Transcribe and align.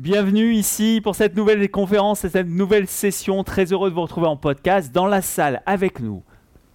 Bienvenue 0.00 0.54
ici 0.54 1.02
pour 1.04 1.14
cette 1.14 1.36
nouvelle 1.36 1.70
conférence 1.70 2.24
et 2.24 2.30
cette 2.30 2.48
nouvelle 2.48 2.86
session. 2.86 3.44
Très 3.44 3.70
heureux 3.70 3.90
de 3.90 3.94
vous 3.94 4.00
retrouver 4.00 4.28
en 4.28 4.36
podcast 4.36 4.94
dans 4.94 5.04
la 5.04 5.20
salle 5.20 5.60
avec 5.66 6.00
nous. 6.00 6.22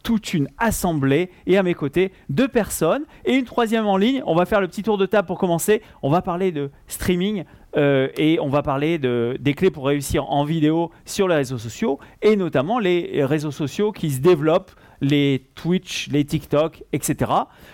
Toute 0.04 0.36
une 0.36 0.48
assemblée 0.60 1.32
et 1.48 1.58
à 1.58 1.64
mes 1.64 1.74
côtés 1.74 2.12
deux 2.30 2.48
personnes 2.48 3.02
et 3.26 3.34
une 3.34 3.46
troisième 3.46 3.88
en 3.88 3.98
ligne. 3.98 4.22
On 4.28 4.36
va 4.36 4.46
faire 4.46 4.62
le 4.62 4.68
petit 4.68 4.84
tour 4.84 5.00
de 5.00 5.08
table 5.08 5.28
pour 5.28 5.40
commencer. 5.40 5.82
On 6.04 6.12
va 6.12 6.22
parler 6.22 6.52
de 6.52 6.70
streaming 6.86 7.46
euh, 7.78 8.10
et 8.16 8.38
on 8.40 8.50
va 8.50 8.62
parler 8.62 9.00
de, 9.00 9.38
des 9.40 9.56
clés 9.56 9.72
pour 9.72 9.88
réussir 9.88 10.30
en 10.30 10.44
vidéo 10.44 10.92
sur 11.06 11.28
les 11.28 11.34
réseaux 11.34 11.58
sociaux 11.58 11.98
et 12.22 12.36
notamment 12.36 12.78
les 12.78 13.26
réseaux 13.26 13.50
sociaux 13.50 13.92
qui 13.92 14.12
se 14.12 14.20
développent, 14.20 14.74
les 15.02 15.50
Twitch, 15.56 16.10
les 16.12 16.26
TikTok, 16.26 16.84
etc. 16.94 17.32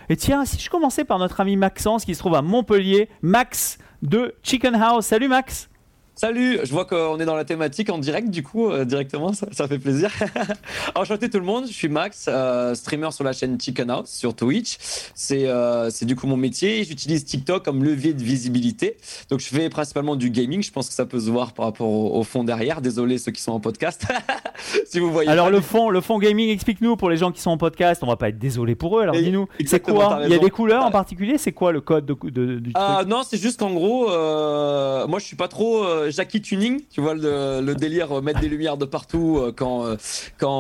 Et 0.07 0.15
tiens, 0.15 0.45
si 0.45 0.57
je 0.57 0.69
commençais 0.69 1.03
par 1.03 1.19
notre 1.19 1.41
ami 1.41 1.57
Maxence 1.57 2.05
qui 2.05 2.15
se 2.15 2.19
trouve 2.19 2.35
à 2.35 2.41
Montpellier, 2.41 3.09
Max 3.21 3.79
de 4.01 4.33
Chicken 4.43 4.75
House. 4.75 5.07
Salut 5.07 5.27
Max 5.27 5.69
Salut, 6.13 6.59
je 6.63 6.71
vois 6.71 6.83
qu'on 6.83 7.19
est 7.19 7.25
dans 7.25 7.37
la 7.37 7.45
thématique 7.45 7.89
en 7.89 7.97
direct 7.97 8.29
du 8.29 8.43
coup, 8.43 8.69
euh, 8.69 8.83
directement, 8.83 9.31
ça, 9.33 9.67
fait 9.67 9.79
plaisir. 9.79 10.11
Enchanté 10.95 11.29
tout 11.29 11.39
le 11.39 11.45
monde, 11.45 11.65
je 11.67 11.73
suis 11.73 11.87
Max, 11.87 12.25
euh, 12.27 12.75
streamer 12.75 13.11
sur 13.11 13.23
la 13.23 13.31
chaîne 13.31 13.59
Chicken 13.59 13.89
House 13.89 14.09
sur 14.09 14.35
Twitch. 14.35 14.75
C'est 15.15 15.47
euh, 15.47 15.89
du 16.01 16.17
coup 16.17 16.27
mon 16.27 16.35
métier 16.35 16.83
j'utilise 16.83 17.23
TikTok 17.23 17.63
comme 17.63 17.83
levier 17.83 18.13
de 18.13 18.21
visibilité. 18.21 18.97
Donc 19.29 19.39
je 19.39 19.47
fais 19.47 19.69
principalement 19.69 20.17
du 20.17 20.29
gaming, 20.29 20.61
je 20.61 20.71
pense 20.71 20.89
que 20.89 20.93
ça 20.93 21.05
peut 21.05 21.19
se 21.19 21.29
voir 21.31 21.53
par 21.53 21.65
rapport 21.65 21.87
au, 21.87 22.23
fond 22.23 22.43
derrière. 22.43 22.81
Désolé 22.81 23.17
ceux 23.17 23.31
qui 23.31 23.41
sont 23.41 23.53
en 23.53 23.61
podcast, 23.61 24.05
si 24.85 24.99
vous 24.99 25.11
voyez. 25.11 25.29
Alors 25.29 25.49
le 25.49 25.61
fond, 25.61 25.89
le 25.89 26.01
fond 26.01 26.19
gaming, 26.19 26.49
explique-nous 26.49 26.97
pour 26.97 27.09
les 27.09 27.17
gens 27.17 27.31
qui 27.31 27.39
sont 27.39 27.51
en 27.51 27.57
podcast, 27.57 28.03
on 28.03 28.07
va 28.07 28.17
pas 28.17 28.29
être 28.29 28.37
désolé 28.37 28.75
pour 28.75 28.99
eux, 28.99 29.03
alors 29.03 29.15
dis-nous, 29.15 29.47
c'est 29.65 29.79
quoi 29.79 30.19
Il 30.25 30.31
y 30.31 30.35
a 30.35 30.39
des 30.39 30.49
couleurs 30.49 30.83
en 30.83 30.91
particulier? 30.91 31.37
C'est 31.37 31.53
quoi 31.53 31.71
le 31.71 31.79
code 31.79 32.05
de, 32.05 32.59
du 32.59 32.73
truc? 32.73 33.07
Non, 33.07 33.21
c'est 33.27 33.41
juste 33.41 33.59
qu'en 33.59 33.71
gros, 33.71 34.07
moi 34.07 35.17
je 35.19 35.25
suis 35.25 35.37
pas 35.37 35.47
trop 35.47 36.00
Jackie 36.09 36.41
Tuning, 36.41 36.81
tu 36.89 37.01
vois 37.01 37.13
le, 37.13 37.73
délire 37.75 38.17
euh, 38.17 38.21
mettre 38.21 38.39
des 38.39 38.49
lumières 38.49 38.77
de 38.77 38.85
partout 38.85 39.37
euh, 39.37 39.51
quand 39.55 39.85
euh, 39.85 39.95
quand 40.37 40.51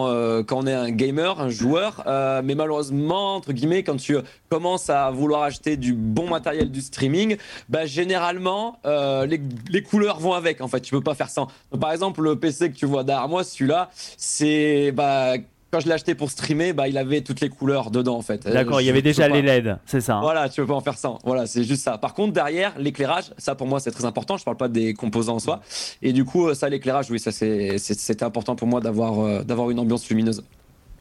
quand 0.45 0.63
on 0.63 0.67
est 0.67 0.73
un 0.73 0.91
gamer, 0.91 1.39
un 1.39 1.49
joueur. 1.49 2.03
mais 2.43 2.55
malheureusement, 2.55 3.35
entre 3.35 3.53
guillemets, 3.53 3.83
quand 3.83 3.97
tu 3.97 4.17
commences 4.49 4.89
à 4.89 5.09
vouloir 5.11 5.43
acheter 5.43 5.77
du 5.77 5.93
bon 5.93 6.29
matériel 6.29 6.69
du 6.69 6.81
streaming, 6.81 7.37
bah 7.69 7.85
généralement 7.85 8.79
les, 8.85 9.41
les, 9.69 9.83
couleurs 9.83 10.19
vont 10.19 10.33
avec. 10.33 10.61
En 10.61 10.67
fait, 10.67 10.81
tu 10.81 10.91
peux 10.91 11.01
pas 11.01 11.15
faire 11.15 11.29
ça. 11.29 11.47
par 11.79 11.91
exemple, 11.91 12.21
le 12.21 12.37
PC 12.37 12.71
que 12.71 12.75
tu 12.75 12.85
vois 12.85 13.03
derrière 13.03 13.29
moi, 13.29 13.43
celui-là, 13.43 13.89
c'est 14.17 14.91
bah 14.91 15.35
quand 15.71 15.79
je 15.79 15.87
l'ai 15.87 15.93
acheté 15.93 16.15
pour 16.15 16.29
streamer, 16.29 16.73
bah, 16.73 16.87
il 16.87 16.97
avait 16.97 17.21
toutes 17.21 17.39
les 17.39 17.49
couleurs 17.49 17.91
dedans 17.91 18.17
en 18.17 18.21
fait. 18.21 18.45
D'accord, 18.47 18.81
il 18.81 18.85
y 18.85 18.89
avait 18.89 19.01
déjà 19.01 19.27
les 19.27 19.41
LED, 19.41 19.77
c'est 19.85 20.01
ça. 20.01 20.15
Hein. 20.15 20.21
Voilà, 20.21 20.49
tu 20.49 20.61
peux 20.61 20.67
pas 20.67 20.73
en 20.73 20.81
faire 20.81 20.97
ça. 20.97 21.13
Voilà, 21.23 21.47
c'est 21.47 21.63
juste 21.63 21.83
ça. 21.83 21.97
Par 21.97 22.13
contre, 22.13 22.33
derrière, 22.33 22.73
l'éclairage, 22.77 23.33
ça 23.37 23.55
pour 23.55 23.67
moi 23.67 23.79
c'est 23.79 23.91
très 23.91 24.05
important. 24.05 24.37
Je 24.37 24.43
parle 24.43 24.57
pas 24.57 24.67
des 24.67 24.93
composants 24.93 25.35
en 25.35 25.39
soi. 25.39 25.61
Et 26.01 26.11
du 26.13 26.25
coup, 26.25 26.53
ça, 26.53 26.67
l'éclairage, 26.69 27.09
oui, 27.09 27.19
ça 27.19 27.31
c'est 27.31 28.23
important 28.23 28.55
pour 28.55 28.67
moi 28.67 28.81
d'avoir 28.81 29.19
euh, 29.19 29.43
d'avoir 29.43 29.69
une 29.69 29.79
ambiance 29.79 30.07
lumineuse. 30.09 30.43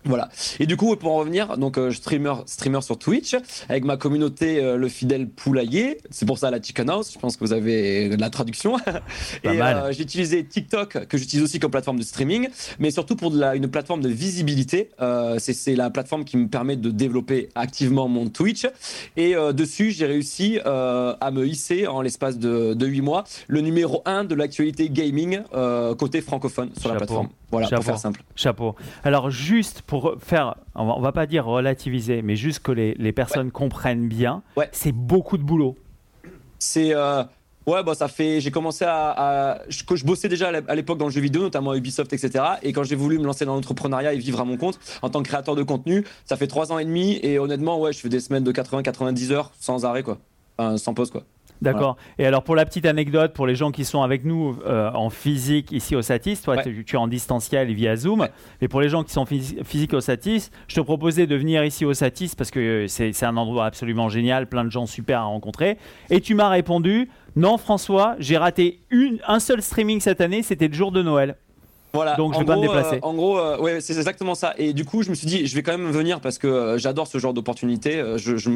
Voilà. 0.04 0.30
Et 0.58 0.66
du 0.66 0.76
coup, 0.76 0.96
pour 0.96 1.12
en 1.12 1.16
revenir, 1.16 1.58
donc 1.58 1.76
euh, 1.76 1.90
streamer, 1.90 2.34
streamer 2.46 2.80
sur 2.80 2.98
Twitch 2.98 3.36
avec 3.68 3.84
ma 3.84 3.96
communauté, 3.96 4.58
euh, 4.58 4.76
le 4.76 4.88
fidèle 4.88 5.28
poulailler. 5.28 5.98
C'est 6.10 6.26
pour 6.26 6.38
ça 6.38 6.50
la 6.50 6.60
Chicken 6.60 6.88
House. 6.88 7.12
Je 7.12 7.18
pense 7.18 7.36
que 7.36 7.44
vous 7.44 7.52
avez 7.52 8.16
la 8.16 8.30
traduction. 8.30 8.78
et 9.44 9.48
euh, 9.48 9.92
j'ai 9.92 10.02
utilisé 10.02 10.44
TikTok 10.44 11.06
que 11.06 11.18
j'utilise 11.18 11.44
aussi 11.44 11.58
comme 11.58 11.70
plateforme 11.70 11.98
de 11.98 12.02
streaming, 12.02 12.48
mais 12.78 12.90
surtout 12.90 13.14
pour 13.14 13.30
de 13.30 13.38
la, 13.38 13.54
une 13.54 13.68
plateforme 13.68 14.00
de 14.00 14.08
visibilité. 14.08 14.90
c'est 15.38 15.74
la 15.76 15.90
plateforme 15.90 16.24
qui 16.24 16.36
me 16.36 16.48
permet 16.48 16.76
de 16.76 16.90
développer 16.90 17.50
activement 17.54 18.08
mon 18.08 18.28
Twitch. 18.28 18.66
Et 19.16 19.34
dessus, 19.52 19.90
j'ai 19.90 20.06
réussi 20.06 20.58
à 20.64 21.30
me 21.32 21.46
hisser 21.46 21.86
en 21.86 22.00
l'espace 22.00 22.38
de, 22.38 22.74
de 22.74 22.86
8 22.86 23.00
mois 23.02 23.24
le 23.48 23.60
numéro 23.60 24.02
1 24.06 24.24
de 24.24 24.34
l'actualité 24.34 24.88
gaming 24.88 25.40
côté 25.98 26.20
francophone 26.20 26.70
sur 26.78 26.88
la 26.88 26.96
plateforme. 26.96 27.28
Voilà, 27.50 27.68
pour 27.68 27.84
faire 27.84 27.98
simple. 27.98 28.22
Chapeau. 28.36 28.76
Alors 29.02 29.30
juste 29.30 29.82
pour 29.82 30.14
faire, 30.18 30.56
on 30.74 30.86
va, 30.86 31.00
va 31.00 31.12
pas 31.12 31.26
dire 31.26 31.44
relativiser, 31.46 32.22
mais 32.22 32.36
juste 32.36 32.60
que 32.60 32.72
les, 32.72 32.94
les 32.94 33.12
personnes 33.12 33.50
comprennent 33.50 34.08
bien, 34.08 34.42
ouais. 34.56 34.68
c'est 34.72 34.92
beaucoup 34.92 35.36
de 35.36 35.42
boulot. 35.42 35.76
C'est 36.58 36.94
euh, 36.94 37.24
ouais, 37.66 37.82
bah 37.82 37.94
ça 37.94 38.08
fait, 38.08 38.40
j'ai 38.40 38.50
commencé 38.50 38.84
à, 38.86 39.62
je, 39.68 39.82
je, 39.94 40.04
bossais 40.04 40.28
déjà 40.28 40.48
à 40.48 40.74
l'époque 40.74 40.98
dans 40.98 41.06
le 41.06 41.10
jeu 41.10 41.20
vidéo, 41.20 41.42
notamment 41.42 41.74
Ubisoft, 41.74 42.12
etc. 42.12 42.44
Et 42.62 42.72
quand 42.72 42.84
j'ai 42.84 42.96
voulu 42.96 43.18
me 43.18 43.24
lancer 43.24 43.44
dans 43.44 43.54
l'entrepreneuriat 43.54 44.12
et 44.14 44.18
vivre 44.18 44.40
à 44.40 44.44
mon 44.44 44.56
compte 44.56 44.78
en 45.02 45.10
tant 45.10 45.22
que 45.22 45.28
créateur 45.28 45.56
de 45.56 45.62
contenu, 45.62 46.04
ça 46.24 46.36
fait 46.36 46.46
trois 46.46 46.72
ans 46.72 46.78
et 46.78 46.84
demi. 46.84 47.18
Et 47.22 47.38
honnêtement, 47.38 47.80
ouais, 47.80 47.92
je 47.92 47.98
fais 47.98 48.08
des 48.08 48.20
semaines 48.20 48.44
de 48.44 48.52
80-90 48.52 49.32
heures 49.32 49.52
sans 49.58 49.84
arrêt, 49.84 50.02
quoi, 50.02 50.18
enfin, 50.58 50.76
sans 50.76 50.94
pause, 50.94 51.10
quoi. 51.10 51.24
D'accord. 51.62 51.96
Et 52.18 52.26
alors 52.26 52.42
pour 52.42 52.56
la 52.56 52.64
petite 52.64 52.86
anecdote, 52.86 53.32
pour 53.34 53.46
les 53.46 53.54
gens 53.54 53.70
qui 53.70 53.84
sont 53.84 54.02
avec 54.02 54.24
nous 54.24 54.56
euh, 54.66 54.90
en 54.92 55.10
physique 55.10 55.72
ici 55.72 55.94
au 55.94 56.02
Satis, 56.02 56.40
toi 56.42 56.62
tu, 56.62 56.84
es 56.90 56.96
en 56.96 57.06
distanciel 57.06 57.72
via 57.72 57.96
Zoom, 57.96 58.28
mais 58.60 58.68
pour 58.68 58.80
les 58.80 58.88
gens 58.88 59.04
qui 59.04 59.12
sont 59.12 59.26
physiques 59.26 59.92
au 59.92 60.00
Satis, 60.00 60.50
je 60.68 60.74
te 60.74 60.80
proposais 60.80 61.26
de 61.26 61.36
venir 61.36 61.64
ici 61.64 61.84
au 61.84 61.92
Satis 61.92 62.34
parce 62.34 62.50
que 62.50 62.86
c'est 62.88 63.24
un 63.24 63.36
endroit 63.36 63.66
absolument 63.66 64.08
génial, 64.08 64.46
plein 64.46 64.64
de 64.64 64.70
gens 64.70 64.86
super 64.86 65.20
à 65.20 65.24
rencontrer. 65.24 65.76
Et 66.08 66.20
tu 66.20 66.34
m'as 66.34 66.48
répondu, 66.48 67.10
non 67.36 67.58
François, 67.58 68.16
j'ai 68.18 68.36
raté 68.36 68.80
une, 68.90 69.18
un 69.26 69.40
seul 69.40 69.62
streaming 69.62 70.00
cette 70.00 70.20
année, 70.20 70.42
c'était 70.42 70.68
le 70.68 70.74
jour 70.74 70.92
de 70.92 71.02
Noël. 71.02 71.36
Voilà. 71.92 72.16
Donc 72.16 72.34
je 72.34 72.38
vais 72.38 72.44
pas 72.44 72.56
me 72.56 72.62
déplacer. 72.62 72.96
Euh, 72.96 73.00
en 73.02 73.14
gros, 73.14 73.38
euh, 73.38 73.58
ouais, 73.58 73.80
c'est 73.80 73.96
exactement 73.96 74.34
ça. 74.34 74.54
Et 74.58 74.72
du 74.72 74.84
coup, 74.84 75.02
je 75.02 75.10
me 75.10 75.14
suis 75.14 75.26
dit, 75.26 75.46
je 75.46 75.54
vais 75.54 75.62
quand 75.62 75.76
même 75.76 75.90
venir 75.90 76.20
parce 76.20 76.38
que 76.38 76.46
euh, 76.46 76.78
j'adore 76.78 77.06
ce 77.06 77.18
genre 77.18 77.34
d'opportunité. 77.34 78.02
Je, 78.16 78.36
je, 78.36 78.50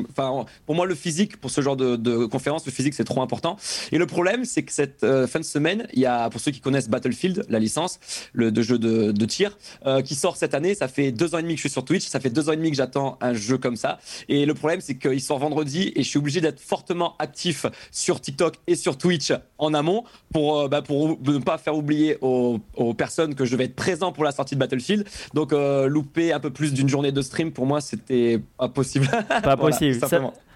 pour 0.67 0.75
moi, 0.75 0.87
le 0.87 0.95
physique, 0.95 1.37
pour 1.39 1.50
ce 1.50 1.61
genre 1.61 1.77
de, 1.77 1.97
de 1.97 2.27
conférence, 2.27 2.65
le 2.67 2.72
physique, 2.72 2.95
c'est 2.95 3.05
trop 3.05 3.22
important. 3.22 3.56
Et 3.93 3.99
le 3.99 4.06
problème, 4.06 4.45
c'est 4.45 4.62
que 4.62 4.72
cette 4.72 5.00
fin 5.00 5.39
de 5.39 5.45
semaine, 5.45 5.87
il 5.93 6.00
y 6.00 6.06
a, 6.06 6.31
pour 6.31 6.41
ceux 6.41 6.50
qui 6.50 6.61
connaissent 6.61 6.89
Battlefield, 6.89 7.45
la 7.49 7.59
licence, 7.59 7.99
le 8.33 8.53
de 8.53 8.62
jeu 8.62 8.78
de, 8.78 9.12
de 9.12 9.25
tir, 9.27 9.56
qui 10.05 10.15
sort 10.15 10.37
cette 10.37 10.55
année. 10.55 10.75
Ça 10.75 10.89
fait 10.89 11.12
deux 11.12 11.34
ans 11.34 11.39
et 11.39 11.43
demi 11.43 11.55
que 11.55 11.59
je 11.59 11.62
suis 11.62 11.71
sur 11.71 11.84
Twitch. 11.84 12.06
Ça 12.06 12.21
fait 12.21 12.31
deux 12.31 12.49
ans 12.49 12.53
et 12.53 12.56
demi 12.56 12.71
que 12.71 12.77
j'attends 12.77 13.19
un 13.21 13.34
jeu 13.34 13.59
comme 13.59 13.77
ça. 13.77 13.99
Et 14.28 14.47
le 14.47 14.55
problème, 14.55 14.81
c'est 14.81 14.97
qu'il 14.97 15.21
sort 15.21 15.39
vendredi 15.39 15.93
et 15.97 16.03
je 16.03 16.09
suis 16.09 16.19
obligé 16.19 16.41
d'être 16.41 16.61
fortement 16.61 17.15
actif 17.19 17.66
sur 17.91 18.21
TikTok 18.21 18.55
et 18.66 18.77
sur 18.77 18.97
Twitch 18.97 19.33
en 19.59 19.75
amont 19.75 20.05
pour, 20.33 20.69
bah, 20.69 20.83
pour 20.83 21.19
ne 21.21 21.39
pas 21.39 21.59
faire 21.59 21.77
oublier 21.77 22.19
aux, 22.21 22.61
aux 22.77 22.95
personnes 22.95 23.23
que 23.32 23.44
je 23.44 23.56
vais 23.56 23.64
être 23.64 23.76
présent 23.76 24.12
pour 24.12 24.24
la 24.24 24.32
sortie 24.32 24.54
de 24.54 24.60
Battlefield. 24.60 25.06
Donc 25.32 25.52
euh, 25.52 25.86
louper 25.86 26.32
un 26.32 26.40
peu 26.40 26.50
plus 26.50 26.74
d'une 26.74 26.88
journée 26.88 27.12
de 27.12 27.22
stream 27.22 27.52
pour 27.52 27.66
moi 27.66 27.80
c'était 27.80 28.40
pas 28.58 28.68
possible. 28.68 29.08
Pas 29.42 29.56
possible. 29.56 29.98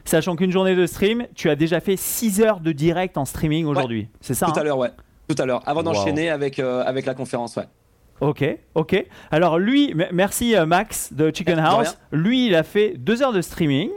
sachant 0.05 0.37
qu'une 0.37 0.53
journée 0.53 0.75
de 0.75 0.87
stream, 0.87 1.27
tu 1.35 1.51
as 1.51 1.57
déjà 1.57 1.81
fait 1.81 1.97
6 1.97 2.41
heures 2.41 2.61
de 2.61 2.73
direct 2.73 3.17
en 3.17 3.25
streaming 3.25 3.67
aujourd'hui. 3.67 4.09
C'est 4.21 4.35
ça 4.35 4.47
Tout 4.47 4.53
à 4.57 4.61
hein 4.61 4.65
l'heure, 4.65 4.79
ouais. 4.79 4.91
Tout 5.29 5.41
à 5.41 5.47
l'heure, 5.47 5.63
avant 5.67 5.83
d'enchaîner 5.83 6.31
avec, 6.31 6.59
euh, 6.59 6.83
avec 6.85 7.07
la 7.07 7.15
conférence, 7.15 7.57
ouais. 7.57 7.67
Ok, 8.21 8.45
ok. 8.75 9.07
Alors 9.31 9.59
lui, 9.59 9.95
merci 10.13 10.57
euh, 10.57 10.67
Max 10.67 11.13
de 11.13 11.31
Chicken 11.33 11.59
House. 11.59 11.97
Lui, 12.11 12.47
il 12.47 12.55
a 12.55 12.63
fait 12.63 12.95
2 12.97 13.23
heures 13.23 13.33
de 13.33 13.43
streaming 13.43 13.91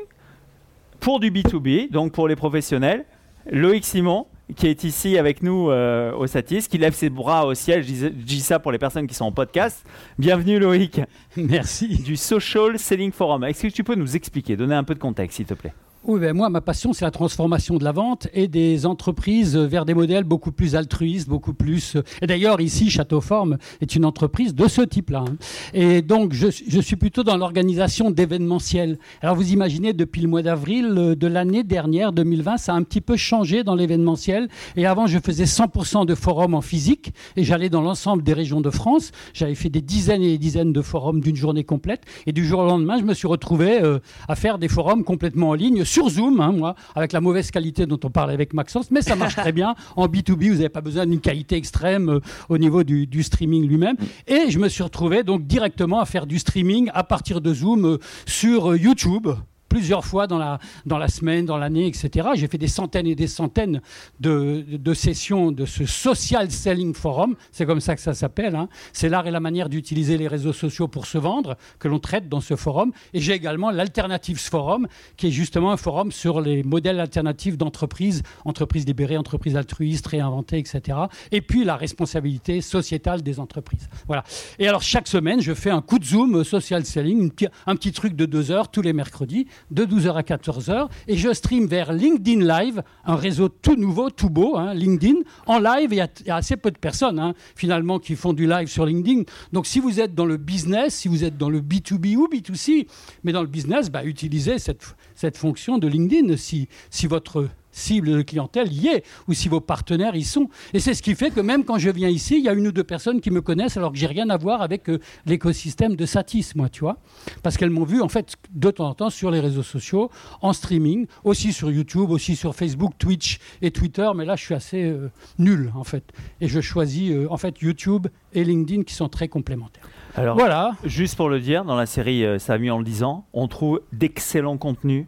pour 0.99 1.19
du 1.19 1.31
B2B, 1.31 1.89
donc 1.91 2.11
pour 2.11 2.27
les 2.27 2.35
professionnels. 2.35 3.05
Loïc 3.49 3.83
Simon, 3.83 4.27
qui 4.55 4.67
est 4.67 4.83
ici 4.83 5.17
avec 5.17 5.43
nous 5.43 5.69
euh, 5.69 6.13
au 6.13 6.27
Satis, 6.27 6.67
qui 6.67 6.77
lève 6.77 6.93
ses 6.93 7.09
bras 7.09 7.45
au 7.45 7.53
ciel. 7.53 7.83
Je 7.83 8.07
dis, 8.07 8.39
ça 8.39 8.59
pour 8.59 8.71
les 8.71 8.77
personnes 8.77 9.07
qui 9.07 9.15
sont 9.15 9.25
en 9.25 9.31
podcast. 9.31 9.85
Bienvenue 10.17 10.59
Loïc. 10.59 11.01
Merci. 11.37 12.01
Du 12.03 12.15
Social 12.15 12.77
Selling 12.77 13.11
Forum. 13.11 13.43
Est-ce 13.43 13.67
que 13.67 13.73
tu 13.73 13.83
peux 13.83 13.95
nous 13.95 14.15
expliquer, 14.15 14.55
donner 14.55 14.75
un 14.75 14.83
peu 14.83 14.93
de 14.93 14.99
contexte 14.99 15.37
s'il 15.37 15.45
te 15.45 15.53
plaît? 15.53 15.73
Oui, 16.03 16.19
ben 16.19 16.35
moi, 16.35 16.49
ma 16.49 16.61
passion, 16.61 16.93
c'est 16.93 17.05
la 17.05 17.11
transformation 17.11 17.77
de 17.77 17.83
la 17.83 17.91
vente 17.91 18.27
et 18.33 18.47
des 18.47 18.87
entreprises 18.87 19.55
vers 19.55 19.85
des 19.85 19.93
modèles 19.93 20.23
beaucoup 20.23 20.51
plus 20.51 20.75
altruistes, 20.75 21.29
beaucoup 21.29 21.53
plus. 21.53 21.95
Et 22.23 22.27
d'ailleurs, 22.27 22.59
ici, 22.59 22.89
Château 22.89 23.21
Forme 23.21 23.59
est 23.81 23.95
une 23.95 24.03
entreprise 24.03 24.55
de 24.55 24.67
ce 24.67 24.81
type-là. 24.81 25.25
Hein. 25.27 25.35
Et 25.75 26.01
donc, 26.01 26.33
je, 26.33 26.47
je, 26.49 26.81
suis 26.81 26.95
plutôt 26.95 27.21
dans 27.23 27.37
l'organisation 27.37 28.09
d'événementiels. 28.09 28.97
Alors, 29.21 29.35
vous 29.35 29.51
imaginez, 29.53 29.93
depuis 29.93 30.21
le 30.21 30.27
mois 30.27 30.41
d'avril 30.41 31.15
de 31.15 31.27
l'année 31.27 31.63
dernière, 31.63 32.13
2020, 32.13 32.57
ça 32.57 32.73
a 32.73 32.75
un 32.75 32.81
petit 32.81 33.01
peu 33.01 33.15
changé 33.15 33.63
dans 33.63 33.75
l'événementiel. 33.75 34.49
Et 34.77 34.87
avant, 34.87 35.05
je 35.05 35.19
faisais 35.19 35.45
100% 35.45 36.07
de 36.07 36.15
forums 36.15 36.55
en 36.55 36.61
physique 36.61 37.13
et 37.35 37.43
j'allais 37.43 37.69
dans 37.69 37.81
l'ensemble 37.81 38.23
des 38.23 38.33
régions 38.33 38.61
de 38.61 38.71
France. 38.71 39.11
J'avais 39.35 39.53
fait 39.53 39.69
des 39.69 39.81
dizaines 39.81 40.23
et 40.23 40.29
des 40.29 40.39
dizaines 40.39 40.73
de 40.73 40.81
forums 40.81 41.21
d'une 41.21 41.35
journée 41.35 41.63
complète. 41.63 42.01
Et 42.25 42.31
du 42.31 42.43
jour 42.43 42.61
au 42.61 42.65
lendemain, 42.65 42.97
je 42.97 43.03
me 43.03 43.13
suis 43.13 43.27
retrouvé 43.27 43.83
euh, 43.83 43.99
à 44.27 44.35
faire 44.35 44.57
des 44.57 44.67
forums 44.67 45.03
complètement 45.03 45.49
en 45.49 45.53
ligne 45.53 45.85
sur 45.91 46.09
Zoom, 46.09 46.39
hein, 46.39 46.53
moi, 46.53 46.75
avec 46.95 47.11
la 47.11 47.19
mauvaise 47.19 47.51
qualité 47.51 47.85
dont 47.85 47.99
on 48.03 48.09
parlait 48.09 48.33
avec 48.33 48.53
Maxence, 48.53 48.91
mais 48.91 49.01
ça 49.01 49.15
marche 49.15 49.35
très 49.43 49.51
bien. 49.51 49.75
En 49.97 50.07
B2B, 50.07 50.49
vous 50.49 50.55
n'avez 50.55 50.69
pas 50.69 50.79
besoin 50.81 51.05
d'une 51.05 51.19
qualité 51.19 51.57
extrême 51.57 52.09
euh, 52.09 52.19
au 52.47 52.57
niveau 52.57 52.83
du, 52.83 53.23
streaming 53.23 53.67
lui-même. 53.67 53.97
Et 54.25 54.49
je 54.49 54.57
me 54.57 54.69
suis 54.69 54.83
retrouvé 54.83 55.23
donc 55.23 55.45
directement 55.45 55.99
à 55.99 56.05
faire 56.05 56.25
du 56.25 56.39
streaming 56.39 56.89
à 56.93 57.03
partir 57.03 57.41
de 57.41 57.53
Zoom 57.53 57.85
euh, 57.85 57.97
sur 58.25 58.71
euh, 58.71 58.77
YouTube 58.77 59.27
plusieurs 59.71 60.03
fois 60.03 60.27
dans 60.27 60.37
la, 60.37 60.59
dans 60.85 60.97
la 60.97 61.07
semaine, 61.07 61.45
dans 61.45 61.57
l'année, 61.57 61.87
etc. 61.87 62.27
J'ai 62.35 62.49
fait 62.49 62.57
des 62.57 62.67
centaines 62.67 63.07
et 63.07 63.15
des 63.15 63.27
centaines 63.27 63.81
de, 64.19 64.65
de 64.67 64.93
sessions 64.93 65.53
de 65.53 65.65
ce 65.65 65.85
Social 65.85 66.51
Selling 66.51 66.93
Forum. 66.93 67.35
C'est 67.53 67.65
comme 67.65 67.79
ça 67.79 67.95
que 67.95 68.01
ça 68.01 68.13
s'appelle. 68.13 68.57
Hein. 68.57 68.67
C'est 68.91 69.07
l'art 69.07 69.27
et 69.27 69.31
la 69.31 69.39
manière 69.39 69.69
d'utiliser 69.69 70.17
les 70.17 70.27
réseaux 70.27 70.51
sociaux 70.51 70.89
pour 70.89 71.05
se 71.05 71.17
vendre 71.17 71.55
que 71.79 71.87
l'on 71.87 71.99
traite 71.99 72.27
dans 72.27 72.41
ce 72.41 72.57
forum. 72.57 72.91
Et 73.13 73.21
j'ai 73.21 73.31
également 73.31 73.71
l'Alternatives 73.71 74.41
Forum, 74.41 74.87
qui 75.15 75.27
est 75.27 75.31
justement 75.31 75.71
un 75.71 75.77
forum 75.77 76.11
sur 76.11 76.41
les 76.41 76.63
modèles 76.63 76.99
alternatifs 76.99 77.57
d'entreprise, 77.57 78.23
entreprises 78.43 78.85
libérées, 78.85 79.15
entreprises 79.15 79.55
altruistes, 79.55 80.07
réinventées, 80.07 80.57
etc. 80.57 80.97
Et 81.31 81.39
puis 81.39 81.63
la 81.63 81.77
responsabilité 81.77 82.59
sociétale 82.59 83.21
des 83.21 83.39
entreprises. 83.39 83.87
Voilà. 84.07 84.25
Et 84.59 84.67
alors 84.67 84.81
chaque 84.81 85.07
semaine, 85.07 85.39
je 85.39 85.53
fais 85.53 85.69
un 85.69 85.81
coup 85.81 85.97
de 85.97 86.03
zoom 86.03 86.43
social 86.43 86.85
selling, 86.85 87.31
un 87.67 87.75
petit 87.77 87.93
truc 87.93 88.17
de 88.17 88.25
deux 88.25 88.51
heures 88.51 88.69
tous 88.69 88.81
les 88.81 88.91
mercredis, 88.91 89.47
de 89.69 89.85
12h 89.85 90.13
à 90.13 90.21
14h, 90.21 90.89
et 91.07 91.17
je 91.17 91.33
stream 91.33 91.65
vers 91.65 91.93
LinkedIn 91.93 92.45
Live, 92.45 92.83
un 93.05 93.15
réseau 93.15 93.49
tout 93.49 93.75
nouveau, 93.75 94.09
tout 94.09 94.29
beau, 94.29 94.57
hein, 94.57 94.73
LinkedIn, 94.73 95.19
en 95.45 95.59
live. 95.59 95.89
Il 95.91 95.97
y, 95.97 96.29
a, 96.31 96.35
assez 96.35 96.57
peu 96.57 96.71
de 96.71 96.77
personnes 96.77 97.19
hein, 97.19 97.33
finalement 97.55 97.99
qui 97.99 98.15
font 98.15 98.33
du 98.33 98.47
live 98.47 98.67
sur 98.67 98.85
LinkedIn. 98.85 99.23
Donc 99.53 99.67
si 99.67 99.79
vous 99.79 99.99
êtes 99.99 100.15
dans 100.15 100.25
le 100.25 100.37
business, 100.37 100.95
si 100.95 101.07
vous 101.07 101.23
êtes 101.23 101.37
dans 101.37 101.49
le 101.49 101.61
B2B 101.61 102.15
ou 102.15 102.27
B2C, 102.27 102.87
mais 103.23 103.31
dans 103.31 103.41
le 103.41 103.47
business, 103.47 103.89
bah, 103.89 104.03
utilisez 104.03 104.59
cette, 104.59 104.95
cette 105.15 105.37
fonction 105.37 105.77
de 105.77 105.87
LinkedIn 105.87 106.35
si, 106.37 106.67
si 106.89 107.07
votre 107.07 107.47
cible 107.71 108.11
de 108.11 108.21
clientèle 108.21 108.71
y 108.71 108.87
est, 108.87 109.03
ou 109.27 109.33
si 109.33 109.49
vos 109.49 109.61
partenaires 109.61 110.15
y 110.15 110.23
sont. 110.23 110.49
Et 110.73 110.79
c'est 110.79 110.93
ce 110.93 111.01
qui 111.01 111.15
fait 111.15 111.31
que 111.31 111.41
même 111.41 111.63
quand 111.63 111.77
je 111.77 111.89
viens 111.89 112.09
ici, 112.09 112.37
il 112.37 112.43
y 112.43 112.49
a 112.49 112.53
une 112.53 112.67
ou 112.67 112.71
deux 112.71 112.83
personnes 112.83 113.21
qui 113.21 113.31
me 113.31 113.41
connaissent 113.41 113.77
alors 113.77 113.91
que 113.91 113.97
j'ai 113.97 114.07
rien 114.07 114.29
à 114.29 114.37
voir 114.37 114.61
avec 114.61 114.89
euh, 114.89 114.99
l'écosystème 115.25 115.95
de 115.95 116.05
Satis, 116.05 116.55
moi, 116.55 116.69
tu 116.69 116.81
vois. 116.81 116.97
Parce 117.43 117.57
qu'elles 117.57 117.69
m'ont 117.69 117.83
vu, 117.83 118.01
en 118.01 118.09
fait, 118.09 118.35
de 118.51 118.71
temps 118.71 118.89
en 118.89 118.93
temps 118.93 119.09
sur 119.09 119.31
les 119.31 119.39
réseaux 119.39 119.63
sociaux, 119.63 120.09
en 120.41 120.53
streaming, 120.53 121.07
aussi 121.23 121.53
sur 121.53 121.71
YouTube, 121.71 122.09
aussi 122.09 122.35
sur 122.35 122.55
Facebook, 122.55 122.93
Twitch 122.97 123.39
et 123.61 123.71
Twitter, 123.71 124.09
mais 124.15 124.25
là, 124.25 124.35
je 124.35 124.43
suis 124.43 124.55
assez 124.55 124.83
euh, 124.83 125.09
nul, 125.39 125.71
en 125.75 125.83
fait. 125.83 126.11
Et 126.39 126.47
je 126.47 126.61
choisis, 126.61 127.11
euh, 127.11 127.27
en 127.29 127.37
fait, 127.37 127.59
YouTube 127.61 128.07
et 128.33 128.43
LinkedIn 128.43 128.83
qui 128.83 128.93
sont 128.93 129.09
très 129.09 129.27
complémentaires. 129.27 129.87
Alors, 130.15 130.37
voilà. 130.37 130.75
juste 130.83 131.15
pour 131.15 131.29
le 131.29 131.39
dire, 131.39 131.63
dans 131.63 131.75
la 131.75 131.85
série 131.85 132.25
Ça 132.39 132.53
a 132.53 132.57
mis 132.57 132.69
en 132.69 132.77
le 132.77 132.83
disant, 132.83 133.25
on 133.33 133.47
trouve 133.47 133.81
d'excellents 133.93 134.57
contenus 134.57 135.05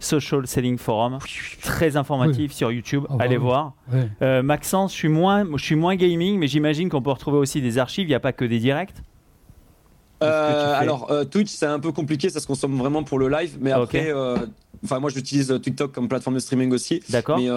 Social 0.00 0.46
Selling 0.46 0.78
Forum, 0.78 1.18
très 1.62 1.96
informatif 1.96 2.52
sur 2.52 2.72
YouTube. 2.72 3.04
Ah 3.08 3.16
bah 3.16 3.24
Allez 3.24 3.36
voir. 3.36 3.74
Euh, 4.22 4.42
Maxence, 4.42 4.92
je 4.92 4.98
suis 4.98 5.08
moins, 5.08 5.46
je 5.56 5.64
suis 5.64 5.76
moins 5.76 5.94
gaming, 5.94 6.38
mais 6.38 6.48
j'imagine 6.48 6.88
qu'on 6.88 7.02
peut 7.02 7.10
retrouver 7.10 7.38
aussi 7.38 7.60
des 7.60 7.78
archives. 7.78 8.06
Il 8.06 8.10
n'y 8.10 8.14
a 8.14 8.20
pas 8.20 8.32
que 8.32 8.44
des 8.44 8.58
directs. 8.58 8.94
Euh, 10.22 10.74
alors 10.78 11.10
euh, 11.10 11.24
Twitch, 11.24 11.48
c'est 11.48 11.66
un 11.66 11.80
peu 11.80 11.92
compliqué, 11.92 12.28
ça 12.28 12.40
se 12.40 12.46
consomme 12.46 12.76
vraiment 12.76 13.02
pour 13.04 13.18
le 13.18 13.30
live, 13.30 13.56
mais 13.58 13.72
après, 13.72 14.12
enfin 14.84 14.98
moi 14.98 15.08
j'utilise 15.08 15.58
TikTok 15.62 15.92
comme 15.92 16.08
plateforme 16.08 16.34
de 16.34 16.40
streaming 16.40 16.72
aussi. 16.72 17.02
D'accord. 17.08 17.38
Mais 17.38 17.48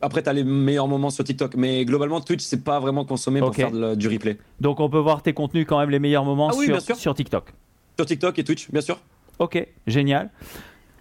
après, 0.00 0.22
tu 0.22 0.28
as 0.28 0.32
les 0.32 0.44
meilleurs 0.44 0.86
moments 0.86 1.10
sur 1.10 1.24
TikTok. 1.24 1.56
Mais 1.56 1.84
globalement, 1.84 2.20
Twitch, 2.20 2.42
c'est 2.42 2.62
pas 2.62 2.78
vraiment 2.78 3.04
consommé 3.04 3.40
pour 3.40 3.54
faire 3.54 3.96
du 3.96 4.08
replay. 4.08 4.38
Donc, 4.60 4.80
on 4.80 4.88
peut 4.88 4.98
voir 4.98 5.22
tes 5.22 5.32
contenus 5.32 5.66
quand 5.68 5.78
même, 5.78 5.90
les 5.90 5.98
meilleurs 5.98 6.24
moments 6.24 6.50
ah 6.50 6.80
sur, 6.80 6.96
sur 6.96 7.14
TikTok. 7.14 7.52
Sur 7.96 8.06
TikTok 8.06 8.38
et 8.38 8.44
Twitch, 8.44 8.70
bien 8.70 8.80
sûr. 8.80 9.00
Ok, 9.38 9.66
génial. 9.86 10.30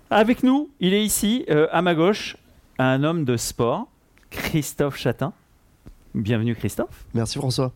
Avec 0.10 0.42
nous, 0.42 0.70
il 0.80 0.94
est 0.94 1.04
ici, 1.04 1.44
euh, 1.50 1.68
à 1.70 1.82
ma 1.82 1.94
gauche, 1.94 2.38
un 2.80 3.04
homme 3.04 3.26
de 3.26 3.36
sport, 3.36 3.88
Christophe 4.30 4.96
Chatin. 4.98 5.34
Bienvenue 6.16 6.56
Christophe. 6.56 7.06
Merci 7.14 7.38
François. 7.38 7.74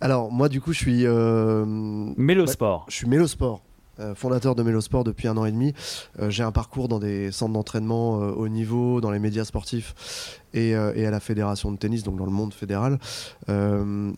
Alors 0.00 0.32
moi 0.32 0.48
du 0.48 0.60
coup 0.60 0.72
je 0.72 0.78
suis... 0.78 1.06
Euh... 1.06 1.64
Mélosport. 1.64 2.86
je 2.88 2.96
suis 2.96 3.06
Mélosport. 3.08 3.62
Euh, 4.00 4.14
fondateur 4.14 4.54
de 4.54 4.62
Mélosport 4.62 5.04
depuis 5.04 5.28
un 5.28 5.36
an 5.36 5.44
et 5.44 5.52
demi. 5.52 5.74
Euh, 6.18 6.30
j'ai 6.30 6.42
un 6.42 6.52
parcours 6.52 6.88
dans 6.88 6.98
des 6.98 7.30
centres 7.32 7.52
d'entraînement 7.52 8.22
euh, 8.22 8.30
haut 8.30 8.48
niveau, 8.48 9.00
dans 9.00 9.10
les 9.10 9.18
médias 9.18 9.44
sportifs 9.44 10.38
et, 10.54 10.74
à 10.74 11.10
la 11.10 11.20
fédération 11.20 11.70
de 11.70 11.76
tennis, 11.76 12.02
donc 12.02 12.16
dans 12.16 12.24
le 12.24 12.32
monde 12.32 12.52
fédéral. 12.52 12.98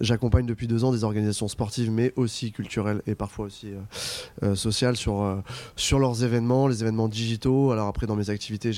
J'accompagne 0.01 0.47
depuis 0.47 0.67
deux 0.67 0.83
ans 0.83 0.91
des 0.91 1.05
organisations 1.05 1.47
sportives, 1.47 1.91
mais 1.91 2.15
aussi 2.17 2.53
culturelles 2.53 3.03
et 3.07 3.15
parfois 3.15 3.45
aussi 3.45 3.69
sociales 4.55 4.97
sur, 4.97 5.43
sur 5.77 5.99
leurs 5.99 6.25
événements, 6.25 6.69
les 6.69 6.81
événements 6.81 7.09
digitaux. 7.09 7.71
Alors 7.73 7.87
après, 7.87 8.07
dans 8.07 8.17
mes 8.17 8.31
activités, 8.31 8.73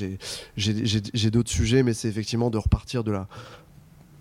j'ai 0.56 1.30
d'autres 1.30 1.50
sujets, 1.50 1.84
mais 1.84 1.94
c'est 1.94 2.08
effectivement 2.08 2.50
de 2.50 2.58
repartir 2.58 3.04
de 3.04 3.12
là. 3.12 3.28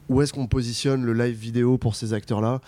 Où 0.09 0.21
est-ce 0.21 0.31
qu'on 0.31 0.45
positionne 0.45 1.03
le 1.03 1.13
live 1.13 1.35
vidéo 1.35 1.79
pour 1.79 1.95
ces 1.95 2.13
acteurs-là 2.13 2.61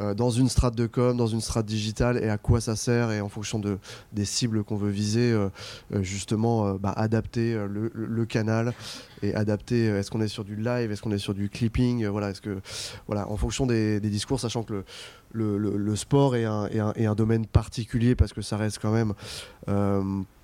euh, 0.00 0.14
dans 0.14 0.30
une 0.30 0.48
strate 0.48 0.76
de 0.76 0.86
com, 0.86 1.16
dans 1.16 1.26
une 1.26 1.40
strate 1.40 1.66
digitale 1.66 2.22
et 2.22 2.28
à 2.28 2.38
quoi 2.38 2.60
ça 2.60 2.76
sert 2.76 3.10
et 3.10 3.20
en 3.20 3.28
fonction 3.28 3.58
de, 3.58 3.78
des 4.12 4.24
cibles 4.24 4.62
qu'on 4.62 4.76
veut 4.76 4.90
viser, 4.90 5.32
euh, 5.32 5.48
euh, 5.92 6.02
justement 6.02 6.74
bah, 6.74 6.92
adapter 6.96 7.58
le, 7.68 8.24
canal 8.26 8.74
et 9.22 9.34
adapter. 9.34 9.86
Est-ce 9.86 10.10
qu'on 10.10 10.20
est 10.20 10.28
sur 10.28 10.44
du 10.44 10.54
live, 10.54 10.92
est-ce 10.92 11.02
qu'on 11.02 11.12
est 11.12 11.18
sur 11.18 11.34
du 11.34 11.48
clipping, 11.48 12.06
voilà, 12.06 12.30
est-ce 12.30 12.40
que 12.40 12.60
voilà, 13.06 13.28
en 13.28 13.36
fonction 13.36 13.66
des, 13.66 14.00
discours, 14.00 14.38
sachant 14.38 14.62
que 14.62 14.84
le, 15.32 15.96
sport 15.96 16.36
est 16.36 16.44
un, 16.44 17.14
domaine 17.14 17.46
particulier 17.46 18.14
parce 18.14 18.32
que 18.32 18.42
ça 18.42 18.56
reste 18.56 18.78
quand 18.80 18.92
même 18.92 19.14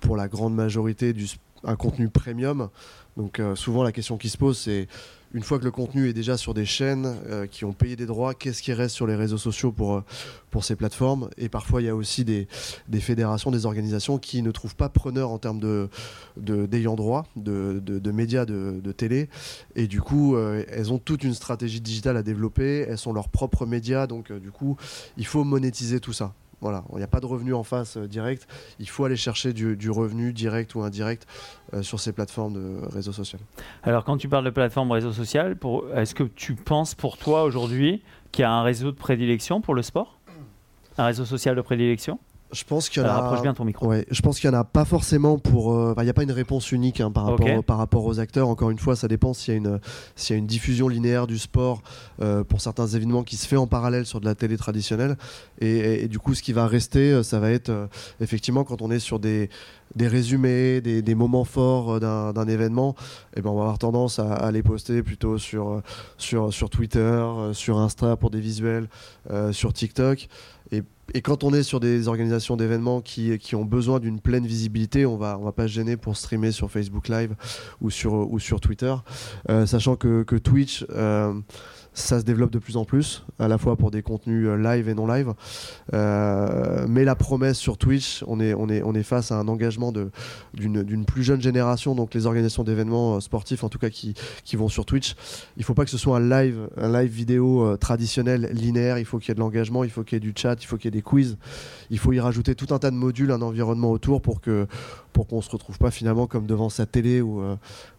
pour 0.01 0.17
la 0.17 0.27
grande 0.27 0.55
majorité 0.55 1.13
du, 1.13 1.27
un 1.63 1.75
contenu 1.75 2.09
premium. 2.09 2.69
Donc 3.17 3.41
souvent 3.55 3.83
la 3.83 3.91
question 3.91 4.17
qui 4.17 4.29
se 4.29 4.37
pose 4.37 4.57
c'est 4.57 4.87
une 5.35 5.43
fois 5.43 5.59
que 5.59 5.65
le 5.65 5.71
contenu 5.71 6.07
est 6.07 6.13
déjà 6.13 6.37
sur 6.37 6.53
des 6.53 6.63
chaînes 6.63 7.13
euh, 7.27 7.45
qui 7.45 7.65
ont 7.65 7.73
payé 7.73 7.97
des 7.97 8.05
droits, 8.05 8.33
qu'est-ce 8.33 8.63
qui 8.63 8.71
reste 8.71 8.95
sur 8.95 9.05
les 9.05 9.15
réseaux 9.15 9.37
sociaux 9.37 9.73
pour, 9.73 9.97
euh, 9.97 10.61
ces 10.61 10.77
plateformes? 10.77 11.29
Et 11.37 11.49
parfois, 11.49 11.81
il 11.81 11.85
y 11.85 11.89
a 11.89 11.95
aussi 11.95 12.23
des, 12.23 12.47
fédérations, 13.01 13.51
des 13.51 13.65
organisations 13.65 14.17
qui 14.17 14.41
ne 14.41 14.51
trouvent 14.51 14.77
pas 14.77 14.87
preneur 14.87 15.29
en 15.31 15.37
termes 15.37 15.59
de, 15.59 15.89
d'ayant 16.37 16.95
droit, 16.95 17.25
de, 17.35 17.81
de, 17.83 18.11
médias, 18.11 18.45
de, 18.45 18.91
télé. 18.93 19.27
Et 19.75 19.87
du 19.87 19.99
coup, 19.99 20.37
euh, 20.37 20.63
elles 20.69 20.93
ont 20.93 20.99
toute 20.99 21.25
une 21.25 21.33
stratégie 21.33 21.81
digitale 21.81 22.15
à 22.15 22.23
développer, 22.23 22.85
elles 22.87 22.97
sont 22.97 23.11
leurs 23.11 23.27
propres 23.27 23.65
médias, 23.65 24.07
donc 24.07 24.31
du 24.31 24.51
coup, 24.51 24.77
il 25.17 25.25
faut 25.25 25.43
monétiser 25.43 25.99
tout 25.99 26.13
ça. 26.13 26.33
Voilà, 26.65 26.83
il 26.93 26.97
n'y 26.97 27.03
a 27.03 27.07
pas 27.07 27.19
de 27.19 27.27
revenu 27.27 27.53
en 27.53 27.61
face 27.61 27.95
euh, 27.95 28.07
direct. 28.07 28.47
Il 28.79 28.89
faut 28.89 29.05
aller 29.05 29.15
chercher 29.15 29.53
du, 29.53 29.91
revenu 29.91 30.33
direct 30.33 30.73
ou 30.73 30.81
indirect 30.81 31.27
euh, 31.75 31.83
sur 31.83 31.99
ces 31.99 32.11
plateformes 32.11 32.53
de 32.53 32.87
réseaux 32.87 33.11
sociaux. 33.11 33.37
Alors, 33.83 34.03
quand 34.03 34.17
tu 34.17 34.27
parles 34.27 34.45
de 34.45 34.49
plateformes 34.49 34.91
réseaux 34.91 35.13
sociaux, 35.13 35.43
est-ce 35.93 36.15
que 36.15 36.23
tu 36.23 36.55
penses 36.55 36.95
pour 36.95 37.19
toi 37.19 37.43
aujourd'hui 37.43 38.01
qu'il 38.31 38.41
y 38.41 38.45
a 38.45 38.51
un 38.51 38.63
réseau 38.63 38.89
de 38.89 38.97
prédilection 38.97 39.61
pour 39.61 39.75
le 39.75 39.83
sport? 39.83 40.17
Un 40.97 41.05
réseau 41.05 41.25
social 41.25 41.55
de 41.55 41.61
prédilection? 41.61 42.17
Je 42.55 42.63
pense 42.63 42.89
qu'il 42.89 43.01
y 43.01 43.05
en 43.05 43.09
a. 43.09 43.13
Rapproche 43.13 43.41
bien 43.41 43.53
ton 43.53 43.65
micro. 43.65 43.93
je 44.09 44.21
pense 44.21 44.39
qu'il 44.39 44.49
y 44.49 44.53
en 44.53 44.57
a 44.57 44.63
pas 44.63 44.85
forcément 44.85 45.37
pour. 45.37 45.73
Euh, 45.73 45.93
il 45.97 46.03
n'y 46.03 46.09
a 46.09 46.13
pas 46.13 46.23
une 46.23 46.31
réponse 46.31 46.71
unique 46.71 47.01
hein, 47.01 47.11
par, 47.11 47.25
rapport, 47.25 47.63
par 47.63 47.77
rapport 47.77 48.05
aux 48.05 48.19
acteurs. 48.19 48.47
Encore 48.47 48.71
une 48.71 48.79
fois, 48.79 48.95
ça 48.95 49.07
dépend 49.07 49.33
s'il 49.33 49.53
y 49.53 49.55
a 49.55 49.57
une, 49.57 49.79
s'il 50.15 50.33
y 50.33 50.37
a 50.37 50.39
une 50.39 50.47
diffusion 50.47 50.87
linéaire 50.87 51.27
du 51.27 51.37
sport 51.37 51.81
euh, 52.21 52.43
pour 52.43 52.61
certains 52.61 52.87
événements 52.87 53.23
qui 53.23 53.35
se 53.35 53.47
fait 53.47 53.57
en 53.57 53.67
parallèle 53.67 54.05
sur 54.05 54.21
de 54.21 54.25
la 54.25 54.35
télé 54.35 54.57
traditionnelle. 54.57 55.17
Et, 55.59 56.07
du 56.07 56.19
coup, 56.19 56.33
ce 56.33 56.41
qui 56.41 56.53
va 56.53 56.67
rester, 56.67 57.11
euh, 57.11 57.23
ça 57.23 57.39
va 57.39 57.51
être 57.51 57.89
effectivement 58.21 58.63
quand 58.63 58.81
on 58.81 58.89
est 58.89 58.99
sur 58.99 59.19
des, 59.19 59.49
des 59.95 60.07
résumés, 60.07 60.79
des, 60.79 61.01
des 61.01 61.15
moments 61.15 61.45
forts 61.45 61.99
d'un, 61.99 62.47
événement, 62.47 62.95
et 63.35 63.39
eh 63.39 63.41
ben 63.41 63.49
on 63.49 63.55
va 63.55 63.61
avoir 63.61 63.79
tendance 63.79 64.19
à, 64.19 64.33
à 64.33 64.51
les 64.51 64.61
poster 64.61 65.01
plutôt 65.01 65.39
sur, 65.39 65.81
sur, 66.17 66.53
sur 66.53 66.69
Twitter, 66.69 67.25
sur 67.53 67.79
Insta 67.79 68.15
pour 68.15 68.29
des 68.29 68.39
visuels, 68.39 68.87
sur 69.51 69.73
TikTok. 69.73 70.27
Et 70.71 70.83
et 71.13 71.21
quand 71.21 71.43
on 71.43 71.53
est 71.53 71.63
sur 71.63 71.79
des 71.79 72.07
organisations 72.07 72.57
d'événements 72.57 73.01
qui, 73.01 73.37
qui, 73.37 73.55
ont 73.55 73.65
besoin 73.65 73.99
d'une 73.99 74.19
pleine 74.19 74.45
visibilité, 74.45 75.05
on 75.05 75.17
va, 75.17 75.37
on 75.39 75.43
va 75.43 75.51
pas 75.51 75.63
se 75.63 75.73
gêner 75.73 75.97
pour 75.97 76.17
streamer 76.17 76.51
sur 76.51 76.71
Facebook 76.71 77.07
Live 77.07 77.35
ou 77.81 77.89
sur, 77.89 78.13
ou 78.13 78.39
sur 78.39 78.59
Twitter, 78.59 78.93
euh, 79.49 79.65
sachant 79.65 79.95
que, 79.95 80.23
que 80.23 80.35
Twitch, 80.35 80.85
euh, 80.89 81.33
ça 81.95 82.19
se 82.19 82.25
développe 82.25 82.51
de 82.51 82.59
plus 82.59 82.75
en 82.75 82.83
plus, 82.83 83.23
à 83.39 83.47
la 83.47 83.57
fois 83.57 83.77
pour 83.77 83.89
des 83.89 84.01
contenus 84.01 84.47
euh, 84.47 84.57
live 84.57 84.89
et 84.89 84.93
non 84.93 85.07
live. 85.07 85.33
Euh, 85.93 86.85
mais 86.89 87.05
la 87.05 87.15
promesse 87.15 87.57
sur 87.57 87.77
Twitch, 87.77 88.23
on 88.27 88.39
est, 88.39 89.03
face 89.03 89.31
à 89.31 89.39
un 89.39 89.47
engagement 89.47 89.93
d'une 90.53 91.05
plus 91.05 91.23
jeune 91.23 91.41
génération, 91.41 91.95
donc 91.95 92.13
les 92.13 92.25
organisations 92.25 92.63
d'événements 92.63 93.15
euh, 93.15 93.19
sportifs, 93.21 93.63
en 93.63 93.69
tout 93.69 93.79
cas 93.79 93.89
qui, 93.89 94.13
vont 94.55 94.67
sur 94.67 94.85
Twitch. 94.85 95.15
Il 95.55 95.61
ne 95.61 95.65
faut 95.65 95.73
pas 95.73 95.85
que 95.85 95.91
ce 95.91 95.97
soit 95.97 96.17
un 96.17 96.29
live, 96.29 96.69
un 96.77 96.91
live 96.91 97.11
vidéo 97.11 97.75
traditionnel, 97.77 98.49
linéaire. 98.53 98.99
Il 98.99 99.05
faut 99.05 99.17
qu'il 99.17 99.29
y 99.29 99.31
ait 99.31 99.35
de 99.35 99.39
l'engagement, 99.39 99.83
il 99.83 99.89
faut 99.89 100.03
qu'il 100.03 100.15
y 100.15 100.17
ait 100.17 100.19
du 100.19 100.33
chat, 100.35 100.55
il 100.61 100.65
faut 100.65 100.77
qu'il 100.77 100.85
y 100.85 100.87
ait 100.89 100.91
des 100.91 101.01
quiz. 101.01 101.37
Il 101.89 101.99
faut 101.99 102.13
y 102.13 102.19
rajouter 102.19 102.55
tout 102.55 102.73
un 102.73 102.79
tas 102.79 102.91
de 102.91 102.95
modules, 102.95 103.31
un 103.31 103.41
environnement 103.41 103.91
autour 103.91 104.21
pour 104.21 104.41
que 104.41 104.67
pour 105.11 105.27
qu'on 105.27 105.41
se 105.41 105.49
retrouve 105.49 105.77
pas 105.77 105.91
finalement 105.91 106.27
comme 106.27 106.45
devant 106.45 106.69
sa 106.69 106.85
télé 106.85 107.21
ou 107.21 107.41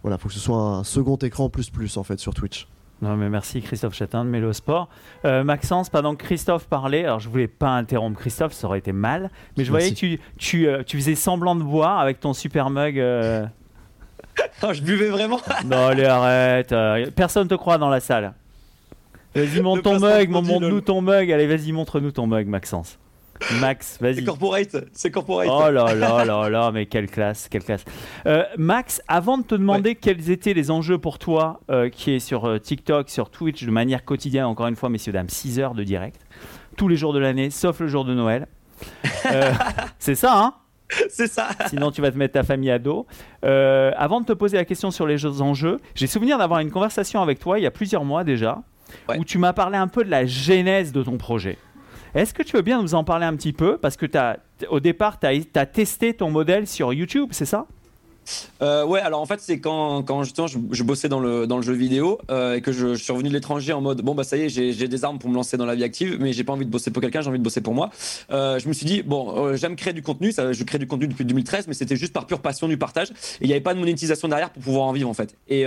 voilà, 0.02 0.18
faut 0.18 0.28
que 0.28 0.34
ce 0.34 0.40
soit 0.40 0.58
un 0.58 0.84
second 0.84 1.16
écran 1.16 1.48
plus 1.48 1.70
plus 1.70 1.96
en 1.96 2.04
fait 2.04 2.18
sur 2.18 2.34
Twitch. 2.34 2.68
Non, 3.02 3.16
mais 3.16 3.28
merci 3.28 3.60
Christophe 3.60 3.94
Chatin 3.94 4.24
de 4.24 4.30
Mélosport. 4.30 4.88
Euh, 5.24 5.44
Maxence, 5.44 5.90
pendant 5.90 6.14
que 6.16 6.24
Christophe 6.24 6.66
parlait, 6.66 7.04
alors 7.04 7.20
je 7.20 7.28
voulais 7.28 7.48
pas 7.48 7.70
interrompre 7.70 8.18
Christophe, 8.18 8.54
ça 8.54 8.66
aurait 8.66 8.78
été 8.78 8.92
mal, 8.92 9.30
mais 9.56 9.64
je 9.64 9.70
voyais 9.70 9.90
que 9.90 9.96
tu, 9.96 10.18
tu, 10.38 10.66
euh, 10.66 10.82
tu, 10.82 10.96
faisais 10.96 11.14
semblant 11.14 11.54
de 11.56 11.62
boire 11.62 12.00
avec 12.00 12.20
ton 12.20 12.32
super 12.32 12.70
mug. 12.70 12.98
Euh. 12.98 13.46
je 14.72 14.82
buvais 14.82 15.08
vraiment. 15.08 15.40
non, 15.66 15.88
allez, 15.88 16.06
arrête. 16.06 16.74
personne 17.14 17.48
te 17.48 17.54
croit 17.54 17.76
dans 17.76 17.90
la 17.90 18.00
salle. 18.00 18.32
Vas-y, 19.34 19.60
montre 19.60 19.82
ton 19.82 20.00
mug, 20.00 20.30
montre-nous 20.30 20.80
ton 20.80 21.02
mug. 21.02 21.30
Allez, 21.30 21.46
vas-y, 21.46 21.72
montre-nous 21.72 22.12
ton 22.12 22.26
mug, 22.26 22.46
Maxence. 22.46 22.98
Max, 23.60 23.98
vas-y. 24.00 24.16
C'est 24.16 24.24
corporate, 24.24 24.76
c'est 24.92 25.10
corporate. 25.10 25.48
Oh 25.50 25.70
là 25.70 25.94
là 25.94 26.24
là 26.24 26.48
là, 26.48 26.70
mais 26.72 26.86
quelle 26.86 27.10
classe, 27.10 27.48
quelle 27.50 27.64
classe. 27.64 27.84
Euh, 28.26 28.44
Max, 28.56 29.02
avant 29.08 29.38
de 29.38 29.44
te 29.44 29.54
demander 29.54 29.94
quels 29.94 30.30
étaient 30.30 30.54
les 30.54 30.70
enjeux 30.70 30.98
pour 30.98 31.18
toi, 31.18 31.60
euh, 31.70 31.88
qui 31.88 32.12
est 32.12 32.18
sur 32.18 32.46
euh, 32.46 32.58
TikTok, 32.58 33.08
sur 33.10 33.30
Twitch, 33.30 33.64
de 33.64 33.70
manière 33.70 34.04
quotidienne, 34.04 34.44
encore 34.44 34.66
une 34.66 34.76
fois, 34.76 34.88
messieurs, 34.88 35.12
dames, 35.12 35.28
6 35.28 35.60
heures 35.60 35.74
de 35.74 35.84
direct, 35.84 36.20
tous 36.76 36.88
les 36.88 36.96
jours 36.96 37.12
de 37.12 37.18
l'année, 37.18 37.50
sauf 37.50 37.80
le 37.80 37.88
jour 37.88 38.04
de 38.04 38.14
Noël. 38.14 38.46
Euh, 39.26 39.52
c'est 39.98 40.14
ça, 40.14 40.38
hein? 40.38 40.54
C'est 41.10 41.26
ça. 41.26 41.48
Sinon, 41.68 41.90
tu 41.90 42.00
vas 42.00 42.12
te 42.12 42.16
mettre 42.16 42.34
ta 42.34 42.44
famille 42.44 42.70
à 42.70 42.78
dos. 42.78 43.06
Euh, 43.44 43.90
avant 43.96 44.20
de 44.20 44.26
te 44.26 44.32
poser 44.32 44.56
la 44.56 44.64
question 44.64 44.92
sur 44.92 45.06
les 45.06 45.18
jeux 45.18 45.40
enjeux, 45.40 45.78
j'ai 45.96 46.06
souvenir 46.06 46.38
d'avoir 46.38 46.60
une 46.60 46.70
conversation 46.70 47.20
avec 47.22 47.40
toi 47.40 47.58
il 47.58 47.62
y 47.62 47.66
a 47.66 47.72
plusieurs 47.72 48.04
mois 48.04 48.22
déjà, 48.22 48.62
Ouais. 49.08 49.18
où 49.18 49.24
tu 49.24 49.38
m'as 49.38 49.52
parlé 49.52 49.76
un 49.76 49.88
peu 49.88 50.04
de 50.04 50.10
la 50.10 50.26
genèse 50.26 50.92
de 50.92 51.02
ton 51.02 51.16
projet. 51.18 51.58
Est-ce 52.16 52.32
que 52.32 52.42
tu 52.42 52.56
veux 52.56 52.62
bien 52.62 52.80
nous 52.80 52.94
en 52.94 53.04
parler 53.04 53.26
un 53.26 53.37
petit 53.37 53.52
peu? 53.52 53.76
Parce 53.76 53.99
que 53.99 54.06
t'as- 54.06 54.38
au 54.70 54.80
départ, 54.80 55.20
tu 55.20 55.26
as, 55.26 55.66
testé 55.66 56.14
ton 56.14 56.30
modèle 56.30 56.66
sur 56.66 56.94
YouTube, 56.94 57.28
c'est 57.32 57.44
ça? 57.44 57.66
Euh, 58.62 58.85
ouais, 58.85 59.00
alors 59.00 59.21
en 59.21 59.26
fait, 59.26 59.40
c'est 59.40 59.61
quand, 59.61 60.02
quand 60.02 60.23
justement 60.23 60.47
je, 60.47 60.83
bossais 60.83 61.09
dans 61.09 61.21
le, 61.21 61.47
dans 61.47 61.56
le 61.56 61.62
jeu 61.62 61.73
vidéo 61.73 62.18
euh, 62.30 62.54
et 62.54 62.61
que 62.61 62.73
je, 62.73 62.95
suis 62.95 63.12
revenu 63.12 63.28
de 63.28 63.35
l'étranger 63.35 63.73
en 63.73 63.80
mode 63.80 64.02
bon, 64.02 64.14
bah 64.14 64.25
ça 64.25 64.37
y 64.37 64.42
est, 64.42 64.49
j'ai 64.49 64.88
des 64.88 65.04
armes 65.04 65.18
pour 65.18 65.30
me 65.30 65.35
lancer 65.35 65.56
dans 65.56 65.66
la 65.66 65.75
vie 65.75 65.85
active, 65.85 66.16
mais 66.21 66.33
j'ai 66.33 66.45
pas 66.45 66.52
envie 66.52 66.66
de 66.66 66.71
bosser 66.71 66.90
pour 66.90 67.00
quelqu'un, 67.00 67.21
j'ai 67.21 67.28
envie 67.28 67.38
de 67.38 67.45
bosser 67.45 67.61
pour 67.61 67.75
moi. 67.75 67.90
Euh, 68.30 68.59
je 68.59 68.68
me 68.68 68.73
suis 68.73 68.87
dit, 68.87 69.02
bon, 69.02 69.54
j'aime 69.56 69.76
créer 69.76 69.92
du 69.92 70.02
contenu, 70.02 70.33
ça, 70.33 70.52
je 70.52 70.64
crée 70.64 70.78
du 70.78 70.87
contenu 70.87 71.09
depuis 71.09 71.25
2013, 71.25 71.68
mais 71.68 71.75
c'était 71.75 71.97
juste 71.97 72.12
par 72.12 72.26
pure 72.26 72.40
passion 72.40 72.68
du 72.68 72.76
partage 72.76 73.11
et 73.11 73.14
il 73.42 73.47
n'y 73.47 73.52
avait 73.52 73.61
pas 73.61 73.75
de 73.75 73.78
monétisation 73.78 74.28
derrière 74.28 74.50
pour 74.50 74.62
pouvoir 74.62 74.87
en 74.87 74.92
vivre 74.92 75.09
en 75.09 75.14
fait. 75.14 75.37
Et. 75.49 75.66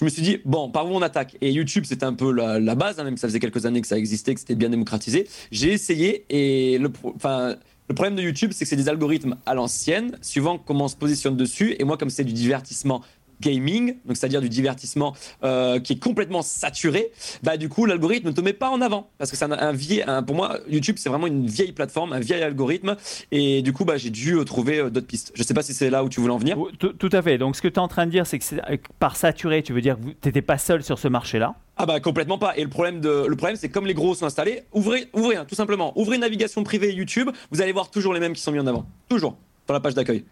Je 0.00 0.04
me 0.04 0.10
suis 0.10 0.22
dit, 0.22 0.38
bon, 0.44 0.70
par 0.70 0.86
où 0.86 0.94
on 0.94 1.02
attaque? 1.02 1.36
Et 1.40 1.50
YouTube, 1.50 1.82
c'était 1.84 2.04
un 2.04 2.12
peu 2.12 2.30
la, 2.30 2.74
base, 2.76 3.00
hein, 3.00 3.04
même 3.04 3.16
si 3.16 3.22
ça 3.22 3.26
faisait 3.26 3.40
quelques 3.40 3.66
années 3.66 3.80
que 3.80 3.86
ça 3.88 3.98
existait, 3.98 4.32
que 4.32 4.38
c'était 4.38 4.54
bien 4.54 4.68
démocratisé. 4.68 5.26
J'ai 5.50 5.72
essayé 5.72 6.24
et 6.30 6.78
le, 6.78 6.88
enfin, 7.16 7.56
le 7.88 7.94
problème 7.94 8.16
de 8.16 8.22
YouTube, 8.22 8.50
c'est 8.52 8.64
que 8.64 8.68
c'est 8.68 8.76
des 8.76 8.90
algorithmes 8.90 9.36
à 9.46 9.54
l'ancienne, 9.54 10.18
suivant 10.20 10.58
comment 10.58 10.84
on 10.84 10.88
se 10.88 10.96
positionne 10.96 11.36
dessus. 11.36 11.74
Et 11.78 11.84
moi, 11.84 11.96
comme 11.96 12.10
c'est 12.10 12.24
du 12.24 12.34
divertissement 12.34 13.02
gaming, 13.40 13.96
donc 14.04 14.16
c'est-à-dire 14.16 14.40
du 14.40 14.48
divertissement 14.48 15.14
euh, 15.44 15.78
qui 15.80 15.94
est 15.94 15.98
complètement 16.02 16.42
saturé, 16.42 17.10
bah 17.42 17.56
du 17.56 17.68
coup 17.68 17.84
l'algorithme 17.86 18.28
ne 18.28 18.32
te 18.32 18.40
met 18.40 18.52
pas 18.52 18.68
en 18.70 18.80
avant 18.80 19.10
parce 19.18 19.30
que 19.30 19.36
c'est 19.36 19.44
un, 19.44 19.52
un 19.52 19.72
vieil, 19.72 20.02
un- 20.06 20.22
pour 20.22 20.34
moi 20.36 20.58
YouTube 20.68 20.96
c'est 20.98 21.08
vraiment 21.08 21.26
une 21.26 21.46
vieille 21.46 21.72
plateforme, 21.72 22.12
un 22.12 22.20
vieil 22.20 22.42
algorithme 22.42 22.96
et 23.30 23.62
du 23.62 23.72
coup 23.72 23.84
bah 23.84 23.96
j'ai 23.96 24.10
dû 24.10 24.34
euh, 24.34 24.44
trouver 24.44 24.78
euh, 24.78 24.90
d'autres 24.90 25.06
pistes. 25.06 25.32
Je 25.34 25.42
sais 25.42 25.54
pas 25.54 25.62
si 25.62 25.74
c'est 25.74 25.90
là 25.90 26.04
où 26.04 26.08
tu 26.08 26.20
voulais 26.20 26.32
en 26.32 26.38
venir. 26.38 26.58
Ou- 26.58 26.70
tout, 26.72 26.92
tout 26.92 27.10
à 27.12 27.22
fait. 27.22 27.38
Donc, 27.38 27.56
ce 27.56 27.62
que 27.62 27.68
tu 27.68 27.74
es 27.74 27.78
en 27.78 27.88
train 27.88 28.06
de 28.06 28.10
dire, 28.10 28.26
c'est 28.26 28.38
que 28.38 28.44
c'est- 28.44 28.60
par 28.98 29.16
saturé, 29.16 29.62
tu 29.62 29.72
veux 29.72 29.80
dire 29.80 29.96
que 29.96 30.02
tu 30.08 30.16
n'étais 30.28 30.42
pas 30.42 30.58
seul 30.58 30.82
sur 30.82 30.98
ce 30.98 31.08
marché-là? 31.08 31.54
Ah 31.76 31.86
bah 31.86 32.00
complètement 32.00 32.38
pas. 32.38 32.56
Et 32.56 32.62
le 32.64 32.68
problème 32.68 33.00
de 33.00 33.24
le 33.28 33.36
problème 33.36 33.56
c'est 33.56 33.68
comme 33.68 33.86
les 33.86 33.94
gros 33.94 34.14
sont 34.14 34.26
installés, 34.26 34.62
ouvrez 34.72 35.06
ouvrez 35.12 35.36
hein, 35.36 35.44
tout 35.48 35.54
simplement, 35.54 35.92
ouvrez 35.96 36.16
une 36.16 36.22
navigation 36.22 36.64
privée 36.64 36.92
YouTube, 36.92 37.30
vous 37.52 37.62
allez 37.62 37.70
voir 37.72 37.90
toujours 37.90 38.12
les 38.14 38.20
mêmes 38.20 38.32
qui 38.32 38.40
sont 38.42 38.50
mis 38.52 38.58
en 38.58 38.66
avant, 38.66 38.84
toujours 39.08 39.36
sur 39.66 39.72
la 39.74 39.80
page 39.80 39.94
d'accueil. 39.94 40.24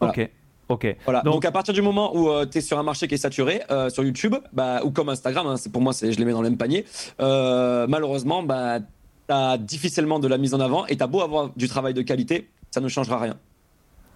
Voilà. 0.00 0.12
Ok. 0.12 0.30
Ok. 0.68 0.96
Voilà. 1.04 1.22
Donc- 1.22 1.34
Donc, 1.34 1.44
à 1.44 1.50
partir 1.52 1.72
du 1.74 1.80
moment 1.82 2.14
où 2.16 2.28
tu 2.46 2.58
es 2.58 2.60
sur 2.60 2.78
un 2.78 2.82
marché 2.82 3.08
qui 3.08 3.14
est 3.14 3.18
saturé 3.18 3.62
euh, 3.70 3.88
sur 3.90 4.04
YouTube, 4.04 4.34
bah, 4.52 4.80
ou 4.84 4.90
comme 4.90 5.08
Instagram, 5.08 5.46
hein, 5.46 5.56
c'est 5.56 5.72
pour 5.72 5.80
moi 5.80 5.92
c'est 5.92 6.12
je 6.12 6.18
les 6.18 6.24
mets 6.24 6.32
dans 6.32 6.42
le 6.42 6.50
même 6.50 6.58
panier. 6.58 6.84
euh, 7.20 7.86
malheureusement, 7.88 8.42
bah 8.42 8.80
t'as 9.26 9.56
difficilement 9.58 10.18
de 10.18 10.28
la 10.28 10.38
mise 10.38 10.54
en 10.54 10.60
avant 10.60 10.86
et 10.86 10.96
t'as 10.96 11.06
beau 11.06 11.20
avoir 11.22 11.50
du 11.56 11.68
travail 11.68 11.92
de 11.94 12.02
qualité, 12.02 12.48
ça 12.70 12.80
ne 12.80 12.88
changera 12.88 13.18
rien. 13.18 13.36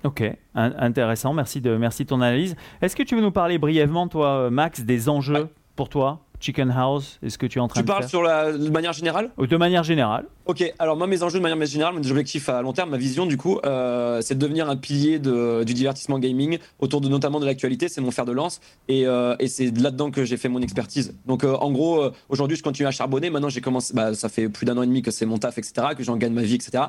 Ok, 0.04 0.23
In- 0.54 0.73
intéressant. 0.78 1.32
Merci 1.32 1.61
de, 1.61 1.76
merci 1.76 2.04
de 2.04 2.09
ton 2.09 2.21
analyse. 2.21 2.56
Est-ce 2.80 2.97
que 2.97 3.02
tu 3.02 3.14
veux 3.14 3.21
nous 3.23 3.30
parler 3.30 3.59
brièvement, 3.59 4.09
toi, 4.09 4.28
euh, 4.47 4.50
Max, 4.50 4.80
des 4.80 5.09
enjeux 5.09 5.35
Ouais. 5.42 5.47
pour 5.76 5.88
toi? 5.88 6.21
Chicken 6.42 6.70
House, 6.70 7.18
est-ce 7.22 7.38
que 7.38 7.46
tu 7.46 7.58
es 7.58 7.61
en 7.62 7.68
train 7.68 7.80
Tu 7.80 7.84
de 7.84 7.88
parles 7.88 8.02
faire 8.02 8.11
sur 8.11 8.22
la 8.22 8.52
de 8.52 8.68
manière 8.68 8.92
générale 8.92 9.30
Ou 9.38 9.46
De 9.46 9.56
manière 9.56 9.84
générale. 9.84 10.26
Ok, 10.46 10.75
alors 10.80 10.96
moi 10.96 11.06
mes 11.06 11.22
enjeux 11.22 11.38
de 11.38 11.42
manière 11.42 11.64
générale, 11.66 11.94
mes 11.94 12.11
objectifs 12.11 12.49
à 12.49 12.61
long 12.62 12.72
terme, 12.72 12.90
ma 12.90 12.96
vision 12.96 13.26
du 13.26 13.37
coup, 13.37 13.61
euh, 13.64 14.20
c'est 14.22 14.34
de 14.34 14.40
devenir 14.40 14.68
un 14.68 14.76
pilier 14.76 15.20
de, 15.20 15.62
du 15.62 15.72
divertissement 15.72 16.18
gaming 16.18 16.58
autour 16.80 17.00
de 17.00 17.08
notamment 17.08 17.38
de 17.38 17.46
l'actualité, 17.46 17.88
c'est 17.88 18.00
mon 18.00 18.11
fer 18.11 18.25
de 18.25 18.32
lance 18.32 18.61
et, 18.88 19.06
euh, 19.06 19.37
et 19.38 19.46
c'est 19.46 19.70
là-dedans 19.78 20.11
que 20.11 20.25
j'ai 20.25 20.37
fait 20.37 20.49
mon 20.49 20.61
expertise. 20.61 21.14
Donc 21.26 21.44
euh, 21.44 21.54
en 21.54 21.70
gros, 21.70 22.02
euh, 22.02 22.12
aujourd'hui 22.28 22.56
je 22.56 22.62
continue 22.64 22.88
à 22.88 22.90
charbonner, 22.90 23.30
maintenant 23.30 23.49
j'ai 23.49 23.61
commencé, 23.61 23.94
bah, 23.94 24.14
ça 24.14 24.28
fait 24.28 24.49
plus 24.49 24.64
d'un 24.66 24.76
an 24.76 24.82
et 24.82 24.87
demi 24.88 25.00
que 25.02 25.12
c'est 25.12 25.26
mon 25.26 25.38
taf, 25.38 25.58
etc., 25.58 25.72
que 25.96 26.02
j'en 26.02 26.16
gagne 26.16 26.32
ma 26.32 26.42
vie, 26.42 26.56
etc. 26.56 26.84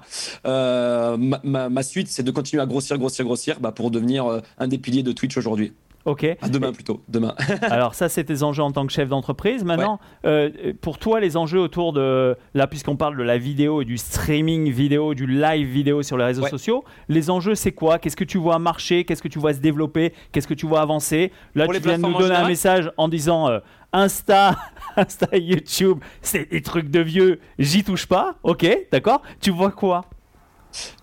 Euh, 0.48 1.16
ma, 1.18 1.40
ma- 1.44 1.70
ma 1.70 1.84
suite 1.84 2.08
c'est 2.08 2.24
de 2.24 2.32
continuer 2.32 2.62
à 2.62 2.66
grossir, 2.66 2.98
grossir, 2.98 3.24
grossir 3.24 3.60
bah, 3.60 3.72
pour 3.72 3.92
devenir 3.92 4.26
euh, 4.26 4.40
un 4.58 4.68
des 4.68 4.80
piliers 4.80 5.04
de 5.04 5.12
Twitch 5.12 5.38
aujourd'hui. 5.38 5.74
Ok. 6.06 6.26
Ah, 6.42 6.50
demain 6.50 6.74
plutôt, 6.74 7.02
demain. 7.08 7.34
Alors 7.62 7.96
ça, 7.96 8.10
c'est 8.10 8.26
tes 8.26 8.44
enjeux 8.44 8.62
en 8.64 8.72
tant 8.72 8.86
que 8.86 8.92
chef 8.92 9.08
d'entreprise. 9.08 9.64
Maintenant, 9.64 10.00
euh, 10.26 10.50
pour 10.82 10.98
toi, 10.98 11.20
les 11.22 11.38
enjeux 11.38 11.60
autour 11.62 11.94
de, 11.94 12.36
là, 12.54 12.68
puisqu'on 12.68 12.98
parle 12.98 13.16
de 13.18 13.24
la 13.24 13.38
vidéo 13.38 13.82
et 13.82 13.86
du 13.86 13.98
streaming 13.98 14.70
vidéo, 14.70 15.14
du 15.14 15.26
live 15.28 15.68
vidéo 15.68 16.04
sur 16.04 16.18
les 16.18 16.26
réseaux 16.26 16.44
Ouais. 16.44 16.50
sociaux, 16.50 16.84
les 17.08 17.30
enjeux, 17.30 17.56
c'est 17.56 17.72
quoi? 17.72 18.00
Qu'est-ce 18.00 18.18
que 18.18 18.26
tu 18.26 18.38
vois 18.38 18.60
marcher? 18.60 19.06
Qu'est-ce 19.06 19.22
que 19.24 19.30
tu 19.30 19.40
vois 19.40 19.54
se 19.54 19.60
développer? 19.60 20.14
Qu'est-ce 20.34 20.48
que 20.48 20.54
tu 20.54 20.66
vois 20.66 20.82
avancer? 20.82 21.32
Là, 21.56 21.66
Pour 21.66 21.74
tu 21.74 21.80
viens 21.80 21.98
de 21.98 22.04
nous 22.04 22.18
donner 22.18 22.36
un 22.36 22.48
message 22.48 22.92
en 22.98 23.08
disant 23.08 23.48
euh, 23.50 23.60
Insta, 23.94 24.58
Insta, 24.98 25.38
YouTube, 25.38 26.00
c'est 26.22 26.52
des 26.52 26.62
trucs 26.62 26.90
de 26.90 27.00
vieux, 27.00 27.40
j'y 27.60 27.84
touche 27.84 28.08
pas. 28.08 28.36
Ok, 28.44 28.68
d'accord 28.92 29.22
Tu 29.40 29.52
vois 29.52 29.72
quoi? 29.72 30.02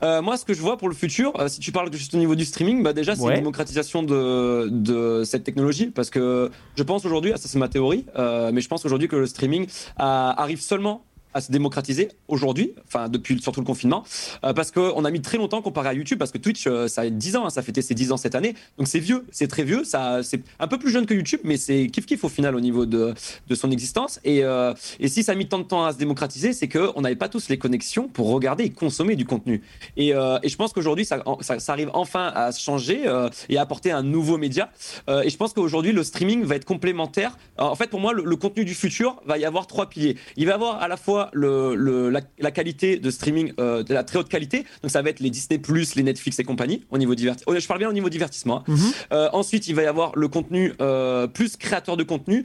Euh, 0.02 0.22
moi, 0.22 0.36
ce 0.36 0.44
que 0.44 0.54
je 0.54 0.60
vois 0.60 0.76
pour 0.76 0.88
le 0.88 0.94
futur, 0.94 1.32
euh, 1.40 1.48
si 1.48 1.60
tu 1.60 1.72
parles 1.72 1.92
juste 1.92 2.14
au 2.14 2.18
niveau 2.18 2.34
du 2.34 2.44
streaming, 2.44 2.82
bah 2.82 2.92
déjà 2.92 3.14
c'est 3.14 3.22
Ouais. 3.22 3.32
une 3.34 3.40
démocratisation 3.40 4.02
de, 4.02 4.68
de 4.70 5.22
cette 5.24 5.44
technologie 5.44 5.86
parce 5.88 6.10
que 6.10 6.50
je 6.76 6.82
pense 6.82 7.04
aujourd'hui, 7.04 7.32
ah, 7.34 7.36
ça 7.36 7.48
c'est 7.48 7.58
ma 7.58 7.68
théorie, 7.68 8.06
euh, 8.18 8.50
mais 8.52 8.60
je 8.60 8.68
pense 8.68 8.84
aujourd'hui 8.84 9.08
que 9.08 9.16
le 9.16 9.26
streaming 9.26 9.66
arrive 9.96 10.60
seulement 10.60 11.04
à 11.34 11.40
se 11.40 11.52
démocratiser 11.52 12.08
aujourd'hui, 12.28 12.72
enfin 12.86 13.08
depuis 13.08 13.40
surtout 13.40 13.60
le 13.60 13.66
confinement, 13.66 14.04
euh, 14.44 14.52
parce 14.52 14.70
qu'on 14.70 15.04
a 15.04 15.10
mis 15.10 15.20
très 15.20 15.38
longtemps 15.38 15.62
comparé 15.62 15.88
à 15.88 15.94
YouTube, 15.94 16.18
parce 16.18 16.30
que 16.30 16.38
Twitch, 16.38 16.66
euh, 16.66 16.88
ça 16.88 17.02
a 17.02 17.10
10 17.10 17.36
ans, 17.36 17.46
hein, 17.46 17.50
ça 17.50 17.62
fêtait 17.62 17.82
ses 17.82 17.94
10 17.94 18.12
ans 18.12 18.16
cette 18.16 18.34
année, 18.34 18.54
donc 18.78 18.88
c'est 18.88 18.98
vieux, 18.98 19.24
c'est 19.30 19.48
très 19.48 19.62
vieux, 19.62 19.82
c'est 19.84 20.42
un 20.58 20.66
peu 20.66 20.78
plus 20.78 20.90
jeune 20.90 21.06
que 21.06 21.14
YouTube, 21.14 21.40
mais 21.44 21.56
c'est 21.56 21.86
kiff 21.88 22.06
kiff 22.06 22.24
au 22.24 22.28
final 22.28 22.54
au 22.54 22.60
niveau 22.60 22.86
de, 22.86 23.14
de 23.48 23.54
son 23.54 23.70
existence. 23.70 24.20
Et, 24.24 24.44
euh, 24.44 24.74
et 24.98 25.08
si 25.08 25.22
ça 25.22 25.32
a 25.32 25.34
mis 25.34 25.46
tant 25.46 25.58
de 25.58 25.64
temps 25.64 25.84
à 25.84 25.92
se 25.92 25.98
démocratiser, 25.98 26.52
c'est 26.52 26.68
qu'on 26.68 27.00
n'avait 27.00 27.16
pas 27.16 27.28
tous 27.28 27.48
les 27.48 27.58
connexions 27.58 28.08
pour 28.08 28.28
regarder 28.30 28.64
et 28.64 28.70
consommer 28.70 29.16
du 29.16 29.24
contenu. 29.24 29.62
Et, 29.96 30.08
et 30.10 30.48
je 30.48 30.56
pense 30.56 30.72
qu'aujourd'hui, 30.72 31.04
ça, 31.04 31.22
ça, 31.40 31.72
arrive 31.72 31.90
enfin 31.94 32.32
à 32.34 32.52
changer 32.52 33.04
et 33.48 33.56
à 33.58 33.60
apporter 33.60 33.90
un 33.90 34.02
nouveau 34.02 34.38
média. 34.38 34.70
Et 35.08 35.30
je 35.30 35.36
pense 35.36 35.52
qu'aujourd'hui, 35.52 35.92
le 35.92 36.02
streaming 36.02 36.44
va 36.44 36.56
être 36.56 36.64
complémentaire. 36.64 37.36
En 37.58 37.74
fait, 37.74 37.88
pour 37.88 38.00
moi, 38.00 38.12
le, 38.12 38.24
le 38.24 38.36
contenu 38.36 38.64
du 38.64 38.74
futur 38.74 39.20
va 39.26 39.38
y 39.38 39.44
avoir 39.44 39.66
trois 39.66 39.88
piliers. 39.88 40.16
Il 40.36 40.46
va 40.46 40.52
y 40.52 40.54
avoir 40.54 40.82
à 40.82 40.88
la 40.88 40.96
fois 40.96 41.19
le, 41.32 41.74
le- 41.74 42.08
la, 42.08 42.20
la 42.38 42.50
qualité 42.50 42.96
de 42.98 43.10
streaming, 43.10 43.52
euh, 43.60 43.82
de 43.82 43.92
la 43.92 44.04
très 44.04 44.18
haute 44.18 44.28
qualité. 44.28 44.64
Donc, 44.82 44.90
ça 44.90 45.02
va 45.02 45.10
être 45.10 45.20
les 45.20 45.28
Disney+, 45.30 45.60
les 45.96 46.02
Netflix 46.02 46.38
et 46.38 46.44
compagnie, 46.44 46.84
au 46.90 46.96
niveau 46.98 47.14
divertissement. 47.14 47.54
Je 47.58 47.66
parle 47.66 47.80
bien 47.80 47.88
au 47.90 47.92
niveau 47.92 48.08
divertissement. 48.08 48.64
hein. 48.66 48.74
Euh, 49.12 49.28
ensuite, 49.32 49.68
il 49.68 49.74
va 49.74 49.82
y 49.82 49.86
avoir 49.86 50.16
le 50.16 50.28
contenu 50.28 50.72
euh, 50.80 51.26
plus 51.26 51.56
créateur 51.56 51.96
de 51.96 52.02
contenu, 52.04 52.44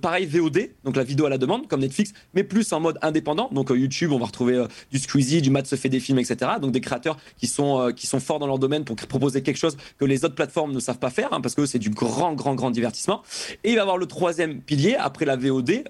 pareil 0.00 0.26
VOD, 0.26 0.70
donc 0.84 0.96
la 0.96 1.04
vidéo 1.04 1.26
à 1.26 1.30
la 1.30 1.38
demande, 1.38 1.66
comme 1.68 1.80
Netflix, 1.80 2.12
mais 2.34 2.44
plus 2.44 2.72
en 2.72 2.80
mode 2.80 2.98
indépendant. 3.02 3.48
Donc 3.52 3.70
YouTube, 3.70 4.12
on 4.12 4.18
va 4.18 4.26
retrouver 4.26 4.64
du 4.90 4.98
Squeezie, 4.98 5.40
du 5.42 5.50
Matt 5.50 5.66
se 5.66 5.76
fait 5.76 5.88
des 5.88 6.00
films, 6.00 6.18
etc. 6.18 6.52
Donc 6.60 6.72
des 6.72 6.80
créateurs 6.80 7.16
qui 7.38 7.46
sont, 7.46 7.92
qui 7.94 8.06
sont 8.06 8.20
forts 8.20 8.38
dans 8.38 8.46
leur 8.46 8.58
domaine 8.58 8.84
pour 8.84 8.96
proposer 8.96 9.42
quelque 9.42 9.56
chose 9.58 9.76
que 9.98 10.04
les 10.04 10.24
autres 10.24 10.34
plateformes 10.34 10.72
ne 10.72 10.80
savent 10.80 10.98
pas 10.98 11.10
faire, 11.10 11.32
hein, 11.32 11.40
parce 11.40 11.54
que 11.54 11.66
c'est 11.66 11.78
du 11.78 11.90
grand, 11.90 12.34
grand, 12.34 12.54
grand 12.54 12.70
divertissement. 12.70 13.22
Et 13.64 13.70
il 13.70 13.74
va 13.74 13.78
y 13.78 13.82
avoir 13.82 13.96
le 13.98 14.06
troisième 14.06 14.60
pilier, 14.60 14.96
après 14.96 15.24
la 15.24 15.36
VOD, 15.36 15.84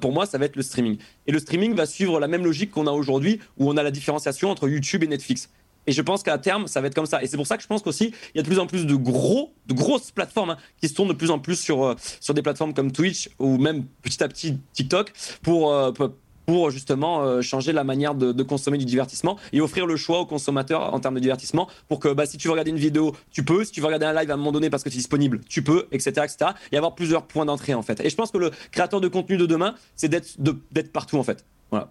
pour 0.00 0.12
moi, 0.12 0.26
ça 0.26 0.38
va 0.38 0.44
être 0.46 0.56
le 0.56 0.62
streaming. 0.62 0.98
Et 1.26 1.32
le 1.32 1.38
streaming 1.38 1.74
va 1.74 1.86
suivre 1.86 2.20
la 2.20 2.28
même 2.28 2.44
logique 2.44 2.70
qu'on 2.70 2.86
a 2.86 2.92
aujourd'hui, 2.92 3.40
où 3.58 3.70
on 3.70 3.76
a 3.76 3.82
la 3.82 3.90
différenciation 3.90 4.50
entre 4.50 4.68
YouTube 4.68 5.02
et 5.02 5.06
Netflix. 5.06 5.48
Et 5.86 5.92
je 5.92 6.00
pense 6.00 6.22
qu'à 6.22 6.38
terme, 6.38 6.66
ça 6.66 6.80
va 6.80 6.86
être 6.86 6.94
comme 6.94 7.04
ça. 7.06 7.22
Et 7.22 7.26
c'est 7.26 7.36
pour 7.36 7.46
ça 7.46 7.56
que 7.58 7.62
je 7.62 7.68
pense 7.68 7.82
qu'aussi, 7.82 8.14
il 8.34 8.38
y 8.38 8.40
a 8.40 8.42
de 8.42 8.48
plus 8.48 8.58
en 8.58 8.66
plus 8.66 8.86
de 8.86 8.94
gros, 8.94 9.52
de 9.66 9.74
grosses 9.74 10.10
plateformes 10.12 10.50
hein, 10.50 10.56
qui 10.80 10.88
se 10.88 10.94
tournent 10.94 11.08
de 11.08 11.12
plus 11.14 11.30
en 11.30 11.38
plus 11.38 11.56
sur, 11.56 11.84
euh, 11.84 11.94
sur 12.20 12.32
des 12.32 12.40
plateformes 12.40 12.72
comme 12.72 12.90
Twitch 12.90 13.28
ou 13.38 13.58
même 13.58 13.84
petit 14.02 14.22
à 14.22 14.28
petit 14.28 14.56
TikTok 14.72 15.12
pour, 15.42 15.72
euh, 15.72 15.92
pour- 15.92 16.12
pour 16.46 16.70
justement 16.70 17.22
euh, 17.22 17.42
changer 17.42 17.72
la 17.72 17.84
manière 17.84 18.14
de, 18.14 18.32
de 18.32 18.42
consommer 18.42 18.78
du 18.78 18.84
divertissement 18.84 19.36
et 19.52 19.60
offrir 19.60 19.86
le 19.86 19.96
choix 19.96 20.20
aux 20.20 20.26
consommateurs 20.26 20.94
en 20.94 21.00
termes 21.00 21.14
de 21.14 21.20
divertissement 21.20 21.68
pour 21.88 22.00
que 22.00 22.12
bah, 22.12 22.26
si 22.26 22.36
tu 22.36 22.48
veux 22.48 22.52
regarder 22.52 22.70
une 22.70 22.76
vidéo, 22.76 23.14
tu 23.30 23.44
peux. 23.44 23.64
Si 23.64 23.72
tu 23.72 23.80
veux 23.80 23.86
regarder 23.86 24.06
un 24.06 24.12
live 24.12 24.30
à 24.30 24.34
un 24.34 24.36
moment 24.36 24.52
donné 24.52 24.70
parce 24.70 24.82
que 24.82 24.90
c'est 24.90 24.98
disponible, 24.98 25.40
tu 25.48 25.62
peux, 25.62 25.86
etc., 25.92 26.10
etc. 26.24 26.50
Et 26.72 26.76
avoir 26.76 26.94
plusieurs 26.94 27.26
points 27.26 27.44
d'entrée 27.44 27.74
en 27.74 27.82
fait. 27.82 28.00
Et 28.00 28.10
je 28.10 28.16
pense 28.16 28.30
que 28.30 28.38
le 28.38 28.50
créateur 28.70 29.00
de 29.00 29.08
contenu 29.08 29.36
de 29.36 29.46
demain, 29.46 29.74
c'est 29.96 30.08
d'être 30.08 30.92
partout 30.92 31.18
en 31.18 31.22
fait. 31.22 31.44
Voilà. 31.70 31.90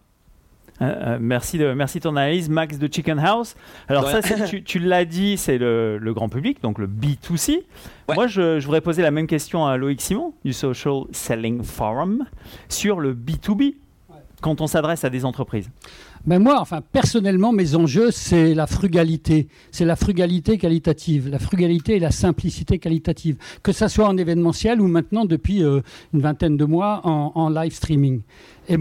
Euh, 0.82 0.86
euh, 0.86 1.18
merci, 1.20 1.58
de, 1.58 1.74
merci 1.74 2.00
ton 2.00 2.16
analyse, 2.16 2.50
Max 2.50 2.80
de 2.80 2.90
Chicken 2.92 3.20
House. 3.20 3.56
Alors 3.88 4.10
ça, 4.10 4.22
tu, 4.22 4.64
tu 4.64 4.80
l'as 4.80 5.06
dit, 5.06 5.38
c'est 5.38 5.58
le, 5.58 5.98
le 5.98 6.14
grand 6.14 6.30
public, 6.30 6.62
donc 6.62 6.80
le 6.80 6.88
B2C. 6.88 7.52
Ouais. 8.10 8.16
Moi, 8.16 8.28
je, 8.28 8.60
je 8.60 8.66
voudrais 8.66 8.82
poser 8.82 9.02
la 9.02 9.12
même 9.12 9.28
question 9.28 9.66
à 9.66 9.78
Loïc 9.78 10.02
Simon 10.02 10.34
du 10.44 10.52
Social 10.52 11.04
Selling 11.12 11.64
Forum 11.64 12.26
sur 12.70 13.00
le 13.00 13.14
B2B 13.14 13.76
quand 14.44 14.62
on 14.62 14.68
s'adresse 14.68 15.06
à 15.06 15.10
des 15.10 15.24
entreprises. 15.26 15.70
Ben 16.26 16.38
moi, 16.38 16.60
enfin, 16.60 16.82
personnellement, 16.82 17.52
mes 17.54 17.76
enjeux, 17.76 18.12
c'est 18.12 18.54
la 18.54 18.68
frugalité. 18.68 19.48
C'est 19.72 19.86
la 19.86 19.96
frugalité 19.96 20.58
qualitative. 20.58 21.30
La 21.30 21.40
frugalité 21.40 21.96
et 21.96 22.00
la 22.00 22.12
simplicité 22.12 22.78
qualitative. 22.78 23.38
Que 23.64 23.72
ça 23.72 23.88
soit 23.90 24.08
en 24.08 24.18
événementiel 24.18 24.82
ou 24.82 24.88
maintenant, 24.88 25.26
depuis 25.26 25.64
euh, 25.64 25.82
une 26.14 26.22
vingtaine 26.22 26.58
de 26.58 26.66
mois, 26.66 27.02
en, 27.06 27.50
live 27.50 27.74
streaming. 27.74 28.22
Et, 28.68 28.78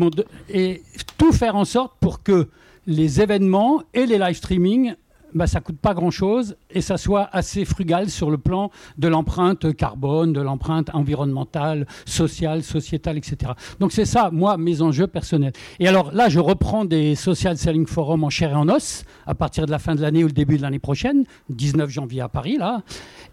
et 0.50 0.83
tout 1.16 1.33
faire 1.33 1.57
en 1.57 1.64
sorte 1.64 1.92
pour 2.00 2.23
que 2.23 2.49
les 2.87 3.21
événements 3.21 3.83
et 3.95 4.07
les 4.07 4.19
live 4.19 4.37
streaming 4.37 4.95
bah, 5.34 5.46
ça 5.46 5.60
coûte 5.60 5.78
pas 5.78 5.94
grand-chose 5.94 6.56
et 6.70 6.80
ça 6.80 6.96
soit 6.96 7.28
assez 7.32 7.64
frugal 7.64 8.10
sur 8.10 8.30
le 8.30 8.38
plan 8.38 8.70
de 8.98 9.08
l'empreinte 9.08 9.74
carbone, 9.74 10.32
de 10.32 10.40
l'empreinte 10.40 10.90
environnementale, 10.94 11.86
sociale, 12.04 12.62
sociétale, 12.62 13.18
etc. 13.18 13.52
Donc 13.80 13.92
c'est 13.92 14.04
ça, 14.04 14.30
moi, 14.32 14.56
mes 14.56 14.82
enjeux 14.82 15.06
personnels. 15.06 15.52
Et 15.80 15.88
alors 15.88 16.12
là, 16.12 16.28
je 16.28 16.40
reprends 16.40 16.84
des 16.84 17.14
Social 17.14 17.56
Selling 17.56 17.86
Forum 17.86 18.24
en 18.24 18.30
chair 18.30 18.50
et 18.50 18.54
en 18.54 18.68
os 18.68 19.04
à 19.26 19.34
partir 19.34 19.66
de 19.66 19.70
la 19.70 19.78
fin 19.78 19.94
de 19.94 20.02
l'année 20.02 20.24
ou 20.24 20.26
le 20.26 20.32
début 20.32 20.56
de 20.56 20.62
l'année 20.62 20.78
prochaine, 20.78 21.24
19 21.50 21.90
janvier 21.90 22.20
à 22.20 22.28
Paris, 22.28 22.56
là. 22.58 22.82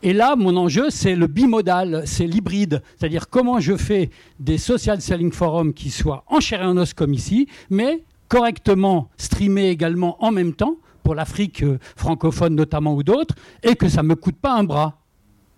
Et 0.02 0.14
là, 0.14 0.36
mon 0.36 0.56
enjeu, 0.56 0.90
c'est 0.90 1.16
le 1.16 1.28
bimodal, 1.28 2.04
c'est 2.06 2.26
l'hybride. 2.26 2.82
C'est-à-dire 2.98 3.30
comment 3.30 3.60
je 3.60 3.76
fais 3.76 4.10
des 4.40 4.58
Social 4.58 5.02
Selling 5.02 5.32
Forum 5.32 5.74
qui 5.74 5.90
soient 5.90 6.24
en 6.28 6.40
chair 6.40 6.62
et 6.62 6.66
en 6.66 6.78
os 6.78 6.94
comme 6.94 7.14
ici, 7.14 7.48
mais 7.70 8.04
correctement 8.30 9.10
streamés 9.18 9.70
également 9.70 10.24
en 10.24 10.32
même 10.32 10.54
temps 10.54 10.78
pour 11.10 11.16
l'Afrique 11.16 11.64
euh, 11.64 11.80
francophone 11.96 12.54
notamment 12.54 12.94
ou 12.94 13.02
d'autres, 13.02 13.34
et 13.64 13.74
que 13.76 13.90
ça 13.90 14.04
ne 14.04 14.10
me 14.10 14.16
coûte 14.16 14.40
pas 14.40 14.54
un 14.54 14.64
bras 14.64 15.02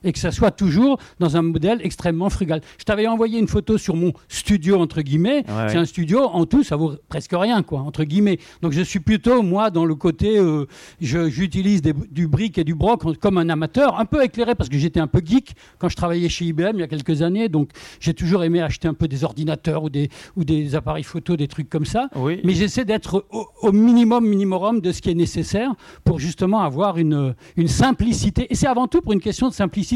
et 0.04 0.12
que 0.12 0.20
ça 0.20 0.32
soit 0.32 0.52
toujours 0.52 0.98
dans 1.20 1.38
un 1.38 1.42
modèle 1.42 1.80
extrêmement 1.84 2.30
frugal. 2.30 2.62
Je 2.80 2.84
t'avais 2.84 3.08
envoyé 3.08 3.40
une 3.40 3.48
photo 3.48 3.78
sur 3.78 3.96
mon 3.96 4.14
studio, 4.28 4.80
entre 4.80 5.02
guillemets. 5.02 5.44
c'est 5.68 5.78
un 5.78 5.86
studio, 5.86 6.24
en 6.24 6.46
tout, 6.46 6.64
ça 6.64 6.76
vaut 6.76 6.94
presque 7.08 7.34
rien, 7.34 7.64
quoi, 7.64 7.80
entre 7.82 8.04
guillemets. 8.04 8.40
Donc 8.62 8.72
je 8.74 8.82
suis 8.82 9.00
plutôt, 9.00 9.42
moi, 9.42 9.70
dans 9.70 9.86
le 9.86 9.96
côté, 9.96 10.38
euh, 10.38 10.66
j'utilise 11.00 11.82
du 11.82 12.28
brick 12.28 12.58
et 12.58 12.64
du 12.64 12.76
broc 12.76 13.02
comme 13.20 13.38
un 13.38 13.50
amateur, 13.50 14.00
un 14.00 14.06
peu 14.06 14.24
éclairé, 14.24 14.56
parce 14.56 14.70
que 14.70 14.78
j'étais 14.78 15.00
un 15.00 15.08
peu 15.08 15.22
geek 15.24 15.54
quand 15.80 15.90
je 15.90 15.96
travaillais 15.96 16.30
chez 16.30 16.46
IBM 16.46 16.72
il 16.76 16.80
y 16.80 16.84
a 16.84 16.88
quelques 16.88 17.22
années. 17.22 17.50
Donc 17.50 17.70
j'ai 18.00 18.14
toujours 18.14 18.44
aimé 18.44 18.62
acheter 18.62 18.88
un 18.88 18.94
peu 18.94 19.08
des 19.08 19.24
ordinateurs 19.24 19.84
ou 19.84 19.90
des, 19.90 20.10
ou 20.36 20.44
des 20.44 20.76
appareils 20.76 21.04
photo, 21.04 21.36
des 21.36 21.48
trucs 21.48 21.70
comme 21.70 21.86
ça. 21.86 22.10
Mais 22.44 22.54
j'essaie 22.54 22.86
d'être 22.86 23.26
au, 23.30 23.72
minimum, 23.72 24.26
minimum 24.28 24.82
de 24.82 24.92
ce 24.92 25.02
qui 25.02 25.10
est 25.10 25.16
nécessaire 25.16 25.74
pour 26.04 26.20
justement 26.20 26.62
avoir 26.62 26.98
une, 26.98 27.36
une 27.58 27.68
simplicité. 27.68 28.48
Et 28.50 28.56
c'est 28.56 28.68
avant 28.68 28.88
tout 28.88 29.02
pour 29.02 29.14
une 29.14 29.22
question 29.22 29.50
de 29.50 29.54
simplicité 29.54 29.91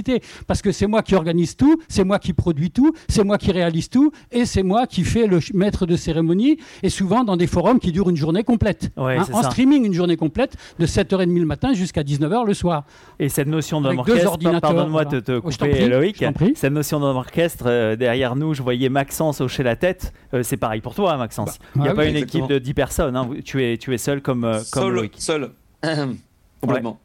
parce 0.47 0.61
que 0.61 0.71
c'est 0.71 0.87
moi 0.87 1.01
qui 1.01 1.15
organise 1.15 1.55
tout, 1.55 1.81
c'est 1.87 2.03
moi 2.03 2.19
qui 2.19 2.33
produis 2.33 2.71
tout, 2.71 2.93
c'est 3.07 3.23
moi 3.23 3.37
qui 3.37 3.51
réalise 3.51 3.89
tout, 3.89 4.11
et 4.31 4.45
c'est 4.45 4.63
moi 4.63 4.87
qui 4.87 5.03
fais 5.03 5.27
le 5.27 5.39
maître 5.53 5.85
de 5.85 5.95
cérémonie, 5.95 6.57
et 6.83 6.89
souvent 6.89 7.23
dans 7.23 7.37
des 7.37 7.47
forums 7.47 7.79
qui 7.79 7.91
durent 7.91 8.09
une 8.09 8.17
journée 8.17 8.43
complète. 8.43 8.91
Hein, 8.97 9.23
en 9.31 9.43
streaming, 9.43 9.85
une 9.85 9.93
journée 9.93 10.17
complète, 10.17 10.55
de 10.79 10.85
7h30 10.85 11.39
le 11.39 11.45
matin 11.45 11.73
jusqu'à 11.73 12.03
19h 12.03 12.45
le 12.45 12.53
soir. 12.53 12.85
Et 13.19 13.29
cette 13.29 13.47
notion 13.47 13.81
d'un 13.81 13.97
orchestre, 13.97 14.37
pardonne-moi 14.61 15.05
de 15.05 15.19
te 15.19 15.39
couper 15.39 15.87
Loïc, 15.87 16.23
cette 16.55 16.73
notion 16.73 16.99
d'un 16.99 17.07
orchestre, 17.07 17.65
euh, 17.67 17.95
derrière 17.95 18.35
nous, 18.35 18.53
je 18.53 18.61
voyais 18.61 18.89
Maxence 18.89 19.41
hocher 19.41 19.63
la 19.63 19.75
tête, 19.75 20.13
euh, 20.33 20.43
c'est 20.43 20.57
pareil 20.57 20.81
pour 20.81 20.95
toi, 20.95 21.17
Maxence. 21.17 21.57
Bah, 21.59 21.71
Il 21.75 21.81
n'y 21.81 21.87
a 21.87 21.93
pas 21.93 22.05
une 22.05 22.15
équipe 22.17 22.47
de 22.47 22.59
10 22.59 22.73
personnes, 22.73 23.15
hein. 23.15 23.29
tu, 23.43 23.63
es, 23.63 23.77
tu 23.77 23.93
es 23.93 23.97
seul 23.97 24.21
comme, 24.21 24.43
euh, 24.43 24.59
comme 24.71 24.89
Loïc. 24.89 25.13
Seul, 25.17 25.51
complètement. 26.61 26.91
Ouais, 26.91 27.04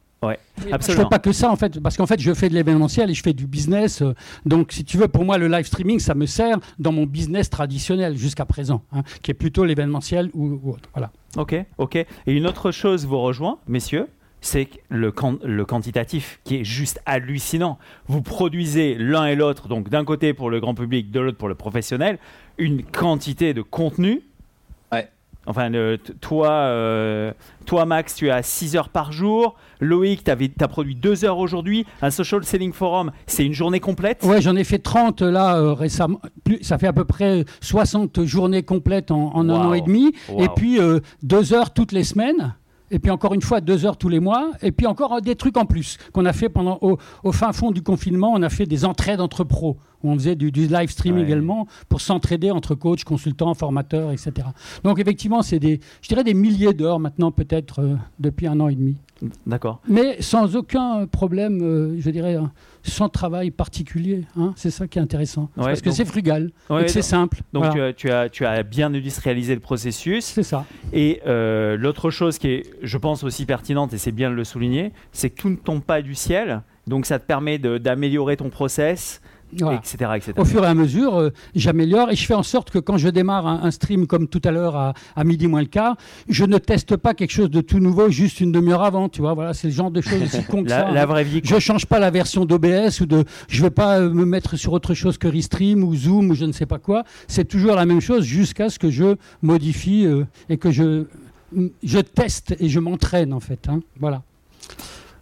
absolument. 0.71 0.79
Je 0.79 0.93
fais 1.03 1.09
pas 1.09 1.19
que 1.19 1.31
ça 1.31 1.51
en 1.51 1.55
fait, 1.55 1.79
parce 1.79 1.97
qu'en 1.97 2.05
fait 2.05 2.19
je 2.19 2.33
fais 2.33 2.49
de 2.49 2.53
l'événementiel 2.53 3.09
et 3.09 3.13
je 3.13 3.23
fais 3.23 3.33
du 3.33 3.47
business. 3.47 4.01
Euh, 4.01 4.13
donc 4.45 4.71
si 4.71 4.85
tu 4.85 4.97
veux, 4.97 5.07
pour 5.07 5.25
moi 5.25 5.37
le 5.37 5.47
live 5.47 5.65
streaming 5.65 5.99
ça 5.99 6.13
me 6.13 6.25
sert 6.25 6.57
dans 6.79 6.91
mon 6.91 7.05
business 7.05 7.49
traditionnel 7.49 8.17
jusqu'à 8.17 8.45
présent, 8.45 8.83
hein, 8.93 9.03
qui 9.23 9.31
est 9.31 9.35
plutôt 9.35 9.65
l'événementiel 9.65 10.29
ou, 10.33 10.59
autre. 10.69 10.89
Voilà. 10.93 11.11
Ok, 11.37 11.55
ok. 11.77 11.95
Et 11.95 12.07
une 12.27 12.45
autre 12.45 12.71
chose 12.71 13.05
vous 13.05 13.19
rejoint, 13.19 13.57
messieurs, 13.67 14.07
c'est 14.41 14.69
le, 14.89 15.13
le 15.43 15.65
quantitatif 15.65 16.39
qui 16.43 16.57
est 16.57 16.63
juste 16.63 16.99
hallucinant. 17.05 17.77
Vous 18.07 18.21
produisez 18.21 18.95
l'un 18.95 19.27
et 19.27 19.35
l'autre, 19.35 19.67
donc 19.67 19.89
d'un 19.89 20.03
côté 20.03 20.33
pour 20.33 20.49
le 20.49 20.59
grand 20.59 20.73
public, 20.73 21.11
de 21.11 21.19
l'autre 21.19 21.37
pour 21.37 21.47
le 21.47 21.55
professionnel, 21.55 22.19
une 22.57 22.83
quantité 22.83 23.53
de 23.53 23.61
contenu 23.61 24.21
Enfin, 25.47 25.71
toi, 26.19 26.51
euh, 26.51 27.33
toi, 27.65 27.85
Max, 27.85 28.15
tu 28.15 28.29
as 28.29 28.43
6 28.43 28.75
heures 28.75 28.89
par 28.89 29.11
jour. 29.11 29.55
Loïc, 29.81 30.23
tu 30.23 30.31
as 30.31 30.67
produit 30.67 30.95
2 30.95 31.25
heures 31.25 31.39
aujourd'hui. 31.39 31.85
Un 32.01 32.11
social 32.11 32.43
selling 32.43 32.71
forum, 32.71 33.11
c'est 33.25 33.45
une 33.45 33.53
journée 33.53 33.79
complète? 33.79 34.23
Ouais, 34.23 34.41
j'en 34.41 34.55
ai 34.55 34.63
fait 34.63 34.79
30 34.79 35.21
là 35.21 35.57
euh, 35.57 35.73
récemment. 35.73 36.21
ça 36.61 36.77
fait 36.77 36.87
à 36.87 36.93
peu 36.93 37.03
près 37.03 37.43
60 37.59 38.23
journées 38.23 38.63
complètes 38.63 39.11
en, 39.11 39.35
un 39.35 39.49
an 39.49 39.73
et 39.73 39.81
demi. 39.81 40.13
Et 40.37 40.47
puis 40.55 40.77
2 40.77 40.81
euh, 40.81 41.55
heures 41.55 41.73
toutes 41.73 41.91
les 41.91 42.03
semaines. 42.03 42.55
Et 42.91 42.99
puis 42.99 43.09
encore 43.09 43.33
une 43.33 43.41
fois, 43.41 43.61
2 43.61 43.85
heures 43.85 43.97
tous 43.97 44.09
les 44.09 44.19
mois. 44.19 44.51
Et 44.61 44.71
puis 44.71 44.85
encore 44.85 45.21
des 45.21 45.35
trucs 45.35 45.57
en 45.57 45.65
plus 45.65 45.97
qu'on 46.13 46.25
a 46.25 46.33
fait 46.33 46.49
pendant 46.49 46.77
au, 46.81 47.31
fin 47.31 47.51
fond 47.53 47.71
du 47.71 47.81
confinement. 47.81 48.33
On 48.33 48.41
a 48.43 48.49
fait 48.49 48.65
des 48.65 48.85
entraides 48.85 49.21
entre 49.21 49.43
pros 49.43 49.77
on 50.03 50.15
faisait 50.15 50.35
du, 50.35 50.49
live 50.49 50.89
stream 50.89 51.17
également 51.17 51.67
pour 51.89 52.01
s'entraider 52.01 52.51
entre 52.51 52.75
coachs, 52.75 53.03
consultants, 53.03 53.53
formateurs, 53.53 54.11
etc. 54.11 54.47
Donc 54.83 54.99
effectivement, 54.99 55.41
c'est 55.41 55.59
des, 55.59 55.79
je 56.01 56.07
dirais 56.07 56.23
des 56.23 56.33
milliers 56.33 56.73
d'heures 56.73 56.99
maintenant 56.99 57.31
peut-être 57.31 57.79
euh, 57.79 57.95
depuis 58.19 58.47
un 58.47 58.59
an 58.59 58.67
et 58.67 58.75
demi. 58.75 58.95
D'accord. 59.45 59.81
Mais 59.87 60.21
sans 60.21 60.55
aucun 60.55 61.05
problème, 61.05 61.59
euh, 61.61 61.95
je 61.99 62.09
dirais, 62.09 62.35
hein, 62.35 62.51
sans 62.83 63.09
travail 63.09 63.51
particulier. 63.51 64.25
Hein, 64.35 64.53
c'est 64.55 64.71
ça 64.71 64.87
qui 64.87 64.97
est 64.97 65.01
intéressant. 65.01 65.49
parce 65.55 65.81
que 65.81 65.91
c'est 65.91 66.05
frugal, 66.05 66.51
c'est 66.87 67.01
simple. 67.01 67.41
Donc 67.53 67.73
tu, 67.95 68.11
as, 68.11 68.29
tu, 68.29 68.45
as, 68.45 68.63
bien 68.63 68.93
industrialisé 68.93 69.53
le 69.53 69.61
processus. 69.61 70.25
C'est 70.25 70.43
ça. 70.43 70.65
Et 70.93 71.21
euh, 71.27 71.77
l'autre 71.77 72.09
chose 72.09 72.37
qui 72.37 72.47
est, 72.47 72.63
je 72.81 72.97
pense, 72.97 73.23
aussi 73.23 73.45
pertinente, 73.45 73.93
et 73.93 73.97
c'est 73.97 74.11
bien 74.11 74.29
de 74.29 74.35
le 74.35 74.43
souligner, 74.43 74.91
c'est 75.11 75.29
que 75.29 75.41
tout 75.41 75.49
ne 75.49 75.55
tombe 75.55 75.81
pas 75.81 76.01
du 76.01 76.15
ciel. 76.15 76.61
Donc 76.87 77.05
ça 77.05 77.19
te 77.19 77.25
permet 77.25 77.59
d'améliorer 77.59 78.37
ton 78.37 78.49
process, 78.49 79.21
au 80.37 80.45
fur 80.45 80.63
et 80.63 80.67
à 80.67 80.73
mesure, 80.73 81.15
euh, 81.15 81.29
j'améliore 81.55 82.11
et 82.11 82.15
je 82.15 82.25
fais 82.25 82.33
en 82.33 82.43
sorte 82.43 82.71
que 82.71 82.79
quand 82.79 82.97
je 82.97 83.09
démarre 83.09 83.47
un, 83.47 83.71
stream 83.71 84.07
comme 84.07 84.27
tout 84.27 84.41
à 84.43 84.51
l'heure 84.51 84.75
à, 84.75 85.23
midi 85.23 85.47
moins 85.47 85.61
le 85.61 85.67
quart, 85.67 85.97
je 86.29 86.45
ne 86.45 86.57
teste 86.57 86.95
pas 86.95 87.13
quelque 87.13 87.31
chose 87.31 87.49
de 87.49 87.61
tout 87.61 87.79
nouveau 87.79 88.09
juste 88.09 88.39
une 88.41 88.51
demi-heure 88.51 88.83
avant. 88.83 89.09
Tu 89.09 89.21
vois, 89.21 89.33
voilà, 89.33 89.53
c'est 89.53 89.67
le 89.67 89.73
genre 89.73 89.91
de 89.91 90.01
choses 90.01 90.21
aussi 90.21 90.43
con 90.49 90.63
la, 90.63 90.91
la, 90.91 91.05
vraie 91.05 91.23
vie. 91.23 91.41
Je 91.43 91.59
change 91.59 91.85
pas 91.85 91.99
la 91.99 92.11
version 92.11 92.45
d'OBS 92.45 93.01
ou 93.01 93.05
de, 93.05 93.23
je 93.47 93.61
vais 93.61 93.69
pas 93.69 93.99
euh, 93.99 94.09
me 94.09 94.25
mettre 94.25 94.55
sur 94.55 94.73
autre 94.73 94.93
chose 94.93 95.17
que 95.17 95.27
Restream 95.27 95.83
ou 95.83 95.95
Zoom 95.95 96.31
ou 96.31 96.35
je 96.35 96.45
ne 96.45 96.51
sais 96.51 96.65
pas 96.65 96.79
quoi. 96.79 97.03
C'est 97.27 97.47
toujours 97.47 97.75
la 97.75 97.85
même 97.85 98.01
chose 98.01 98.23
jusqu'à 98.23 98.69
ce 98.69 98.79
que 98.79 98.89
je 98.89 99.15
modifie 99.41 100.05
euh, 100.05 100.25
et 100.49 100.57
que 100.57 100.71
je, 100.71 101.05
je 101.83 101.99
teste 101.99 102.55
et 102.59 102.69
je 102.69 102.79
m'entraîne 102.79 103.33
en 103.33 103.39
fait. 103.39 103.67
Hein. 103.69 103.81
voilà. 103.99 104.23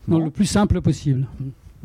Dans 0.07 0.19
le 0.19 0.31
plus 0.31 0.45
simple 0.45 0.81
possible. 0.81 1.27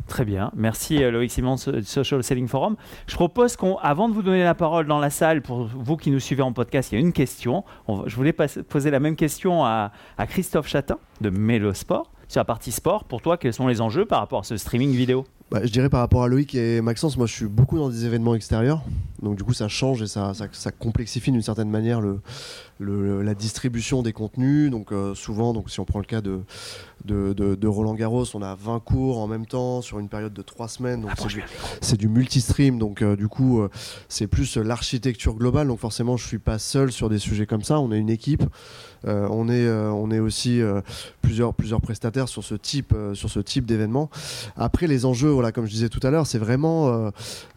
Très 0.07 0.23
bien, 0.23 0.51
merci 0.55 1.03
euh, 1.03 1.09
Loïc 1.09 1.31
Simon 1.31 1.57
Social 1.57 2.23
Selling 2.23 2.47
Forum. 2.47 2.75
Je 3.07 3.15
propose 3.15 3.55
qu'avant 3.55 4.07
de 4.07 4.13
vous 4.13 4.21
donner 4.21 4.43
la 4.43 4.53
parole 4.53 4.85
dans 4.85 4.99
la 4.99 5.09
salle, 5.09 5.41
pour 5.41 5.65
vous 5.65 5.97
qui 5.97 6.11
nous 6.11 6.19
suivez 6.19 6.43
en 6.43 6.53
podcast, 6.53 6.91
il 6.91 6.95
y 6.95 6.97
a 6.99 7.01
une 7.01 7.13
question. 7.13 7.63
je 8.05 8.15
voulais 8.15 8.33
poser 8.33 8.91
la 8.91 8.99
même 8.99 9.15
question 9.15 9.65
à, 9.65 9.91
Christophe 10.29 10.67
Chatin 10.67 10.97
de 11.21 11.29
Mélosport. 11.29 12.11
Sur 12.27 12.39
la 12.39 12.45
partie 12.45 12.71
sport, 12.71 13.03
pour 13.03 13.21
toi, 13.21 13.37
quels 13.37 13.53
sont 13.53 13.67
les 13.67 13.81
enjeux 13.81 14.05
par 14.05 14.19
rapport 14.19 14.39
à 14.39 14.43
ce 14.43 14.57
streaming 14.57 14.91
vidéo? 14.91 15.25
Bah, 15.51 15.59
je 15.63 15.71
dirais 15.71 15.89
par 15.89 15.99
rapport 15.99 16.23
à 16.23 16.27
Loïc 16.27 16.55
et 16.55 16.81
Maxence, 16.81 17.17
moi 17.17 17.27
je 17.27 17.33
suis 17.33 17.45
beaucoup 17.45 17.77
dans 17.77 17.89
des 17.89 18.05
événements 18.05 18.33
extérieurs, 18.33 18.81
donc 19.21 19.37
du 19.37 19.43
coup 19.43 19.53
ça 19.53 19.67
change 19.67 20.01
et 20.01 20.07
ça, 20.07 20.33
ça, 20.33 20.71
complexifie 20.71 21.31
d'une 21.31 21.43
certaine 21.43 21.69
manière 21.69 22.01
le, 22.01 23.21
la 23.21 23.35
distribution 23.35 24.01
des 24.01 24.11
contenus. 24.11 24.71
Donc 24.71 24.91
euh, 24.91 25.13
souvent, 25.13 25.53
donc, 25.53 25.69
si 25.69 25.79
on 25.79 25.85
prend 25.85 25.99
le 25.99 26.05
cas 26.05 26.21
de, 26.21 26.41
de, 27.05 27.67
Roland 27.67 27.93
Garros, 27.93 28.25
on 28.33 28.41
a 28.41 28.55
20 28.55 28.79
cours 28.79 29.19
en 29.19 29.27
même 29.27 29.45
temps 29.45 29.81
sur 29.81 29.99
une 29.99 30.09
période 30.09 30.33
de 30.33 30.41
3 30.41 30.67
semaines, 30.67 31.01
donc 31.01 31.11
ah, 31.17 31.27
c'est 31.81 31.97
du, 31.97 32.07
multi-stream, 32.07 32.77
donc 32.77 33.01
euh, 33.01 33.15
du 33.15 33.27
coup 33.27 33.61
euh, 33.61 33.69
c'est 34.09 34.27
plus 34.27 34.57
l'architecture 34.57 35.35
globale, 35.35 35.67
donc 35.67 35.79
forcément 35.79 36.17
je 36.17 36.25
suis 36.25 36.39
pas 36.39 36.59
seul 36.59 36.91
sur 36.91 37.09
des 37.09 37.19
sujets 37.19 37.45
comme 37.45 37.63
ça, 37.63 37.79
on 37.79 37.91
est 37.91 37.97
une 37.99 38.09
équipe. 38.09 38.43
On, 39.05 39.49
est, 39.49 39.69
on 39.69 40.11
est 40.11 40.19
aussi 40.19 40.61
plusieurs, 41.21 41.53
plusieurs 41.53 41.81
prestataires 41.81 42.27
sur 42.27 42.43
ce 42.43 42.55
type, 42.55 42.93
sur 43.13 43.29
type 43.41 43.65
d'événement. 43.65 44.09
Après, 44.55 44.87
les 44.87 45.05
enjeux 45.05 45.29
voilà, 45.29 45.51
comme 45.51 45.65
je 45.65 45.71
disais 45.71 45.89
tout 45.89 45.99
à 46.03 46.11
l'heure, 46.11 46.27
c'est 46.27 46.37
vraiment 46.37 46.87
euh, 46.87 47.09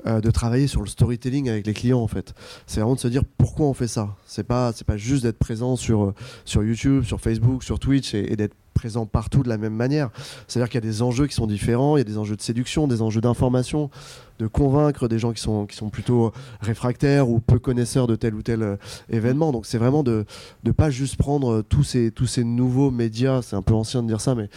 euh, 0.06 0.20
de 0.20 0.30
travailler 0.30 0.66
sur 0.66 0.80
le 0.80 0.86
storytelling 0.86 1.48
avec 1.48 1.66
les 1.66 1.74
clients 1.74 2.00
en 2.00 2.08
fait. 2.08 2.34
C'est 2.66 2.80
vraiment 2.80 2.94
de 2.94 3.00
se 3.00 3.08
dire 3.08 3.22
pourquoi 3.24 3.66
on 3.66 3.74
fait 3.74 3.88
ça. 3.88 4.16
C'est 4.26 4.44
pas, 4.44 4.72
pas 4.86 4.96
juste 4.96 5.24
d'être 5.24 5.38
présent 5.38 5.76
sur, 5.76 6.04
euh, 6.04 6.14
sur 6.44 6.62
YouTube, 6.62 7.04
sur 7.04 7.20
Facebook, 7.20 7.62
sur 7.62 7.78
Twitch 7.78 8.14
et 8.14 8.36
d'être 8.36 8.54
présent 8.74 9.06
partout 9.06 9.42
de 9.42 9.48
la 9.48 9.58
même 9.58 9.74
manière. 9.74 10.10
C'est-à-dire 10.46 10.70
qu'il 10.70 10.76
y 10.76 10.86
a 10.86 10.88
des 10.88 11.02
enjeux 11.02 11.26
qui 11.26 11.34
sont 11.34 11.48
différents, 11.48 11.96
il 11.96 12.00
y 12.00 12.02
a 12.02 12.04
des 12.04 12.18
enjeux 12.18 12.36
de 12.36 12.42
séduction, 12.42 12.86
des 12.86 13.02
enjeux 13.02 13.20
d'information, 13.20 13.90
de 14.38 14.46
convaincre 14.46 15.08
des 15.08 15.18
gens 15.18 15.32
qui 15.32 15.40
sont, 15.40 15.66
qui 15.66 15.76
sont 15.76 15.90
plutôt 15.90 16.32
réfractaires 16.60 17.28
ou 17.28 17.40
peu 17.40 17.58
connaisseurs 17.58 18.06
de 18.06 18.16
tel 18.16 18.34
ou 18.34 18.42
tel 18.42 18.62
euh, 18.62 18.76
événement. 19.10 19.52
Donc 19.52 19.66
c'est 19.66 19.78
vraiment 19.78 20.02
de 20.02 20.24
ne 20.64 20.72
pas 20.72 20.90
juste 20.90 21.16
prendre 21.16 21.54
euh, 21.54 21.62
tous 21.62 21.82
ces, 21.82 22.10
tous 22.10 22.26
ces 22.26 22.44
nouveaux 22.44 22.90
médias, 22.90 23.42
c'est 23.42 23.56
un 23.56 23.62
peu 23.62 23.74
ancien 23.74 24.02
de 24.02 24.08
dire 24.08 24.20
ça, 24.20 24.34
mais 24.34 24.48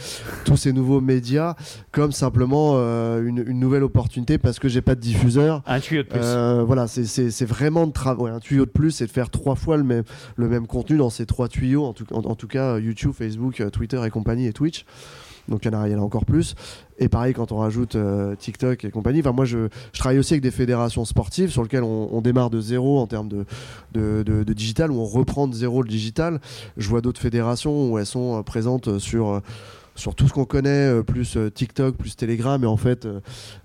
tous 0.45 0.57
ces 0.57 0.73
nouveaux 0.73 1.01
médias 1.01 1.55
comme 1.91 2.11
simplement 2.11 2.73
euh, 2.75 3.23
une, 3.23 3.41
nouvelle 3.61 3.83
opportunité 3.83 4.37
parce 4.37 4.59
que 4.59 4.67
j'ai 4.67 4.81
pas 4.81 4.95
de 4.95 5.01
diffuseur. 5.01 5.61
Un 5.65 5.79
tuyau 5.79 6.03
de 6.03 6.07
plus. 6.07 6.65
voilà, 6.65 6.87
c'est 6.87 7.45
vraiment 7.45 7.87
de 7.87 7.91
travailler. 7.91 8.35
un 8.35 8.39
tuyau 8.39 8.65
de 8.65 8.71
plus, 8.71 8.91
c'est 8.91 9.05
de 9.05 9.11
faire 9.11 9.29
trois 9.29 9.55
fois 9.55 9.77
le 9.77 9.83
même, 9.83 10.03
le 10.35 10.47
même 10.47 10.67
contenu 10.67 10.97
dans 10.97 11.09
ces 11.09 11.25
trois 11.25 11.47
tuyaux, 11.47 11.85
en 11.85 11.93
tout, 11.93 12.05
en 12.13 12.35
tout 12.35 12.47
cas 12.47 12.79
YouTube, 12.79 13.11
Facebook, 13.13 13.61
Twitter 13.71 14.01
et 14.05 14.09
compagnie 14.09 14.47
et 14.47 14.53
Twitch. 14.53 14.85
Donc 15.47 15.65
il 15.65 15.71
y 15.71 15.75
en 15.75 15.99
encore 15.99 16.25
plus. 16.25 16.55
Et 16.97 17.09
pareil 17.09 17.33
quand 17.33 17.51
on 17.51 17.57
rajoute 17.57 17.95
euh, 17.95 18.35
TikTok 18.35 18.85
et 18.85 18.91
compagnie. 18.91 19.21
Enfin, 19.21 19.31
moi, 19.31 19.45
je, 19.45 19.69
travaille 19.93 20.19
aussi 20.19 20.33
avec 20.35 20.43
des 20.43 20.51
fédérations 20.51 21.03
sportives 21.03 21.49
sur 21.49 21.63
lesquelles 21.63 21.83
on, 21.83 22.21
démarre 22.21 22.51
de 22.51 22.61
zéro 22.61 22.99
en 22.99 23.07
termes 23.07 23.27
de, 23.27 23.45
de, 23.93 24.53
digital, 24.53 24.91
où 24.91 24.99
on 24.99 25.05
reprend 25.05 25.47
de 25.47 25.55
zéro 25.55 25.81
le 25.81 25.89
digital. 25.89 26.39
Je 26.77 26.87
vois 26.87 27.01
d'autres 27.01 27.19
fédérations 27.19 27.91
où 27.91 27.97
elles 27.97 28.05
sont 28.05 28.39
euh, 28.39 28.43
présentes 28.43 28.99
sur, 28.99 29.29
euh, 29.29 29.39
sur 29.95 30.15
tout 30.15 30.27
ce 30.27 30.33
qu'on 30.33 30.45
connaît, 30.45 30.69
euh, 30.69 31.03
plus 31.03 31.35
euh, 31.37 31.49
TikTok, 31.49 31.95
plus 31.95 32.15
Telegram. 32.15 32.61
Et 32.63 32.67
en 32.67 32.77
fait, 32.77 33.05
euh, 33.05 33.19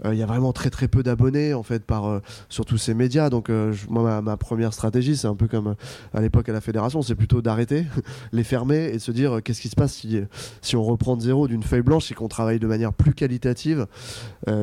euh, 0.04 0.14
il 0.14 0.18
y 0.18 0.22
a 0.22 0.26
vraiment 0.26 0.52
très 0.52 0.70
très 0.70 0.88
peu 0.88 1.02
d'abonnés 1.02 1.54
en 1.54 1.62
fait 1.62 1.84
par 1.84 2.20
sur 2.48 2.64
tous 2.64 2.78
ces 2.78 2.94
médias. 2.94 3.30
Donc, 3.30 3.50
moi, 3.88 4.20
ma, 4.22 4.36
première 4.36 4.72
stratégie, 4.72 5.16
c'est 5.16 5.26
un 5.26 5.34
peu 5.34 5.48
comme 5.48 5.74
à 6.14 6.20
l'époque 6.20 6.48
à 6.48 6.52
la 6.52 6.60
fédération, 6.60 7.02
c'est 7.02 7.14
plutôt 7.14 7.42
d'arrêter, 7.42 7.86
les 8.32 8.44
fermer 8.44 8.86
et 8.86 8.94
de 8.94 8.98
se 8.98 9.12
dire 9.12 9.40
qu'est-ce 9.42 9.60
qui 9.60 9.68
se 9.68 9.76
passe 9.76 9.94
si, 9.94 10.20
si 10.62 10.76
on 10.76 10.82
reprend 10.82 11.16
de 11.16 11.22
zéro 11.22 11.48
d'une 11.48 11.62
feuille 11.62 11.82
blanche 11.82 12.10
et 12.10 12.14
qu'on 12.14 12.28
travaille 12.28 12.58
de 12.58 12.66
manière 12.66 12.92
plus 12.92 13.14
qualitative 13.14 13.86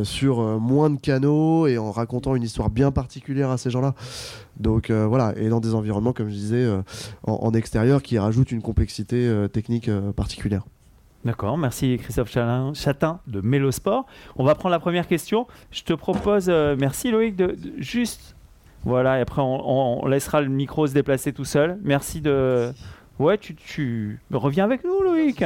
sur 0.04 0.41
moins 0.60 0.89
de 0.89 0.99
canaux 0.99 1.67
et 1.67 1.78
en 1.78 1.91
racontant 1.91 2.36
une 2.36 2.43
histoire 2.43 2.69
bien 2.69 2.91
particulière 2.91 3.49
à 3.49 3.58
ces 3.58 3.69
gens-là. 3.69 3.95
Donc 4.60 4.91
voilà, 4.91 5.34
et 5.38 5.49
dans 5.49 5.60
des 5.60 5.73
environnements, 5.73 6.13
comme 6.13 6.30
je 6.30 6.36
disais, 6.36 6.67
en, 7.23 7.34
en 7.34 7.54
extérieur 7.54 8.02
qui 8.02 8.17
rajoutent 8.17 8.52
une 8.52 8.62
complexité 8.62 9.47
technique 9.52 9.89
particulière. 10.15 10.63
D'accord, 11.25 11.57
merci 11.57 11.97
Christophe 12.01 12.29
Chalin- 12.29 12.73
Chatin 12.73 13.19
de 13.27 13.39
Mélosport. 13.39 14.05
On 14.36 14.43
va 14.43 14.55
prendre 14.55 14.71
la 14.73 14.79
première 14.79 15.07
question. 15.07 15.47
Je 15.71 15.83
te 15.83 15.93
propose, 15.93 16.49
euh, 16.49 16.75
merci 16.77 17.12
Loïc, 17.12 17.36
de, 17.38 17.47
de 17.47 17.73
juste. 17.77 18.36
Voilà, 18.83 19.19
et 19.19 19.21
après 19.21 19.41
on, 19.41 19.55
on- 19.55 20.03
on 20.03 20.07
laissera 20.07 20.41
le 20.41 20.49
micro 20.49 20.86
se 20.86 20.93
déplacer 20.93 21.31
tout 21.31 21.45
seul. 21.45 21.77
Merci 21.83 22.19
de. 22.19 22.73
Ouais, 23.19 23.38
tu, 23.38 23.55
tu... 23.55 24.19
reviens 24.31 24.65
avec 24.65 24.83
nous, 24.83 25.01
Loïc. 25.01 25.45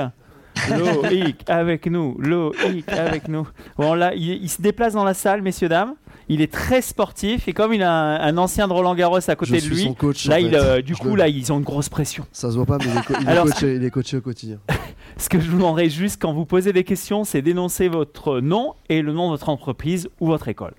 Loïc, 0.77 1.43
avec 1.47 1.85
nous. 1.87 2.15
Loïc, 2.19 2.87
avec 2.89 3.27
nous. 3.27 3.47
Bon, 3.77 3.93
là, 3.93 4.13
il, 4.15 4.43
il 4.43 4.49
se 4.49 4.61
déplace 4.61 4.93
dans 4.93 5.03
la 5.03 5.13
salle, 5.13 5.41
messieurs, 5.41 5.69
dames. 5.69 5.95
Il 6.29 6.41
est 6.41 6.51
très 6.51 6.81
sportif 6.81 7.47
et 7.47 7.53
comme 7.53 7.73
il 7.73 7.81
a 7.81 7.91
un, 7.91 8.19
un 8.19 8.37
ancien 8.37 8.67
de 8.67 8.73
Roland 8.73 8.95
Garros 8.95 9.17
à 9.29 9.35
côté 9.37 9.59
je 9.59 9.65
de 9.69 9.73
lui, 9.73 9.83
son 9.83 9.93
coach. 9.93 10.27
là, 10.27 10.41
il, 10.41 10.53
euh, 10.55 10.81
du 10.81 10.93
Je 10.93 10.99
coup, 10.99 11.09
le- 11.11 11.15
là, 11.15 11.27
ils 11.29 11.53
ont 11.53 11.57
une 11.57 11.63
grosse 11.63 11.87
pression. 11.87 12.25
Ça 12.33 12.51
se 12.51 12.57
voit 12.57 12.65
pas, 12.65 12.77
mais 12.79 12.85
il 12.93 12.97
est, 12.99 13.05
co- 13.05 13.13
il 13.21 13.27
est 13.27 13.31
Alors- 13.31 13.45
coaché, 13.45 13.75
il 13.75 13.83
est 13.85 13.89
coaché 13.91 14.17
au 14.17 14.21
quotidien. 14.21 14.57
Ce 15.17 15.29
que 15.29 15.39
je 15.39 15.49
vous 15.49 15.55
demanderai 15.57 15.89
juste 15.89 16.21
quand 16.21 16.33
vous 16.33 16.45
posez 16.45 16.73
des 16.73 16.83
questions, 16.83 17.23
c'est 17.23 17.41
d'énoncer 17.41 17.87
votre 17.87 18.41
nom 18.41 18.73
et 18.89 19.01
le 19.01 19.13
nom 19.13 19.27
de 19.27 19.31
votre 19.31 19.47
entreprise 19.47 20.09
ou 20.19 20.27
votre 20.27 20.49
école. 20.49 20.73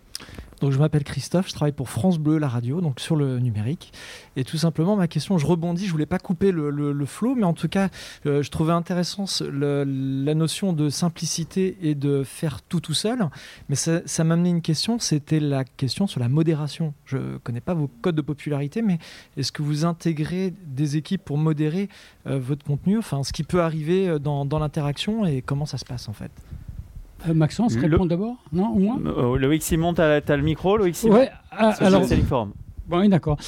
Donc 0.61 0.73
je 0.73 0.79
m'appelle 0.79 1.05
Christophe, 1.05 1.49
je 1.49 1.55
travaille 1.55 1.73
pour 1.73 1.89
France 1.89 2.19
Bleu, 2.19 2.39
la 2.39 2.49
radio, 2.49 2.81
donc 2.81 3.01
sur 3.01 3.17
le 3.17 3.39
numérique. 3.39 3.93
Et 4.37 4.45
tout 4.45 4.57
simplement, 4.57 4.97
ma 4.97 5.09
question, 5.09 5.39
je 5.39 5.47
rebondis, 5.47 5.87
je 5.87 5.93
voulais 5.93 6.07
pas 6.07 6.19
couper 6.19 6.51
le, 6.53 7.07
flow, 7.07 7.35
mais 7.35 7.45
en 7.45 7.53
tout 7.53 7.69
cas, 7.69 7.89
euh, 8.27 8.43
je 8.43 8.51
trouvais 8.51 8.73
intéressant 8.73 9.25
la 9.41 10.35
notion 10.35 10.73
de 10.73 10.91
simplicité 10.91 11.77
et 11.83 11.95
de 11.95 12.23
faire 12.25 12.63
tout 12.63 12.81
tout 12.81 12.95
seul. 12.95 13.29
Mais 13.69 13.77
ça, 13.77 14.25
m'a 14.25 14.35
amené 14.35 14.51
une 14.51 14.63
question, 14.63 14.99
c'était 14.99 15.41
la 15.41 15.65
question 15.65 16.07
sur 16.07 16.21
la 16.21 16.29
modération. 16.29 16.95
Je 17.07 17.39
connais 17.39 17.61
pas 17.61 17.75
vos 17.75 17.89
codes 18.03 18.17
de 18.17 18.23
popularité, 18.23 18.83
mais 18.83 18.99
est-ce 19.37 19.53
que 19.53 19.63
vous 19.63 19.85
intégrez 19.85 20.53
des 20.67 20.97
équipes 20.97 21.25
pour 21.25 21.39
modérer 21.39 21.89
euh, 22.27 22.39
votre 22.39 22.65
contenu, 22.65 22.99
enfin 22.99 23.23
ce 23.23 23.33
qui 23.33 23.45
peut 23.45 23.63
arriver 23.63 24.09
euh, 24.09 24.19
dans 24.19 24.59
l'interaction 24.59 25.25
et 25.25 25.43
comment 25.43 25.67
ça 25.67 25.79
se 25.79 25.85
passe 25.85 26.09
en 26.09 26.13
fait? 26.13 26.31
Euh, 27.29 27.35
Maxence, 27.35 27.75
Le- 27.75 27.83
répond 27.83 28.07
d'abord 28.07 28.37
Non, 28.53 28.71
ou 28.75 28.79
moi 28.79 28.99
Euh, 29.05 29.39
Loïc 29.39 29.63
Simon, 29.63 29.95
tu 29.95 30.01
as, 30.01 30.21
le 30.21 30.43
micro, 30.43 30.77
Loïc 30.77 30.95
Simon 30.95 31.27
ah, 31.51 31.73
Social 31.73 31.95
alors. 31.95 32.49
Bon, 32.87 33.01
oui, 33.01 33.09
d'accord. 33.09 33.39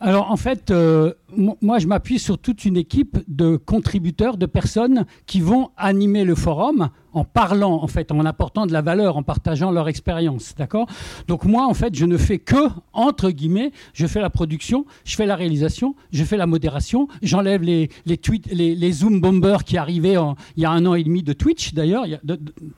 Alors, 0.00 0.30
en 0.30 0.36
fait, 0.36 0.70
euh, 0.70 1.14
moi, 1.36 1.78
je 1.78 1.86
m'appuie 1.86 2.18
sur 2.18 2.38
toute 2.38 2.64
une 2.64 2.76
équipe 2.76 3.18
de 3.28 3.56
contributeurs, 3.56 4.36
de 4.36 4.46
personnes 4.46 5.06
qui 5.26 5.40
vont 5.40 5.70
animer 5.76 6.24
le 6.24 6.34
forum 6.34 6.90
en 7.14 7.24
parlant, 7.24 7.82
en 7.82 7.86
fait, 7.88 8.10
en 8.10 8.24
apportant 8.24 8.64
de 8.64 8.72
la 8.72 8.80
valeur, 8.80 9.18
en 9.18 9.22
partageant 9.22 9.70
leur 9.70 9.86
expérience, 9.88 10.54
d'accord? 10.56 10.86
Donc 11.28 11.44
moi, 11.44 11.66
en 11.66 11.74
fait, 11.74 11.94
je 11.94 12.06
ne 12.06 12.16
fais 12.16 12.38
que, 12.38 12.68
entre 12.94 13.30
guillemets, 13.30 13.70
je 13.92 14.06
fais 14.06 14.20
la 14.22 14.30
production, 14.30 14.86
je 15.04 15.14
fais 15.16 15.26
la 15.26 15.36
réalisation, 15.36 15.94
je 16.10 16.24
fais 16.24 16.38
la 16.38 16.46
modération, 16.46 17.08
j'enlève 17.22 17.62
les, 17.62 17.90
les, 18.06 18.92
Zoom 18.92 19.20
bombers 19.20 19.64
qui 19.64 19.76
arrivaient 19.76 20.16
en- 20.16 20.36
il 20.56 20.62
y 20.62 20.66
a 20.66 20.70
un 20.70 20.86
an 20.86 20.94
et 20.94 21.04
demi 21.04 21.22
de 21.22 21.34
Twitch, 21.34 21.74
d'ailleurs. 21.74 22.06
Il, 22.06 22.18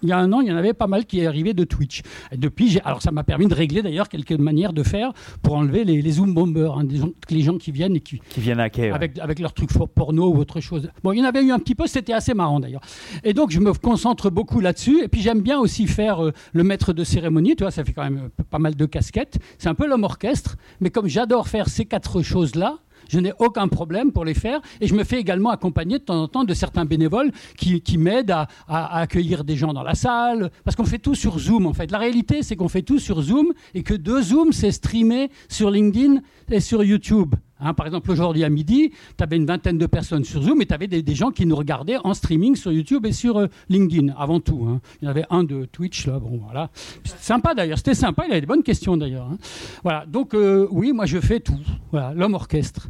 y 0.02 0.12
a- 0.12 0.18
un 0.18 0.32
an, 0.32 0.40
il 0.40 0.48
y 0.48 0.52
en 0.52 0.56
avait 0.56 0.74
pas 0.74 0.88
mal 0.88 1.06
qui 1.06 1.24
arrivaient 1.24 1.54
de 1.54 1.64
Twitch. 1.64 2.02
Depuis, 2.36 2.80
alors 2.84 3.02
ça 3.02 3.12
m'a 3.12 3.22
permis 3.22 3.46
de 3.46 3.54
régler, 3.54 3.82
d'ailleurs, 3.82 4.08
quelques 4.08 4.32
manières 4.32 4.72
de 4.72 4.82
faire 4.82 5.12
pour 5.42 5.54
enlever 5.54 5.84
les, 5.84 6.10
Zoom 6.10 6.34
bombers, 6.34 6.76
hein, 6.78 6.84
les 7.30 7.40
gens 7.42 7.56
qui 7.58 7.70
viennent 7.70 7.94
et 7.94 8.00
qui, 8.00 8.20
Qui 8.30 8.40
avec, 8.52 9.18
avec 9.18 9.38
leurs 9.38 9.52
trucs 9.52 9.70
porno 9.94 10.28
ou 10.28 10.38
autre 10.38 10.60
chose. 10.60 10.90
Bon, 11.02 11.12
il 11.12 11.18
y 11.18 11.22
en 11.22 11.24
avait 11.24 11.42
eu 11.42 11.52
un 11.52 11.58
petit 11.58 11.74
peu, 11.74 11.86
c'était 11.86 12.12
assez 12.12 12.34
marrant 12.34 12.60
d'ailleurs. 12.60 12.82
Et 13.22 13.32
donc, 13.32 13.50
je 13.50 13.60
me 13.60 13.72
concentre 13.72 14.30
beaucoup 14.30 14.60
là-dessus. 14.60 15.02
Et 15.02 15.08
puis, 15.08 15.20
j'aime 15.20 15.40
bien 15.40 15.58
aussi 15.58 15.86
faire 15.86 16.24
euh, 16.24 16.32
le 16.52 16.64
maître 16.64 16.92
de 16.92 17.04
cérémonie. 17.04 17.56
Tu 17.56 17.64
vois, 17.64 17.70
ça 17.70 17.84
fait 17.84 17.92
quand 17.92 18.04
même 18.04 18.30
euh, 18.38 18.44
pas 18.50 18.58
mal 18.58 18.74
de 18.74 18.86
casquettes. 18.86 19.38
C'est 19.58 19.68
un 19.68 19.74
peu 19.74 19.86
l'homme 19.86 20.04
orchestre. 20.04 20.56
Mais 20.80 20.90
comme 20.90 21.08
j'adore 21.08 21.48
faire 21.48 21.68
ces 21.68 21.84
quatre 21.84 22.22
choses-là, 22.22 22.78
je 23.08 23.18
n'ai 23.18 23.32
aucun 23.38 23.68
problème 23.68 24.12
pour 24.12 24.24
les 24.24 24.34
faire. 24.34 24.60
Et 24.80 24.86
je 24.86 24.94
me 24.94 25.04
fais 25.04 25.18
également 25.18 25.50
accompagner 25.50 25.98
de 25.98 26.04
temps 26.04 26.22
en 26.22 26.28
temps 26.28 26.44
de 26.44 26.54
certains 26.54 26.84
bénévoles 26.84 27.30
qui, 27.56 27.98
m'aident 27.98 28.30
à 28.68 28.98
accueillir 28.98 29.44
des 29.44 29.56
gens 29.56 29.72
dans 29.72 29.82
la 29.82 29.94
salle. 29.94 30.50
Parce 30.64 30.76
qu'on 30.76 30.84
fait 30.84 30.98
tout 30.98 31.14
sur 31.14 31.38
Zoom, 31.38 31.66
en 31.66 31.74
fait. 31.74 31.90
La 31.90 31.98
réalité, 31.98 32.42
c'est 32.42 32.56
qu'on 32.56 32.68
fait 32.68 32.82
tout 32.82 32.98
sur 32.98 33.20
Zoom 33.20 33.52
et 33.74 33.82
que 33.82 33.94
de 33.94 34.20
Zoom, 34.20 34.52
c'est 34.52 34.72
streamé 34.72 35.30
sur 35.48 35.70
LinkedIn 35.70 36.20
et 36.50 36.60
sur 36.60 36.82
YouTube. 36.82 37.34
Hein, 37.64 37.72
par 37.74 37.86
exemple, 37.86 38.10
aujourd'hui 38.10 38.44
à 38.44 38.50
midi, 38.50 38.92
tu 39.16 39.24
avais 39.24 39.36
une 39.36 39.46
vingtaine 39.46 39.78
de 39.78 39.86
personnes 39.86 40.24
sur 40.24 40.42
Zoom 40.42 40.60
et 40.60 40.66
tu 40.66 40.74
avais 40.74 40.86
des, 40.86 41.14
gens 41.14 41.30
qui 41.30 41.46
nous 41.46 41.56
regardaient 41.56 41.96
en 42.04 42.12
streaming 42.12 42.56
sur 42.56 42.70
YouTube 42.70 43.06
et 43.06 43.12
sur 43.12 43.38
euh, 43.38 43.46
LinkedIn, 43.70 44.12
avant 44.18 44.38
tout. 44.38 44.66
hein. 44.68 44.80
Il 45.00 45.06
y 45.06 45.08
en 45.08 45.10
avait 45.10 45.24
un 45.30 45.44
de 45.44 45.64
Twitch, 45.64 46.06
là, 46.06 46.18
bon, 46.18 46.40
voilà. 46.44 46.70
Sympa 47.04 47.54
d'ailleurs, 47.54 47.78
c'était 47.78 47.94
sympa, 47.94 48.24
il 48.26 48.32
avait 48.32 48.42
des 48.42 48.46
bonnes 48.46 48.62
questions 48.62 48.96
d'ailleurs. 48.96 49.28
hein. 49.30 49.38
Voilà, 49.82 50.04
donc 50.06 50.34
euh, 50.34 50.68
oui, 50.70 50.92
moi 50.92 51.06
je 51.06 51.18
fais 51.18 51.40
tout. 51.40 51.58
Voilà, 51.90 52.12
l'homme 52.12 52.34
orchestre. 52.34 52.88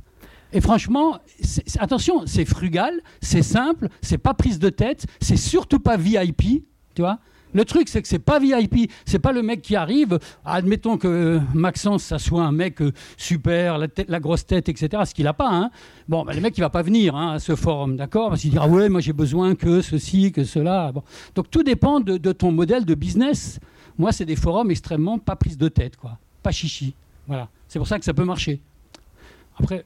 Et 0.53 0.61
franchement, 0.61 1.19
attention, 1.79 2.23
c'est 2.27 2.45
frugal, 2.45 3.01
c'est 3.21 3.43
simple, 3.43 3.89
c'est 4.03 4.19
pas 4.19 4.35
prise 4.35 4.59
de 4.59 4.71
tête, 4.71 5.07
c'est 5.21 5.37
surtout 5.37 5.81
pas 5.81 5.97
VIP, 5.97 6.65
tu 6.95 7.03
vois. 7.03 7.19
Le 7.55 7.65
truc, 7.65 7.89
c'est 7.89 8.03
que 8.03 8.09
c'est 8.09 8.19
pas 8.19 8.41
VIP, 8.41 8.91
c'est 9.07 9.21
pas 9.21 9.33
le 9.33 9.41
mec 9.43 9.63
qui 9.63 9.77
arrive. 9.77 10.19
Admettons 10.45 10.99
que 10.99 11.41
Maxence, 11.55 12.03
ça 12.03 12.19
soit 12.19 12.43
un 12.43 12.53
mec 12.53 12.83
euh, 12.83 12.93
super, 13.17 13.79
la, 13.79 14.21
grosse 14.21 14.45
tête, 14.45 14.69
etc. 14.69 15.05
Ce 15.07 15.15
qu'il 15.15 15.27
a 15.29 15.33
pas, 15.33 15.49
hein. 15.51 15.71
Bon, 16.09 16.25
bah, 16.25 16.33
le 16.35 16.41
mec, 16.41 16.59
il 16.59 16.61
va 16.61 16.71
pas 16.71 16.83
venir 16.83 17.15
hein, 17.15 17.35
à 17.35 17.39
ce 17.39 17.55
forum, 17.55 17.97
d'accord? 17.97 18.31
Parce 18.31 18.41
qu'il 18.41 18.51
dira 18.51 18.67
ouais, 18.69 18.89
moi 18.89 19.01
j'ai 19.01 19.13
besoin 19.13 19.55
que 19.55 19.81
ceci, 19.83 20.33
que 20.33 20.43
cela. 20.43 20.93
Donc 21.37 21.49
tout 21.49 21.63
dépend 21.63 22.01
de, 22.01 22.17
de 22.17 22.33
ton 22.33 22.51
modèle 22.51 22.85
de 22.85 22.95
business. 22.95 23.61
Moi, 23.97 24.11
c'est 24.11 24.25
des 24.25 24.37
forums 24.37 24.71
extrêmement 24.73 25.19
pas 25.19 25.37
prise 25.37 25.57
de 25.57 25.69
tête, 25.69 25.97
quoi, 25.97 26.19
pas 26.43 26.51
chichi. 26.51 26.95
Voilà. 27.29 27.49
C'est 27.69 27.79
pour 27.79 27.87
ça 27.87 27.99
que 27.99 28.05
ça 28.05 28.13
peut 28.13 28.25
marcher. 28.25 28.61
Après. 29.59 29.85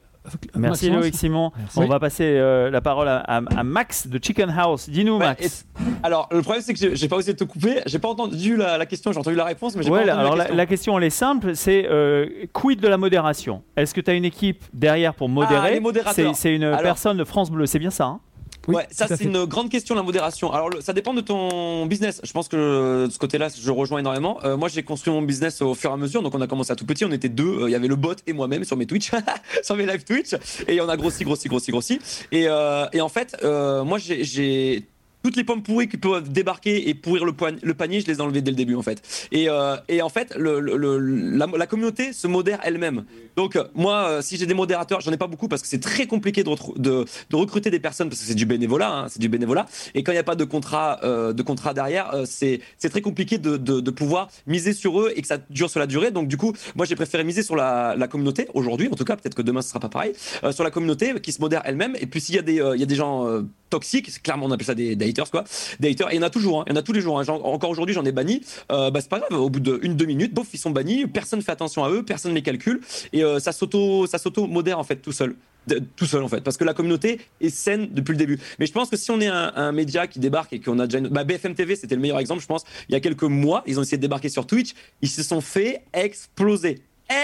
Merci 0.55 0.85
Maxence 0.89 1.03
Loïc 1.03 1.15
Simon. 1.15 1.51
Merci. 1.57 1.79
On 1.79 1.87
va 1.87 1.99
passer 1.99 2.23
euh, 2.25 2.69
la 2.69 2.81
parole 2.81 3.07
à, 3.07 3.17
à- 3.17 3.41
à 3.57 3.63
Max 3.63 4.07
de 4.07 4.19
Chicken 4.23 4.49
House. 4.57 4.89
Dis-nous, 4.89 5.17
Max. 5.17 5.65
alors, 6.03 6.27
le 6.31 6.41
problème, 6.41 6.61
c'est 6.63 6.73
que 6.73 6.95
j'ai- 6.95 7.07
pas 7.07 7.15
osé 7.17 7.35
te 7.35 7.43
couper. 7.43 7.81
J'ai 7.85 7.99
pas 7.99 8.09
entendu 8.09 8.55
la, 8.57 8.77
la 8.77 8.85
question, 8.85 9.11
j'ai 9.11 9.19
entendu 9.19 9.35
la 9.35 9.45
réponse, 9.45 9.75
mais 9.75 9.83
j'ai 9.83 9.89
Ouais, 9.89 10.01
pas 10.01 10.05
la- 10.05 10.13
entendu 10.13 10.25
alors 10.25 10.35
la 10.37 10.43
question. 10.43 10.57
la 10.57 10.65
question 10.65 10.97
elle 10.97 11.03
est 11.05 11.09
simple, 11.09 11.55
c'est 11.55 11.85
euh, 11.89 12.25
quid 12.53 12.79
de 12.79 12.87
la 12.87 12.97
modération? 12.97 13.63
Est-ce 13.75 13.93
que 13.93 14.01
tu 14.01 14.11
as 14.11 14.13
une 14.13 14.25
équipe 14.25 14.63
derrière 14.73 15.13
pour 15.13 15.29
modérer? 15.29 15.81
Ah. 16.05 16.11
C'est 16.13 16.33
c'est 16.33 16.55
une 16.55 16.63
Alors- 16.63 16.81
personne 16.81 17.17
de 17.17 17.23
France 17.23 17.49
Bleu, 17.51 17.65
c'est 17.65 17.79
bien 17.79 17.89
ça 17.89 18.05
hein? 18.05 18.19
Oui, 18.69 18.75
ouais, 18.75 18.87
ça 18.91 19.07
c'est 19.07 19.23
une 19.23 19.45
grande 19.45 19.69
question 19.69 19.95
la 19.95 20.03
modération. 20.03 20.51
Alors 20.53 20.69
le- 20.69 20.81
ça 20.81 20.93
dépend 20.93 21.13
de 21.13 21.21
ton 21.21 21.85
business. 21.85 22.21
Je 22.23 22.31
pense 22.31 22.47
que 22.47 22.55
euh, 22.55 23.07
de 23.07 23.11
ce 23.11 23.17
côté-là, 23.19 23.47
je 23.59 23.71
rejoins 23.71 23.99
énormément. 23.99 24.39
Euh, 24.43 24.55
moi, 24.57 24.69
j'ai 24.69 24.83
construit 24.83 25.11
mon 25.11 25.21
business 25.21 25.61
au 25.61 25.73
fur 25.75 25.89
et 25.89 25.93
à 25.93 25.97
mesure. 25.97 26.21
Donc 26.21 26.35
on 26.35 26.41
a 26.41 26.47
commencé 26.47 26.71
à 26.71 26.75
tout 26.75 26.85
petit. 26.85 27.03
On 27.05 27.11
était 27.11 27.29
deux. 27.29 27.63
Euh, 27.63 27.69
Il 27.69 27.71
y 27.71 27.75
avait 27.75 27.87
le 27.87 27.95
bot 27.95 28.13
et 28.27 28.33
moi-même 28.33 28.63
sur 28.63 28.77
mes 28.77 28.85
Twitch, 28.85 29.11
sur 29.63 29.75
mes 29.75 29.85
live 29.85 30.03
Twitch. 30.03 30.35
Et 30.67 30.79
on 30.81 30.87
a 30.89 30.95
grossi, 30.97 31.23
grossi, 31.23 31.47
grossi, 31.49 31.71
grossi. 31.71 31.99
Et, 32.31 32.45
euh, 32.47 32.85
et 32.93 33.01
en 33.01 33.09
fait, 33.09 33.35
euh, 33.43 33.83
moi 33.83 33.97
j'ai 33.97 34.83
toutes 35.23 35.35
les 35.35 35.43
pommes 35.43 35.63
pourries 35.63 35.87
qui 35.87 35.97
peuvent 35.97 36.31
débarquer 36.31 36.89
et 36.89 36.93
pourrir 36.93 37.25
le, 37.25 37.33
panier, 37.33 38.01
je 38.01 38.07
les 38.07 38.17
ai 38.17 38.21
enlevées 38.21 38.41
dès 38.41 38.51
le 38.51 38.57
début 38.57 38.75
en 38.75 38.81
fait. 38.81 39.27
Et, 39.31 39.49
euh, 39.49 39.75
en 40.01 40.09
fait, 40.09 40.35
la, 40.37 41.67
communauté 41.67 42.13
se 42.13 42.27
modère 42.27 42.59
elle-même. 42.63 43.05
Donc 43.35 43.55
euh, 43.55 43.65
moi, 43.75 44.07
euh, 44.07 44.21
si 44.21 44.37
j'ai 44.37 44.45
des 44.45 44.53
modérateurs, 44.53 45.01
j'en 45.01 45.11
ai 45.11 45.17
pas 45.17 45.27
beaucoup 45.27 45.47
parce 45.47 45.61
que 45.61 45.67
c'est 45.67 45.79
très 45.79 46.07
compliqué 46.07 46.43
de, 46.43 47.05
recruter 47.33 47.69
des 47.69 47.79
personnes 47.79 48.09
parce 48.09 48.21
que 48.21 48.27
c'est 48.27 48.35
du 48.35 48.45
bénévolat, 48.45 48.91
hein, 48.91 49.07
c'est 49.09 49.19
du 49.19 49.29
bénévolat. 49.29 49.65
Et 49.93 50.03
quand 50.03 50.11
il 50.11 50.15
n'y 50.15 50.19
a 50.19 50.23
pas 50.23 50.35
de 50.35 50.43
contrat, 50.45 50.99
de 51.03 51.41
contrat 51.43 51.73
derrière, 51.73 52.13
c'est 52.25 52.61
très 52.89 53.01
compliqué 53.01 53.37
de, 53.37 53.91
pouvoir 53.91 54.29
miser 54.47 54.73
sur 54.73 55.01
eux 55.01 55.11
et 55.15 55.21
que 55.21 55.27
ça 55.27 55.37
dure 55.49 55.69
sur 55.69 55.79
la 55.79 55.87
durée. 55.87 56.11
Donc 56.11 56.27
du 56.27 56.37
coup, 56.37 56.53
moi 56.75 56.85
j'ai 56.85 56.95
préféré 56.95 57.23
miser 57.23 57.43
sur 57.43 57.55
la, 57.55 58.07
communauté 58.09 58.47
aujourd'hui, 58.53 58.87
en 58.91 58.95
tout 58.95 59.03
cas, 59.03 59.15
peut-être 59.15 59.35
que 59.35 59.41
demain 59.41 59.61
ce 59.61 59.69
sera 59.69 59.79
pas 59.79 59.89
pareil, 59.89 60.13
sur 60.51 60.63
la 60.63 60.71
communauté 60.71 61.13
qui 61.21 61.31
se 61.31 61.41
modère 61.41 61.61
elle-même. 61.65 61.95
Et 61.99 62.05
puis 62.05 62.21
s'il 62.21 62.35
y 62.35 62.39
a 62.39 62.41
des, 62.85 62.95
gens 62.95 63.27
toxiques, 63.69 64.23
clairement 64.23 64.45
on 64.45 64.51
appelle 64.51 64.65
ça 64.65 64.75
des 64.75 64.95
haters 65.09 65.31
quoi, 65.31 65.43
des 65.79 65.91
haters. 65.91 66.11
Et 66.11 66.15
il 66.15 66.17
y 66.17 66.19
en 66.19 66.27
a 66.27 66.29
toujours, 66.29 66.61
hein. 66.61 66.63
il 66.67 66.73
y 66.73 66.73
en 66.73 66.79
a 66.79 66.81
tous 66.81 66.93
les 66.93 67.01
jours. 67.01 67.19
hein. 67.19 67.25
Encore 67.27 67.69
aujourd'hui, 67.69 67.93
j'en 67.93 68.05
ai 68.05 68.11
banni. 68.11 68.41
Euh, 68.71 68.91
bah, 68.91 69.01
c'est 69.01 69.09
pas 69.09 69.19
grave. 69.19 69.39
Au 69.39 69.49
bout 69.49 69.59
d'une 69.59 69.95
deux 69.95 70.05
minutes, 70.05 70.33
bof, 70.33 70.47
ils 70.53 70.57
sont 70.57 70.71
bannis. 70.71 71.07
Personne 71.07 71.41
fait 71.41 71.51
attention 71.51 71.83
à 71.83 71.89
eux, 71.89 72.03
personne 72.03 72.33
les 72.33 72.41
calcule 72.41 72.81
et 73.13 73.23
euh, 73.23 73.39
ça 73.39 73.51
s'auto, 73.51 74.07
ça 74.07 74.17
s'auto 74.17 74.47
modère 74.47 74.79
en 74.79 74.83
fait 74.83 74.97
tout 74.97 75.11
seul. 75.11 75.35
De- 75.67 75.83
tout 75.97 76.05
seul 76.05 76.23
en 76.23 76.29
fait 76.29 76.39
parce 76.39 76.55
que 76.55 76.63
la 76.63 76.73
communauté 76.73 77.19
est 77.41 77.49
saine 77.49 77.89
depuis 77.91 78.13
le 78.13 78.17
début 78.17 78.39
mais 78.59 78.65
je 78.65 78.71
pense 78.71 78.89
que 78.89 78.95
si 78.95 79.11
on 79.11 79.19
est 79.19 79.27
un, 79.27 79.71
média 79.73 80.07
qui 80.07 80.17
débarque 80.19 80.53
et 80.53 80.61
qu'on 80.61 80.79
a 80.79 80.87
déjà 80.87 80.99
une... 80.99 81.09
bah, 81.09 81.25
BFM 81.25 81.53
TV 81.53 81.75
c'était 81.75 81.95
le 81.95 82.01
meilleur 82.01 82.17
exemple 82.17 82.41
je 82.41 82.47
pense 82.47 82.63
il 82.87 82.93
y 82.93 82.95
a 82.95 83.01
quelques 83.01 83.23
mois 83.23 83.61
ils 83.67 83.77
ont 83.77 83.81
essayé 83.81 83.97
de 83.97 84.01
débarquer 84.01 84.29
sur 84.29 84.47
Twitch 84.47 84.69
ils 85.01 85.09
se 85.09 85.21
sont 85.21 85.41
fait 85.41 85.81
exploser 85.91 86.79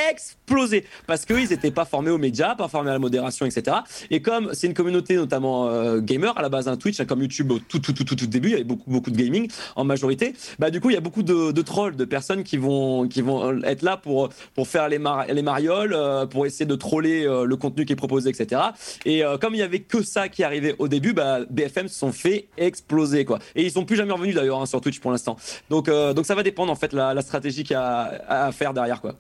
exploser 0.10 0.86
parce 1.08 1.26
qu'ils 1.26 1.50
n'étaient 1.50 1.72
pas 1.72 1.86
formés 1.86 2.12
aux 2.12 2.18
médias, 2.18 2.56
pas 2.56 2.68
formés 2.68 2.90
à 2.90 2.94
la 2.94 3.00
modération, 3.00 3.46
etc. 3.46 3.78
Et 4.10 4.22
comme 4.22 4.52
c'est 4.54 4.68
une 4.68 4.74
communauté 4.74 5.16
notamment 5.16 5.68
euh, 5.70 6.00
gamer 6.00 6.38
à 6.38 6.42
la 6.42 6.50
base, 6.50 6.68
un 6.68 6.78
Twitch, 6.78 7.00
hein, 7.00 7.06
comme 7.06 7.22
YouTube 7.22 7.52
tout 7.68 7.80
tout 7.80 7.94
tout 7.94 8.04
tout 8.04 8.16
tout 8.16 8.28
début, 8.28 8.50
il 8.50 8.52
y 8.52 8.56
avait 8.56 8.64
beaucoup 8.64 8.90
beaucoup 8.90 9.12
de 9.12 9.18
gaming 9.18 9.50
en 9.76 9.84
majorité. 9.84 10.34
Bah 10.60 10.72
du 10.72 10.82
coup 10.82 10.90
il 10.90 10.94
y 10.94 10.98
a 10.98 11.02
beaucoup 11.02 11.24
de, 11.24 11.62
trolls, 11.62 11.96
de 11.96 12.06
personnes 12.06 12.44
qui 12.44 12.58
vont 12.58 13.08
qui 13.08 13.22
vont 13.22 13.62
être 13.64 13.82
là 13.82 13.98
pour 13.98 14.30
pour 14.54 14.68
faire 14.68 14.90
les 14.90 15.00
les 15.30 15.42
marioles, 15.42 15.94
euh, 15.94 16.26
pour 16.26 16.46
essayer 16.46 16.66
de 16.66 16.76
troller 16.76 17.26
euh, 17.26 17.46
le 17.46 17.56
contenu 17.56 17.86
qui 17.86 17.94
est 17.94 17.96
proposé, 17.96 18.30
etc. 18.30 18.62
Et 19.06 19.24
euh, 19.24 19.38
comme 19.38 19.54
il 19.54 19.60
y 19.60 19.64
avait 19.64 19.80
que 19.80 20.04
ça 20.04 20.30
qui 20.30 20.44
arrivait 20.44 20.76
au 20.80 20.88
début, 20.88 21.14
bah 21.14 21.40
BFM 21.50 21.88
se 21.88 21.98
sont 21.98 22.12
fait 22.12 22.48
exploser 22.58 23.26
quoi. 23.26 23.40
Et 23.56 23.64
ils 23.64 23.72
sont 23.72 23.86
plus 23.86 23.96
jamais 23.96 24.14
revenus 24.14 24.36
d'ailleurs 24.36 24.62
hein, 24.62 24.66
sur 24.66 24.82
Twitch 24.82 25.00
pour 25.00 25.12
l'instant. 25.12 25.38
Donc 25.70 25.90
euh, 25.90 26.14
donc 26.14 26.26
ça 26.26 26.36
va 26.36 26.44
dépendre 26.44 26.72
en 26.72 26.76
fait 26.76 26.94
la, 26.94 27.14
la 27.14 27.22
stratégie 27.22 27.64
qu'il 27.64 27.74
y 27.74 27.76
a 27.76 28.24
à 28.28 28.52
faire 28.52 28.74
derrière 28.74 29.02
quoi. 29.02 29.16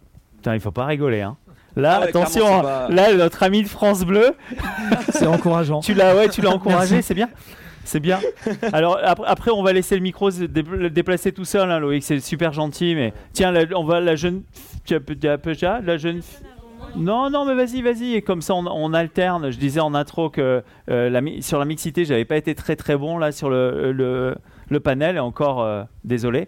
Putain, 0.45 0.53
il 0.53 0.59
faut 0.61 0.69
pas 0.69 0.85
rigoler. 0.85 1.21
Hein. 1.21 1.37
Là, 1.75 1.95
Ah 1.95 2.01
ouais, 2.01 2.09
attention, 2.09 2.59
hein. 2.59 2.61
pas- 2.61 2.87
là, 2.89 3.11
notre 3.15 3.41
ami 3.41 3.63
de 3.63 3.67
France 3.67 4.05
Bleu, 4.05 4.33
C'est 5.09 5.25
encourageant. 5.25 5.79
tu 5.79 5.95
l'as 5.95 6.15
ouais, 6.15 6.29
tu 6.29 6.41
l'as 6.41 6.51
encouragé, 6.51 7.01
c'est 7.01 7.15
bien. 7.15 7.29
C'est 7.83 7.99
bien. 7.99 8.19
Alors 8.71 8.99
après, 9.03 9.25
après, 9.27 9.49
on 9.51 9.63
va 9.63 9.73
laisser 9.73 9.95
le 9.95 10.01
micro 10.03 10.29
se 10.29 10.43
dé- 10.43 10.61
le 10.61 10.91
déplacer 10.91 11.31
tout 11.31 11.45
seul, 11.45 11.71
hein, 11.71 11.79
Loïc. 11.79 12.03
C'est 12.03 12.19
super 12.19 12.53
gentil, 12.53 12.93
mais 12.93 13.11
tiens, 13.33 13.51
la- 13.51 13.65
on 13.75 13.83
va 13.85 13.99
la 14.01 14.15
jeune, 14.15 14.43
la 15.83 15.97
jeune. 15.97 16.21
Non, 16.95 17.31
non, 17.31 17.43
mais 17.45 17.55
vas-y, 17.55 17.81
vas-y. 17.81 18.13
Et 18.13 18.21
comme 18.21 18.43
ça, 18.43 18.53
on, 18.53 18.67
on 18.67 18.93
alterne. 18.93 19.49
Je 19.49 19.57
disais 19.57 19.79
en 19.79 19.95
intro 19.95 20.29
que 20.29 20.61
euh, 20.91 21.09
la 21.09 21.21
sur 21.41 21.57
la 21.57 21.65
mixité, 21.65 22.05
j'avais 22.05 22.23
pas 22.25 22.37
été 22.37 22.53
très 22.53 22.75
très 22.75 22.95
bon 22.97 23.17
là 23.17 23.31
sur 23.31 23.49
le, 23.49 23.91
le, 23.91 24.35
le 24.69 24.79
panel. 24.79 25.15
Et 25.15 25.19
encore, 25.19 25.63
euh, 25.63 25.83
désolé. 26.03 26.47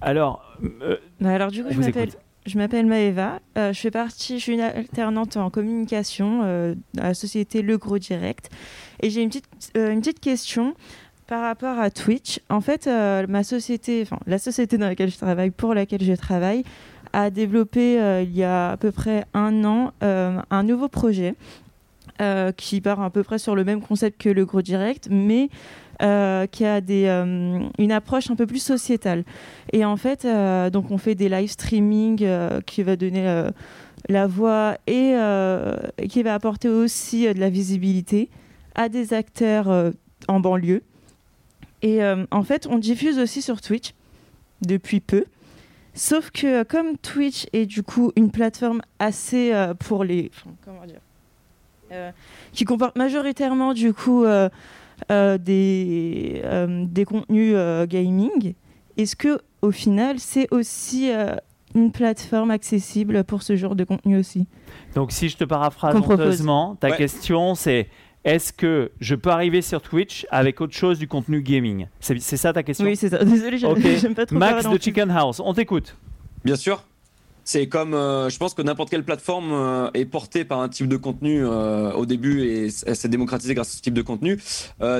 Alors, 0.00 0.42
euh, 0.82 0.96
alors 1.22 1.50
du 1.50 1.62
coup, 1.62 1.68
je 1.70 1.78
m'appelle. 1.78 2.08
Je 2.46 2.58
m'appelle 2.58 2.86
Maëva. 2.86 3.40
Euh, 3.58 3.72
je 3.72 3.80
fais 3.80 3.90
partie, 3.90 4.38
je 4.38 4.42
suis 4.42 4.54
une 4.54 4.60
alternante 4.60 5.36
en 5.36 5.50
communication 5.50 6.40
euh, 6.42 6.74
à 6.98 7.08
la 7.08 7.14
société 7.14 7.62
Le 7.62 7.78
Gros 7.78 7.98
Direct. 7.98 8.50
Et 9.02 9.10
j'ai 9.10 9.22
une 9.22 9.28
petite, 9.28 9.46
euh, 9.76 9.92
une 9.92 10.00
petite 10.00 10.20
question 10.20 10.74
par 11.26 11.42
rapport 11.42 11.78
à 11.78 11.90
Twitch. 11.90 12.40
En 12.48 12.60
fait, 12.60 12.86
euh, 12.86 13.26
ma 13.28 13.44
société, 13.44 14.02
enfin 14.02 14.18
la 14.26 14.38
société 14.38 14.78
dans 14.78 14.88
laquelle 14.88 15.10
je 15.10 15.18
travaille, 15.18 15.50
pour 15.50 15.74
laquelle 15.74 16.02
je 16.02 16.14
travaille, 16.14 16.64
a 17.12 17.30
développé 17.30 17.94
il 18.22 18.36
y 18.36 18.44
a 18.44 18.70
à 18.70 18.76
peu 18.76 18.92
près 18.92 19.24
un 19.34 19.64
an 19.64 19.92
un 20.00 20.62
nouveau 20.62 20.86
projet 20.86 21.34
qui 22.56 22.80
part 22.80 23.02
à 23.02 23.10
peu 23.10 23.24
près 23.24 23.38
sur 23.40 23.56
le 23.56 23.64
même 23.64 23.80
concept 23.80 24.20
que 24.20 24.28
Le 24.28 24.44
Gros 24.44 24.62
Direct, 24.62 25.08
mais 25.10 25.48
euh, 26.02 26.46
qui 26.46 26.64
a 26.64 26.80
euh, 26.80 27.60
une 27.78 27.92
approche 27.92 28.30
un 28.30 28.36
peu 28.36 28.46
plus 28.46 28.62
sociétale. 28.62 29.22
Et 29.74 29.84
en 29.84 29.98
fait, 29.98 30.24
euh, 30.24 30.70
donc 30.70 30.90
on 30.90 30.96
fait 30.96 31.14
des 31.14 31.28
live 31.28 31.50
streaming 31.50 32.26
qui 32.64 32.82
va 32.82 32.96
donner 32.96 33.50
la 34.08 34.26
voix 34.26 34.78
et 34.86 35.14
qui 36.08 36.22
va 36.22 36.34
apporter 36.34 36.68
aussi 36.68 37.32
de 37.32 37.38
la 37.38 37.50
visibilité 37.50 38.30
à 38.74 38.88
des 38.88 39.12
acteurs 39.12 39.92
en 40.26 40.40
banlieue. 40.40 40.82
Et 41.82 42.00
en 42.30 42.42
fait, 42.44 42.66
on 42.66 42.78
diffuse 42.78 43.18
aussi 43.18 43.42
sur 43.42 43.60
Twitch 43.60 43.92
depuis 44.62 45.00
peu. 45.00 45.24
Sauf 45.92 46.30
que 46.30 46.62
comme 46.62 46.96
Twitch 46.96 47.46
est 47.52 47.66
du 47.66 47.82
coup 47.82 48.10
une 48.16 48.30
plateforme 48.30 48.80
assez 48.98 49.52
pour 49.80 50.04
les... 50.04 50.30
comment 50.64 50.86
dire 50.86 51.00
qui 52.52 52.64
comporte 52.64 52.96
majoritairement 52.96 53.74
du 53.74 53.92
coup 53.92 54.24
des, 55.08 56.40
euh, 56.44 56.84
des 56.88 57.04
contenus 57.04 57.54
euh, 57.56 57.86
gaming, 57.86 58.54
est-ce 58.96 59.16
que 59.16 59.40
au 59.62 59.70
final 59.70 60.18
c'est 60.18 60.52
aussi 60.52 61.10
euh, 61.12 61.34
une 61.74 61.92
plateforme 61.92 62.50
accessible 62.50 63.24
pour 63.24 63.42
ce 63.42 63.56
genre 63.56 63.74
de 63.76 63.84
contenu 63.84 64.18
aussi? 64.18 64.46
Donc, 64.94 65.12
si 65.12 65.28
je 65.28 65.36
te 65.36 65.44
paraphrase 65.44 65.96
honteusement, 65.96 66.76
ta 66.76 66.90
Ouais. 66.90 66.96
question 66.96 67.54
c'est 67.54 67.88
est-ce 68.24 68.52
que 68.52 68.90
je 69.00 69.14
peux 69.14 69.30
arriver 69.30 69.62
sur 69.62 69.80
Twitch 69.80 70.26
avec 70.30 70.60
autre 70.60 70.74
chose 70.74 70.98
du 70.98 71.08
contenu 71.08 71.40
gaming? 71.42 71.86
C'est 72.00 72.20
c'est 72.20 72.36
ça 72.36 72.52
ta 72.52 72.62
question? 72.62 72.84
Oui, 72.86 72.96
c'est 72.96 73.08
ça. 73.08 73.24
Désolé, 73.24 73.58
j'aime 73.58 74.14
pas 74.14 74.26
trop 74.26 74.36
Max 74.36 74.64
de 74.64 74.68
en 74.68 74.76
Chicken 74.78 75.10
House, 75.10 75.40
on 75.42 75.54
t'écoute. 75.54 75.96
Bien 76.44 76.56
sûr. 76.56 76.84
C'est 77.44 77.66
comme, 77.66 77.94
euh, 77.94 78.28
je 78.28 78.38
pense 78.38 78.54
que 78.54 78.62
n'importe 78.62 78.90
quelle 78.90 79.04
plateforme 79.04 79.50
euh, 79.52 79.90
est 79.94 80.04
portée 80.04 80.44
par 80.44 80.60
un 80.60 80.68
type 80.68 80.86
de 80.88 80.96
contenu 80.96 81.44
euh, 81.44 81.92
au 81.92 82.06
début 82.06 82.42
et 82.44 82.70
s'est 82.70 83.08
démocratisée 83.08 83.54
grâce 83.54 83.72
à 83.74 83.76
ce 83.76 83.82
type 83.82 83.94
de 83.94 84.02
contenu. 84.02 84.38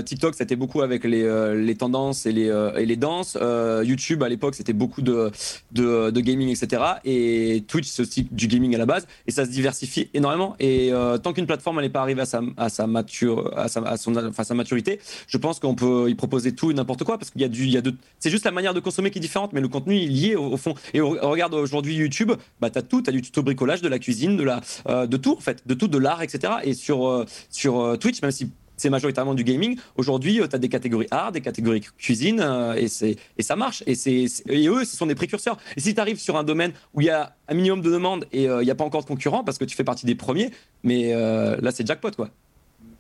TikTok, 0.05 0.35
c'était 0.35 0.57
beaucoup 0.57 0.83
avec 0.83 1.05
les, 1.05 1.55
les 1.57 1.75
tendances 1.75 2.27
et 2.27 2.33
les, 2.33 2.47
et 2.77 2.87
les 2.87 2.97
danses. 2.97 3.37
YouTube, 3.85 4.23
à 4.23 4.29
l'époque, 4.29 4.55
c'était 4.55 4.73
beaucoup 4.73 5.03
de, 5.03 5.31
de, 5.73 6.11
de 6.11 6.21
gaming, 6.21 6.49
etc. 6.49 6.83
Et 7.05 7.65
Twitch, 7.69 7.87
c'est 7.87 8.03
aussi 8.03 8.27
du 8.31 8.47
gaming 8.47 8.75
à 8.75 8.79
la 8.79 8.87
base. 8.87 9.07
Et 9.27 9.31
ça 9.31 9.45
se 9.45 9.51
diversifie 9.51 10.09
énormément. 10.15 10.57
Et 10.61 10.93
tant 11.23 11.33
qu'une 11.33 11.47
plateforme 11.47 11.81
n'est 11.81 11.89
pas 11.89 12.01
arrivée 12.01 12.23
à 12.23 12.27
sa, 12.27 12.43
à 12.57 12.69
sa, 12.69 12.87
mature, 12.87 13.57
à 13.57 13.69
sa, 13.69 13.81
à 13.83 13.97
son, 13.97 14.17
enfin, 14.17 14.45
sa 14.45 14.55
maturité, 14.55 15.01
je 15.27 15.39
pense 15.39 15.61
qu'on 15.61 15.75
peut 15.75 16.09
y 16.11 16.15
proposer 16.15 16.53
tout 16.55 16.71
et 16.71 16.75
n'importe 16.75 17.05
quoi 17.05 17.19
parce 17.19 17.31
qu'il 17.31 17.41
y 17.43 17.45
a 17.45 17.49
du, 17.49 17.69
de, 17.71 17.95
c'est 18.19 18.31
juste 18.31 18.45
la 18.45 18.51
manière 18.51 18.75
de 18.75 18.81
consommer 18.81 19.11
qui 19.11 19.19
est 19.19 19.23
différente, 19.23 19.53
mais 19.53 19.61
le 19.61 19.69
contenu 19.69 19.97
il 19.97 20.31
est 20.31 20.37
au, 20.37 20.53
au 20.53 20.57
fond. 20.57 20.75
Et 20.95 21.01
au- 21.01 21.17
regarde 21.21 21.55
aujourd'hui 21.55 21.95
YouTube, 21.95 22.30
bah 22.61 22.71
t'as 22.71 22.83
tout, 22.83 23.03
t'as 23.03 23.13
du 23.13 23.23
tuto 23.23 23.43
bricolage, 23.43 23.83
de 23.83 23.89
la 23.89 23.99
cuisine, 23.99 24.37
de 24.37 24.45
la, 24.45 24.61
euh, 24.89 25.07
de 25.07 25.17
tout 25.17 25.37
en 25.37 25.41
fait, 25.41 25.63
de 25.67 25.75
tout, 25.75 25.89
de 25.89 25.99
l'art, 25.99 26.23
etc. 26.23 26.55
Et 26.65 26.75
sur 26.75 27.09
euh, 27.09 27.25
sur 27.51 27.81
euh, 27.81 27.97
Twitch, 27.97 28.23
même 28.23 28.31
si 28.31 28.51
c'est 28.81 28.91
majoritairement 28.91 29.35
du 29.35 29.45
gaming. 29.45 29.79
Aujourd'hui, 29.97 30.41
tu 30.49 30.57
as 30.57 30.59
des 30.59 30.69
catégories 30.69 31.07
art, 31.11 31.33
des 31.33 31.43
catégories 31.43 31.83
cuisine, 31.99 32.41
euh, 32.41 32.75
et, 32.75 32.89
c'est, 32.89 33.17
et 33.37 33.43
ça 33.43 33.55
marche. 33.55 33.83
Et, 33.87 33.95
c'est, 33.95 34.25
et 34.49 34.69
eux, 34.69 34.85
ce 34.85 34.97
sont 34.97 35.07
des 35.07 35.15
précurseurs. 35.15 35.59
Et 35.77 35.81
si 35.81 35.95
tu 35.95 36.01
arrives 36.01 36.19
sur 36.19 36.37
un 36.37 36.45
domaine 36.45 36.73
où 36.95 37.03
il 37.03 37.07
y 37.07 37.11
a 37.11 37.37
un 37.49 37.55
minimum 37.55 37.83
de 37.83 37.91
demandes 37.91 38.25
et 38.33 38.49
euh, 38.49 38.63
il 38.63 38.65
n'y 38.65 38.71
a 38.71 38.75
pas 38.75 38.85
encore 38.85 39.03
de 39.03 39.07
concurrents, 39.07 39.45
parce 39.45 39.59
que 39.59 39.67
tu 39.67 39.77
fais 39.77 39.85
partie 39.85 40.07
des 40.07 40.15
premiers, 40.15 40.51
mais 40.83 41.13
euh, 41.13 41.59
là, 41.61 41.73
c'est 41.73 41.87
jackpot, 41.87 42.13
quoi. 42.13 42.31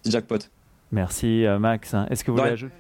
C'est 0.02 0.10
jackpot. 0.10 0.38
Merci 0.92 1.46
euh, 1.46 1.58
Max. 1.58 1.94
Est-ce 2.10 2.24
que 2.24 2.30
vous 2.30 2.36
voulez 2.36 2.50
ajouter? 2.50 2.74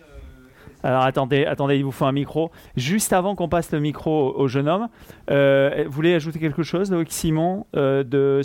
Alors 0.82 1.02
attendez, 1.02 1.44
attendez, 1.44 1.76
il 1.76 1.84
vous 1.84 1.90
faut 1.90 2.04
un 2.06 2.12
micro. 2.12 2.50
Juste 2.76 3.12
avant 3.12 3.34
qu'on 3.34 3.48
passe 3.48 3.70
le 3.72 3.80
micro 3.80 4.30
au, 4.30 4.40
au 4.40 4.48
jeune 4.48 4.68
homme, 4.68 4.88
euh, 5.30 5.84
vous 5.86 5.92
voulez 5.92 6.14
ajouter 6.14 6.38
quelque 6.38 6.62
chose, 6.62 6.90
Loïc 6.90 7.12
Simon, 7.12 7.66
euh, 7.76 8.02
de, 8.02 8.40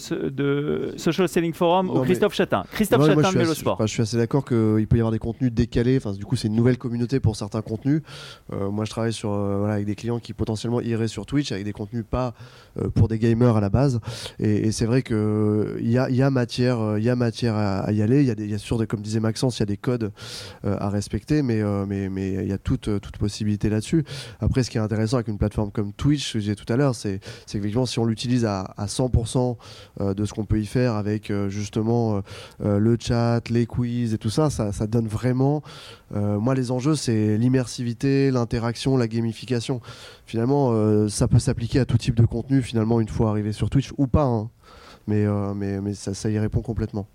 Social 0.97 1.27
Selling 1.27 1.53
Forum 1.53 1.87
Non, 1.87 1.93
ou 1.95 1.99
mais- 1.99 2.05
Christophe 2.05 2.33
Chatin? 2.33 2.63
Christophe 2.71 2.99
moi, 2.99 3.07
Chatin 3.09 3.29
je 3.29 3.33
de 3.33 3.39
Vélo 3.39 3.53
Sport. 3.53 3.77
je 3.81 3.85
suis 3.87 4.01
assez 4.01 4.17
d'accord 4.17 4.43
qu'il 4.45 4.85
peut 4.87 4.97
y 4.97 4.99
avoir 4.99 5.11
des 5.11 5.19
contenus 5.19 5.51
décalés. 5.51 5.97
Enfin, 5.97 6.11
du 6.13 6.25
coup, 6.25 6.35
c'est 6.35 6.47
une 6.47 6.55
nouvelle 6.55 6.77
communauté 6.77 7.19
pour 7.19 7.35
certains 7.35 7.61
contenus. 7.61 8.01
Euh, 8.53 8.69
moi, 8.69 8.85
je 8.85 8.89
travaille 8.91 9.13
sur, 9.13 9.29
voilà, 9.29 9.73
avec 9.75 9.85
des 9.85 9.95
clients 9.95 10.19
qui 10.19 10.33
potentiellement 10.33 10.81
iraient 10.81 11.07
sur 11.07 11.25
Twitch 11.25 11.51
avec 11.51 11.63
des 11.65 11.73
contenus 11.73 12.03
pas 12.09 12.33
pour 12.95 13.07
des 13.07 13.19
gamers 13.19 13.55
à 13.55 13.61
la 13.61 13.69
base. 13.69 13.99
Et, 14.39 14.67
et 14.67 14.71
c'est 14.71 14.85
vrai 14.85 15.01
qu'il 15.01 15.15
y 15.81 15.97
a, 15.97 16.09
y, 16.09 16.21
a 16.21 16.29
matière, 16.29 16.97
y 16.97 17.09
a 17.09 17.15
matière 17.15 17.55
à, 17.55 17.79
à 17.79 17.91
y 17.91 18.01
aller. 18.01 18.21
Il 18.21 18.27
y 18.27 18.31
a, 18.31 18.35
des, 18.35 18.43
il 18.43 18.51
y 18.51 18.55
a 18.55 18.57
sûr, 18.57 18.77
des- 18.77 18.87
comme 18.87 19.01
disait 19.01 19.19
Maxence, 19.19 19.57
il 19.57 19.61
y 19.61 19.63
a 19.63 19.67
des 19.67 19.77
codes 19.77 20.11
à 20.63 20.89
respecter, 20.89 21.41
mais 21.41 21.61
mais 21.87 22.09
mais 22.33 22.43
il 22.43 22.49
y 22.49 22.53
a 22.53 22.57
toute, 22.57 22.87
euh, 22.87 22.99
toute 22.99 23.17
possibilité 23.17 23.69
là-dessus. 23.69 24.03
Après, 24.39 24.63
ce 24.63 24.69
qui 24.69 24.77
est 24.77 24.81
intéressant 24.81 25.17
avec 25.17 25.27
une 25.27 25.37
plateforme 25.37 25.71
comme 25.71 25.93
Twitch, 25.93 26.33
que 26.33 26.39
je 26.39 26.43
disais 26.43 26.55
tout 26.55 26.71
à 26.71 26.75
l'heure, 26.75 26.95
c'est 26.95 27.19
qu'effectivement, 27.47 27.85
si 27.85 27.99
on 27.99 28.05
l'utilise 28.05 28.45
à, 28.45 28.61
à 28.77 28.85
100% 28.85 29.57
euh, 30.01 30.13
de 30.13 30.25
ce 30.25 30.33
qu'on 30.33 30.45
peut 30.45 30.59
y 30.59 30.65
faire 30.65 30.95
avec 30.95 31.29
euh, 31.31 31.49
justement 31.49 32.21
le 32.63 32.97
chat, 32.99 33.41
les 33.49 33.65
quiz 33.65 34.13
et 34.13 34.17
tout 34.17 34.29
ça, 34.29 34.49
ça, 34.49 34.71
ça 34.71 34.87
donne 34.87 35.07
vraiment. 35.07 35.61
moi, 36.11 36.55
les 36.55 36.71
enjeux, 36.71 36.95
c'est 36.95 37.37
l'immersivité, 37.37 38.31
l'interaction, 38.31 38.97
la 38.97 39.07
gamification. 39.07 39.81
Finalement, 40.25 41.07
ça 41.09 41.27
peut 41.27 41.39
s'appliquer 41.39 41.79
à 41.79 41.85
tout 41.85 41.97
type 41.97 42.15
de 42.15 42.25
contenu, 42.25 42.61
finalement, 42.61 43.01
une 43.01 43.09
fois 43.09 43.29
arrivé 43.29 43.51
sur 43.51 43.69
Twitch 43.69 43.91
ou 43.97 44.07
pas. 44.07 44.23
hein. 44.23 44.49
Mais, 45.07 45.25
mais, 45.55 45.81
mais 45.81 45.93
ça 45.93 46.29
y 46.29 46.39
répond 46.39 46.61
complètement. 46.61 47.07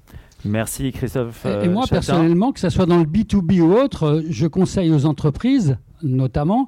Merci 0.45 0.93
Christophe. 0.93 1.45
Et- 1.45 1.49
euh, 1.49 1.63
et 1.65 1.69
moi, 1.69 1.83
Chatin. 1.83 1.95
personnellement, 1.97 2.53
que 2.53 2.61
ce 2.61 2.69
soit 2.71 2.87
dans 2.87 2.99
le 2.99 3.05
B2B 3.05 3.61
ou 3.61 3.73
autre, 3.75 4.05
euh, 4.05 4.23
je 4.31 4.47
conseille 4.47 4.91
aux 4.91 5.05
entreprises, 5.07 5.77
notamment, 6.03 6.67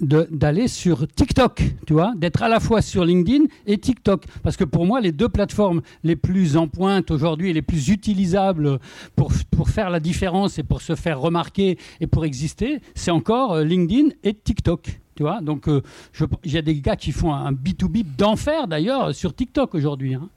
d'aller 0.00 0.66
sur 0.66 1.06
TikTok, 1.06 1.62
tu 1.86 1.92
vois, 1.92 2.12
d'être 2.16 2.42
à 2.42 2.48
la 2.48 2.58
fois 2.58 2.82
sur 2.82 3.04
LinkedIn 3.04 3.44
et 3.66 3.78
TikTok. 3.78 4.24
Parce 4.42 4.56
que 4.56 4.64
pour 4.64 4.86
moi, 4.86 5.00
les 5.00 5.12
deux 5.12 5.28
plateformes 5.28 5.82
les 6.02 6.16
plus 6.16 6.56
en 6.56 6.66
pointe 6.66 7.12
aujourd'hui 7.12 7.50
et 7.50 7.52
les 7.52 7.62
plus 7.62 7.88
utilisables 7.90 8.80
pour, 9.14 9.32
pour 9.52 9.68
faire 9.70 9.90
la 9.90 10.00
différence 10.00 10.58
et 10.58 10.64
pour 10.64 10.82
se 10.82 10.96
faire 10.96 11.20
remarquer 11.20 11.78
et 12.00 12.06
pour 12.08 12.24
exister, 12.24 12.80
c'est 12.96 13.12
encore 13.12 13.52
euh, 13.52 13.64
LinkedIn 13.64 14.08
et 14.24 14.34
TikTok. 14.34 15.00
Tu 15.14 15.22
vois, 15.22 15.40
donc 15.40 15.68
euh, 15.68 15.80
il 16.44 16.52
y 16.52 16.58
a 16.58 16.62
des 16.62 16.74
gars 16.80 16.96
qui 16.96 17.12
font 17.12 17.32
un 17.32 17.52
B2B 17.52 18.04
d'enfer 18.18 18.66
d'ailleurs 18.66 19.14
sur 19.14 19.32
TikTok 19.32 19.76
aujourd'hui. 19.76 20.14
hein. 20.14 20.28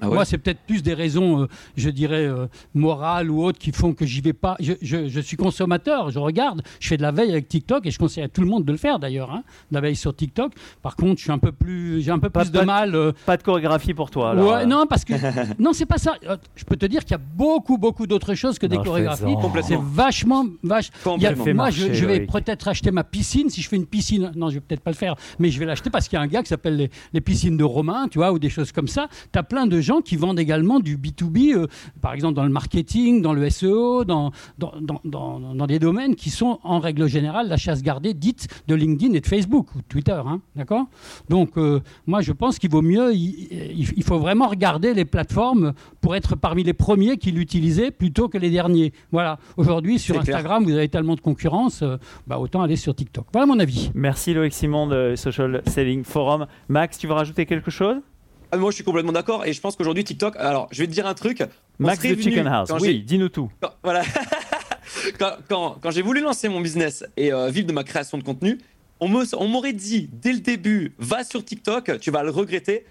Ah 0.00 0.08
ouais 0.08 0.14
Moi, 0.14 0.24
c'est 0.24 0.38
peut-être 0.38 0.60
plus 0.66 0.82
des 0.82 0.94
raisons, 0.94 1.42
euh, 1.42 1.46
je 1.76 1.90
dirais, 1.90 2.24
euh, 2.26 2.46
morales 2.74 3.30
ou 3.30 3.42
autres 3.44 3.58
qui 3.58 3.72
font 3.72 3.92
que 3.94 4.04
j'y 4.06 4.20
vais 4.20 4.32
pas. 4.32 4.56
Je, 4.60 4.72
je- 4.82 5.08
je 5.08 5.20
suis 5.20 5.36
consommateur, 5.36 6.10
je 6.10 6.18
regarde, 6.18 6.62
je 6.80 6.88
fais 6.88 6.96
de 6.96 7.02
la 7.02 7.12
veille 7.12 7.30
avec 7.30 7.48
TikTok 7.48 7.86
et 7.86 7.90
je 7.90 7.98
conseille 7.98 8.24
à 8.24 8.28
tout 8.28 8.40
le 8.40 8.46
monde 8.46 8.64
de 8.64 8.72
le 8.72 8.78
faire 8.78 8.98
d'ailleurs, 8.98 9.30
hein, 9.30 9.42
de 9.70 9.74
la 9.76 9.80
veille 9.80 9.96
sur 9.96 10.14
TikTok. 10.14 10.52
Par 10.82 10.96
contre, 10.96 11.18
je 11.18 11.22
suis 11.24 11.32
un 11.32 11.38
peu 11.38 11.52
plus, 11.52 12.00
j'ai 12.02 12.10
un 12.10 12.18
peu 12.18 12.30
Pas- 12.30 12.42
plus 12.42 12.50
pas 12.52 12.60
de 12.60 12.64
mal. 12.66 12.94
euh, 12.94 13.12
Pas 13.26 13.36
de 13.36 13.42
chorégraphie 13.42 13.94
pour 13.94 14.10
toi. 14.10 14.30
alors, 14.30 14.48
ouais, 14.52 14.62
euh. 14.62 14.66
non, 14.66 14.84
parce 14.88 15.04
que 15.04 15.12
non, 15.62 15.72
c'est 15.72 15.86
pas 15.86 15.98
ça. 15.98 16.14
Je 16.56 16.64
peux 16.64 16.76
te 16.76 16.86
dire 16.86 17.02
qu'il 17.04 17.12
y 17.12 17.14
a 17.14 17.22
beaucoup, 17.36 17.78
beaucoup 17.78 18.06
d'autres 18.06 18.34
choses 18.34 18.58
que 18.58 18.66
des 18.66 18.76
Non, 18.76 18.82
chorégraphies. 18.82 19.24
C'est 19.62 19.78
vachement, 19.80 20.44
vache. 20.62 20.90
Il 20.90 21.22
y 21.22 21.26
a- 21.26 21.30
Complètement. 21.34 21.44
Fais 21.44 21.54
moi, 21.54 21.70
je, 21.70 21.80
marcher, 21.82 21.94
je 21.94 22.06
vais 22.06 22.20
peut-être 22.26 22.68
acheter 22.68 22.90
ma 22.90 23.04
piscine. 23.04 23.48
Si 23.50 23.62
je 23.62 23.68
fais 23.68 23.76
une 23.76 23.86
piscine, 23.86 24.32
non, 24.36 24.48
je 24.50 24.54
vais 24.54 24.60
peut-être 24.60 24.80
pas 24.80 24.90
le 24.90 24.96
faire, 24.96 25.14
mais 25.38 25.50
je 25.50 25.58
vais 25.58 25.66
l'acheter 25.66 25.90
parce 25.90 26.08
qu'il 26.08 26.16
y 26.16 26.20
a 26.20 26.22
un 26.22 26.26
gars 26.26 26.42
qui 26.42 26.48
s'appelle 26.48 26.76
les, 26.76 26.90
les 27.12 27.20
piscines 27.20 27.56
de 27.56 27.64
Romain, 27.64 28.08
tu 28.08 28.18
vois, 28.18 28.32
ou 28.32 28.38
des 28.38 28.50
choses 28.50 28.72
comme 28.72 28.88
ça. 28.88 29.08
Tu 29.32 29.38
as 29.38 29.42
plein 29.42 29.66
de 29.68 29.80
gens 29.80 30.00
qui 30.00 30.16
vendent 30.16 30.38
également 30.38 30.80
du 30.80 30.96
B2B, 30.96 31.54
euh, 31.54 31.66
par 32.00 32.12
exemple 32.14 32.34
dans 32.34 32.44
le 32.44 32.50
marketing, 32.50 33.22
dans 33.22 33.32
le 33.32 33.48
SEO, 33.50 34.04
dans, 34.04 34.32
dans, 34.58 34.72
dans, 35.04 35.40
dans, 35.54 35.66
des 35.66 35.78
domaines 35.78 36.14
qui 36.14 36.30
sont 36.30 36.58
en 36.62 36.78
règle 36.78 37.06
générale 37.06 37.48
la 37.48 37.56
chasse 37.56 37.82
gardée 37.82 38.14
dite 38.14 38.48
de 38.66 38.74
LinkedIn 38.74 39.14
et 39.14 39.20
de 39.20 39.26
Facebook 39.26 39.74
ou 39.74 39.82
Twitter. 39.82 40.20
hein, 40.24 40.40
D'accord? 40.56 40.86
Donc, 41.28 41.56
euh, 41.56 41.80
moi, 42.06 42.20
je 42.20 42.32
pense 42.32 42.58
qu'il 42.58 42.70
vaut 42.70 42.82
mieux, 42.82 43.14
il, 43.14 44.02
faut 44.02 44.18
vraiment 44.18 44.48
regarder 44.48 44.94
les 44.94 45.04
plateformes 45.04 45.74
pour 46.00 46.16
être 46.16 46.36
parmi 46.36 46.64
les 46.64 46.72
premiers 46.72 47.16
qui 47.16 47.30
l'utilisaient 47.30 47.90
plutôt 47.90 48.28
que 48.28 48.38
les 48.38 48.50
derniers. 48.50 48.92
Voilà. 49.12 49.38
Aujourd'hui, 49.56 49.98
sur 49.98 50.14
clair. 50.14 50.36
Instagram, 50.36 50.64
vous 50.64 50.72
avez 50.72 50.88
tellement 50.88 51.14
de 51.14 51.20
concurrence, 51.20 51.82
euh, 51.82 51.96
bah, 52.26 52.38
autant 52.38 52.62
aller 52.62 52.76
sur 52.76 52.94
TikTok. 52.94 53.26
Voilà 53.32 53.46
mon 53.46 53.58
avis. 53.58 53.90
Merci 53.94 54.34
Loïc 54.34 54.52
Simon 54.52 54.86
de 54.86 55.14
Social 55.16 55.62
Selling 55.66 56.04
Forum. 56.04 56.46
Max, 56.68 56.98
tu 56.98 57.06
veux 57.06 57.14
rajouter 57.14 57.46
quelque 57.46 57.70
chose? 57.70 57.96
Ah, 58.50 58.56
moi, 58.56 58.70
je 58.70 58.76
suis 58.76 58.84
complètement 58.84 59.12
d'accord. 59.12 59.44
Et 59.44 59.52
je 59.52 59.60
pense 59.60 59.76
qu'aujourd'hui, 59.76 60.04
TikTok. 60.04 60.34
Alors, 60.36 60.68
je 60.70 60.80
vais 60.82 60.86
te 60.86 60.92
dire 60.92 61.06
un 61.06 61.14
truc. 61.14 61.42
On 61.80 61.84
Max 61.84 62.02
de 62.02 62.08
Chicken 62.22 62.46
House. 62.46 62.70
Oui, 62.80 63.02
dis-nous 63.02 63.28
tout. 63.28 63.50
quand- 63.60 63.72
voilà. 63.82 64.02
quand 65.18 65.32
quand- 65.48 65.76
quand 65.80 65.90
j'ai 65.90 66.02
voulu 66.02 66.20
lancer 66.20 66.48
mon 66.48 66.60
business 66.60 67.04
et 67.16 67.32
euh, 67.32 67.50
vivre 67.50 67.66
de 67.66 67.72
ma 67.72 67.84
création 67.84 68.18
de 68.18 68.22
contenu, 68.22 68.58
on 69.00 69.08
m'aurait 69.48 69.72
dit 69.72 70.08
dès 70.12 70.32
le 70.32 70.40
début 70.40 70.92
va 70.98 71.24
sur 71.24 71.44
TikTok, 71.44 72.00
tu 72.00 72.10
vas 72.10 72.22
le 72.22 72.30
regretter. 72.30 72.84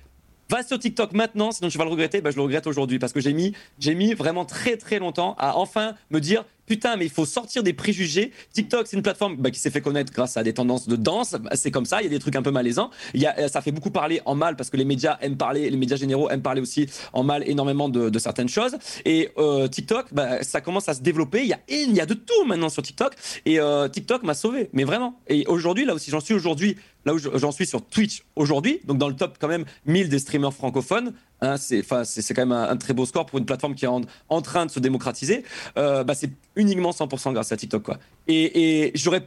Va 0.49 0.63
sur 0.63 0.79
TikTok 0.79 1.11
maintenant, 1.13 1.51
sinon 1.51 1.69
tu 1.69 1.77
vas 1.77 1.83
le 1.83 1.89
regretter. 1.89 2.21
Ben, 2.21 2.31
je 2.31 2.37
le 2.37 2.43
regrette 2.43 2.67
aujourd'hui 2.67 2.99
parce 2.99 3.11
que 3.11 3.19
j'ai 3.19 3.33
mis, 3.33 3.53
j'ai 3.79 3.95
mis 3.95 4.13
vraiment 4.13 4.45
très 4.45 4.77
très 4.77 4.99
longtemps 4.99 5.35
à 5.37 5.57
enfin 5.57 5.95
me 6.09 6.21
dire 6.21 6.45
putain, 6.67 6.97
mais 6.97 7.05
il 7.05 7.11
faut 7.11 7.25
sortir 7.25 7.63
des 7.63 7.73
préjugés. 7.73 8.31
TikTok, 8.53 8.85
c'est 8.87 8.97
une 8.97 9.01
plateforme 9.03 9.37
bah, 9.37 9.49
qui 9.49 9.59
s'est 9.59 9.71
fait 9.71 9.81
connaître 9.81 10.13
grâce 10.13 10.37
à 10.37 10.43
des 10.43 10.53
tendances 10.53 10.87
de 10.87 10.95
danse. 10.95 11.33
Bah, 11.33 11.51
C'est 11.53 11.71
comme 11.71 11.85
ça, 11.85 12.01
il 12.01 12.03
y 12.03 12.07
a 12.07 12.09
des 12.09 12.19
trucs 12.19 12.35
un 12.35 12.41
peu 12.43 12.51
malaisants. 12.51 12.91
Il 13.13 13.21
y 13.21 13.25
a, 13.25 13.47
ça 13.47 13.61
fait 13.61 13.71
beaucoup 13.71 13.89
parler 13.89 14.21
en 14.25 14.35
mal 14.35 14.55
parce 14.55 14.69
que 14.69 14.77
les 14.77 14.85
médias 14.85 15.17
aiment 15.21 15.37
parler, 15.37 15.69
les 15.69 15.77
médias 15.77 15.97
généraux 15.97 16.29
aiment 16.29 16.41
parler 16.41 16.61
aussi 16.61 16.87
en 17.13 17.23
mal 17.23 17.47
énormément 17.49 17.89
de, 17.89 18.09
de 18.09 18.19
certaines 18.19 18.49
choses. 18.49 18.77
Et 19.05 19.29
euh, 19.37 19.67
TikTok, 19.67 20.13
bah, 20.13 20.43
ça 20.43 20.61
commence 20.61 20.87
à 20.89 20.93
se 20.93 21.01
développer. 21.01 21.41
Il 21.41 21.47
y 21.47 21.53
a, 21.53 21.59
il 21.69 21.93
y 21.93 22.01
a 22.01 22.05
de 22.05 22.13
tout 22.13 22.45
maintenant 22.45 22.69
sur 22.69 22.83
TikTok. 22.83 23.13
Et 23.45 23.59
euh, 23.59 23.87
TikTok 23.87 24.23
m'a 24.23 24.33
sauvé, 24.33 24.69
mais 24.73 24.83
vraiment. 24.83 25.19
Et 25.27 25.45
aujourd'hui, 25.47 25.85
là 25.85 25.93
aussi, 25.95 26.11
j'en 26.11 26.19
suis 26.19 26.33
aujourd'hui, 26.33 26.77
là 27.07 27.15
où 27.15 27.17
je- 27.17 27.29
j'en 27.35 27.51
suis 27.51 27.65
sur 27.65 27.83
Twitch 27.83 28.23
aujourd'hui, 28.35 28.81
donc 28.85 28.99
dans 28.99 29.07
le 29.09 29.15
top 29.15 29.37
quand 29.39 29.47
même 29.47 29.65
1000 29.87 30.09
des 30.09 30.19
streamers 30.19 30.53
francophones. 30.53 31.13
hein, 31.41 31.57
c'est, 31.57 31.81
quand 31.83 32.41
même 32.41 32.51
un, 32.51 32.69
un 32.69 32.77
très 32.77 32.93
beau 32.93 33.05
score 33.07 33.25
pour 33.25 33.39
une 33.39 33.45
plateforme 33.45 33.73
qui 33.75 33.85
est 33.85 33.87
en, 33.87 34.01
en 34.29 34.41
train 34.41 34.65
de 34.67 34.71
se 34.71 34.79
démocratiser. 34.79 35.43
Euh, 35.77 36.03
bah, 36.03 36.13
c'est 36.15 36.29
uniquement 36.55 36.91
100% 36.91 37.33
grâce 37.33 37.51
à 37.51 37.57
TikTok, 37.57 37.81
quoi. 37.83 37.97
Et, 38.27 38.85
et 38.87 38.91
j'aurais, 38.95 39.23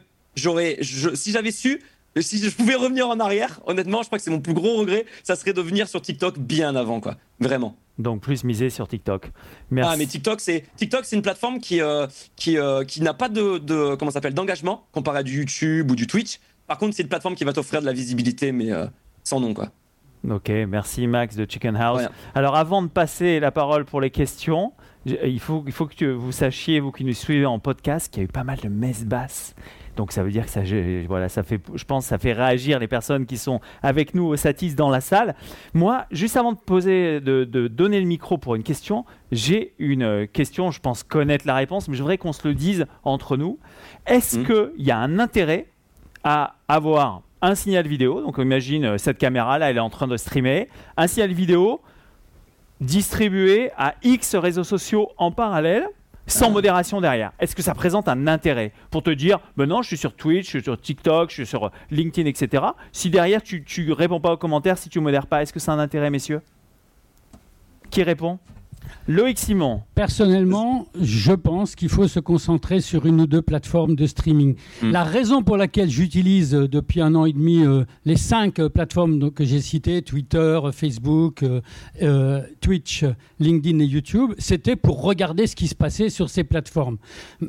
si 1.13 1.31
j'avais 1.31 1.51
su, 1.51 1.81
si 2.19 2.37
je 2.39 2.49
pouvais 2.55 2.75
revenir 2.75 3.07
en 3.07 3.19
arrière, 3.19 3.61
honnêtement, 3.65 4.01
je 4.01 4.07
crois 4.07 4.17
que 4.17 4.23
c'est 4.23 4.31
mon 4.31 4.41
plus 4.41 4.53
gros 4.53 4.75
regret, 4.77 5.05
ça 5.23 5.35
serait 5.35 5.53
de 5.53 5.61
venir 5.61 5.87
sur 5.87 6.01
TikTok 6.01 6.39
bien 6.39 6.75
avant, 6.75 6.99
quoi. 6.99 7.15
Vraiment. 7.39 7.75
Donc 7.97 8.21
plus 8.21 8.43
miser 8.43 8.69
sur 8.69 8.87
TikTok. 8.87 9.31
Merci. 9.69 9.91
Ah, 9.93 9.97
mais 9.97 10.05
TikTok, 10.07 10.41
c'est 10.41 10.63
TikTok, 10.75 11.05
c'est 11.05 11.15
une 11.15 11.21
plateforme 11.21 11.59
qui 11.59 11.81
euh, 11.81 12.07
qui 12.35 12.57
euh, 12.57 12.83
qui 12.83 13.01
n'a 13.01 13.13
pas 13.13 13.29
de, 13.29 13.59
de 13.59 13.95
comment 13.95 14.11
s'appelle 14.11 14.33
d'engagement 14.33 14.87
comparé 14.91 15.19
à 15.19 15.23
du 15.23 15.37
YouTube 15.37 15.91
ou 15.91 15.95
du 15.95 16.07
Twitch. 16.07 16.39
Par 16.71 16.77
contre, 16.77 16.95
c'est 16.95 17.03
une 17.03 17.09
plateforme 17.09 17.35
qui 17.35 17.43
va 17.43 17.51
t'offrir 17.51 17.81
de 17.81 17.85
la 17.85 17.91
visibilité, 17.91 18.53
mais 18.53 18.71
euh, 18.71 18.85
sans 19.25 19.41
nom, 19.41 19.53
quoi. 19.53 19.67
Ok, 20.29 20.49
merci 20.69 21.05
Max 21.05 21.35
de 21.35 21.45
Chicken 21.49 21.75
House. 21.75 22.03
Ouais. 22.03 22.07
Alors 22.33 22.55
avant 22.55 22.81
de 22.81 22.87
passer 22.87 23.41
la 23.41 23.51
parole 23.51 23.83
pour 23.83 23.99
les 23.99 24.09
questions, 24.09 24.71
j- 25.05 25.17
il 25.25 25.41
faut, 25.41 25.65
il 25.67 25.73
faut 25.73 25.85
que 25.85 25.95
tu- 25.95 26.11
vous 26.13 26.31
sachiez, 26.31 26.79
vous 26.79 26.93
qui 26.93 27.03
nous 27.03 27.11
suivez 27.11 27.45
en 27.45 27.59
podcast, 27.59 28.09
qu'il 28.09 28.23
y 28.23 28.25
a 28.25 28.29
eu 28.29 28.31
pas 28.31 28.45
mal 28.45 28.57
de 28.59 28.69
messes 28.69 29.03
basses. 29.03 29.53
Donc 29.97 30.13
ça 30.13 30.23
veut 30.23 30.31
dire 30.31 30.45
que 30.45 30.49
ça, 30.49 30.63
je- 30.63 31.05
voilà, 31.07 31.27
ça 31.27 31.43
fait, 31.43 31.59
je 31.75 31.83
pense, 31.83 32.05
ça 32.05 32.17
fait 32.17 32.31
réagir 32.31 32.79
les 32.79 32.87
personnes 32.87 33.25
qui 33.25 33.37
sont 33.37 33.59
avec 33.83 34.15
nous 34.15 34.23
au 34.23 34.37
Satis 34.37 34.73
dans 34.75 34.89
la 34.89 35.01
salle. 35.01 35.35
Moi, 35.73 36.05
juste 36.11 36.37
avant 36.37 36.53
de 36.53 36.57
poser, 36.57 37.19
de, 37.19 37.43
de 37.43 37.67
donner 37.67 37.99
le 37.99 38.05
micro 38.07 38.37
pour 38.37 38.55
une 38.55 38.63
question, 38.63 39.03
j'ai 39.33 39.73
une 39.77 40.03
euh, 40.03 40.25
question. 40.25 40.71
Je 40.71 40.79
pense 40.79 41.03
connaître 41.03 41.45
la 41.45 41.55
réponse, 41.55 41.89
mais 41.89 41.97
je 41.97 42.01
voudrais 42.01 42.17
qu'on 42.17 42.31
se 42.31 42.47
le 42.47 42.53
dise 42.53 42.85
entre 43.03 43.35
nous. 43.35 43.59
Est-ce 44.05 44.37
Mhm. 44.37 44.45
qu'il 44.45 44.85
y 44.85 44.91
a 44.91 44.97
un 44.99 45.19
intérêt 45.19 45.67
à 46.23 46.55
avoir 46.67 47.21
un 47.41 47.55
signal 47.55 47.87
vidéo. 47.87 48.21
Donc 48.21 48.37
imagine 48.37 48.85
euh, 48.85 48.97
cette 48.97 49.17
caméra 49.17 49.57
là, 49.57 49.69
elle 49.69 49.77
est 49.77 49.81
en 49.81 49.89
train 49.89 50.07
de 50.07 50.17
streamer. 50.17 50.69
Un 50.97 51.07
signal 51.07 51.33
vidéo 51.33 51.81
distribué 52.79 53.71
à 53.77 53.95
X 54.03 54.35
réseaux 54.35 54.63
sociaux 54.63 55.09
en 55.17 55.31
parallèle. 55.31 55.87
Sans 56.27 56.51
modération 56.51 57.01
derrière. 57.01 57.33
Est-ce 57.39 57.55
que 57.55 57.63
ça 57.63 57.73
présente 57.73 58.07
un 58.07 58.27
intérêt 58.27 58.71
pour 58.89 59.03
te 59.03 59.09
dire, 59.09 59.39
ben 59.57 59.65
non, 59.65 59.81
je 59.81 59.87
suis 59.87 59.97
sur 59.97 60.13
Twitch, 60.15 60.45
je 60.45 60.49
suis 60.51 60.63
sur 60.63 60.79
TikTok, 60.79 61.29
je 61.29 61.33
suis 61.33 61.45
sur 61.45 61.65
euh, 61.65 61.69
LinkedIn, 61.89 62.29
etc. 62.29 62.63
Si 62.93 63.09
derrière 63.09 63.41
tu, 63.41 63.63
tu 63.63 63.91
réponds 63.91 64.21
pas 64.21 64.31
aux 64.31 64.37
commentaires, 64.37 64.77
si 64.77 64.87
tu 64.87 64.99
modères 64.99 65.27
pas, 65.27 65.41
est-ce 65.41 65.51
que 65.51 65.59
c'est 65.59 65.71
un 65.71 65.79
intérêt, 65.79 66.09
messieurs? 66.09 66.41
Qui 67.89 68.03
répond? 68.03 68.39
Loïc 69.07 69.39
Simon. 69.39 69.81
Personnellement, 69.95 70.87
je 70.99 71.33
pense 71.33 71.75
qu'il 71.75 71.89
faut 71.89 72.07
se 72.07 72.19
concentrer 72.19 72.81
sur 72.81 73.05
une 73.05 73.21
ou 73.21 73.27
deux 73.27 73.41
plateformes 73.41 73.95
de 73.95 74.05
streaming. 74.05 74.55
Mm. 74.81 74.91
La 74.91 75.03
raison 75.03 75.43
pour 75.43 75.57
laquelle 75.57 75.89
j'utilise 75.89 76.53
euh, 76.53 76.67
depuis 76.67 77.01
un 77.01 77.15
an 77.15 77.25
et 77.25 77.33
demi 77.33 77.63
euh, 77.65 77.83
les 78.05 78.15
cinq 78.15 78.59
euh, 78.59 78.69
plateformes 78.69 79.19
donc, 79.19 79.33
que 79.33 79.43
j'ai 79.45 79.61
citées, 79.61 80.01
Twitter, 80.01 80.59
Facebook, 80.71 81.43
Twitch, 82.61 83.05
LinkedIn 83.39 83.79
et 83.79 83.85
YouTube, 83.85 84.33
c'était 84.37 84.75
pour 84.75 85.01
regarder 85.01 85.47
ce 85.47 85.55
qui 85.55 85.67
se 85.67 85.75
passait 85.75 86.09
sur 86.09 86.29
ces 86.29 86.43
plateformes. 86.43 86.97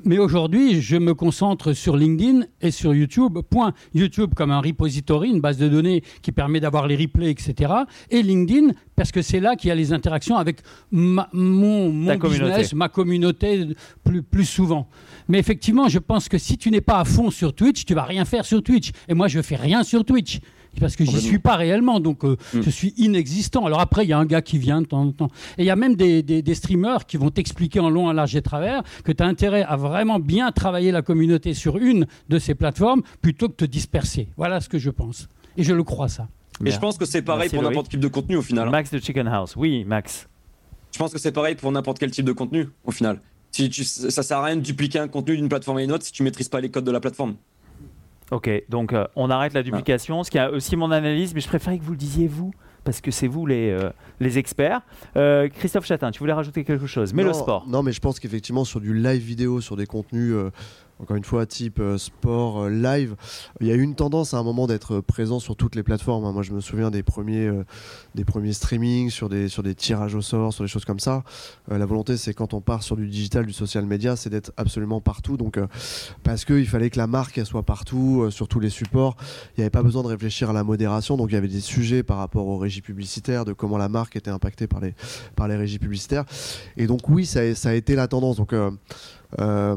Mais 0.05 0.19
aujourd'hui, 0.19 0.81
je 0.81 0.97
me 0.97 1.15
concentre 1.15 1.73
sur 1.73 1.97
LinkedIn 1.97 2.43
et 2.61 2.71
sur 2.71 2.95
YouTube. 2.95 3.39
Point. 3.51 3.75
YouTube 3.95 4.35
comme 4.35 4.51
un 4.51 4.61
repository, 4.61 5.31
une 5.31 5.41
base 5.41 5.59
de 5.59 5.69
données 5.69 6.03
qui 6.23 6.33
permet 6.33 6.61
d'avoir 6.61 6.87
les 6.87 6.97
replays, 6.97 7.31
etc. 7.31 7.73
Et 8.11 8.23
LinkedIn 8.23 8.73
parce 8.97 9.11
que 9.11 9.23
c'est 9.23 9.41
là 9.41 9.57
qu'il 9.57 9.69
y 9.69 9.71
a 9.71 9.75
les 9.75 9.93
interactions 9.93 10.37
avec 10.37 10.59
ma- 10.91 11.22
mon, 11.33 11.91
mon 11.91 12.15
business, 12.19 12.75
ma 12.75 12.89
communauté 12.89 13.67
plus, 14.05 14.23
plus 14.23 14.45
souvent. 14.45 14.89
Mais 15.29 15.39
effectivement, 15.39 15.89
je 15.89 15.99
pense 15.99 16.29
que 16.29 16.39
si 16.39 16.59
tu 16.59 16.71
n'es 16.71 16.81
pas 16.81 16.99
à 17.01 17.05
fond 17.05 17.31
sur 17.31 17.55
Twitch, 17.55 17.85
tu 17.85 17.95
vas 17.95 18.05
rien 18.05 18.25
faire 18.25 18.45
sur 18.45 18.63
Twitch. 18.63 18.91
Et 19.09 19.15
moi, 19.15 19.29
je 19.29 19.41
fais 19.43 19.57
rien 19.57 19.83
sur 19.85 20.05
Twitch. 20.05 20.41
Parce 20.81 20.97
que 20.97 21.05
j'y 21.05 21.21
suis 21.21 21.39
pas 21.39 21.57
réellement, 21.57 22.01
donc 22.01 22.25
euh, 22.25 22.37
Mm. 22.55 22.63
je 22.63 22.71
suis 22.71 22.95
inexistant. 22.97 23.67
Alors 23.67 23.81
après, 23.81 24.05
il 24.05 24.09
y 24.09 24.13
a 24.15 24.19
un 24.19 24.25
gars 24.25 24.41
qui 24.41 24.57
vient 24.57 24.81
de 24.81 24.87
temps 24.87 25.03
en 25.03 25.13
temps. 25.13 25.29
Et 25.59 25.63
il 25.65 25.67
y 25.67 25.71
a 25.71 25.77
même 25.77 25.97
des, 25.97 26.23
des- 26.23 26.41
des 26.41 26.55
streamers 26.55 27.05
qui 27.05 27.19
vont 27.19 27.29
t'expliquer 27.31 27.79
en 27.79 27.91
long, 27.91 28.07
en 28.09 28.13
large 28.13 28.35
et 28.37 28.41
travers 28.43 28.83
que 29.05 29.13
tu 29.13 29.23
as 29.23 29.27
intérêt 29.27 29.63
à 29.65 29.77
vraiment 29.77 30.19
bien 30.19 30.51
travailler 30.51 30.91
la 30.91 31.03
communauté 31.03 31.53
sur 31.53 31.77
une 31.77 32.07
de 32.31 32.39
ces 32.39 32.55
plateformes 32.55 33.03
plutôt 33.21 33.49
que 33.51 33.55
te 33.57 33.65
disperser. 33.67 34.29
Voilà 34.39 34.61
ce 34.63 34.71
que 34.71 34.79
je 34.79 34.89
pense. 34.89 35.29
Et 35.59 35.63
je 35.63 35.75
le 35.75 35.85
crois, 35.85 36.09
ça. 36.09 36.29
Et 36.65 36.71
je 36.71 36.79
pense 36.79 36.97
que 36.97 37.05
c'est 37.05 37.21
pareil 37.23 37.41
Merci, 37.43 37.55
pour 37.57 37.65
n'importe 37.65 37.87
quel 37.89 38.01
type 38.01 38.01
de 38.01 38.09
contenu 38.09 38.37
au 38.37 38.43
final. 38.43 38.69
hein. 38.69 38.71
Max 38.71 38.91
de 38.91 38.99
Chicken 38.99 39.29
House. 39.29 39.55
Oui, 39.57 39.85
Max. 39.85 40.27
Je 40.93 40.99
pense 40.99 41.13
que 41.13 41.19
c'est 41.19 41.33
pareil 41.33 41.55
pour 41.55 41.73
n'importe 41.73 41.99
quel 41.99 42.11
type 42.11 42.25
de 42.27 42.33
contenu 42.33 42.69
au 42.85 42.91
final. 42.91 43.21
Si 43.51 43.69
tu, 43.69 43.85
ça 43.85 44.23
sert 44.23 44.39
à 44.39 44.45
rien 44.45 44.57
de 44.57 44.61
dupliquer 44.63 44.99
un 44.99 45.09
contenu 45.09 45.37
d'une 45.37 45.49
plateforme 45.49 45.79
à 45.79 45.83
une 45.83 45.93
autre 45.93 46.05
si 46.05 46.13
tu 46.13 46.23
maîtrises 46.23 46.49
pas 46.49 46.61
les 46.61 46.71
codes 46.71 46.85
de 46.85 46.91
la 46.91 47.01
plateforme. 47.01 47.35
Ok, 48.31 48.49
donc 48.71 48.95
euh, 48.95 49.07
on 49.15 49.29
arrête 49.29 49.53
la 49.53 49.63
duplication, 49.63 50.25
ce 50.25 50.31
qui 50.31 50.39
a 50.39 50.51
aussi 50.51 50.75
mon 50.77 50.91
analyse, 50.91 51.35
mais 51.35 51.41
je 51.41 51.49
préférais 51.49 51.79
que 51.79 51.85
vous 51.85 51.91
le 51.93 51.99
disiez 51.99 52.29
vous, 52.29 52.51
parce 52.83 53.03
que 53.03 53.11
c'est 53.11 53.27
vous 53.27 53.45
les, 53.45 53.69
euh, 53.71 53.91
les 54.21 54.39
experts. 54.39 54.81
Euh, 55.17 55.51
Christophe 55.51 55.85
Chatin, 55.85 56.11
tu 56.11 56.19
voulais 56.21 56.33
rajouter 56.33 56.65
quelque 56.65 56.87
chose 56.87 57.13
Mais 57.13 57.23
le 57.25 57.29
Non, 57.29 57.35
sport. 57.35 57.67
Non, 57.69 57.83
mais 57.83 57.93
je 57.93 58.01
pense 58.01 58.19
qu'effectivement, 58.19 58.65
sur 58.65 58.81
du 58.81 58.95
live 58.95 59.23
vidéo, 59.23 59.61
sur 59.61 59.77
des 59.77 59.85
contenus, 59.87 60.33
euh, 60.33 60.51
encore 61.03 61.17
une 61.17 61.25
fois, 61.25 61.47
type 61.47 61.81
euh, 61.81 61.99
sport, 61.99 62.63
euh, 62.63 62.71
live, 62.71 63.17
il 63.61 63.67
y 63.67 63.73
a 63.73 63.75
eu 63.75 63.83
une 63.83 63.95
tendance 63.95 64.35
à 64.35 64.39
un 64.39 64.43
moment 64.43 64.67
d'être 64.67 65.01
présent 65.01 65.41
sur 65.41 65.57
toutes 65.57 65.75
les 65.75 65.83
plateformes. 65.83 66.25
hein. 66.25 66.33
Moi, 66.33 66.43
je 66.43 66.53
me 66.53 66.61
souviens 66.61 66.91
des 66.91 67.03
premiers, 67.03 67.47
euh, 67.47 67.65
des 68.15 68.25
premiers 68.25 68.53
streamings, 68.53 69.11
sur 69.11 69.29
des, 69.29 69.49
sur 69.49 69.63
des 69.63 69.75
tirages 69.75 70.15
au 70.15 70.23
sort, 70.23 70.53
sur 70.53 70.65
des 70.65 70.69
choses 70.69 70.85
comme 70.85 71.01
ça. 71.01 71.25
Euh, 71.71 71.79
la 71.79 71.87
volonté, 71.87 72.17
c'est 72.17 72.35
quand 72.35 72.55
on 72.55 72.61
part 72.61 72.83
sur 72.83 72.97
du 72.97 73.09
digital, 73.09 73.47
du 73.47 73.53
social 73.53 73.85
media, 73.85 74.17
c'est 74.17 74.31
d'être 74.31 74.53
absolument 74.57 75.01
partout. 75.01 75.37
Donc, 75.37 75.59
euh, 75.59 75.67
parce 76.23 76.45
qu'il 76.45 76.69
fallait 76.69 76.91
que 76.91 76.99
la 76.99 77.07
marque 77.07 77.45
soit 77.45 77.65
partout, 77.65 78.23
euh, 78.23 78.31
sur 78.31 78.49
tous 78.49 78.61
les 78.61 78.71
supports. 78.71 79.17
Il 79.57 79.61
n'y 79.61 79.65
avait 79.65 79.71
pas 79.71 79.83
besoin 79.83 80.03
de 80.03 80.09
réfléchir 80.09 80.51
à 80.51 80.53
la 80.53 80.65
modération. 80.65 81.17
Donc, 81.17 81.31
il 81.31 81.35
y 81.35 81.39
avait 81.39 81.49
des 81.49 81.61
sujets 81.61 82.03
par 82.03 82.19
rapport 82.19 82.47
aux 82.47 82.59
régies 82.59 82.83
publicitaires, 82.83 83.45
de 83.45 83.53
comment 83.53 83.79
la 83.79 83.89
marque 83.89 84.17
était 84.17 84.31
impactée 84.31 84.67
par 84.67 84.81
les, 84.81 84.95
par 85.37 85.49
les 85.49 85.57
régies 85.57 85.79
publicitaires. 85.79 86.25
Et 86.77 86.87
donc 86.87 87.09
oui, 87.09 87.27
ça 87.27 87.41
a, 87.41 87.75
été 87.75 87.95
la 87.95 88.09
tendance. 88.09 88.37
Donc 88.37 88.53
euh, 88.53 88.71
euh, 89.39 89.77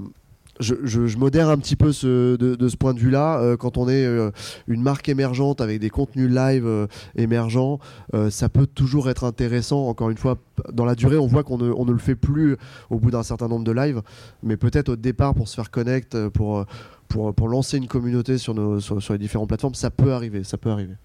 je, 0.59 0.75
je, 0.83 1.07
je 1.07 1.17
modère 1.17 1.49
un 1.49 1.57
petit 1.57 1.75
peu 1.75 1.91
ce, 1.91 2.35
de, 2.35 2.55
de 2.55 2.67
ce 2.67 2.77
point 2.77 2.93
de 2.93 2.99
vue-là. 2.99 3.39
Euh, 3.39 3.57
quand 3.57 3.77
on 3.77 3.89
est 3.89 4.05
euh, 4.05 4.31
une 4.67 4.81
marque 4.81 5.09
émergente 5.09 5.61
avec 5.61 5.79
des 5.79 5.89
contenus 5.89 6.29
live 6.29 6.65
euh, 6.65 6.87
émergents, 7.15 7.79
euh, 8.13 8.29
ça 8.29 8.49
peut 8.49 8.67
toujours 8.67 9.09
être 9.09 9.23
intéressant. 9.23 9.87
Encore 9.87 10.09
une 10.09 10.17
fois, 10.17 10.37
dans 10.71 10.85
la 10.85 10.95
durée, 10.95 11.17
on 11.17 11.27
voit 11.27 11.43
qu'on 11.43 11.57
ne, 11.57 11.71
on 11.71 11.85
ne 11.85 11.91
le 11.91 11.97
fait 11.97 12.15
plus 12.15 12.57
au 12.89 12.99
bout 12.99 13.11
d'un 13.11 13.23
certain 13.23 13.47
nombre 13.47 13.65
de 13.65 13.71
lives, 13.71 14.01
mais 14.43 14.57
peut-être 14.57 14.89
au 14.89 14.95
départ 14.95 15.33
pour 15.33 15.47
se 15.47 15.55
faire 15.55 15.71
connect, 15.71 16.29
pour, 16.29 16.65
pour, 17.07 17.33
pour 17.33 17.47
lancer 17.49 17.77
une 17.77 17.87
communauté 17.87 18.37
sur, 18.37 18.53
nos, 18.53 18.79
sur, 18.79 19.01
sur 19.01 19.13
les 19.13 19.19
différentes 19.19 19.49
plateformes, 19.49 19.75
ça 19.75 19.89
peut 19.89 20.13
arriver. 20.13 20.43
Ça 20.43 20.57
peut 20.57 20.69
arriver. 20.69 20.95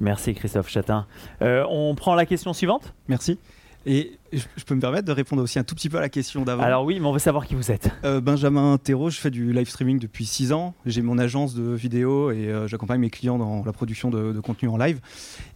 Merci 0.00 0.34
Christophe 0.34 0.68
Chatin. 0.68 1.06
Euh, 1.42 1.64
on 1.68 1.94
prend 1.94 2.14
la 2.14 2.26
question 2.26 2.52
suivante 2.52 2.92
Merci. 3.08 3.38
Et 3.86 4.18
je, 4.32 4.42
je 4.56 4.64
peux 4.64 4.74
me 4.74 4.80
permettre 4.80 5.06
de 5.06 5.12
répondre 5.12 5.42
aussi 5.42 5.58
un 5.58 5.64
tout 5.64 5.74
petit 5.74 5.88
peu 5.88 5.98
à 5.98 6.00
la 6.00 6.08
question 6.08 6.42
d'avant. 6.42 6.62
Alors 6.62 6.84
oui, 6.84 6.98
mais 7.00 7.06
on 7.06 7.12
veut 7.12 7.18
savoir 7.18 7.46
qui 7.46 7.54
vous 7.54 7.70
êtes. 7.70 7.90
Euh, 8.04 8.20
Benjamin 8.20 8.78
Thérault, 8.78 9.10
je 9.10 9.18
fais 9.18 9.30
du 9.30 9.52
live 9.52 9.68
streaming 9.68 9.98
depuis 9.98 10.24
6 10.26 10.52
ans. 10.52 10.74
J'ai 10.86 11.02
mon 11.02 11.18
agence 11.18 11.54
de 11.54 11.72
vidéo 11.72 12.30
et 12.30 12.48
euh, 12.48 12.66
j'accompagne 12.68 13.00
mes 13.00 13.10
clients 13.10 13.38
dans 13.38 13.64
la 13.64 13.72
production 13.72 14.10
de, 14.10 14.32
de 14.32 14.40
contenu 14.40 14.68
en 14.68 14.76
live. 14.76 15.00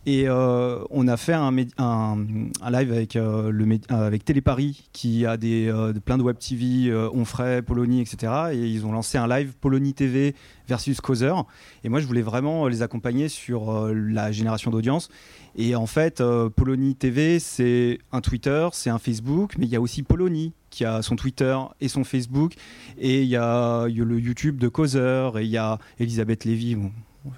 Et 0.06 0.24
euh, 0.28 0.78
on 0.90 1.08
a 1.08 1.16
fait 1.16 1.32
un, 1.32 1.50
médi- 1.52 1.72
un, 1.78 2.18
un 2.62 2.70
live 2.70 2.92
avec, 2.92 3.14
le, 3.14 3.78
avec 3.88 4.24
Téléparis 4.24 4.84
qui 4.92 5.24
a 5.26 5.36
des, 5.36 5.66
de- 5.66 5.98
plein 5.98 6.18
de 6.18 6.22
web 6.22 6.36
TV, 6.38 6.94
Onfray, 7.12 7.62
Polonie, 7.62 8.00
etc. 8.00 8.32
Et 8.52 8.58
ils 8.58 8.84
ont 8.86 8.92
lancé 8.92 9.16
un 9.18 9.26
live 9.28 9.52
Polonie 9.60 9.94
TV 9.94 10.34
versus 10.68 11.00
Causeur. 11.00 11.46
Et 11.84 11.88
moi, 11.88 12.00
je 12.00 12.06
voulais 12.06 12.22
vraiment 12.22 12.68
les 12.68 12.82
accompagner 12.82 13.28
sur 13.28 13.90
la 13.94 14.32
génération 14.32 14.70
d'audience. 14.70 15.08
Et 15.56 15.74
en 15.76 15.86
fait, 15.86 16.22
Polonie 16.56 16.94
TV, 16.96 17.38
c'est 17.38 17.98
un 18.12 18.20
Twitter, 18.20 18.63
c'est 18.72 18.90
un 18.90 18.98
Facebook, 18.98 19.54
mais 19.58 19.66
il 19.66 19.70
y 19.70 19.76
a 19.76 19.80
aussi 19.80 20.02
Polonie 20.02 20.52
qui 20.70 20.84
a 20.84 21.02
son 21.02 21.16
Twitter 21.16 21.56
et 21.80 21.88
son 21.88 22.04
Facebook. 22.04 22.54
Et 22.98 23.22
il 23.22 23.28
y 23.28 23.36
a, 23.36 23.86
le 23.86 24.18
YouTube 24.18 24.58
de 24.58 24.68
Causeur, 24.68 25.38
et 25.38 25.44
il 25.44 25.50
y 25.50 25.58
a 25.58 25.78
Elisabeth 25.98 26.44
Lévy. 26.44 26.76
Bon, 26.76 26.90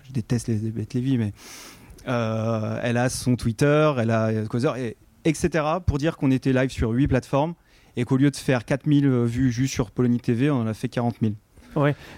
je 0.05 0.12
déteste 0.12 0.49
Elisabeth 0.49 0.95
Lévy, 0.95 1.18
mais 1.18 1.33
euh, 2.09 2.81
elle 2.83 2.97
a 2.97 3.09
son 3.09 3.37
Twitter, 3.37 3.93
elle 3.99 4.11
a 4.11 4.33
Causeur, 4.49 4.77
et, 4.77 4.97
etc. 5.24 5.64
pour 5.85 5.99
dire 5.99 6.16
qu'on 6.16 6.31
était 6.31 6.53
live 6.53 6.70
sur 6.70 6.91
8 6.91 7.09
plateformes 7.09 7.55
et 7.97 8.05
qu'au 8.05 8.16
lieu 8.16 8.31
de 8.31 8.37
faire 8.37 8.64
4000 8.64 9.09
vues 9.24 9.51
juste 9.51 9.72
sur 9.72 9.91
Polonie 9.91 10.20
TV, 10.20 10.51
on 10.51 10.61
en 10.61 10.66
a 10.66 10.74
fait 10.74 10.89
40 10.89 11.16
000. 11.20 11.33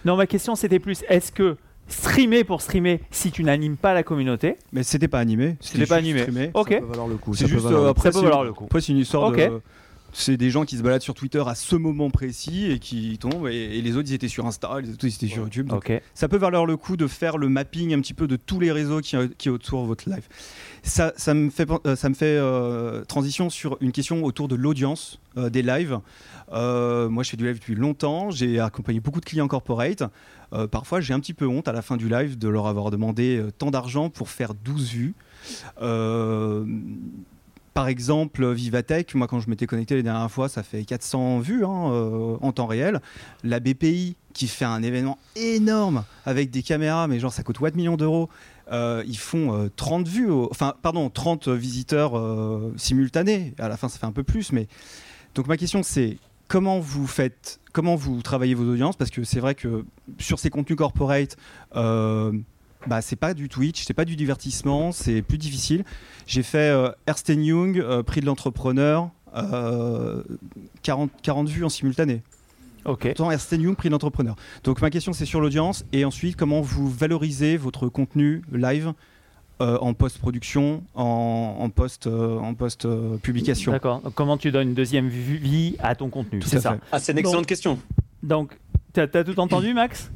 Non, 0.04 0.16
ma 0.16 0.26
question 0.26 0.54
c'était 0.54 0.78
plus 0.78 1.04
est-ce 1.08 1.32
que 1.32 1.56
streamer 1.88 2.44
pour 2.44 2.62
streamer 2.62 3.00
si 3.10 3.30
tu 3.30 3.42
n'animes 3.44 3.76
pas 3.76 3.94
la 3.94 4.02
communauté 4.02 4.56
Mais 4.72 4.82
c'était 4.82 5.08
pas 5.08 5.18
animé. 5.20 5.56
C'était 5.60 5.86
pas 5.86 5.96
animé. 5.96 6.26
Ok. 6.54 6.70
Ça 6.70 6.80
peut 6.80 6.86
valoir 6.86 7.08
le 7.08 7.16
coup. 7.16 7.34
C'est 7.34 7.46
juste 7.48 7.64
valoir 7.64 7.86
après, 7.88 8.08
Ça 8.08 8.12
peut 8.12 8.18
c'est- 8.18 8.24
valoir 8.24 8.44
le 8.44 8.52
coup. 8.52 8.64
Après, 8.64 8.80
c'est 8.80 8.92
une 8.92 8.98
histoire 8.98 9.32
de. 9.32 9.60
C'est 10.10 10.38
des 10.38 10.48
gens 10.48 10.64
qui 10.64 10.78
se 10.78 10.82
baladent 10.82 11.02
sur 11.02 11.12
Twitter 11.12 11.42
à 11.46 11.54
ce 11.54 11.76
moment 11.76 12.08
précis 12.08 12.70
et 12.72 12.78
qui 12.78 13.18
tombent, 13.18 13.46
et, 13.46 13.76
et 13.78 13.82
les 13.82 13.94
autres 13.94 14.08
ils 14.10 14.14
étaient 14.14 14.26
sur 14.26 14.46
Insta, 14.46 14.80
les 14.80 14.90
autres 14.94 15.04
ils 15.04 15.14
étaient 15.14 15.26
sur 15.26 15.42
YouTube. 15.42 15.66
Donc 15.66 15.92
ça 16.14 16.28
peut 16.28 16.38
valoir 16.38 16.64
le 16.64 16.78
coup 16.78 16.96
de 16.96 17.06
faire 17.06 17.36
le 17.36 17.50
mapping 17.50 17.92
un 17.92 18.00
petit 18.00 18.14
peu 18.14 18.26
de 18.26 18.36
tous 18.36 18.58
les 18.58 18.72
réseaux 18.72 19.00
qui, 19.02 19.16
qui 19.36 19.50
autour 19.50 19.82
de 19.82 19.86
votre 19.86 20.08
live. 20.08 20.26
Ça, 20.82 21.12
me 21.34 21.50
fait, 21.50 21.68
euh, 21.70 21.96
euh, 22.22 23.04
transition 23.04 23.50
sur 23.50 23.76
une 23.80 23.92
question 23.92 24.24
autour 24.24 24.48
de 24.48 24.54
l'audience 24.54 25.20
euh, 25.36 25.50
des 25.50 25.62
lives. 25.62 26.00
Moi, 26.50 27.22
je 27.22 27.30
fais 27.30 27.36
du 27.36 27.44
live 27.44 27.56
depuis 27.56 27.74
longtemps. 27.74 28.30
J'ai 28.30 28.60
accompagné 28.60 29.00
beaucoup 29.00 29.20
de 29.20 29.24
clients 29.24 29.48
corporate. 29.48 30.02
Parfois, 30.70 31.00
j'ai 31.00 31.12
un 31.12 31.20
petit 31.20 31.34
peu 31.34 31.46
honte 31.46 31.68
à 31.68 31.72
la 31.72 31.82
fin 31.82 31.96
du 31.96 32.08
live 32.08 32.38
de 32.38 32.48
leur 32.48 32.66
avoir 32.66 32.90
demandé 32.90 33.44
tant 33.58 33.70
d'argent 33.70 34.08
pour 34.08 34.30
faire 34.30 34.54
12 34.54 34.90
vues. 34.90 35.14
Par 37.74 37.86
exemple, 37.86 38.50
Vivatech, 38.50 39.14
moi 39.14 39.28
quand 39.28 39.38
je 39.38 39.48
m'étais 39.48 39.66
connecté 39.66 39.94
les 39.94 40.02
dernières 40.02 40.30
fois, 40.30 40.48
ça 40.48 40.64
fait 40.64 40.84
400 40.84 41.38
vues 41.40 41.64
hein, 41.64 42.38
en 42.40 42.52
temps 42.52 42.66
réel. 42.66 43.00
La 43.44 43.60
BPI, 43.60 44.16
qui 44.32 44.48
fait 44.48 44.64
un 44.64 44.82
événement 44.82 45.18
énorme 45.36 46.04
avec 46.24 46.50
des 46.50 46.62
caméras, 46.62 47.08
mais 47.08 47.18
genre 47.18 47.32
ça 47.32 47.42
coûte 47.42 47.58
4 47.58 47.74
millions 47.74 47.96
d'euros, 47.96 48.28
euh, 48.72 49.02
ils 49.06 49.18
font 49.18 49.54
euh, 49.54 49.68
30 49.74 50.06
vues, 50.08 50.30
au- 50.30 50.48
enfin 50.50 50.74
pardon, 50.82 51.08
30 51.10 51.48
visiteurs 51.48 52.16
euh, 52.18 52.72
simultanés. 52.76 53.54
À 53.58 53.68
la 53.68 53.76
fin, 53.76 53.88
ça 53.88 53.98
fait 53.98 54.06
un 54.06 54.12
peu 54.12 54.22
plus, 54.24 54.52
mais 54.52 54.66
donc 55.34 55.46
ma 55.46 55.56
question 55.56 55.82
c'est 55.82 56.18
comment 56.48 56.80
vous 56.80 57.06
faites, 57.06 57.60
comment 57.72 57.94
vous 57.96 58.22
travaillez 58.22 58.54
vos 58.54 58.64
audiences? 58.70 58.96
Parce 58.96 59.10
que 59.10 59.24
c'est 59.24 59.40
vrai 59.40 59.54
que 59.54 59.84
sur 60.18 60.38
ces 60.38 60.50
contenus 60.50 60.76
corporate, 60.78 61.36
euh, 61.76 62.32
bah, 62.86 63.02
c'est 63.02 63.16
pas 63.16 63.34
du 63.34 63.48
Twitch, 63.48 63.84
c'est 63.84 63.94
pas 63.94 64.04
du 64.04 64.16
divertissement, 64.16 64.92
c'est 64.92 65.20
plus 65.22 65.38
difficile. 65.38 65.84
J'ai 66.26 66.42
fait 66.42 66.70
euh, 66.70 66.90
Ernst 67.06 67.28
Young, 67.28 67.78
euh, 67.78 68.02
prix 68.02 68.20
de 68.20 68.26
l'entrepreneur, 68.26 69.10
euh, 69.36 70.22
40, 70.82 71.10
40 71.22 71.48
vues 71.48 71.64
en 71.64 71.68
simultané. 71.68 72.22
Ok. 72.84 73.02
Pourtant, 73.02 73.30
Ernst 73.30 73.52
Young, 73.52 73.76
prix 73.76 73.88
de 73.88 73.92
l'entrepreneur. 73.92 74.36
Donc 74.64 74.80
ma 74.80 74.90
question 74.90 75.12
c'est 75.12 75.26
sur 75.26 75.40
l'audience 75.40 75.84
et 75.92 76.04
ensuite 76.04 76.36
comment 76.36 76.60
vous 76.60 76.88
valorisez 76.88 77.56
votre 77.56 77.88
contenu 77.88 78.42
live 78.52 78.92
euh, 79.60 79.76
en 79.80 79.92
post-production, 79.92 80.84
en, 80.94 81.56
en 81.58 81.68
post, 81.70 82.06
euh, 82.06 82.38
en 82.38 82.54
post 82.54 82.84
euh, 82.84 83.16
publication? 83.16 83.72
D'accord. 83.72 84.02
Comment 84.14 84.36
tu 84.36 84.50
donnes 84.50 84.68
une 84.68 84.74
deuxième 84.74 85.08
vie 85.08 85.76
à 85.80 85.94
ton 85.94 86.08
contenu? 86.08 86.40
C'est 86.42 86.60
ça. 86.60 86.78
Ah, 86.92 86.98
c'est 87.00 87.12
une 87.12 87.18
excellente 87.18 87.46
question. 87.46 87.78
Donc, 88.22 88.56
t'as 88.92 89.06
as 89.12 89.24
tout 89.24 89.38
entendu, 89.40 89.74
Max? 89.74 90.10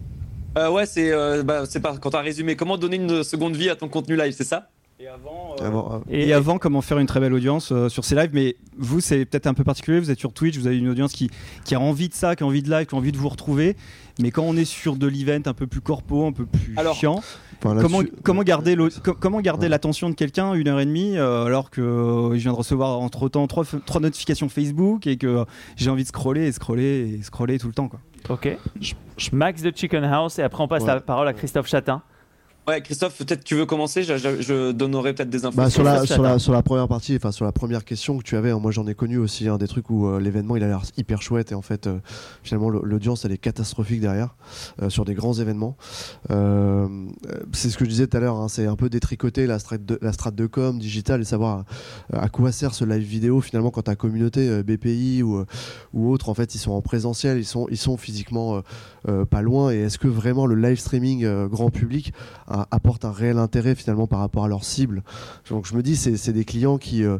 Euh, 0.57 0.71
ouais, 0.71 0.87
c'est 0.87 1.11
euh, 1.11 1.43
bah, 1.43 1.65
c'est 1.67 1.81
pas 1.81 1.97
quand 1.97 2.11
t'as 2.11 2.21
résumé. 2.21 2.57
Comment 2.57 2.77
donner 2.77 2.97
une 2.97 3.25
seconde 3.25 3.57
vie 3.57 3.71
à 3.71 3.75
ton 3.75 3.89
contenu 3.89 4.17
live, 4.17 4.33
c'est 4.33 4.45
ça? 4.45 4.69
Et 5.01 5.09
avant, 5.09 5.57
euh, 5.61 5.67
Avant- 5.67 5.87
avant- 5.89 6.05
Et, 6.11 6.33
avant, 6.33 6.59
comment 6.59 6.81
faire 6.81 6.99
une 6.99 7.07
très 7.09 7.19
belle 7.19 7.33
audience 7.33 7.73
euh, 7.73 7.89
sur 7.89 8.05
ces 8.05 8.15
lives? 8.15 8.31
Mais 8.33 8.55
vous, 8.79 9.01
c'est 9.01 9.25
peut-être 9.25 9.49
un 9.49 9.55
peu 9.55 9.65
particulier. 9.65 9.99
Vous 9.99 10.13
êtes 10.13 10.19
sur 10.19 10.33
Twitch, 10.33 10.57
vous 10.57 10.69
avez 10.69 10.79
une 10.79 10.89
audience 10.89 11.13
qui, 11.13 11.29
qui 11.65 11.75
a 11.75 11.81
envie 11.81 12.09
de 12.09 12.15
ça, 12.15 12.37
qui 12.37 12.45
a 12.45 12.47
envie 12.47 12.63
de 12.63 12.71
live, 12.71 12.87
qui 12.87 12.95
a 12.95 12.99
envie 12.99 13.11
de 13.11 13.17
vous 13.17 13.29
retrouver. 13.29 13.77
Mais 14.21 14.31
quand 14.31 14.45
on 14.45 14.57
est 14.57 14.65
sur 14.65 14.95
de 14.97 15.09
l'event 15.09 15.41
un 15.47 15.55
peu 15.55 15.67
plus 15.67 15.81
corpo, 15.81 16.25
un 16.27 16.33
peu 16.33 16.47
plus 16.47 16.75
Alors, 16.77 16.95
chiant, 16.95 17.21
Enfin, 17.65 17.77
comment, 18.23 18.43
garder, 18.43 18.75
l'au- 18.77 18.91
co- 19.03 19.15
comment 19.15 19.41
garder 19.41 19.67
Ouais. 19.67 19.71
l'attention 19.71 20.09
de 20.11 20.15
quelqu'un 20.15 20.53
une 20.55 20.69
heure 20.69 20.81
et 20.81 20.85
demie 20.87 21.17
euh, 21.17 21.45
alors 21.47 21.71
que 21.71 21.81
euh, 21.81 22.31
je 22.35 22.39
viens 22.39 22.53
de 22.53 22.57
recevoir 22.57 22.99
entre 23.01 23.29
temps 23.29 23.47
trois, 23.47 23.65
notifications 24.01 24.49
Facebook 24.49 25.07
et 25.07 25.17
que 25.17 25.45
j'ai 25.77 25.89
envie 25.91 26.03
de 26.03 26.09
scroller 26.09 26.47
et 26.47 26.53
scroller 26.53 27.19
et 27.19 27.23
scroller 27.23 27.59
tout 27.59 27.69
le 27.69 27.73
temps. 27.73 27.89
Quoi. 27.89 28.01
Ok. 28.31 28.57
Max 29.33 29.63
de 29.63 29.73
Chicken 29.75 30.05
House 30.05 30.39
et 30.39 30.43
après 30.43 30.63
on 30.63 30.69
passe 30.69 30.83
Ouais. 30.83 30.89
la 30.89 31.01
parole 31.01 31.27
à 31.29 31.33
Christophe 31.33 31.69
Chatin. 31.69 32.03
Ouais, 32.69 32.81
Christophe, 32.81 33.19
peut-être 33.19 33.43
tu 33.43 33.57
veux 33.57 33.67
commencer 33.67 34.05
je, 34.05 34.17
je- 34.17 34.41
je 34.41 34.71
donnerai 34.71 35.15
peut-être 35.15 35.29
des 35.31 35.45
infos. 35.45 35.57
Bah, 35.57 35.69
sur, 35.69 35.83
la, 35.83 35.97
Christophe 35.97 36.15
sur, 36.15 36.23
la, 36.23 36.29
Chatin. 36.29 36.39
sur 36.39 36.53
la 36.53 36.63
première 36.63 36.87
partie, 36.87 37.17
enfin 37.17 37.33
sur 37.33 37.45
la 37.45 37.51
première 37.51 37.85
question 37.85 38.17
que 38.19 38.23
tu 38.23 38.37
avais, 38.37 38.53
hein, 38.53 38.61
moi 38.61 38.71
j'en 38.71 38.87
ai 38.87 38.95
connu 38.95 39.19
aussi 39.19 39.49
un 39.49 39.59
des 39.59 39.67
trucs 39.67 39.91
où 39.91 40.07
euh, 40.07 40.21
l'événement 40.21 40.55
il 40.57 40.63
a 40.63 40.69
l'air 40.69 40.83
hyper 40.97 41.23
chouette 41.23 41.51
et 41.51 41.57
en 41.57 41.63
fait 41.63 41.89
euh, 41.89 41.99
finalement 42.45 42.71
le- 42.71 42.81
l'audience 42.85 43.25
elle 43.25 43.33
est 43.33 43.39
catastrophique 43.39 44.01
derrière 44.01 44.37
euh, 44.81 44.91
sur 44.91 45.05
des 45.05 45.15
grands 45.15 45.33
événements. 45.35 45.77
C'est 47.53 47.69
ce 47.71 47.77
que 47.77 47.85
je 47.85 47.91
disais 47.91 48.07
tout 48.07 48.17
à 48.17 48.21
l'heure, 48.21 48.37
hein, 48.37 48.47
c'est 48.49 48.67
un 48.67 48.77
peu 48.77 48.89
détricoter 48.89 49.47
la 49.49 49.59
strate 49.59 49.85
de, 49.85 49.99
la 50.01 50.13
strate 50.13 50.37
de 50.37 50.47
com 50.47 50.79
digital 50.79 51.21
et 51.21 51.25
savoir 51.25 51.65
à 52.13 52.29
quoi 52.29 52.53
sert 52.53 52.75
ce 52.75 52.85
live 52.85 53.03
vidéo 53.03 53.41
finalement 53.41 53.71
quand 53.73 53.83
ta 53.83 53.97
communauté 53.97 54.49
euh, 54.49 54.63
BPI 54.63 55.25
ou, 55.25 55.45
ou 55.95 56.13
autre 56.13 56.29
en 56.29 56.35
fait 56.35 56.55
ils 56.55 56.59
sont 56.59 56.71
en 56.73 56.81
présentiel, 56.81 57.39
ils 57.39 57.45
sont, 57.45 57.67
ils 57.73 57.77
sont 57.77 57.97
physiquement 57.97 58.57
euh, 58.57 58.61
euh, 59.09 59.25
pas 59.25 59.43
loin 59.43 59.73
et 59.73 59.79
est-ce 59.81 59.99
que 59.99 60.07
vraiment 60.09 60.47
le 60.47 60.55
live 60.55 60.79
streaming 60.79 61.25
euh, 61.25 61.49
grand 61.49 61.71
public 61.71 62.13
apporte 62.71 63.05
un 63.05 63.13
réel 63.13 63.39
intérêt 63.39 63.75
finalement 63.75 64.07
par 64.07 64.19
rapport 64.19 64.45
à 64.45 64.49
leur 64.49 64.65
cible. 64.65 65.03
Donc 65.51 65.67
je 65.67 65.75
me 65.75 65.83
dis, 65.83 65.97
c'est 65.97 66.33
des 66.33 66.45
clients 66.45 66.79
qui, 66.79 67.05
euh, 67.05 67.19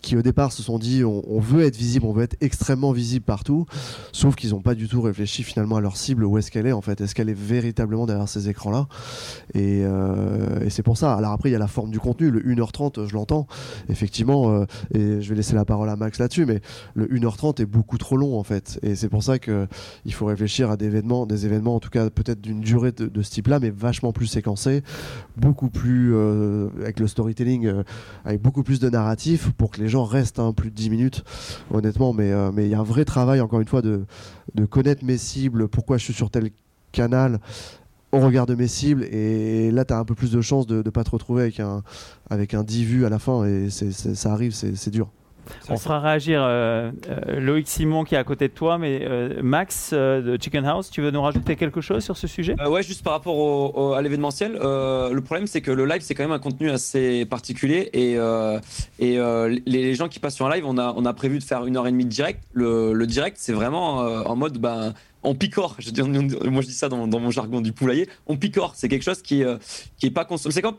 qui 0.00 0.16
au 0.16 0.22
départ 0.22 0.52
se 0.52 0.62
sont 0.62 0.78
dit, 0.78 1.04
on, 1.04 1.40
veut 1.40 1.64
être 1.64 1.76
visible, 1.76 2.06
on 2.06 2.12
veut 2.12 2.24
être 2.24 2.36
extrêmement 2.40 2.92
visible 2.92 3.24
partout, 3.24 3.66
sauf 4.12 4.34
qu'ils 4.36 4.50
n'ont 4.50 4.60
pas 4.60 4.74
du 4.74 4.88
tout 4.88 5.02
réfléchi 5.02 5.42
finalement 5.42 5.76
à 5.76 5.80
leur 5.80 5.96
cible, 5.96 6.24
où 6.24 6.38
est-ce 6.38 6.50
qu'elle 6.50 6.66
est 6.66 6.72
en 6.72 6.80
fait, 6.80 7.00
est-ce 7.00 7.14
qu'elle 7.14 7.28
est 7.28 7.38
véritablement 7.38 8.06
derrière 8.06 8.28
ces 8.28 8.48
écrans-là? 8.48 8.86
Et, 9.54 9.84
euh, 9.84 10.68
c'est 10.70 10.82
pour 10.82 10.96
ça. 10.98 11.14
Alors 11.14 11.32
après, 11.32 11.50
il 11.50 11.52
y 11.52 11.56
a 11.56 11.58
la 11.58 11.68
forme 11.68 11.90
du 11.90 12.00
contenu, 12.00 12.30
le 12.30 12.40
1h30, 12.40 13.06
je 13.08 13.14
l'entends, 13.14 13.46
effectivement, 13.88 14.50
euh, 14.50 14.64
et 14.92 15.20
je 15.20 15.28
vais 15.28 15.36
laisser 15.36 15.54
la 15.54 15.64
parole 15.64 15.88
à 15.88 15.96
Max 15.96 16.18
là-dessus, 16.18 16.46
mais 16.46 16.60
le 16.94 17.06
1h30 17.06 17.60
est 17.60 17.66
beaucoup 17.66 17.98
trop 17.98 18.16
long 18.16 18.38
en 18.38 18.42
fait, 18.42 18.78
et 18.82 18.96
c'est 18.96 19.08
pour 19.08 19.22
ça 19.22 19.38
qu'il 19.38 19.68
faut 20.12 20.26
réfléchir 20.26 20.70
à 20.70 20.76
des 20.76 20.86
événements, 20.86 21.26
des 21.26 21.46
événements 21.46 21.76
en 21.76 21.80
tout 21.80 21.90
cas 21.90 22.10
peut-être 22.10 22.40
d'une 22.40 22.60
durée 22.60 22.92
de, 22.92 23.06
de 23.06 23.22
ce 23.22 23.30
type-là, 23.30 23.60
mais 23.60 23.70
vachement 23.70 24.12
plus 24.12 24.26
séquencés, 24.26 24.73
beaucoup 25.36 25.68
plus 25.68 26.14
euh, 26.14 26.68
avec 26.80 27.00
le 27.00 27.06
storytelling, 27.06 27.66
euh, 27.66 27.82
avec 28.24 28.40
beaucoup 28.40 28.62
plus 28.62 28.80
de 28.80 28.88
narratif 28.88 29.50
pour 29.52 29.70
que 29.70 29.80
les 29.80 29.88
gens 29.88 30.04
restent 30.04 30.38
hein, 30.38 30.52
plus 30.52 30.70
de 30.70 30.74
10 30.74 30.90
minutes, 30.90 31.24
honnêtement. 31.70 32.12
Mais 32.12 32.32
euh, 32.32 32.50
mais 32.52 32.66
il 32.66 32.70
y 32.70 32.74
a 32.74 32.80
un 32.80 32.84
vrai 32.84 33.04
travail, 33.04 33.40
encore 33.40 33.60
une 33.60 33.68
fois, 33.68 33.82
de, 33.82 34.04
connaître 34.70 35.04
mes 35.04 35.18
cibles, 35.18 35.68
pourquoi 35.68 35.98
je 35.98 36.04
suis 36.04 36.14
sur 36.14 36.30
tel 36.30 36.50
canal 36.92 37.40
au 38.12 38.20
regard 38.20 38.46
de 38.46 38.54
mes 38.54 38.68
cibles. 38.68 39.04
Et 39.04 39.70
là, 39.70 39.84
tu 39.84 39.92
as 39.92 39.98
un 39.98 40.04
peu 40.04 40.14
plus 40.14 40.30
de 40.30 40.40
chances 40.40 40.66
de 40.66 40.76
ne 40.76 40.90
pas 40.90 41.04
te 41.04 41.10
retrouver 41.10 41.42
avec 41.42 41.60
un, 41.60 41.82
avec 42.30 42.54
un 42.54 42.62
10 42.62 42.84
vues 42.84 43.06
à 43.06 43.08
la 43.08 43.18
fin. 43.18 43.44
Et 43.44 43.70
ça 43.70 44.32
arrive, 44.32 44.52
c'est 44.52 44.90
dur. 44.90 45.10
On 45.68 45.76
fera 45.76 46.00
réagir 46.00 46.40
euh, 46.42 46.90
euh, 47.08 47.40
Loïc 47.40 47.68
Simon 47.68 48.04
qui 48.04 48.14
est 48.14 48.18
à 48.18 48.24
côté 48.24 48.48
de 48.48 48.52
toi, 48.52 48.78
mais 48.78 49.00
euh, 49.02 49.40
Max 49.42 49.90
euh, 49.92 50.20
de 50.20 50.42
Chicken 50.42 50.64
House, 50.64 50.90
tu 50.90 51.00
veux 51.02 51.10
nous 51.10 51.22
rajouter 51.22 51.56
quelque 51.56 51.80
chose 51.80 52.02
sur 52.04 52.16
ce 52.16 52.26
sujet? 52.26 52.54
Euh, 52.60 52.68
ouais, 52.68 52.82
juste 52.82 53.02
par 53.04 53.12
rapport 53.14 53.36
au- 53.36 53.72
au- 53.74 53.92
à 53.94 54.02
l'événementiel, 54.02 54.58
euh, 54.62 55.10
le 55.12 55.20
problème 55.20 55.46
c'est 55.46 55.60
que 55.60 55.70
le 55.70 55.86
live 55.86 56.00
c'est 56.02 56.14
quand 56.14 56.24
même 56.24 56.32
un 56.32 56.38
contenu 56.38 56.70
assez 56.70 57.24
particulier 57.26 57.90
et, 57.92 58.14
euh, 58.16 58.58
et 58.98 59.18
euh, 59.18 59.48
les, 59.48 59.62
les 59.82 59.94
gens 59.94 60.08
qui 60.08 60.18
passent 60.18 60.36
sur 60.36 60.46
un 60.46 60.54
live, 60.54 60.64
on 60.66 60.78
a, 60.78 60.92
on 60.96 61.04
a 61.04 61.12
prévu 61.12 61.38
de 61.38 61.44
faire 61.44 61.64
une 61.66 61.76
heure 61.76 61.86
et 61.86 61.90
demie 61.92 62.04
de 62.04 62.10
direct. 62.10 62.42
Le, 62.52 62.92
le 62.92 63.06
direct 63.06 63.36
c'est 63.40 63.52
vraiment 63.52 64.02
euh, 64.02 64.22
en 64.22 64.36
mode 64.36 64.58
ben, 64.58 64.92
on 65.24 65.34
picore. 65.34 65.76
Moi, 66.44 66.62
je 66.62 66.66
dis 66.66 66.72
ça 66.72 66.88
dans, 66.88 67.06
mon 67.06 67.30
jargon 67.30 67.60
du 67.60 67.72
poulailler. 67.72 68.08
On 68.26 68.36
picore. 68.36 68.74
C'est 68.76 68.88
quelque 68.88 69.02
chose 69.02 69.22
qui 69.22 69.42
qui 69.98 70.06
est 70.06 70.10
pas 70.10 70.26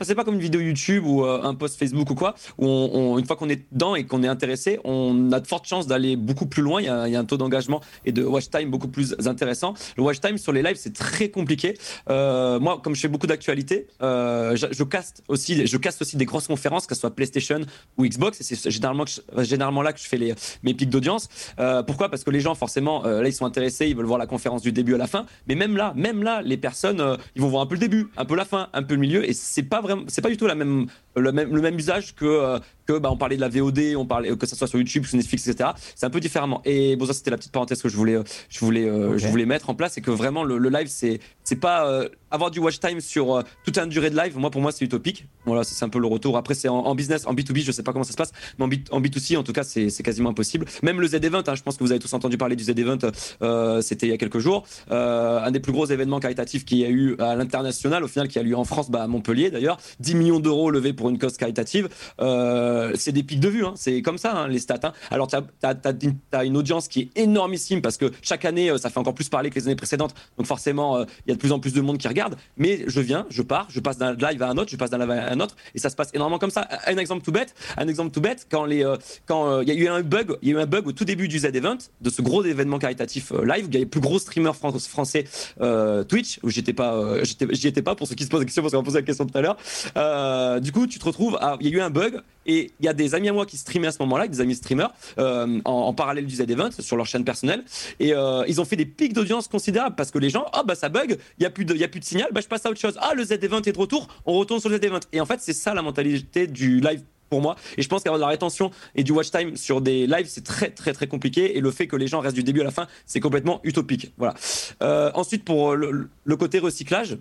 C'est 0.01 0.15
pas 0.15 0.23
comme 0.23 0.35
une 0.35 0.41
vidéo 0.41 0.61
YouTube 0.61 1.05
ou 1.05 1.23
un 1.23 1.55
post 1.55 1.77
Facebook 1.77 2.09
ou 2.09 2.15
quoi, 2.15 2.35
où 2.57 3.17
une 3.19 3.25
fois 3.25 3.35
qu'on 3.35 3.49
est 3.49 3.65
dedans 3.71 3.95
et 3.95 4.05
qu'on 4.05 4.23
est 4.23 4.27
intéressé, 4.27 4.79
on 4.83 5.31
a 5.31 5.39
de 5.39 5.47
fortes 5.47 5.67
chances 5.67 5.87
d'aller 5.87 6.15
beaucoup 6.15 6.45
plus 6.45 6.61
loin. 6.61 6.81
Il 6.81 6.85
y 6.85 7.15
a, 7.15 7.19
un 7.19 7.25
taux 7.25 7.37
d'engagement 7.37 7.81
et 8.05 8.11
de 8.11 8.23
watch 8.23 8.49
time 8.49 8.69
beaucoup 8.69 8.87
plus 8.87 9.15
intéressant. 9.25 9.73
Le 9.97 10.03
watch 10.03 10.19
time 10.19 10.37
sur 10.37 10.51
les 10.51 10.61
lives, 10.61 10.77
c'est 10.77 10.93
très 10.93 11.29
compliqué. 11.29 11.77
moi, 12.07 12.79
comme 12.83 12.95
je 12.95 13.01
fais 13.01 13.07
beaucoup 13.07 13.27
d'actualités, 13.27 13.87
je, 14.01 14.67
je 14.71 14.83
caste 14.83 15.23
aussi, 15.27 15.65
je 15.65 15.77
caste 15.77 16.01
aussi 16.01 16.17
des 16.17 16.25
grosses 16.25 16.47
conférences, 16.47 16.87
que 16.87 16.95
ce 16.95 17.01
soit 17.01 17.15
PlayStation 17.15 17.61
ou 17.97 18.05
Xbox. 18.05 18.41
Et 18.41 18.43
c'est 18.43 18.71
généralement, 18.71 19.81
là 19.81 19.93
que 19.93 19.99
je 19.99 20.07
fais 20.07 20.35
mes 20.63 20.73
pics 20.73 20.89
d'audience. 20.89 21.27
Euh, 21.59 21.83
pourquoi? 21.83 22.09
Parce 22.09 22.23
que 22.23 22.31
les 22.31 22.41
gens, 22.41 22.55
forcément, 22.55 23.05
euh, 23.05 23.21
là, 23.21 23.27
ils 23.27 23.33
sont 23.33 23.45
intéressés, 23.45 23.87
ils 23.87 23.95
veulent 23.95 24.05
voir 24.05 24.19
la 24.19 24.27
conférence 24.27 24.34
du 24.61 24.71
début 24.71 24.95
à 24.95 24.97
la 24.97 25.07
fin. 25.07 25.25
Mais 25.47 25.55
même 25.55 25.77
là, 25.77 25.93
même 25.95 26.23
là, 26.23 26.41
les 26.41 26.57
personnes, 26.57 27.01
euh, 27.01 27.17
ils 27.35 27.41
vont 27.41 27.49
voir 27.49 27.63
un 27.63 27.65
peu 27.65 27.75
le 27.75 27.79
début, 27.79 28.07
un 28.17 28.25
peu 28.25 28.35
la 28.35 28.45
fin, 28.45 28.69
un 28.73 28.83
peu 28.83 28.95
le 28.95 28.99
milieu. 28.99 29.27
Et 29.27 29.33
c'est 29.33 29.63
pas 29.63 29.81
vraiment, 29.81 30.03
c'est 30.07 30.21
pas 30.21 30.29
du 30.29 30.37
tout 30.37 30.47
la 30.47 30.55
même, 30.55 30.87
le 31.15 31.31
même, 31.31 31.53
le 31.53 31.61
même 31.61 31.77
usage 31.77 32.15
que 32.15 32.59
que 32.85 32.99
bah, 32.99 33.09
on 33.11 33.17
parlait 33.17 33.35
de 33.35 33.41
la 33.41 33.49
VOD, 33.49 33.95
on 33.97 34.05
parlait 34.05 34.35
que 34.37 34.45
ça 34.45 34.55
soit 34.55 34.67
sur 34.67 34.77
YouTube, 34.77 35.05
sur 35.05 35.17
Netflix, 35.17 35.47
etc. 35.47 35.71
C'est 35.95 36.05
un 36.05 36.11
peu 36.11 36.19
différemment. 36.19 36.61
Et 36.65 36.95
bon, 36.95 37.07
ça 37.07 37.13
c'était 37.13 37.31
la 37.31 37.37
petite 37.37 37.51
parenthèse 37.51 37.81
que 37.81 37.89
je 37.89 37.97
voulais, 37.97 38.19
je 38.47 38.59
voulais, 38.59 38.87
je 39.17 39.27
voulais 39.27 39.47
mettre 39.47 39.71
en 39.71 39.75
place, 39.75 39.93
c'est 39.93 40.01
que 40.01 40.11
vraiment 40.11 40.43
le, 40.43 40.69
live, 40.69 40.87
c'est, 40.87 41.19
c'est 41.43 41.55
pas 41.55 42.05
avoir 42.29 42.51
du 42.51 42.59
watch 42.59 42.79
time 42.79 43.01
sur 43.01 43.43
toute 43.63 43.77
une 43.77 43.89
durée 43.89 44.09
de 44.09 44.17
live. 44.17 44.37
Moi, 44.37 44.51
pour 44.51 44.61
moi, 44.61 44.71
c'est 44.71 44.85
utopique. 44.85 45.25
Voilà, 45.45 45.63
c'est 45.63 45.83
un 45.83 45.89
peu 45.89 45.99
le 45.99 46.07
retour. 46.07 46.37
Après, 46.37 46.53
c'est 46.53 46.67
en, 46.67 46.95
business, 46.95 47.25
en 47.25 47.33
B2B, 47.33 47.63
je 47.63 47.71
sais 47.71 47.83
pas 47.83 47.91
comment 47.91 48.03
ça 48.03 48.11
se 48.11 48.17
passe, 48.17 48.31
mais 48.57 48.65
en, 48.65 48.99
B, 48.99 49.07
2 49.07 49.19
c 49.19 49.37
en 49.37 49.43
tout 49.43 49.53
cas, 49.53 49.63
c'est, 49.63 49.89
quasiment 50.03 50.29
impossible. 50.29 50.65
Même 50.83 51.01
le 51.01 51.07
Z-Event, 51.07 51.43
hein, 51.47 51.55
je 51.55 51.63
pense 51.63 51.77
que 51.77 51.83
vous 51.83 51.91
avez 51.91 51.99
tous 51.99 52.13
entendu 52.13 52.37
parler 52.37 52.55
du 52.55 52.63
Z-Event, 52.63 52.97
euh, 53.41 53.81
c'était 53.81 54.07
il 54.07 54.09
y 54.09 54.13
a 54.13 54.17
quelques 54.17 54.39
jours. 54.39 54.65
Euh, 54.91 55.39
un 55.39 55.51
des 55.51 55.59
plus 55.59 55.71
gros 55.71 55.85
événements 55.85 56.19
caritatifs 56.19 56.65
qu'il 56.65 56.77
y 56.77 56.85
a 56.85 56.89
eu 56.89 57.15
à 57.19 57.35
l'international, 57.35 58.03
au 58.03 58.07
final, 58.07 58.27
qui 58.27 58.39
a 58.39 58.41
eu 58.41 58.55
en 58.55 58.63
France, 58.63 58.91
bah, 58.91 59.03
à 59.03 59.07
Montpellier 59.07 59.49
d'ailleurs. 59.49 59.77
10 59.99 60.15
millions 60.15 60.39
d'euros 60.39 60.69
levés 60.69 60.93
pour 60.93 61.04
une 61.09 61.17
cause 61.17 61.37
caritative. 61.37 61.89
Euh, 62.19 62.93
c'est 62.95 63.11
des 63.11 63.23
pics 63.23 63.39
de 63.39 63.49
vue, 63.49 63.65
hein. 63.65 63.73
c'est 63.75 64.01
comme 64.01 64.17
ça, 64.17 64.35
hein, 64.35 64.47
les 64.47 64.59
stats. 64.59 64.79
Hein. 64.83 64.93
Alors, 65.11 65.27
tu 65.27 65.35
as, 65.35 66.43
une 66.43 66.57
audience 66.57 66.87
qui 66.87 67.01
est 67.01 67.21
énormissime 67.21 67.81
parce 67.81 67.97
que 67.97 68.11
chaque 68.21 68.45
année, 68.45 68.71
ça 68.77 68.89
fait 68.89 68.99
encore 68.99 69.13
plus 69.13 69.29
parler 69.29 69.49
que 69.49 69.55
les 69.55 69.67
années 69.67 69.75
précédentes. 69.75 70.13
Donc, 70.37 70.47
forcément, 70.47 71.01
il 71.01 71.29
y 71.29 71.31
a 71.31 71.35
de 71.35 71.39
plus 71.39 71.51
en 71.51 71.59
plus 71.59 71.73
de 71.73 71.81
monde 71.81 71.97
qui 71.97 72.07
regarde. 72.07 72.35
Mais 72.57 72.83
je 72.87 72.99
viens, 73.01 73.25
je 73.29 73.41
pars, 73.41 73.67
je 73.69 73.79
passe 73.79 73.97
d'un 73.97 74.13
live 74.13 74.41
à 74.41 74.49
un 74.49 74.57
autre, 74.57 74.69
je 74.71 74.77
passe 74.77 74.89
d'un 74.89 74.99
live 74.99 75.11
à 75.11 75.31
un 75.31 75.39
autre, 75.39 75.55
et 75.73 75.79
ça 75.79 75.89
se 75.89 75.95
passe 75.95 76.09
énormément 76.13 76.39
comme 76.39 76.51
ça. 76.51 76.67
Un 76.85 76.97
exemple 76.97 77.23
tout 77.23 77.31
bête, 77.31 77.55
un 77.77 77.87
exemple 77.87 78.11
tout 78.11 78.21
bête, 78.21 78.47
quand 78.49 78.65
les, 78.65 78.83
quand 79.25 79.61
il 79.61 79.69
y 79.69 79.71
a 79.71 79.75
eu 79.75 79.87
un 79.87 80.01
bug, 80.01 80.37
il 80.41 80.49
y 80.49 80.51
a 80.51 80.55
eu 80.55 80.61
un 80.61 80.65
bug 80.65 80.87
au 80.87 80.91
tout 80.91 81.05
début 81.05 81.27
du 81.27 81.39
Z-Event, 81.39 81.77
de 82.01 82.09
ce 82.09 82.21
gros 82.21 82.43
événement 82.43 82.79
caritatif 82.79 83.31
euh, 83.31 83.45
live, 83.45 83.65
où 83.65 83.69
il 83.69 83.73
y 83.73 83.77
a 83.77 83.79
les 83.79 83.85
plus 83.85 84.01
gros 84.01 84.19
streamers 84.19 84.55
français 84.55 85.25
euh, 85.61 86.03
Twitch, 86.03 86.39
où 86.43 86.49
j'étais 86.49 86.73
pas, 86.73 86.95
euh, 86.95 87.23
j'y 87.51 87.67
étais 87.67 87.81
pas 87.81 87.95
pour 87.95 88.07
ceux 88.07 88.15
qui 88.15 88.23
se 88.23 88.29
posent 88.29 88.41
la 88.41 88.45
question, 88.45 88.61
parce 88.61 88.73
qu'on 88.73 88.79
m'a 88.79 88.85
posé 88.85 88.99
la 88.99 89.05
question 89.05 89.25
tout 89.25 89.37
à 89.37 89.41
l'heure. 89.41 90.61
du 90.61 90.71
coup, 90.71 90.87
tu 90.87 90.94
te 90.99 91.05
retrouves, 91.05 91.37
il 91.59 91.67
y 91.67 91.71
a 91.71 91.77
eu 91.77 91.81
un 91.81 91.89
bug, 91.89 92.21
et 92.45 92.71
il 92.79 92.85
y 92.85 92.89
a 92.89 92.93
des 92.93 93.15
amis 93.15 93.29
à 93.29 93.33
moi 93.33 93.45
qui 93.45 93.57
streamaient 93.57 93.87
à 93.87 93.91
ce 93.91 93.99
moment-là, 93.99 94.27
des 94.27 94.41
amis 94.41 94.55
streamers, 94.55 94.93
en, 95.17 95.93
parallèle 95.93 96.25
du 96.25 96.35
Z-Event, 96.35 96.69
sur 96.79 96.95
leur 96.95 97.05
chaîne 97.05 97.23
personnelle, 97.23 97.63
et 97.99 98.13
ils 98.47 98.61
ont 98.61 98.65
fait 98.65 98.75
des 98.75 98.85
pics 98.85 99.13
d'audience 99.13 99.47
considérables, 99.47 99.95
parce 99.95 100.11
que 100.11 100.19
les 100.19 100.29
gens, 100.29 100.45
ah 100.53 100.63
bah 100.63 100.75
ça 100.75 100.89
bug, 100.89 101.17
il 101.39 101.43
y 101.43 101.45
a 101.45 101.49
plus 101.49 101.65
de, 101.65 101.81
a 101.81 101.87
plus 101.87 101.99
de 101.99 102.05
signal, 102.05 102.29
bah 102.31 102.41
je 102.41 102.47
passe 102.47 102.65
à 102.65 102.69
autre 102.69 102.79
chose. 102.79 102.97
Ah 103.01 103.13
le 103.15 103.23
Z-Event 103.23 103.61
est 103.61 103.71
de 103.71 103.79
retour, 103.79 104.07
on 104.25 104.33
retourne 104.33 104.59
sur 104.59 104.69
le 104.69 104.77
Z-Event. 104.77 104.99
Et 105.11 105.21
en 105.21 105.25
fait, 105.25 105.39
c'est 105.41 105.53
ça 105.53 105.73
la 105.73 105.81
mentalité 105.81 106.47
du 106.47 106.79
live 106.79 107.01
pour 107.29 107.41
moi. 107.41 107.55
Et 107.77 107.81
je 107.81 107.89
pense 107.89 108.03
qu'avoir 108.03 108.19
de 108.19 108.23
la 108.23 108.29
rétention 108.29 108.71
et 108.95 109.03
du 109.03 109.11
watch 109.11 109.31
time 109.31 109.55
sur 109.55 109.81
des 109.81 110.07
lives, 110.07 110.27
c'est 110.27 110.43
très 110.43 110.69
très 110.69 110.93
très 110.93 111.07
compliqué. 111.07 111.57
Et 111.57 111.61
le 111.61 111.71
fait 111.71 111.87
que 111.87 111.95
les 111.95 112.07
gens 112.07 112.19
restent 112.19 112.35
du 112.35 112.43
début 112.43 112.61
à 112.61 112.65
la 112.65 112.71
fin, 112.71 112.87
c'est 113.05 113.19
complètement 113.19 113.59
utopique. 113.63 114.13
Voilà. 114.17 114.35
Euh, 114.81 115.11
ensuite, 115.13 115.43
pour 115.43 115.75
le, 115.75 116.09
côté 116.37 116.59
recyclage, 116.59 117.17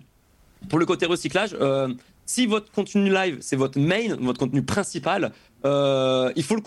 pour 0.69 0.79
le 0.79 0.85
côté 0.85 1.05
recyclage, 1.05 1.55
euh, 1.59 1.89
si 2.25 2.45
votre 2.47 2.71
contenu 2.71 3.11
live, 3.11 3.37
c'est 3.41 3.55
votre 3.55 3.79
main, 3.79 4.15
votre 4.19 4.39
contenu 4.39 4.63
principal, 4.63 5.31
euh, 5.65 6.31
il 6.35 6.43
faut 6.43 6.55
le, 6.55 6.61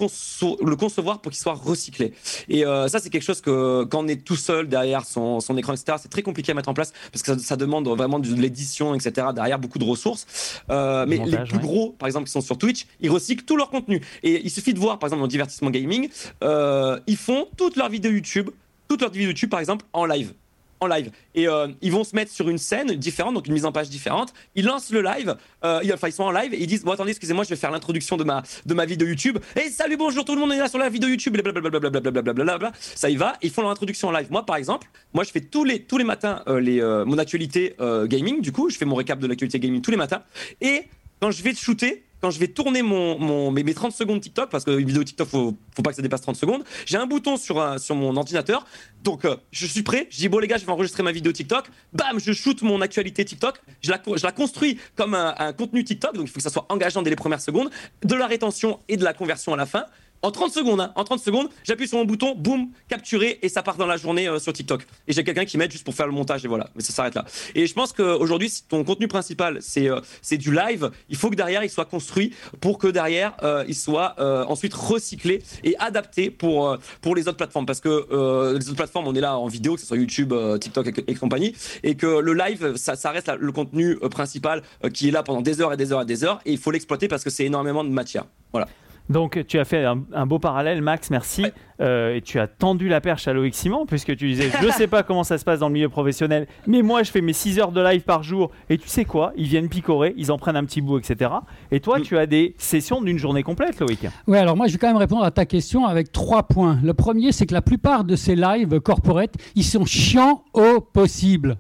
le 0.65 0.77
concevoir 0.77 1.21
pour 1.21 1.31
qu'il 1.31 1.41
soit 1.41 1.55
recyclé. 1.55 2.13
Et 2.49 2.65
euh, 2.65 2.89
ça, 2.89 2.99
c'est 2.99 3.11
quelque 3.11 3.23
chose 3.23 3.41
que 3.41 3.85
quand 3.85 4.05
on 4.05 4.09
est 4.09 4.25
tout 4.25 4.37
seul 4.37 4.69
derrière 4.69 5.05
son, 5.05 5.41
son 5.41 5.57
écran, 5.57 5.73
etc., 5.73 5.99
c'est 6.01 6.11
très 6.11 6.23
compliqué 6.23 6.53
à 6.53 6.55
mettre 6.55 6.69
en 6.69 6.75
place 6.75 6.93
parce 7.13 7.23
que 7.23 7.39
ça, 7.39 7.57
demande 7.57 7.89
vraiment 7.89 8.19
de 8.19 8.35
l'édition, 8.35 8.95
etc., 8.95 9.29
derrière 9.35 9.59
beaucoup 9.59 9.79
de 9.79 9.85
ressources. 9.85 10.63
Euh, 10.71 11.07
mais 11.09 11.19
les 11.19 11.39
plus 11.39 11.59
gros, 11.59 11.91
par 11.91 12.07
exemple, 12.07 12.27
qui 12.27 12.33
sont 12.33 12.41
sur 12.41 12.59
Twitch, 12.59 12.87
ils 13.01 13.11
recyclent 13.11 13.45
tout 13.45 13.57
leur 13.57 13.71
contenu. 13.71 14.01
Et 14.23 14.41
il 14.45 14.51
suffit 14.51 14.75
de 14.75 14.79
voir, 14.79 14.99
par 14.99 15.09
exemple, 15.09 15.23
dans 15.23 15.29
divertissement 15.29 15.71
gaming, 15.71 16.09
ils 16.43 17.17
font 17.17 17.47
toutes 17.57 17.77
leurs 17.77 17.89
vidéos 17.89 18.13
YouTube, 18.13 18.51
toutes 18.89 19.01
leurs 19.01 19.11
vidéos 19.11 19.29
YouTube, 19.29 19.51
par 19.51 19.61
exemple, 19.61 19.85
en 19.93 20.07
live 20.07 20.33
en 20.81 20.87
live. 20.87 21.11
Et 21.35 21.49
euh, 21.49 21.68
ils 21.83 21.93
vont 21.93 22.05
se 22.05 22.14
mettre 22.14 22.33
sur 22.33 22.49
une 22.49 22.59
scène 22.59 22.95
différente, 22.95 23.35
donc 23.35 23.47
une 23.47 23.53
mise 23.53 23.64
en 23.64 23.72
page 23.72 23.89
différente. 23.89 24.33
Ils 24.55 24.64
lancent 24.64 24.91
le 24.91 25.03
live, 25.03 25.37
euh, 25.64 25.81
enfin 25.93 26.09
ils 26.09 26.12
sont 26.12 26.24
en 26.24 26.31
live 26.31 26.55
et 26.55 26.61
ils 26.61 26.66
disent 26.66 26.85
bon 26.85 26.93
attendez 26.93 27.11
excusez-moi 27.11 27.45
je 27.45 27.51
vais 27.51 27.57
faire 27.57 27.70
l'introduction 27.70 28.16
de 28.16 28.24
ma 28.24 28.43
de 28.66 28.74
ma 28.74 28.85
vidéo 28.85 29.09
YouTube. 29.09 29.39
Et 29.57 29.70
salut 29.70 29.97
bonjour 29.97 30.24
tout 30.24 30.35
le 30.35 30.41
monde 30.41 30.51
on 30.51 30.55
est 30.55 30.59
là 30.59 30.68
sur 30.68 30.79
la 30.79 30.89
vidéo 30.89 31.09
YouTube. 31.09 31.37
Blablabla. 31.37 32.72
Ça 32.81 33.11
y 33.11 33.16
va. 33.16 33.35
Ils 33.43 33.51
font 33.51 33.62
leur 33.62 33.70
introduction 33.70 34.09
en 34.09 34.12
live. 34.12 34.29
Moi 34.31 34.45
par 34.45 34.57
exemple, 34.57 34.89
moi 35.12 35.24
je 35.24 35.31
fais 35.31 35.41
tous 35.41 35.64
les 35.64 35.83
tous 35.83 35.99
les 35.99 36.05
matins 36.05 36.43
euh, 36.49 36.61
les 36.61 36.79
mon 37.07 37.18
actualité 37.18 37.76
gaming. 38.05 38.41
Du 38.41 38.53
coup 38.53 38.70
je 38.70 38.76
fais 38.76 38.85
mon 38.85 38.97
récap 38.97 39.18
de 39.18 39.26
l'actualité 39.26 39.59
gaming 39.59 39.81
tous 39.81 39.91
les 39.91 39.97
matins. 39.97 40.22
Et 40.61 40.85
quand 41.20 41.31
je 41.31 41.43
vais 41.43 41.55
shooter, 41.55 42.05
quand 42.21 42.31
je 42.31 42.39
vais 42.39 42.49
tourner 42.49 42.83
mon, 42.83 43.19
mon 43.19 43.51
mes, 43.51 43.75
30 43.75 43.93
secondes 43.93 44.21
TikTok, 44.21 44.51
parce 44.51 44.64
que 44.64 44.71
une 44.71 44.87
vidéo 44.87 45.05
TikTok, 45.05 45.29
faut, 45.29 45.57
faut 45.75 45.83
pas 45.83 45.91
que 45.91 45.97
ça 45.97 46.03
dépasse 46.03 46.23
30 46.23 46.37
secondes, 46.37 46.64
j'ai 46.87 46.97
un 46.97 47.07
bouton 47.07 47.37
sur, 47.37 47.79
sur 47.79 47.95
mon 47.95 48.16
ordinateur. 48.16 48.66
Donc, 49.03 49.25
euh, 49.25 49.37
je 49.53 49.66
suis 49.66 49.83
prêt. 49.83 50.09
Je 50.11 50.19
dis, 50.19 50.29
bon, 50.29 50.39
les 50.39 50.49
gars, 50.49 50.57
je 50.57 50.66
vais 50.66 50.73
enregistrer 50.73 51.03
ma 51.03 51.12
vidéo 51.12 51.33
TikTok. 51.33 51.66
Bam, 51.93 52.19
je 52.19 52.33
shoot 52.33 52.61
mon 52.62 52.81
actualité 52.81 53.25
TikTok. 53.25 53.61
Je 53.81 53.91
la, 53.91 54.01
je 54.16 54.25
la 54.25 54.33
construis 54.33 54.79
comme 54.97 55.14
un, 55.14 55.35
un 55.39 55.53
contenu 55.53 55.85
TikTok. 55.85 56.14
Donc, 56.14 56.27
il 56.27 56.31
faut 56.31 56.39
que 56.39 56.43
ça 56.43 56.51
soit 56.51 56.66
engageant 56.69 57.03
dès 57.03 57.11
les 57.11 57.16
premières 57.16 57.41
secondes, 57.41 57.71
de 58.05 58.14
la 58.14 58.27
rétention 58.27 58.81
et 58.89 58.97
de 58.97 59.05
la 59.05 59.14
conversion 59.14 59.55
à 59.55 59.57
la 59.57 59.66
fin 59.66 59.85
en 60.23 60.31
30 60.31 60.53
secondes, 60.53 60.81
hein, 60.81 60.93
en 60.97 61.05
30 61.05 61.21
secondes, 61.21 61.49
j'appuie 61.64 61.87
sur 61.87 61.99
mon 61.99 62.05
bouton, 62.05 62.35
boum, 62.35 62.71
capturé, 62.89 63.39
et 63.43 63.49
ça 63.49 63.62
part 63.62 63.77
dans 63.77 63.87
la 63.87 63.97
journée 63.97 64.29
euh, 64.29 64.39
sur 64.39 64.53
TikTok. 64.53 64.87
Et 65.07 65.12
j'ai 65.12 65.23
quelqu'un 65.23 65.45
qui 65.45 65.59
m'aide 65.59 65.71
juste 65.71 65.85
pour 65.85 65.95
faire 65.95 66.07
le 66.07 66.12
montage, 66.12 66.45
et 66.45 66.49
voilà. 66.49 66.71
Mais 66.75 66.83
ça 66.83 66.93
s'arrête 66.93 67.14
là. 67.14 67.25
Et 67.55 67.66
je 67.66 67.75
pense 67.75 67.93
qu'aujourd'hui, 67.93 68.51
si 68.51 68.64
ton 68.64 68.83
contenu 68.85 69.07
principal, 69.07 69.59
c'est 69.61 69.89
euh, 69.89 70.01
du 70.33 70.53
live, 70.53 70.91
il 71.09 71.16
faut 71.16 71.31
que 71.31 71.37
derrière, 71.37 71.62
il 71.64 71.71
soit 71.71 71.85
construit 71.85 72.35
pour 72.61 72.79
que 72.79 72.87
derrière, 72.89 73.37
euh, 73.43 73.64
il 73.66 73.75
soit 73.75 74.16
ensuite 74.49 74.75
recyclé 74.75 75.43
et 75.64 75.77
adapté 75.79 76.31
pour, 76.31 76.77
pour 77.01 77.14
les 77.14 77.29
autres 77.29 77.37
plateformes. 77.37 77.66
Parce 77.66 77.81
que 77.81 78.07
les 78.53 78.69
autres 78.69 78.77
plateformes, 78.77 79.07
on 79.09 79.14
est 79.14 79.21
là 79.21 79.37
en 79.37 79.47
vidéo, 79.47 79.75
que 79.75 79.81
ce 79.81 79.87
soit 79.87 79.97
YouTube, 79.97 80.35
TikTok 80.61 81.03
et, 81.07 81.14
compagnie, 81.14 81.55
et 81.83 81.95
que 81.97 82.07
le 82.07 82.35
live, 82.35 82.77
ça 82.77 83.11
reste 83.11 83.31
le 83.39 83.53
contenu 83.53 83.97
principal 83.97 84.62
qui 84.93 85.09
est 85.09 85.11
là 85.11 85.23
pendant 85.23 85.41
des 85.41 85.61
heures 85.61 85.73
et 85.73 85.77
des 85.77 85.93
heures 85.93 86.03
et 86.03 86.07
des 86.07 86.25
heures, 86.25 86.41
et 86.45 86.53
il 86.53 86.59
faut 86.59 86.71
l'exploiter 86.71 87.09
parce 87.09 87.25
que 87.25 87.31
c'est 87.31 87.45
énormément 87.45 87.85
de 87.85 87.91
matière. 87.91 88.27
Voilà. 88.53 88.69
Donc 89.09 89.45
tu 89.47 89.59
as 89.59 89.65
fait 89.65 89.85
un, 89.85 90.27
beau 90.27 90.39
parallèle, 90.39 90.83
Max, 90.83 91.11
merci. 91.11 91.47
Euh, 91.81 92.17
et 92.17 92.23
tu 92.23 92.41
as 92.41 92.49
tendu 92.49 92.89
la 92.89 93.01
perche 93.01 93.29
à 93.29 93.33
Loïc 93.33 93.55
Simon, 93.55 93.87
puisque 93.87 94.17
tu 94.17 94.27
disais, 94.27 94.51
je 94.61 94.67
ne 94.67 94.73
sais 94.73 94.89
pas 94.89 95.03
comment 95.05 95.23
ça 95.23 95.39
se 95.39 95.45
passe 95.45 95.61
dans 95.61 95.69
le 95.69 95.75
milieu 95.75 95.89
professionnel, 95.89 96.49
mais 96.67 96.83
moi 96.83 97.05
je 97.05 97.11
fais 97.11 97.21
mes 97.21 97.33
6 97.33 97.61
heures 97.61 97.73
de 97.73 97.81
live 97.81 98.03
par 98.03 98.25
jour, 98.25 98.51
et 98.69 98.79
tu 98.79 98.89
sais 98.89 99.05
quoi, 99.05 99.33
ils 99.37 99.47
viennent 99.47 99.69
picorer, 99.69 100.13
ils 100.17 100.33
en 100.33 100.39
prennent 100.39 100.57
un 100.57 100.65
petit 100.65 100.81
bout, 100.81 100.99
etc. 100.99 101.31
Et 101.71 101.79
toi, 101.79 102.01
mm. 102.01 102.03
tu 102.03 102.19
as 102.19 102.27
des 102.27 102.57
sessions 102.59 103.01
d'une 103.01 103.19
journée 103.19 103.45
complète, 103.45 103.79
Loïc. 103.79 104.07
Oui, 104.27 104.39
alors 104.39 104.57
moi 104.57 104.67
je 104.67 104.73
vais 104.73 104.79
quand 104.79 104.89
même 104.89 104.97
répondre 104.97 105.25
à 105.25 105.31
ta 105.31 105.47
question 105.47 105.87
avec 105.87 106.11
trois 106.11 106.43
points. 106.43 106.79
Le 106.83 106.95
premier, 106.95 107.31
c'est 107.31 107.47
que 107.47 107.55
la 107.55 107.63
plupart 107.63 108.03
de 108.03 108.17
ces 108.17 108.35
lives 108.35 108.81
corporate, 108.81 109.35
ils 109.55 109.65
sont 109.65 109.87
chiants 109.87 110.43
au 110.53 110.81
possible. 110.81 111.59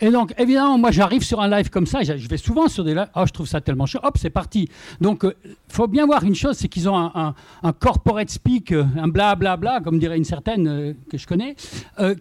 Et 0.00 0.10
donc, 0.10 0.32
évidemment, 0.38 0.78
moi, 0.78 0.90
j'arrive 0.92 1.24
sur 1.24 1.40
un 1.40 1.48
live 1.48 1.70
comme 1.70 1.86
ça, 1.86 2.02
je 2.02 2.28
vais 2.28 2.36
souvent 2.36 2.68
sur 2.68 2.84
des 2.84 2.94
lives, 2.94 3.08
oh, 3.16 3.24
je 3.26 3.32
trouve 3.32 3.48
ça 3.48 3.60
tellement 3.60 3.86
chaud, 3.86 3.98
hop, 4.02 4.16
c'est 4.16 4.30
parti. 4.30 4.68
Donc, 5.00 5.20
il 5.24 5.28
euh, 5.28 5.54
faut 5.68 5.88
bien 5.88 6.06
voir 6.06 6.22
une 6.22 6.36
chose, 6.36 6.56
c'est 6.56 6.68
qu'ils 6.68 6.88
ont 6.88 6.96
un, 6.96 7.34
corporate 7.80 8.30
speak, 8.30 8.72
euh, 8.72 8.84
un 8.96 9.08
blablabla, 9.08 9.56
bla, 9.56 9.56
bla, 9.56 9.80
comme 9.80 9.98
dirait 9.98 10.16
une 10.16 10.24
certaine 10.24 10.68
euh, 10.68 10.92
que 11.10 11.18
je 11.18 11.26
connais, 11.26 11.56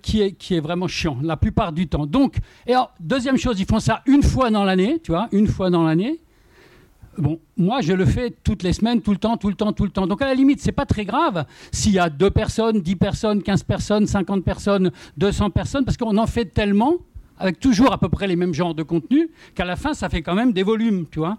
qui, 0.01 0.21
est, 0.21 0.31
qui 0.31 0.55
est 0.55 0.59
vraiment 0.59 0.87
chiant, 0.87 1.17
la 1.21 1.37
plupart 1.37 1.71
du 1.71 1.87
temps. 1.87 2.07
Donc, 2.07 2.37
et 2.65 2.73
alors, 2.73 2.91
deuxième 2.99 3.37
chose, 3.37 3.59
ils 3.59 3.67
font 3.67 3.79
ça 3.79 4.01
une 4.07 4.23
fois 4.23 4.49
dans 4.49 4.63
l'année, 4.63 4.99
tu 5.03 5.11
vois, 5.11 5.27
une 5.31 5.47
fois 5.47 5.69
dans 5.69 5.83
l'année. 5.83 6.19
Bon, 7.17 7.39
moi, 7.57 7.81
je 7.81 7.93
le 7.93 8.05
fais 8.05 8.31
toutes 8.43 8.61
les 8.61 8.73
semaines, 8.73 9.01
tout 9.01 9.11
le 9.11 9.17
temps, 9.17 9.37
tout 9.37 9.49
le 9.49 9.55
temps, 9.55 9.73
tout 9.73 9.83
le 9.83 9.89
temps. 9.89 10.05
Donc, 10.05 10.21
à 10.21 10.27
la 10.27 10.35
limite, 10.35 10.61
c'est 10.61 10.71
pas 10.71 10.85
très 10.85 11.03
grave 11.03 11.45
s'il 11.71 11.93
y 11.93 11.99
a 11.99 12.09
deux 12.09 12.29
personnes, 12.29 12.81
dix 12.81 12.95
personnes, 12.95 13.41
quinze 13.41 13.63
personnes, 13.63 14.05
cinquante 14.05 14.43
personnes, 14.43 14.91
deux 15.17 15.31
cents 15.31 15.49
personnes, 15.49 15.83
parce 15.83 15.97
qu'on 15.97 16.17
en 16.17 16.27
fait 16.27 16.45
tellement 16.45 16.97
avec 17.39 17.59
toujours 17.59 17.91
à 17.93 17.97
peu 17.97 18.09
près 18.09 18.27
les 18.27 18.35
mêmes 18.35 18.53
genres 18.53 18.73
de 18.75 18.83
contenu, 18.83 19.29
qu'à 19.55 19.65
la 19.65 19.75
fin, 19.75 19.93
ça 19.93 20.09
fait 20.09 20.21
quand 20.21 20.35
même 20.35 20.53
des 20.53 20.63
volumes, 20.63 21.05
tu 21.11 21.19
vois. 21.19 21.37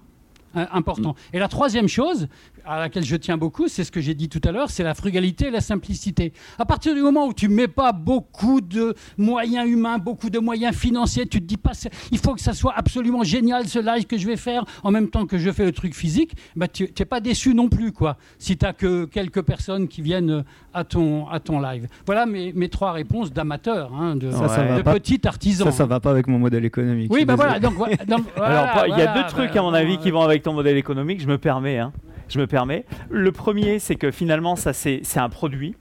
euh, 0.56 0.64
important. 0.72 1.14
Et 1.32 1.38
la 1.38 1.48
troisième 1.48 1.88
chose 1.88 2.26
à 2.68 2.78
laquelle 2.78 3.04
je 3.04 3.16
tiens 3.16 3.36
beaucoup, 3.38 3.66
c'est 3.68 3.82
ce 3.84 3.90
que 3.90 4.00
j'ai 4.00 4.14
dit 4.14 4.28
tout 4.28 4.40
à 4.44 4.52
l'heure, 4.52 4.70
c'est 4.70 4.82
la 4.82 4.94
frugalité 4.94 5.46
et 5.46 5.50
la 5.50 5.60
simplicité. 5.60 6.32
À 6.58 6.66
partir 6.66 6.94
du 6.94 7.00
moment 7.00 7.26
où 7.26 7.32
tu 7.32 7.48
mets 7.48 7.66
pas 7.68 7.92
beaucoup 7.92 8.60
de 8.60 8.94
moyens 9.16 9.68
humains, 9.68 9.98
beaucoup 9.98 10.28
de 10.30 10.38
moyens 10.38 10.76
financiers, 10.76 11.26
tu 11.26 11.40
te 11.40 11.46
dis 11.46 11.56
pas, 11.56 11.72
il 12.12 12.18
faut 12.18 12.34
que 12.34 12.40
ça 12.40 12.52
soit 12.52 12.74
absolument 12.76 13.24
génial 13.24 13.66
ce 13.68 13.78
live 13.78 14.06
que 14.06 14.18
je 14.18 14.26
vais 14.26 14.36
faire 14.36 14.64
en 14.82 14.90
même 14.90 15.08
temps 15.08 15.24
que 15.26 15.38
je 15.38 15.50
fais 15.50 15.64
le 15.64 15.72
truc 15.72 15.94
physique, 15.94 16.32
bah 16.56 16.68
tu 16.68 16.88
n'es 16.98 17.04
pas 17.06 17.20
déçu 17.20 17.54
non 17.54 17.68
plus, 17.68 17.92
quoi, 17.92 18.16
si 18.38 18.56
tu 18.56 18.64
n'as 18.66 18.72
que 18.74 19.06
quelques 19.06 19.42
personnes 19.42 19.88
qui 19.88 20.02
viennent 20.02 20.30
euh, 20.30 20.42
à 20.74 20.84
ton, 20.84 21.26
à 21.28 21.40
ton 21.40 21.60
live. 21.60 21.88
Voilà 22.06 22.26
mes, 22.26 22.52
mes 22.52 22.68
trois 22.68 22.92
réponses 22.92 23.32
d'amateurs, 23.32 23.92
hein, 23.94 24.14
de, 24.16 24.30
Ça, 24.30 24.76
de 24.76 24.82
petit 24.82 25.26
artisan. 25.26 25.64
Ça, 25.66 25.72
ça 25.72 25.86
va 25.86 26.00
pas 26.00 26.10
avec 26.10 26.26
mon 26.26 26.38
modèle 26.38 26.64
économique. 26.64 27.10
Oui, 27.12 27.20
je 27.22 27.26
bah 27.26 27.34
voilà. 27.36 27.58
Donc, 27.58 27.74
voilà, 27.74 27.96
Alors, 28.36 28.68
voilà, 28.74 28.88
il 28.88 28.98
y 28.98 29.02
a 29.02 29.14
deux 29.14 29.26
trucs, 29.28 29.54
bah, 29.54 29.60
à 29.60 29.62
mon 29.62 29.72
avis, 29.74 29.98
qui 29.98 30.10
vont 30.10 30.20
avec 30.22 30.42
ton 30.42 30.52
modèle 30.52 30.76
économique. 30.76 31.20
Je 31.20 31.26
me 31.28 31.38
permets. 31.38 31.78
hein. 31.78 31.92
Je 32.28 32.38
me 32.38 32.46
permets. 32.46 32.84
Le 33.10 33.32
premier, 33.32 33.78
c'est 33.78 33.96
que 33.96 34.10
finalement, 34.10 34.56
ça, 34.56 34.72
c'est 34.72 35.02
un 35.16 35.28
produit. 35.28 35.74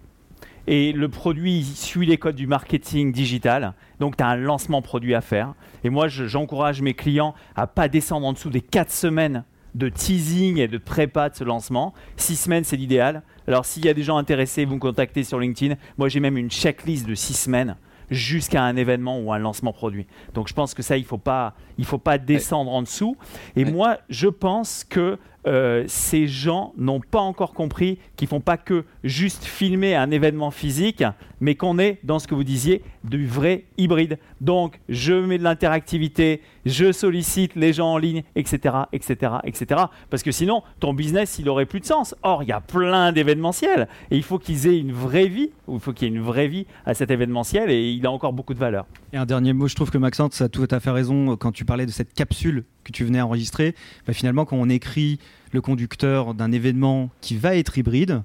Et 0.69 0.91
le 0.91 1.07
produit 1.07 1.63
suit 1.63 2.05
les 2.05 2.17
codes 2.17 2.35
du 2.35 2.45
marketing 2.47 3.13
digital. 3.13 3.73
Donc, 3.99 4.17
tu 4.17 4.23
as 4.23 4.27
un 4.27 4.35
lancement 4.35 4.81
produit 4.81 5.15
à 5.15 5.21
faire. 5.21 5.53
Et 5.85 5.89
moi, 5.89 6.07
je- 6.09 6.25
j'encourage 6.25 6.81
mes 6.81 6.93
clients 6.93 7.35
à 7.55 7.67
pas 7.67 7.87
descendre 7.87 8.27
en 8.27 8.33
dessous 8.33 8.49
des 8.49 8.59
4 8.61 8.91
semaines 8.91 9.45
de 9.75 9.87
teasing 9.89 10.57
et 10.59 10.67
de 10.67 10.77
prépa 10.77 11.29
de 11.29 11.35
ce 11.35 11.43
lancement. 11.45 11.93
6 12.17 12.35
semaines, 12.35 12.65
c'est 12.65 12.75
l'idéal. 12.75 13.21
Alors, 13.47 13.63
s'il 13.65 13.85
y 13.85 13.89
a 13.89 13.93
des 13.93 14.03
gens 14.03 14.17
intéressés, 14.17 14.65
vous 14.65 14.75
me 14.75 14.79
contactez 14.79 15.23
sur 15.23 15.39
LinkedIn. 15.39 15.75
Moi, 15.97 16.09
j'ai 16.09 16.19
même 16.19 16.35
une 16.37 16.49
checklist 16.51 17.07
de 17.07 17.15
6 17.15 17.33
semaines 17.35 17.77
jusqu'à 18.09 18.63
un 18.63 18.75
événement 18.75 19.19
ou 19.19 19.31
un 19.31 19.37
lancement 19.37 19.71
produit. 19.73 20.05
Donc, 20.33 20.47
je 20.49 20.53
pense 20.53 20.73
que 20.73 20.81
ça, 20.81 20.97
il 20.97 21.01
ne 21.01 21.05
faut, 21.07 21.17
pas- 21.17 21.53
il 21.77 21.85
faut 21.85 21.97
pas 21.97 22.17
descendre 22.17 22.71
en 22.71 22.81
dessous. 22.81 23.15
Et 23.55 23.63
Ouais. 23.65 23.71
moi, 23.71 23.97
je 24.09 24.27
pense 24.27 24.83
que 24.83 25.17
euh, 25.47 25.85
ces 25.87 26.27
gens 26.27 26.73
n'ont 26.77 26.99
pas 26.99 27.21
encore 27.21 27.53
compris 27.53 27.99
qu'ils 28.17 28.27
font 28.27 28.41
pas 28.41 28.57
que 28.57 28.83
juste 29.05 29.45
filmer 29.45 29.95
un 29.95 30.11
événement 30.11 30.51
physique, 30.51 31.03
mais 31.39 31.55
qu'on 31.55 31.79
est 31.79 31.99
dans 32.03 32.19
ce 32.19 32.27
que 32.27 32.35
vous 32.35 32.43
disiez 32.43 32.83
du 33.05 33.25
vrai 33.25 33.63
hybride. 33.77 34.19
Donc, 34.41 34.79
je 34.89 35.13
mets 35.13 35.37
de 35.37 35.43
l'interactivité, 35.43 36.41
je 36.65 36.91
sollicite 36.91 37.55
les 37.55 37.71
gens 37.71 37.93
en 37.93 37.97
ligne, 37.97 38.23
etc., 38.35 38.75
etc., 38.91 39.35
etc. 39.45 39.81
Parce 40.09 40.21
que 40.21 40.31
sinon, 40.31 40.63
ton 40.81 40.93
business, 40.93 41.39
il 41.39 41.47
aurait 41.47 41.65
plus 41.65 41.79
de 41.79 41.85
sens. 41.85 42.13
Or, 42.23 42.43
il 42.43 42.49
y 42.49 42.51
a 42.51 42.59
plein 42.59 43.13
d'événementiels 43.13 43.87
et 44.11 44.17
il 44.17 44.23
faut 44.23 44.39
qu'ils 44.39 44.67
aient 44.67 44.77
une 44.77 44.91
vraie 44.91 45.27
vie, 45.27 45.51
ou 45.67 45.75
il 45.75 45.79
faut 45.79 45.93
qu'il 45.93 46.09
y 46.09 46.11
ait 46.11 46.15
une 46.15 46.23
vraie 46.23 46.49
vie 46.49 46.65
à 46.85 46.93
cet 46.93 47.09
événementiel 47.09 47.71
et 47.71 47.91
il 47.91 48.05
a 48.05 48.11
encore 48.11 48.33
beaucoup 48.33 48.53
de 48.53 48.59
valeur. 48.59 48.85
Et 49.13 49.17
un 49.17 49.25
dernier 49.25 49.53
mot, 49.53 49.69
je 49.69 49.75
trouve 49.75 49.91
que 49.91 49.97
Maxence 49.97 50.41
a 50.41 50.49
tout 50.49 50.67
à 50.69 50.81
fait 50.81 50.91
raison 50.91 51.37
quand 51.37 51.53
tu 51.53 51.63
parlais 51.63 51.85
de 51.85 51.91
cette 51.91 52.13
capsule 52.13 52.65
que 52.83 52.91
tu 52.91 53.05
venais 53.05 53.21
enregistrer. 53.21 53.75
Bah, 54.05 54.13
finalement, 54.13 54.45
quand 54.45 54.57
on 54.57 54.69
écrit 54.69 55.19
le 55.51 55.61
conducteur 55.61 56.33
d'un 56.33 56.51
événement 56.51 57.09
qui 57.21 57.37
va 57.37 57.55
être 57.55 57.77
hybride, 57.77 58.21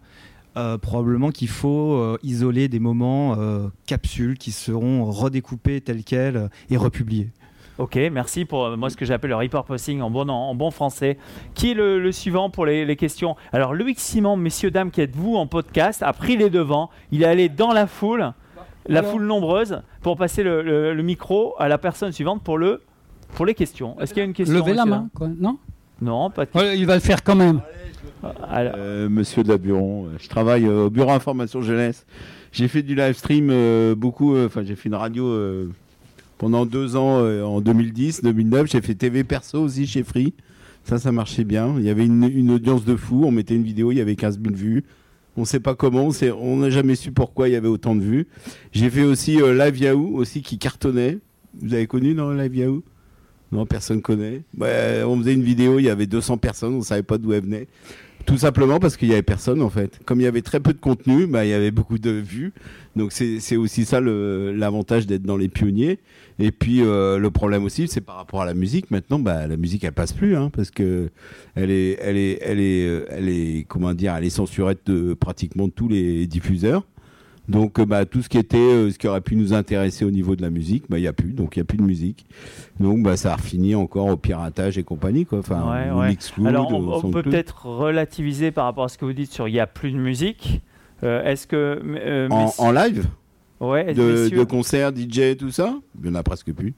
euh, 0.56 0.76
probablement 0.78 1.30
qu'il 1.30 1.48
faut 1.48 1.94
euh, 1.94 2.18
isoler 2.22 2.68
des 2.68 2.80
moments 2.80 3.36
euh, 3.38 3.68
capsules 3.86 4.36
qui 4.38 4.52
seront 4.52 5.04
redécoupés 5.10 5.80
tels 5.80 6.04
quels 6.04 6.50
et 6.70 6.76
republiés. 6.76 7.30
Ok, 7.78 7.96
merci 8.12 8.44
pour 8.44 8.76
moi 8.76 8.90
ce 8.90 8.96
que 8.98 9.06
j'appelle 9.06 9.30
le 9.30 9.36
repurposing 9.36 10.02
en 10.02 10.10
bon, 10.10 10.28
en, 10.28 10.54
bon 10.54 10.70
français. 10.70 11.16
Qui 11.54 11.70
est 11.70 11.74
le, 11.74 11.98
le 12.02 12.12
suivant 12.12 12.50
pour 12.50 12.66
les, 12.66 12.84
les 12.84 12.96
questions? 12.96 13.34
Alors 13.50 13.72
Loïc 13.72 13.98
Simon, 13.98 14.36
messieurs, 14.36 14.70
dames, 14.70 14.90
qui 14.90 15.00
êtes-vous 15.00 15.36
en 15.36 15.46
podcast, 15.46 16.02
a 16.02 16.12
pris 16.12 16.36
les 16.36 16.50
devants. 16.50 16.90
Il 17.12 17.22
est 17.22 17.26
allé 17.26 17.48
dans 17.48 17.72
la 17.72 17.86
foule, 17.86 18.32
la 18.88 18.98
Alors- 18.98 19.10
foule 19.12 19.24
nombreuse, 19.24 19.80
pour 20.02 20.18
passer 20.18 20.42
le, 20.42 20.60
le- 20.62 20.92
le 20.92 21.02
micro 21.02 21.54
à 21.58 21.66
la 21.68 21.78
personne 21.78 22.12
suivante 22.12 22.42
pour, 22.42 22.58
le, 22.58 22.82
pour 23.34 23.46
les 23.46 23.54
questions. 23.54 23.98
Est-ce 24.00 24.12
qu'il 24.12 24.20
y 24.20 24.24
a 24.24 24.26
une 24.26 24.34
question 24.34 24.54
Levez 24.58 24.74
la 24.74 24.84
main, 24.84 25.08
quoi. 25.14 25.28
Non? 25.28 25.56
Non, 26.02 26.30
pas 26.30 26.44
de 26.44 26.50
Ouais, 26.54 26.78
Il 26.78 26.84
va 26.86 26.94
le 26.94 27.00
faire 27.00 27.22
quand 27.22 27.36
même. 27.36 27.60
Alors, 28.48 28.74
Euh, 28.76 29.08
monsieur 29.08 29.42
de 29.42 29.48
la 29.48 29.56
Buron, 29.58 30.06
euh, 30.06 30.08
je 30.20 30.28
travaille 30.28 30.64
euh, 30.66 30.86
au 30.86 30.90
bureau 30.90 31.10
information 31.12 31.62
jeunesse. 31.62 32.04
J'ai 32.52 32.68
fait 32.68 32.82
du 32.82 32.94
live 32.94 33.14
stream 33.14 33.48
euh, 33.50 33.94
beaucoup, 33.94 34.34
euh, 34.34 34.46
enfin 34.46 34.62
j'ai 34.62 34.76
fait 34.76 34.88
une 34.88 34.94
radio 34.94 35.26
euh, 35.26 35.70
pendant 36.38 36.66
deux 36.66 36.96
ans 36.96 37.18
euh, 37.20 37.42
en 37.42 37.60
2010, 37.60 38.22
2009. 38.22 38.70
J'ai 38.70 38.80
fait 38.80 38.94
TV 38.94 39.24
perso 39.24 39.60
aussi 39.62 39.86
chez 39.86 40.02
Free. 40.02 40.34
Ça, 40.84 40.98
ça 40.98 41.12
marchait 41.12 41.44
bien. 41.44 41.74
Il 41.78 41.84
y 41.84 41.88
avait 41.90 42.04
une, 42.04 42.24
une 42.24 42.50
audience 42.50 42.84
de 42.84 42.96
fou. 42.96 43.22
On 43.24 43.30
mettait 43.30 43.54
une 43.54 43.62
vidéo, 43.62 43.92
il 43.92 43.98
y 43.98 44.00
avait 44.00 44.16
15 44.16 44.40
000 44.42 44.54
vues. 44.54 44.84
On 45.36 45.44
sait 45.46 45.60
pas 45.60 45.74
comment, 45.74 46.10
on 46.42 46.56
n'a 46.58 46.68
jamais 46.68 46.94
su 46.94 47.10
pourquoi 47.10 47.48
il 47.48 47.52
y 47.52 47.56
avait 47.56 47.68
autant 47.68 47.94
de 47.96 48.02
vues. 48.02 48.26
J'ai 48.72 48.90
fait 48.90 49.04
aussi 49.04 49.40
euh, 49.40 49.54
Live 49.64 49.78
Yahoo 49.78 50.14
aussi 50.16 50.42
qui 50.42 50.58
cartonnait. 50.58 51.18
Vous 51.60 51.72
avez 51.72 51.86
connu 51.86 52.12
dans 52.14 52.30
Live 52.32 52.54
Yahoo? 52.54 52.82
Non, 53.52 53.66
personne 53.66 54.00
connaît. 54.00 54.42
On 54.58 55.18
faisait 55.18 55.34
une 55.34 55.42
vidéo, 55.42 55.78
il 55.78 55.84
y 55.84 55.90
avait 55.90 56.06
200 56.06 56.38
personnes, 56.38 56.74
on 56.74 56.80
savait 56.80 57.02
pas 57.02 57.18
d'où 57.18 57.32
elles 57.34 57.44
venaient. 57.44 57.68
Tout 58.24 58.38
simplement 58.38 58.78
parce 58.78 58.96
qu'il 58.96 59.08
y 59.08 59.12
avait 59.12 59.22
personne 59.22 59.62
en 59.62 59.70
fait. 59.70 60.00
Comme 60.04 60.20
il 60.20 60.24
y 60.24 60.26
avait 60.26 60.42
très 60.42 60.60
peu 60.60 60.72
de 60.72 60.78
contenu, 60.78 61.26
bah, 61.26 61.44
il 61.44 61.50
y 61.50 61.54
avait 61.54 61.70
beaucoup 61.70 61.98
de 61.98 62.10
vues. 62.10 62.52
Donc 62.94 63.12
c'est 63.12 63.56
aussi 63.56 63.84
ça 63.84 64.00
l'avantage 64.00 65.06
d'être 65.06 65.22
dans 65.22 65.36
les 65.36 65.48
pionniers. 65.48 65.98
Et 66.38 66.50
puis 66.50 66.82
euh, 66.82 67.18
le 67.18 67.30
problème 67.30 67.64
aussi, 67.64 67.88
c'est 67.88 68.00
par 68.00 68.16
rapport 68.16 68.42
à 68.42 68.46
la 68.46 68.54
musique. 68.54 68.90
Maintenant, 68.90 69.18
bah, 69.18 69.46
la 69.46 69.56
musique 69.56 69.84
elle 69.84 69.92
passe 69.92 70.12
plus, 70.12 70.36
hein, 70.36 70.50
parce 70.54 70.70
que 70.70 71.10
elle 71.54 71.70
est, 71.70 71.98
elle 72.00 72.16
est, 72.16 72.38
elle 72.42 72.60
est, 72.60 72.86
euh, 72.86 73.06
elle 73.10 73.28
est, 73.28 73.66
comment 73.68 73.92
dire, 73.92 74.14
elle 74.14 74.24
est 74.24 74.30
censurée 74.30 74.76
de 74.86 75.14
pratiquement 75.14 75.68
tous 75.68 75.88
les 75.88 76.26
diffuseurs. 76.26 76.84
Donc 77.48 77.78
euh, 77.80 77.84
bah, 77.84 78.04
tout 78.06 78.22
ce 78.22 78.28
qui 78.28 78.38
était, 78.38 78.56
euh, 78.58 78.90
ce 78.90 78.98
qui 78.98 79.08
aurait 79.08 79.20
pu 79.20 79.34
nous 79.36 79.52
intéresser 79.52 80.04
au 80.04 80.10
niveau 80.10 80.36
de 80.36 80.42
la 80.42 80.50
musique, 80.50 80.84
bah 80.88 80.98
il 80.98 81.02
y 81.02 81.08
a 81.08 81.12
plus. 81.12 81.32
Donc 81.32 81.56
il 81.56 81.60
y 81.60 81.62
a 81.62 81.64
plus 81.64 81.76
de 81.78 81.82
musique. 81.82 82.24
Donc 82.78 83.02
bah 83.02 83.16
ça 83.16 83.34
a 83.34 83.38
fini 83.38 83.74
encore 83.74 84.06
au 84.06 84.16
piratage 84.16 84.78
et 84.78 84.84
compagnie 84.84 85.26
quoi. 85.26 85.40
Enfin, 85.40 85.62
Ouais, 85.68 85.90
ouais. 85.90 86.46
Alors, 86.46 86.70
on, 86.72 87.04
on 87.04 87.10
peut 87.10 87.22
peut-être 87.22 87.66
relativiser 87.66 88.52
par 88.52 88.64
rapport 88.66 88.84
à 88.84 88.88
ce 88.88 88.96
que 88.96 89.04
vous 89.04 89.12
dites 89.12 89.32
sur 89.32 89.48
il 89.48 89.52
n'y 89.52 89.60
a 89.60 89.66
plus 89.66 89.90
de 89.90 89.98
musique. 89.98 90.60
Euh, 91.02 91.24
Est-ce 91.24 91.46
que. 91.48 91.80
euh, 91.84 92.28
en, 92.30 92.52
en 92.58 92.70
live 92.70 93.06
ouais, 93.60 93.92
de, 93.92 94.02
messieurs- 94.22 94.38
de 94.38 94.44
concerts, 94.44 94.92
DJ, 94.94 95.36
tout 95.36 95.50
ça, 95.50 95.74
il 96.00 96.06
y 96.08 96.10
en 96.12 96.14
a 96.14 96.22
presque 96.22 96.52
plus. 96.52 96.74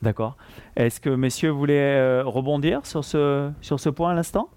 D'accord. 0.00 0.38
Est-ce 0.76 0.98
que 0.98 1.10
messieurs 1.10 1.50
voulaient 1.50 2.22
rebondir 2.22 2.86
sur 2.86 3.04
ce, 3.04 3.50
sur 3.60 3.78
ce 3.78 3.90
point 3.90 4.12
à 4.12 4.14
l'instant? 4.14 4.48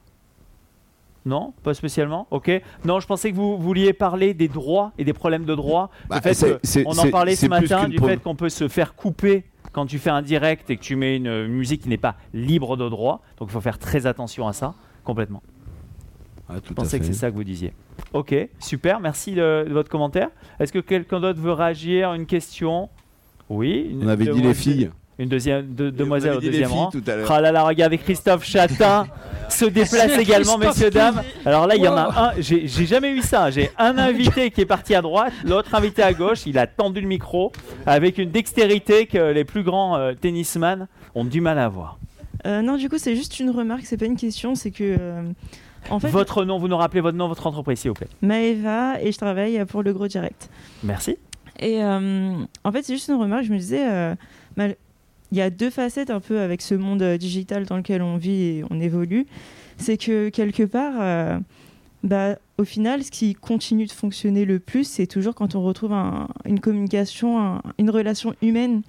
Non 1.26 1.54
Pas 1.64 1.74
spécialement 1.74 2.28
Ok. 2.32 2.52
Non, 2.86 3.00
je 3.00 3.08
pensais 3.08 3.32
que 3.32 3.36
vous 3.36 3.58
vouliez 3.58 3.94
parler 3.94 4.34
des 4.34 4.48
droits 4.48 4.92
et 4.98 5.04
des 5.06 5.14
problèmes 5.14 5.46
de 5.46 5.56
droits. 5.56 5.90
Bah, 6.10 6.18
Le 6.18 6.34
fait 6.34 6.60
que- 6.60 6.84
on 6.86 6.98
en 6.98 7.10
parlait 7.12 7.36
ce 7.36 7.46
matin 7.48 7.88
du 7.88 7.98
fait 7.98 8.18
qu'on 8.22 8.36
peut 8.36 8.50
se 8.50 8.68
faire 8.68 8.94
couper 8.96 9.44
quand 9.72 9.86
tu 9.86 10.00
fais 10.00 10.10
un 10.10 10.22
direct 10.22 10.70
et 10.70 10.78
que 10.78 10.82
tu 10.82 10.96
mets 10.96 11.16
une 11.18 11.48
musique 11.48 11.82
qui 11.84 11.90
n'est 11.90 11.98
pas 11.98 12.16
libre 12.34 12.76
de 12.78 12.90
droit. 12.90 13.22
Donc 13.38 13.50
il 13.50 13.52
faut 13.54 13.62
faire 13.62 13.80
très 13.80 14.06
attention 14.06 14.48
à 14.48 14.54
ça, 14.54 14.74
complètement. 15.04 15.42
Ah, 16.50 16.60
tout 16.60 16.70
Je 16.70 16.74
pensais 16.74 17.00
que 17.00 17.06
c'est 17.06 17.14
ça 17.14 17.32
que 17.32 17.36
vous 17.36 17.44
disiez. 17.46 17.74
Ok, 18.12 18.36
super, 18.60 19.00
merci 19.00 19.32
de, 19.34 19.66
de 19.68 19.74
votre 19.74 19.90
commentaire. 19.90 20.30
Est-ce 20.60 20.74
que 20.74 20.80
quelqu'un 20.80 21.20
d'autre 21.22 21.40
veut 21.40 21.54
réagir? 21.54 22.14
Une 22.14 22.26
question? 22.26 22.90
Oui. 23.50 23.88
une- 23.92 24.04
On 24.04 24.08
avait 24.08 24.26
dit 24.26 24.42
les 24.42 24.54
filles. 24.54 24.90
Une 25.24 25.30
deuxième 25.30 25.74
de- 25.74 25.90
demoiselle 25.90 26.34
au 26.38 26.40
deuxième 26.42 26.72
rang. 26.72 26.90
tout 26.92 27.02
à 27.08 27.16
l'heure. 27.16 27.32
Ah 27.32 27.42
là 27.42 27.52
là, 27.52 27.64
regardez 27.64 27.98
Christophe 27.98 28.44
Chatin 28.46 29.08
se 29.50 29.66
déplace 29.66 30.18
également, 30.18 30.58
Christophe 30.58 30.76
messieurs, 30.78 30.90
dames. 30.90 31.22
Alors 31.46 31.66
là, 31.68 31.76
il 31.76 31.84
y 31.84 31.88
en 31.88 31.96
a 31.96 32.30
un, 32.30 32.42
j'ai 32.42 32.68
jamais 32.86 33.12
eu 33.12 33.22
ça. 33.22 33.50
J'ai 33.52 33.72
un 33.78 33.98
invité 33.98 34.52
qui 34.52 34.62
est 34.62 34.66
parti 34.66 34.94
à 34.96 35.02
droite, 35.02 35.34
l'autre 35.46 35.74
invité 35.76 36.04
à 36.04 36.14
gauche. 36.14 36.46
Il 36.46 36.58
a 36.60 36.68
tendu 36.68 37.02
le 37.02 37.08
micro 37.08 37.52
avec 37.86 38.18
une 38.18 38.32
dextérité 38.32 39.06
que 39.08 39.32
les 39.32 39.44
plus 39.46 39.64
grands 39.64 39.96
euh, 39.98 40.14
tennisman 40.14 40.88
ont 41.16 41.26
du 41.26 41.42
mal 41.42 41.58
à 41.58 41.66
avoir. 41.66 41.98
Euh, 42.46 42.62
non, 42.62 42.76
du 42.78 42.90
coup, 42.90 42.98
c'est 42.98 43.16
juste 43.16 43.40
une 43.40 43.50
remarque, 43.52 43.84
c'est 43.86 43.98
pas 43.98 44.06
une 44.06 44.18
question, 44.18 44.56
c'est 44.56 44.72
que. 44.72 44.98
euh, 45.00 45.22
en 45.90 46.00
fait, 46.00 46.10
Votre 46.10 46.46
nom, 46.46 46.60
vous 46.60 46.68
nous 46.68 46.78
rappelez 46.78 47.02
votre 47.02 47.18
nom, 47.18 47.28
votre 47.28 47.46
entreprise, 47.48 47.80
s'il 47.80 47.90
vous 47.92 47.96
plaît. 47.96 48.08
Maëva 48.22 49.02
et 49.02 49.12
je 49.12 49.18
travaille 49.18 49.64
pour 49.66 49.84
le 49.84 49.94
Gros 49.94 50.08
Direct. 50.08 50.50
Merci. 50.84 51.18
Et 51.60 51.84
euh, 51.84 52.34
en 52.64 52.72
fait, 52.72 52.84
c'est 52.84 52.94
juste 52.94 53.08
une 53.10 53.16
remarque. 53.16 53.44
Je 53.44 53.52
me 53.54 53.58
disais, 53.58 53.86
euh, 53.88 54.16
il 55.34 55.38
y 55.38 55.42
a 55.42 55.50
deux 55.50 55.72
facettes 55.72 56.12
un 56.12 56.20
peu 56.20 56.40
avec 56.40 56.62
ce 56.62 56.76
monde 56.76 57.02
euh, 57.02 57.18
digital 57.18 57.66
dans 57.66 57.76
lequel 57.78 58.04
on 58.04 58.18
vit 58.18 58.42
et 58.44 58.64
on 58.70 58.80
évolue. 58.80 59.26
C'est 59.78 59.98
que 59.98 60.30
quelque 60.30 60.62
part, 60.62 60.94
euh, 61.00 61.40
bah, 62.04 62.38
au 62.60 62.64
final, 62.64 63.04
ce 63.04 63.10
qui 63.10 63.34
continue 63.34 63.88
de 63.88 63.92
fonctionner 63.92 64.46
le 64.46 64.60
plus, 64.60 64.84
c'est 64.88 65.08
toujours 65.08 65.34
quand 65.34 65.56
on 65.56 65.64
retrouve 65.64 65.94
un- 65.94 66.28
une 66.46 66.60
communication, 66.60 67.40
un- 67.42 67.62
une 67.80 67.90
relation 67.90 68.36
humaine, 68.44 68.84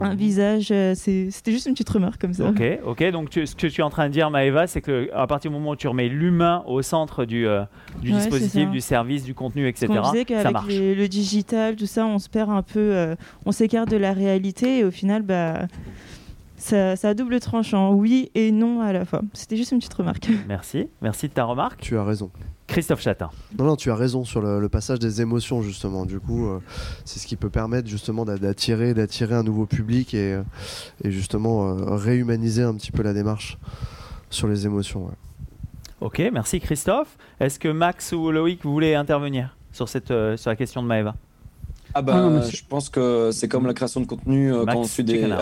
un 0.00 0.14
visage. 0.14 0.68
euh, 0.70 0.94
C'était 0.94 1.52
juste 1.52 1.66
une 1.66 1.72
petite 1.74 1.88
remarque 1.88 2.20
comme 2.20 2.32
ça. 2.34 2.44
Ok, 2.48 2.62
ok. 2.84 3.10
Donc 3.10 3.30
tu- 3.30 3.46
ce 3.46 3.54
que 3.56 3.66
tu 3.66 3.80
es 3.80 3.84
en 3.84 3.90
train 3.90 4.08
de 4.08 4.12
dire, 4.12 4.30
Maëva, 4.30 4.66
c'est 4.66 4.80
que 4.80 5.10
à 5.14 5.26
partir 5.26 5.50
du 5.50 5.56
moment 5.56 5.70
où 5.70 5.76
tu 5.76 5.88
remets 5.88 6.08
l'humain 6.08 6.62
au 6.66 6.82
centre 6.82 7.24
du, 7.24 7.46
euh, 7.46 7.62
du 8.02 8.12
Ouais, 8.12 8.18
dispositif, 8.18 8.70
du 8.70 8.80
service, 8.80 9.24
du 9.24 9.34
contenu, 9.34 9.66
etc., 9.68 9.86
disait 9.88 10.18
ça 10.18 10.24
qu'avec 10.24 10.52
marche. 10.52 10.68
les- 10.68 10.94
le 10.94 11.08
digital, 11.08 11.76
tout 11.76 11.86
ça, 11.86 12.06
on 12.06 12.18
se 12.18 12.28
perd 12.28 12.50
un 12.50 12.62
peu, 12.62 12.78
euh, 12.80 13.14
on 13.44 13.52
s'écarte 13.52 13.90
de 13.90 13.96
la 13.96 14.12
réalité 14.12 14.78
et 14.78 14.84
au 14.84 14.90
final, 14.90 15.22
bah, 15.22 15.66
ça, 16.56 16.96
ça 16.96 17.10
a 17.10 17.14
double 17.14 17.38
tranchant, 17.40 17.92
oui 17.92 18.30
et 18.34 18.50
non 18.52 18.80
à 18.80 18.92
la 18.92 19.04
fois. 19.04 19.20
C'était 19.34 19.56
juste 19.56 19.72
une 19.72 19.78
petite 19.78 19.94
remarque. 19.94 20.28
Merci, 20.48 20.88
merci 21.02 21.28
de 21.28 21.32
ta 21.32 21.44
remarque. 21.44 21.80
Tu 21.80 21.96
as 21.98 22.04
raison. 22.04 22.30
Christophe 22.76 23.00
Chatin. 23.00 23.30
Non, 23.58 23.64
non, 23.64 23.76
tu 23.76 23.90
as 23.90 23.94
raison 23.94 24.24
sur 24.24 24.42
le, 24.42 24.60
le 24.60 24.68
passage 24.68 24.98
des 24.98 25.22
émotions, 25.22 25.62
justement. 25.62 26.04
Du 26.04 26.20
coup, 26.20 26.46
euh, 26.46 26.58
c'est 27.06 27.18
ce 27.18 27.26
qui 27.26 27.34
peut 27.36 27.48
permettre, 27.48 27.88
justement, 27.88 28.26
d'a- 28.26 28.36
d'attirer, 28.36 28.92
d'attirer 28.92 29.34
un 29.34 29.42
nouveau 29.42 29.64
public 29.64 30.12
et, 30.12 30.34
euh, 30.34 30.42
et 31.02 31.10
justement, 31.10 31.70
euh, 31.70 31.94
réhumaniser 31.96 32.62
un 32.64 32.74
petit 32.74 32.92
peu 32.92 33.02
la 33.02 33.14
démarche. 33.14 33.56
sur 34.28 34.46
les 34.48 34.66
émotions. 34.66 35.06
ouais. 35.06 35.12
Ok, 36.02 36.20
merci 36.32 36.60
Christophe. 36.60 37.16
Est-ce 37.40 37.58
que 37.58 37.68
Max 37.68 38.12
ou 38.12 38.30
Loïc 38.30 38.60
vous 38.64 38.72
voulez 38.72 38.94
intervenir 38.94 39.56
sur, 39.72 39.88
cette, 39.88 40.10
euh, 40.10 40.36
sur 40.36 40.50
la 40.50 40.56
question 40.56 40.82
de 40.82 40.86
Maëva? 40.88 41.14
Ah 41.94 42.02
bah, 42.02 42.12
Ah 42.16 42.20
non, 42.28 42.42
je 42.42 42.62
pense 42.68 42.90
que 42.90 43.30
c'est 43.32 43.48
comme 43.48 43.66
la 43.66 43.72
création 43.72 44.00
de 44.02 44.06
contenu 44.06 44.52
euh, 44.52 44.66
quand 44.66 44.76
on 44.80 44.84
suit 44.84 45.04
des. 45.04 45.32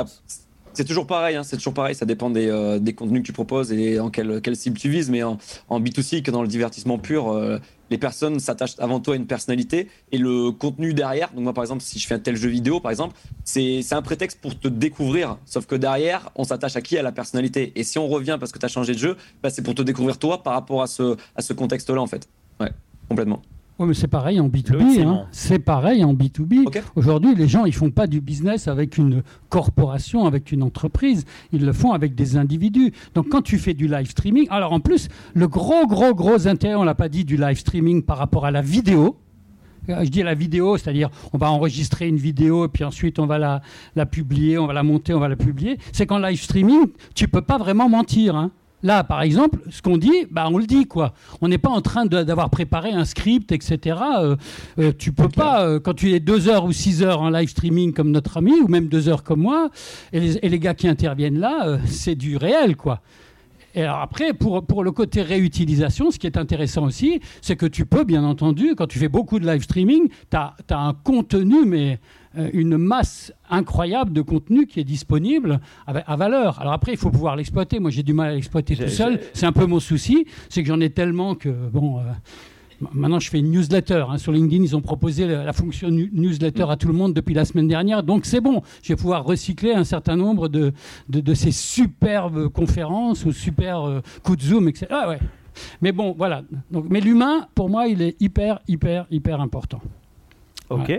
C'est 0.75 0.85
toujours 0.85 1.07
pareil, 1.07 1.37
hein, 1.37 1.45
c'est 1.45 1.57
toujours 1.57 1.75
pareil, 1.75 1.95
ça 1.95 2.05
dépend 2.05 2.31
des, 2.31 2.49
euh, 2.49 2.79
des 2.81 2.95
contenus 2.95 3.23
que 3.23 3.27
tu 3.27 3.33
proposes 3.33 3.73
et 3.73 4.01
en 4.01 4.11
quelle, 4.11 4.41
quelle 4.41 4.57
cible 4.57 4.77
tu 4.77 4.89
vises, 4.89 5.09
mais 5.09 5.23
en, 5.23 5.39
en 5.69 5.81
B2C 5.81 6.23
que 6.23 6.31
dans 6.33 6.43
le 6.43 6.49
divertissement 6.49 6.99
pur, 6.99 7.31
euh, 7.31 7.59
les 7.91 7.99
personnes 7.99 8.41
s'attachent 8.41 8.75
avant 8.79 8.99
tout 8.99 9.13
à 9.13 9.17
une 9.17 9.27
personnalité 9.27 9.89
et 10.11 10.19
le 10.19 10.51
contenu 10.51 10.93
derrière, 10.93 11.33
donc 11.33 11.45
moi 11.45 11.53
par 11.53 11.63
exemple 11.63 11.83
si 11.83 12.01
je 12.01 12.07
fais 12.09 12.15
un 12.15 12.19
tel 12.19 12.35
jeu 12.37 12.49
vidéo 12.49 12.81
par 12.81 12.91
exemple, 12.91 13.17
c'est 13.45 13.83
c'est 13.83 13.95
un 13.95 14.03
prétexte 14.03 14.41
pour 14.41 14.59
te 14.59 14.67
découvrir, 14.67 15.39
sauf 15.45 15.67
que 15.67 15.77
derrière 15.77 16.31
on 16.35 16.45
s'attache 16.45 16.75
à 16.77 16.81
qui? 16.81 16.99
À 16.99 17.03
la 17.03 17.13
personnalité. 17.13 17.73
Et 17.77 17.85
si 17.85 17.99
on 17.99 18.09
revient 18.09 18.37
parce 18.41 18.51
que 18.51 18.59
tu 18.59 18.67
as 18.67 18.69
changé 18.69 18.95
de 18.95 18.99
jeu, 18.99 19.17
bah, 19.43 19.51
c'est 19.51 19.63
pour 19.63 19.75
te 19.75 19.83
découvrir 19.83 20.19
toi 20.19 20.43
par 20.43 20.55
rapport 20.55 20.83
à 20.83 20.87
ce, 20.87 21.17
à 21.37 21.43
ce 21.43 21.53
contexte-là 21.53 22.01
en 22.01 22.07
fait. 22.07 22.29
Ouais, 22.61 22.71
complètement. 23.09 23.43
Ouais, 23.79 23.87
mais 23.87 23.95
c'est 23.95 24.07
pareil 24.09 24.39
en 24.39 24.45
Loïc 24.45 24.69
B2B. 24.71 24.91
Simon. 24.93 25.11
hein. 25.23 25.27
C'est 25.33 25.59
pareil 25.59 26.05
en 26.05 26.15
B2B. 26.15 26.65
Ok. 26.67 26.81
Aujourd'hui, 26.95 27.35
les 27.35 27.49
gens, 27.49 27.65
ils 27.65 27.75
font 27.75 27.91
pas 27.91 28.07
du 28.07 28.21
business 28.21 28.69
avec 28.69 28.99
une 28.99 29.23
corporation, 29.49 30.27
avec 30.27 30.53
une 30.53 30.63
entreprise. 30.63 31.25
Ils 31.53 31.65
le 31.65 31.73
font 31.73 31.93
avec 31.93 32.15
des 32.15 32.37
individus. 32.37 32.93
Donc, 33.15 33.29
quand 33.31 33.43
tu 33.43 33.59
fais 33.59 33.75
du 33.75 33.89
live 33.89 34.09
streaming, 34.09 34.47
alors 34.51 34.73
en 34.73 34.79
plus, 34.81 35.09
le 35.35 35.49
gros, 35.49 35.87
gros, 35.89 36.15
gros 36.15 36.47
intérêt, 36.47 36.77
on 36.77 36.85
l'a 36.85 36.95
pas 36.95 37.09
dit, 37.09 37.25
du 37.25 37.37
live 37.37 37.59
streaming 37.59 38.03
par 38.03 38.19
rapport 38.19 38.47
à 38.47 38.51
la 38.53 38.63
vidéo. 38.63 39.17
Euh, 39.89 40.05
Je 40.05 40.09
dis 40.09 40.23
la 40.23 40.35
vidéo, 40.35 40.77
c'est-à-dire 40.79 41.11
on 41.33 41.39
va 41.39 41.51
enregistrer 41.51 42.09
une 42.09 42.17
vidéo 42.17 42.65
et 42.65 42.69
puis 42.69 42.85
ensuite 42.85 43.19
on 43.19 43.27
va 43.27 43.39
la, 43.39 43.61
la 43.97 44.07
publier, 44.07 44.57
on 44.57 44.67
va 44.67 44.73
la 44.73 44.83
monter, 44.83 45.13
on 45.13 45.21
va 45.21 45.29
la 45.29 45.37
publier. 45.37 45.79
C'est 45.93 46.07
qu'en 46.07 46.19
live 46.21 46.41
streaming, 46.41 46.87
tu 47.15 47.29
peux 47.29 47.43
pas 47.43 47.59
vraiment 47.59 47.89
mentir. 47.89 48.35
hein. 48.37 48.51
Là, 48.85 49.03
par 49.03 49.23
exemple, 49.23 49.61
ce 49.71 49.81
qu'on 49.81 49.97
dit, 49.97 50.27
bah, 50.31 50.47
on 50.53 50.59
le 50.59 50.67
dit, 50.67 50.85
quoi. 50.85 51.15
On 51.41 51.49
n'est 51.49 51.59
pas 51.59 51.71
en 51.71 51.81
train 51.81 52.05
d'avoir 52.05 52.51
préparé 52.51 52.91
un 52.91 53.07
script, 53.07 53.51
etc. 53.51 53.97
Euh, 54.19 54.37
euh, 54.79 54.93
tu 54.97 55.11
peux 55.11 55.31
pas, 55.31 55.65
euh, 55.65 55.81
quand 55.81 55.95
tu 55.95 56.13
es 56.13 56.21
deux 56.21 56.51
heures 56.51 56.67
ou 56.67 56.73
six 56.73 57.03
heures 57.03 57.23
en 57.23 57.31
live 57.31 57.49
streaming 57.49 57.95
comme 57.95 58.11
notre 58.11 58.37
ami, 58.37 58.53
ou 58.61 58.69
même 58.69 58.89
deux 58.89 59.09
heures 59.09 59.23
comme 59.23 59.41
moi, 59.41 59.71
et 60.13 60.21
les, 60.21 60.37
et 60.37 60.51
les 60.51 60.59
gars 60.59 60.75
qui 60.75 60.87
interviennent 60.87 61.39
là, 61.39 61.67
euh, 61.67 61.79
c'est 61.87 62.15
du 62.15 62.37
réel, 62.37 62.77
quoi. 62.77 63.01
Et 63.75 63.83
alors 63.83 64.01
après, 64.01 64.35
pour, 64.35 64.65
pour 64.65 64.85
le 64.85 64.93
côté 64.93 65.23
réutilisation, 65.23 66.11
ce 66.11 66.19
qui 66.19 66.27
est 66.27 66.37
intéressant 66.37 66.85
aussi, 66.85 67.21
c'est 67.41 67.57
que 67.57 67.67
tu 67.67 67.87
peux, 67.87 68.05
bien 68.05 68.23
entendu, 68.23 68.75
quand 68.77 68.87
tu 68.87 68.99
fais 68.99 69.09
beaucoup 69.09 69.41
de 69.41 69.47
live 69.47 69.63
streaming, 69.63 70.09
tu 70.31 70.37
as, 70.37 70.55
un 70.71 70.93
contenu, 70.93 71.65
mais 71.67 71.99
une 72.53 72.77
masse 72.79 73.33
incroyable 73.51 74.13
de 74.13 74.23
contenu 74.23 74.67
qui 74.67 74.81
est 74.81 74.85
disponible 74.85 75.61
à, 75.87 76.17
valeur. 76.17 76.61
Alors 76.61 76.73
après, 76.73 76.93
il 76.93 76.99
faut 76.99 77.11
pouvoir 77.11 77.37
l'exploiter. 77.37 77.79
Moi, 77.81 77.91
j'ai 77.91 78.03
du 78.03 78.13
mal 78.15 78.31
à 78.31 78.35
l'exploiter 78.35 78.77
tout 78.77 78.89
seul. 78.89 79.21
C'est 79.33 79.47
un 79.47 79.53
peu 79.53 79.67
mon 79.67 79.81
souci. 79.81 80.27
C'est 80.49 80.63
que 80.63 80.69
j'en 80.69 80.81
ai 80.81 80.91
tellement 80.91 81.35
que, 81.35 81.49
bon... 81.49 81.99
euh, 81.99 82.03
Maintenant, 82.93 83.21
je 83.21 83.31
fais 83.31 83.39
une 83.39 83.51
newsletter. 83.53 84.05
hein. 84.11 84.19
Sur 84.19 84.33
LinkedIn, 84.33 84.63
ils 84.63 84.75
ont 84.77 84.81
proposé 84.81 85.27
la, 85.27 85.45
la 85.45 85.53
fonction 85.53 85.89
newsletter 85.91 86.67
à 86.69 86.77
tout 86.77 86.89
le 86.89 86.93
monde 86.93 87.15
depuis 87.15 87.33
la 87.33 87.45
semaine 87.45 87.69
dernière. 87.69 88.03
Donc, 88.03 88.27
c'est 88.27 88.41
bon. 88.41 88.63
Je 88.83 88.89
vais 88.93 88.97
pouvoir 88.97 89.25
recycler 89.25 89.73
un 89.73 89.85
certain 89.85 90.17
nombre 90.17 90.49
de, 90.49 90.73
de, 91.09 91.21
de 91.21 91.35
ces 91.35 91.53
superbes 91.53 92.49
conférences 92.49 93.25
ou 93.25 93.33
super 93.33 93.87
euh, 93.89 94.01
coups 94.25 94.39
de 94.39 94.43
Zoom, 94.43 94.69
etc. 94.69 94.87
Ah 94.91 95.09
ouais. 95.09 95.19
Mais 95.83 95.93
bon, 95.93 96.15
voilà. 96.19 96.43
Donc, 96.73 96.87
mais 96.91 97.01
l'humain, 97.01 97.47
pour 97.55 97.71
moi, 97.71 97.87
il 97.87 98.03
est 98.03 98.21
hyper, 98.21 98.59
hyper, 98.67 99.07
hyper 99.11 99.41
important. 99.41 99.81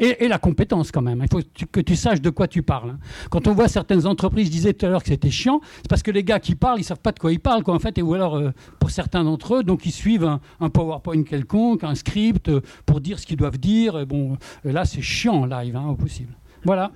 Et, 0.02 0.26
et 0.26 0.28
la 0.28 0.38
compétence 0.38 0.92
quand 0.92 1.02
même. 1.02 1.20
Il 1.24 1.28
faut 1.30 1.40
que 1.40 1.48
tu, 1.54 1.66
que 1.68 1.80
tu 1.80 1.96
saches 1.96 2.22
de 2.22 2.30
quoi 2.30 2.48
tu 2.48 2.62
parles. 2.64 2.92
hein. 2.92 3.00
Quand 3.30 3.48
on 3.48 3.54
voit 3.54 3.68
certaines 3.68 4.06
entreprises, 4.08 4.48
je 4.48 4.52
disais 4.52 4.74
tout 4.74 4.86
à 4.86 4.90
l'heure 4.90 5.02
que 5.04 5.10
c'était 5.10 5.30
chiant, 5.32 5.62
c'est 5.78 5.88
parce 5.90 6.04
que 6.04 6.12
les 6.12 6.24
gars 6.24 6.40
qui 6.40 6.56
parlent, 6.56 6.80
ils 6.80 6.84
savent 6.84 7.00
pas 7.00 7.12
de 7.12 7.20
quoi 7.20 7.32
ils 7.32 7.40
parlent, 7.40 7.64
quoi, 7.64 7.74
en 7.74 7.80
fait, 7.80 7.98
et 7.98 8.02
ou 8.02 8.14
alors 8.14 8.38
euh, 8.38 8.52
pour 8.80 8.92
certains 8.92 9.24
d'entre 9.24 9.56
eux, 9.56 9.64
donc 9.64 9.86
ils 9.86 9.92
suivent 9.92 10.26
un, 10.26 10.40
un 10.60 10.70
PowerPoint 10.70 11.24
quelconque, 11.24 11.84
un 11.84 11.96
script 11.96 12.50
euh, 12.50 12.62
pour 12.86 13.02
dire 13.02 13.20
ce 13.20 13.26
qu'ils 13.26 13.38
doivent 13.38 13.58
dire. 13.58 14.00
Et 14.00 14.06
bon, 14.06 14.38
euh, 14.66 14.72
là, 14.72 14.86
c'est 14.86 15.02
chiant 15.02 15.36
en 15.42 15.46
live, 15.46 15.76
hein, 15.76 15.88
au 15.90 15.96
possible. 15.96 16.34
Voilà. 16.64 16.92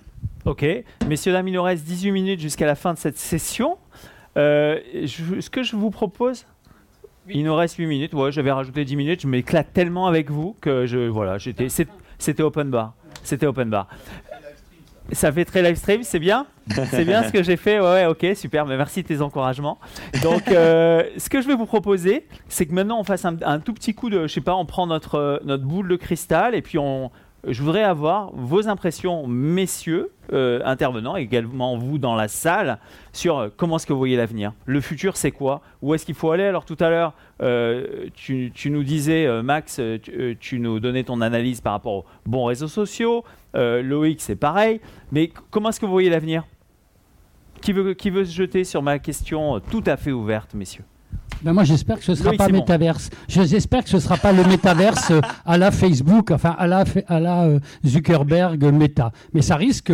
Ok. 0.45 0.65
Messieurs, 1.07 1.31
dames, 1.33 1.47
il 1.47 1.53
nous 1.53 1.61
reste 1.63 1.85
18 1.85 2.11
minutes 2.11 2.39
jusqu'à 2.39 2.65
la 2.65 2.75
fin 2.75 2.93
de 2.93 2.97
cette 2.97 3.17
session. 3.17 3.77
Euh, 4.37 4.79
je- 5.03 5.39
ce 5.41 5.49
que 5.49 5.63
je 5.63 5.75
vous 5.75 5.89
propose, 5.89 6.45
il 7.29 7.43
nous 7.43 7.53
reste 7.55 7.75
8 7.75 7.85
minutes. 7.85 8.13
Ouais, 8.13 8.31
j'avais 8.31 8.51
rajouté 8.51 8.85
10 8.85 8.95
minutes. 8.95 9.21
Je 9.21 9.27
m'éclate 9.27 9.71
tellement 9.73 10.07
avec 10.07 10.31
vous 10.31 10.55
que 10.61 10.85
je, 10.85 11.07
voilà, 11.07 11.37
j'étais, 11.37 11.69
c'était 12.19 12.43
open 12.43 12.69
bar. 12.69 12.93
C'était 13.23 13.47
open 13.47 13.69
bar. 13.69 13.87
Ça 15.11 15.31
fait 15.31 15.43
très 15.43 15.63
live 15.63 15.75
stream, 15.75 16.03
c'est 16.03 16.19
bien? 16.19 16.45
C'est 16.91 17.03
bien 17.03 17.23
ce 17.23 17.31
que 17.31 17.41
j'ai 17.41 17.57
fait? 17.57 17.79
Ouais, 17.79 18.05
ok, 18.05 18.27
super, 18.35 18.67
mais 18.67 18.77
merci 18.77 19.01
de 19.01 19.07
tes 19.07 19.21
encouragements. 19.21 19.79
Donc, 20.21 20.47
euh, 20.49 21.03
ce 21.17 21.29
que 21.29 21.41
je 21.41 21.47
vais 21.47 21.55
vous 21.55 21.65
proposer, 21.65 22.27
c'est 22.47 22.67
que 22.67 22.73
maintenant 22.73 22.99
on 22.99 23.03
fasse 23.03 23.25
un, 23.25 23.35
un 23.43 23.59
tout 23.59 23.73
petit 23.73 23.95
coup 23.95 24.11
de, 24.11 24.27
je 24.27 24.33
sais 24.33 24.41
pas, 24.41 24.55
on 24.55 24.67
prend 24.67 24.85
notre, 24.85 25.15
euh, 25.15 25.37
notre 25.43 25.63
boule 25.63 25.87
de 25.87 25.95
cristal 25.95 26.53
et 26.53 26.61
puis 26.61 26.77
on, 26.77 27.09
je 27.47 27.63
voudrais 27.63 27.83
avoir 27.83 28.31
vos 28.33 28.67
impressions, 28.67 29.27
messieurs, 29.27 30.11
euh, 30.33 30.61
intervenants, 30.65 31.15
également 31.15 31.77
vous 31.77 31.97
dans 31.97 32.15
la 32.15 32.27
salle, 32.27 32.79
sur 33.13 33.39
euh, 33.39 33.49
comment 33.55 33.77
est-ce 33.77 33.87
que 33.87 33.93
vous 33.93 33.99
voyez 33.99 34.17
l'avenir. 34.17 34.53
Le 34.65 34.81
futur, 34.81 35.17
c'est 35.17 35.31
quoi? 35.31 35.61
Où 35.81 35.93
est-ce 35.93 36.05
qu'il 36.05 36.15
faut 36.15 36.31
aller? 36.31 36.43
Alors 36.43 36.65
tout 36.65 36.77
à 36.79 36.89
l'heure, 36.89 37.13
euh, 37.41 38.07
tu, 38.13 38.51
nous 38.65 38.83
disais, 38.83 39.27
Max, 39.41 39.81
tu, 40.39 40.59
nous 40.59 40.79
donnais 40.79 41.03
ton 41.03 41.21
analyse 41.21 41.61
par 41.61 41.73
rapport 41.73 41.93
aux 41.93 42.05
bons 42.25 42.45
réseaux 42.45 42.67
sociaux. 42.67 43.23
Loïc, 43.53 44.21
c'est 44.21 44.35
pareil. 44.35 44.81
Mais 45.11 45.31
comment 45.49 45.69
est-ce 45.69 45.79
que 45.79 45.85
vous 45.85 45.91
voyez 45.91 46.09
l'avenir? 46.09 46.45
Qui 47.61 47.71
veut, 47.73 48.25
se 48.25 48.31
jeter 48.31 48.63
sur 48.63 48.81
ma 48.81 48.99
question 48.99 49.59
tout 49.59 49.83
à 49.85 49.97
fait 49.97 50.11
ouverte, 50.11 50.53
messieurs? 50.53 50.83
Ben 51.41 51.53
moi, 51.53 51.63
j'espère 51.63 51.99
que 51.99 52.03
ce 52.03 52.11
ne 52.11 52.17
sera 52.17 52.33
pas 52.33 52.47
Simon. 52.47 52.59
métaverse. 52.59 53.09
J'espère 53.29 53.85
que 53.85 53.89
ce 53.89 53.95
ne 53.95 54.01
sera 54.01 54.17
pas 54.17 54.33
le 54.33 54.43
métaverse 54.43 55.11
euh, 55.11 55.21
à 55.45 55.57
la 55.57 55.71
Facebook, 55.71 56.31
enfin 56.31 56.53
à 56.59 56.67
la, 56.67 56.83
à 57.07 57.19
la 57.21 57.43
euh, 57.45 57.59
Zuckerberg 57.85 58.61
Meta. 58.73 59.13
Mais 59.33 59.41
ça 59.41 59.55
risque 59.55 59.89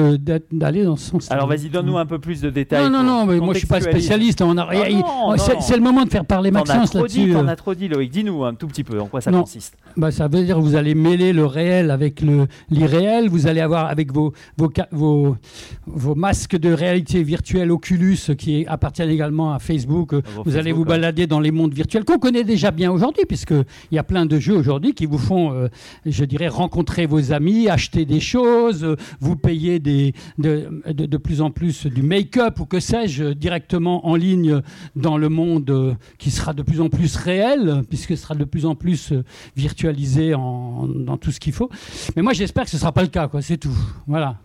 d'aller 0.51 0.83
dans 0.83 0.95
ce 0.95 1.11
sens. 1.11 1.31
Alors 1.31 1.47
vas-y, 1.47 1.69
donne-nous 1.69 1.99
un 1.99 2.05
peu 2.07 2.17
plus 2.17 2.41
de 2.41 2.49
détails. 2.49 2.83
Non, 2.83 2.89
non, 2.89 3.03
non, 3.03 3.25
mais 3.27 3.37
moi 3.37 3.53
je 3.53 3.59
suis 3.59 3.67
pas 3.67 3.79
spécialiste. 3.79 4.41
On 4.41 4.57
a- 4.57 4.67
Ah 4.71 4.89
non, 4.89 5.35
c'est 5.59 5.75
le 5.75 5.83
moment 5.83 6.03
de 6.03 6.09
faire 6.09 6.25
parler 6.25 6.49
Maxence 6.49 6.95
là-dessus. 6.95 7.33
t'en 7.33 7.47
euh. 7.47 7.51
as 7.51 7.55
trop 7.55 7.75
dit, 7.75 7.89
Loïc. 7.89 8.11
Dis-nous 8.11 8.43
un 8.43 8.55
tout 8.55 8.65
petit 8.67 8.83
peu 8.83 8.99
en 8.99 9.05
quoi 9.05 9.21
ça 9.21 9.29
Non. 9.29 9.41
consiste. 9.41 9.77
Bah, 9.97 10.09
ça 10.09 10.27
veut 10.27 10.43
dire 10.43 10.55
que 10.55 10.61
vous 10.61 10.75
allez 10.75 10.95
mêler 10.95 11.31
le 11.31 11.45
réel 11.45 11.91
avec 11.91 12.23
l'irréel. 12.71 13.29
Vous 13.29 13.45
allez 13.45 13.61
avoir 13.61 13.85
avec 13.85 14.11
vos, 14.11 14.33
vos, 14.57 14.71
vos, 14.91 15.37
vos 15.85 16.15
masques 16.15 16.57
de 16.57 16.73
réalité 16.73 17.21
virtuelle 17.21 17.71
Oculus 17.71 18.17
qui 18.35 18.65
appartiennent 18.67 19.11
également 19.11 19.53
à 19.53 19.59
Facebook. 19.59 20.15
vous 20.43 20.57
allez 20.57 20.71
vous 20.71 20.81
ouais. 20.81 20.87
Dans 21.11 21.39
les 21.39 21.51
mondes 21.51 21.73
virtuels 21.73 22.05
qu'on 22.05 22.19
connaît 22.19 22.43
déjà 22.43 22.71
bien 22.71 22.91
aujourd'hui, 22.91 23.25
puisqu'il 23.27 23.65
y 23.91 23.97
a 23.97 24.03
plein 24.03 24.25
de 24.25 24.39
jeux 24.39 24.55
aujourd'hui 24.55 24.93
qui 24.93 25.05
vous 25.05 25.17
font, 25.17 25.53
euh, 25.53 25.67
je 26.05 26.25
dirais, 26.25 26.47
rencontrer 26.47 27.05
vos 27.05 27.31
amis, 27.31 27.69
acheter 27.69 28.05
des 28.05 28.19
choses, 28.19 28.83
euh, 28.83 28.95
vous 29.19 29.35
payer 29.35 29.79
des, 29.79 30.13
de, 30.37 30.83
de, 30.87 31.17
plus 31.17 31.41
en 31.41 31.51
plus 31.51 31.85
du 31.85 32.01
make-up 32.01 32.59
ou 32.59 32.65
que 32.65 32.79
sais-je 32.79 33.33
directement 33.33 34.07
en 34.07 34.15
ligne 34.15 34.61
dans 34.95 35.17
le 35.17 35.29
monde 35.29 35.69
euh, 35.69 35.93
qui 36.17 36.31
sera 36.31 36.53
de 36.53 36.63
plus 36.63 36.81
en 36.81 36.89
plus 36.89 37.15
réel, 37.15 37.83
puisque 37.89 38.09
ce 38.09 38.23
sera 38.23 38.35
de 38.35 38.43
plus 38.43 38.65
en 38.65 38.75
plus 38.75 39.11
euh, 39.11 39.23
virtualisé 39.55 40.33
en, 40.33 40.87
dans 40.87 41.17
tout 41.17 41.31
ce 41.31 41.39
qu'il 41.39 41.53
faut. 41.53 41.69
Mais 42.15 42.21
moi, 42.21 42.33
j'espère 42.33 42.63
que 42.65 42.69
ce 42.69 42.75
ne 42.77 42.79
sera 42.81 42.91
pas 42.91 43.01
le 43.01 43.07
cas, 43.07 43.27
quoi. 43.27 43.41
C'est 43.41 43.57
tout. 43.57 43.75
Voilà. 44.07 44.37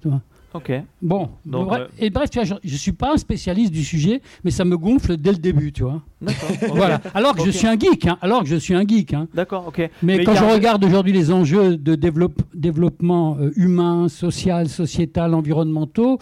Ok. 0.52 0.72
Bon. 1.00 1.28
Donc, 1.46 1.66
bref, 1.68 1.82
euh, 1.82 2.04
Et 2.04 2.10
bref, 2.10 2.28
tu 2.30 2.40
vois, 2.42 2.58
je 2.62 2.72
ne 2.72 2.76
suis 2.78 2.92
pas 2.92 3.12
un 3.14 3.16
spécialiste 3.16 3.72
du 3.72 3.84
sujet, 3.84 4.20
mais 4.42 4.50
ça 4.50 4.64
me 4.64 4.76
gonfle 4.76 5.16
dès 5.16 5.30
le 5.30 5.38
début, 5.38 5.72
tu 5.72 5.84
vois. 5.84 6.02
D'accord. 6.20 6.48
Voilà. 6.74 7.00
Alors 7.14 7.36
que 7.36 7.44
je 7.44 7.50
suis 7.50 7.66
un 7.68 7.78
geek, 7.78 8.06
hein. 8.06 8.18
Alors 8.20 8.42
que 8.42 8.48
je 8.48 8.56
suis 8.56 8.74
un 8.74 8.86
geek, 8.86 9.14
hein. 9.14 9.28
D'accord, 9.32 9.66
ok. 9.68 9.78
Mais, 9.78 10.16
Mais 10.16 10.24
quand 10.24 10.34
je 10.34 10.44
regarde 10.44 10.84
aujourd'hui 10.84 11.12
les 11.12 11.30
enjeux 11.30 11.76
de 11.76 11.94
développe- 11.94 12.42
développement 12.54 13.36
euh, 13.40 13.52
humain, 13.56 14.08
social, 14.08 14.68
sociétal, 14.68 15.34
environnementaux, 15.34 16.18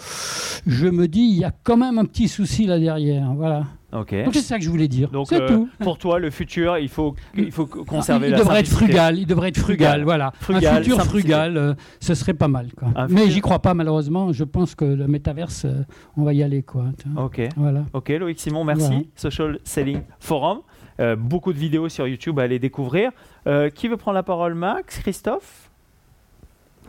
je 0.67 0.87
me 0.87 1.09
dis, 1.09 1.21
il 1.23 1.39
y 1.39 1.45
a 1.45 1.53
quand 1.63 1.77
même 1.79 1.99
un 1.99 2.05
petit 2.05 2.29
souci 2.29 2.67
là 2.67 2.79
derrière. 2.79 3.33
Voilà. 3.35 3.65
Donc 3.91 4.35
c'est 4.35 4.41
ça 4.43 4.59
que 4.59 4.65
je 4.65 4.69
voulais 4.71 4.89
dire. 4.89 5.09
Donc, 5.11 5.33
euh, 5.33 5.49
tout. 5.49 5.69
pour 5.81 5.97
toi, 5.99 6.19
le 6.19 6.31
futur, 6.31 6.77
il 6.79 6.89
faut, 6.89 7.15
il 7.35 7.51
faut 7.51 7.65
conserver 7.67 8.27
il 8.29 8.33
la 8.33 8.39
devrait 8.39 8.61
être 8.61 8.69
frugal, 8.69 9.19
il 9.19 9.27
devrait 9.27 9.49
être 9.49 9.59
frugal, 9.59 9.89
Frugal. 10.01 10.05
voilà. 10.05 10.33
Frugal, 10.41 10.65
un 10.65 10.77
futur 10.83 10.97
simplicité. 10.97 11.21
frugal, 11.33 11.57
euh, 11.57 11.75
ce 12.01 12.15
serait 12.15 12.35
pas 12.35 12.49
mal. 12.49 12.69
Quoi. 12.77 12.89
Mais 13.09 13.23
futur- 13.23 13.31
j'y 13.31 13.41
crois 13.41 13.61
pas 13.61 13.73
malheureusement. 13.75 14.33
Je 14.33 14.45
pense 14.45 14.75
que 14.75 14.85
le 14.85 15.07
métaverse, 15.09 15.65
euh, 15.65 15.85
on 16.17 16.25
va 16.25 16.35
y 16.35 16.43
aller, 16.43 16.63
quoi. 16.63 16.85
Ok. 17.17 17.41
Voilà. 17.57 17.85
Ok, 17.95 18.11
Loïc 18.11 18.39
Simon, 18.39 18.65
merci. 18.65 18.87
Voilà. 18.89 19.03
Social 19.17 19.59
Selling 19.65 20.03
Forum. 20.21 20.61
Beaucoup 21.17 21.53
de 21.53 21.59
vidéos 21.59 21.89
sur 21.89 22.07
YouTube 22.09 22.39
à 22.41 22.43
aller 22.43 22.59
découvrir. 22.59 23.13
Qui 23.75 23.89
veut 23.89 23.97
prendre 23.97 24.17
la 24.17 24.23
parole? 24.25 24.55
Max? 24.55 24.99
Christophe? 24.99 25.68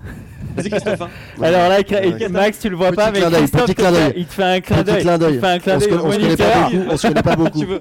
Vas-y, 0.55 0.69
Christophe. 0.71 1.01
hein. 1.01 1.09
Alors 1.41 1.69
là, 1.69 1.79
Ouais. 1.79 2.29
Max, 2.29 2.59
tu 2.59 2.69
le 2.69 2.75
vois 2.75 2.87
Petit 2.89 2.95
pas, 2.97 3.11
mais 3.11 3.19
Christophe, 3.21 3.69
il 3.69 4.25
te 4.25 4.33
fait 4.33 4.43
un 4.43 4.59
clin 4.61 4.83
d'œil. 4.83 5.39
On 5.39 5.79
se 5.79 5.93
on 5.93 6.11
se 6.11 6.17
connaît 6.17 6.35
pas 6.35 6.55
beaucoup. 6.69 6.85
On 6.89 6.97
se 6.97 7.07
connaît 7.07 7.21
pas 7.21 7.35
beaucoup. 7.35 7.59
Non, 7.65 7.71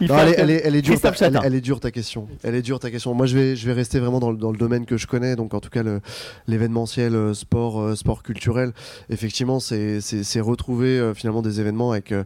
elle, 0.00 0.10
un 0.10 0.26
est, 0.26 0.32
clin- 0.32 0.34
elle, 0.38 0.50
est, 0.50 0.62
elle 0.64 0.76
est 0.76 0.82
dure, 0.82 1.00
ta, 1.00 1.12
elle, 1.20 1.40
elle 1.44 1.54
est 1.54 1.60
dure 1.60 1.80
ta 1.80 1.90
question. 1.90 2.26
Elle 2.42 2.54
est 2.54 2.62
dure 2.62 2.78
ta 2.80 2.90
question. 2.90 3.12
Moi, 3.14 3.26
je 3.26 3.36
vais, 3.36 3.54
je 3.56 3.66
vais 3.66 3.74
rester 3.74 3.98
vraiment 4.00 4.18
dans, 4.20 4.30
le- 4.30 4.38
dans 4.38 4.50
le 4.50 4.56
domaine 4.58 4.86
que 4.86 4.96
je 4.96 5.06
connais, 5.06 5.36
donc 5.36 5.52
en 5.54 5.60
tout 5.60 5.68
cas 5.70 5.82
l'événementiel, 6.48 7.14
euh, 7.14 7.34
sport, 7.34 7.80
euh, 7.80 7.94
sport 7.94 8.22
culturel. 8.22 8.72
Effectivement, 9.10 9.60
c'est 9.60 10.00
retrouver 10.40 10.98
euh, 10.98 11.14
finalement 11.14 11.42
des 11.42 11.60
événements 11.60 11.92
avec 11.92 12.12
euh, 12.12 12.24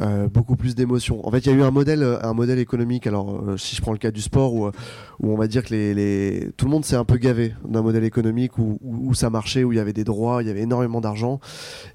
euh, 0.00 0.28
beaucoup 0.28 0.56
plus 0.56 0.74
d'émotion. 0.74 1.26
En 1.26 1.30
fait, 1.30 1.38
il 1.40 1.46
y 1.46 1.54
a 1.54 1.56
eu 1.56 1.62
un 1.62 1.70
modèle, 1.70 2.02
euh, 2.02 2.22
un 2.22 2.32
modèle 2.32 2.58
économique. 2.58 3.06
Alors, 3.06 3.42
euh, 3.42 3.56
si 3.56 3.74
je 3.74 3.82
prends 3.82 3.92
le 3.92 3.98
cas 3.98 4.10
du 4.10 4.20
sport, 4.20 4.54
où, 4.54 4.68
où 4.68 5.32
on 5.32 5.36
va 5.36 5.46
dire 5.46 5.64
que 5.64 6.50
tout 6.52 6.64
le 6.64 6.70
monde 6.70 6.84
s'est 6.84 6.96
un 6.96 7.04
peu 7.04 7.16
gavé 7.16 7.54
d'un 7.66 7.82
modèle 7.82 8.04
économique 8.04 8.56
où, 8.58 9.14
ça 9.14 9.30
marchait, 9.30 9.64
où 9.64 9.72
il 9.72 9.76
y 9.76 9.80
avait 9.80 9.92
des 9.92 10.04
droits, 10.04 10.42
il 10.42 10.48
y 10.48 10.50
avait 10.50 10.62
énormément 10.62 11.00
d'argent, 11.00 11.40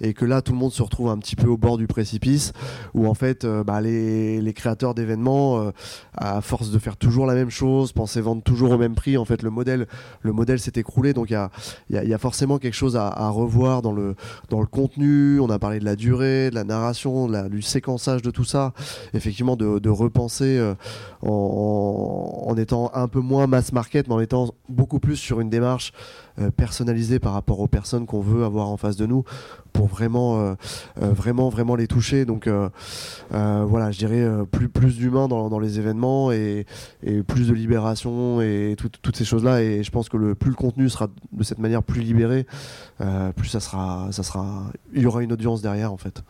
et 0.02 0.14
que 0.14 0.26
là, 0.26 0.42
tout 0.42 0.52
le 0.52 0.58
monde 0.58 0.72
se 0.72 0.84
retrouve 0.84 1.10
un 1.10 1.18
petit 1.18 1.36
peu 1.36 1.48
au 1.48 1.58
bord 1.58 1.78
du 1.78 1.88
précipice, 1.88 2.54
où 2.94 3.08
en 3.08 3.14
fait, 3.14 3.46
bah, 3.46 3.82
les, 3.82 4.54
créateurs 4.56 4.94
d'événements, 4.94 5.72
à 6.16 6.42
force 6.42 6.70
de 6.72 6.78
faire 6.78 6.98
toujours 6.98 7.26
la 7.26 7.34
même 7.34 7.50
chose, 7.50 7.94
pensaient 7.94 8.22
vendre 8.22 8.44
toujours 8.44 8.72
au 8.72 8.78
même 8.78 8.96
prix, 8.96 9.18
en 9.18 9.26
fait, 9.26 9.42
le 9.42 9.50
modèle, 9.50 9.88
le 10.22 10.32
modèle 10.32 10.60
s'est 10.60 10.74
écroulé. 10.76 11.14
Donc, 11.14 11.30
il 11.32 11.34
y 11.90 12.14
a, 12.14 12.18
forcément 12.18 12.60
quelque 12.60 12.76
chose 12.76 12.96
à, 12.96 13.30
revoir 13.30 13.82
dans 13.82 13.94
le, 13.94 14.16
dans 14.50 14.60
le 14.60 14.68
contenu. 14.68 15.40
On 15.40 15.50
a 15.50 15.58
parlé 15.58 15.80
de 15.80 15.86
la 15.86 15.96
durée, 15.96 16.50
de 16.50 16.56
la 16.56 16.64
narration, 16.64 17.28
de 17.28 17.34
la- 17.34 17.50
du 17.50 17.62
séquençage 17.86 18.24
de 18.24 18.32
tout 18.32 18.44
ça. 18.44 18.74
Effectivement, 19.14 19.56
de, 19.56 19.90
repenser 19.90 20.58
euh, 20.58 20.74
en, 21.22 22.56
étant 22.58 22.90
un 22.96 23.08
peu 23.08 23.20
moins 23.20 23.46
mass 23.46 23.72
market, 23.72 24.08
mais 24.08 24.16
en 24.16 24.20
étant 24.20 24.50
beaucoup 24.70 25.00
plus 25.00 25.16
sur 25.16 25.40
une 25.40 25.50
démarche 25.50 25.94
euh, 26.40 26.50
personnalisée 26.50 27.20
par 27.20 27.34
rapport 27.34 27.60
aux 27.60 27.68
personnes 27.68 28.08
qu'on 28.08 28.22
veut 28.22 28.44
avoir 28.44 28.70
en 28.70 28.78
face 28.78 28.96
de 28.98 29.06
nous 29.06 29.24
pour 29.72 29.86
vraiment, 29.88 30.40
euh, 30.40 30.56
vraiment, 30.98 31.50
vraiment 31.50 31.76
les 31.76 31.88
toucher. 31.88 32.26
Donc, 32.26 32.50
voilà, 33.30 33.92
je 33.92 33.98
dirais 34.00 34.28
plus, 34.52 34.68
plus 34.70 34.98
d'humains 34.98 35.28
dans, 35.28 35.60
les 35.60 35.78
événements 35.78 36.32
et, 36.32 36.66
plus 37.28 37.48
de 37.48 37.54
libération 37.54 38.42
et 38.42 38.76
tout- 38.78 38.90
toutes 38.90 39.18
ces 39.18 39.26
choses-là. 39.26 39.62
Et 39.62 39.84
je 39.84 39.92
pense 39.92 40.10
que 40.10 40.18
le, 40.18 40.34
plus 40.34 40.50
le 40.50 40.56
contenu 40.56 40.90
sera 40.90 41.08
de 41.32 41.44
cette 41.44 41.60
manière 41.60 41.84
plus 41.84 42.02
libéré, 42.02 42.48
plus 43.36 43.50
ça 43.50 43.60
sera, 43.60 44.08
ça 44.12 44.24
sera, 44.24 44.72
il 44.94 45.04
y 45.04 45.06
aura 45.06 45.22
une 45.22 45.34
audience 45.34 45.62
derrière 45.62 45.94
en 45.94 45.98
fait. 45.98 46.24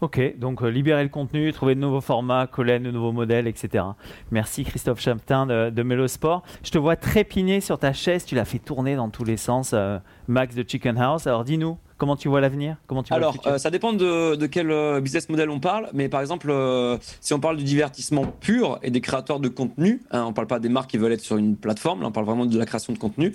Ok, 0.00 0.38
donc 0.38 0.62
euh, 0.62 0.68
libérer 0.68 1.02
le 1.02 1.10
contenu, 1.10 1.52
trouver 1.52 1.74
de 1.74 1.80
nouveaux 1.80 2.00
formats, 2.00 2.46
coller 2.46 2.78
de 2.78 2.90
nouveaux 2.90 3.12
modèles, 3.12 3.46
etc. 3.46 3.84
Merci 4.30 4.64
Christophe 4.64 4.98
Champtin 4.98 5.44
de, 5.44 5.68
de 5.68 5.82
Mélosport. 5.82 6.42
Je 6.62 6.70
te 6.70 6.78
vois 6.78 6.96
trépigner 6.96 7.60
sur 7.60 7.78
ta 7.78 7.92
chaise, 7.92 8.24
tu 8.24 8.34
l'as 8.34 8.46
fait 8.46 8.58
tourner 8.58 8.96
dans 8.96 9.10
tous 9.10 9.24
les 9.24 9.36
sens, 9.36 9.72
euh, 9.74 9.98
Max 10.30 10.54
de 10.54 10.64
Chicken 10.66 10.96
House. 10.96 11.26
Alors 11.26 11.44
dis-nous, 11.44 11.76
comment 11.98 12.16
tu 12.16 12.28
vois 12.28 12.40
l'avenir? 12.40 12.76
Comment 12.86 13.02
tu 13.02 13.08
vois 13.10 13.18
le 13.18 13.24
Alors, 13.24 13.36
euh, 13.46 13.58
ça 13.58 13.70
dépend 13.70 13.92
de, 13.92 14.34
de 14.36 14.46
quel 14.46 14.70
euh, 14.70 15.00
business 15.00 15.28
model 15.28 15.50
on 15.50 15.60
parle, 15.60 15.90
mais 15.92 16.08
par 16.08 16.20
exemple, 16.22 16.48
euh, 16.50 16.96
si 17.20 17.34
on 17.34 17.40
parle 17.40 17.56
du 17.58 17.64
divertissement 17.64 18.24
pur 18.40 18.78
et 18.82 18.90
des 18.90 19.00
créateurs 19.02 19.40
de 19.40 19.48
contenu, 19.48 20.00
hein, 20.10 20.24
on 20.26 20.32
parle 20.32 20.46
pas 20.46 20.60
des 20.60 20.68
marques 20.70 20.90
qui 20.90 20.96
veulent 20.98 21.12
être 21.12 21.20
sur 21.20 21.36
une 21.36 21.56
plateforme, 21.56 22.00
là, 22.00 22.06
on 22.08 22.12
parle 22.12 22.24
vraiment 22.26 22.46
de 22.46 22.56
la 22.58 22.64
création 22.64 22.92
de 22.92 22.98
contenu. 22.98 23.34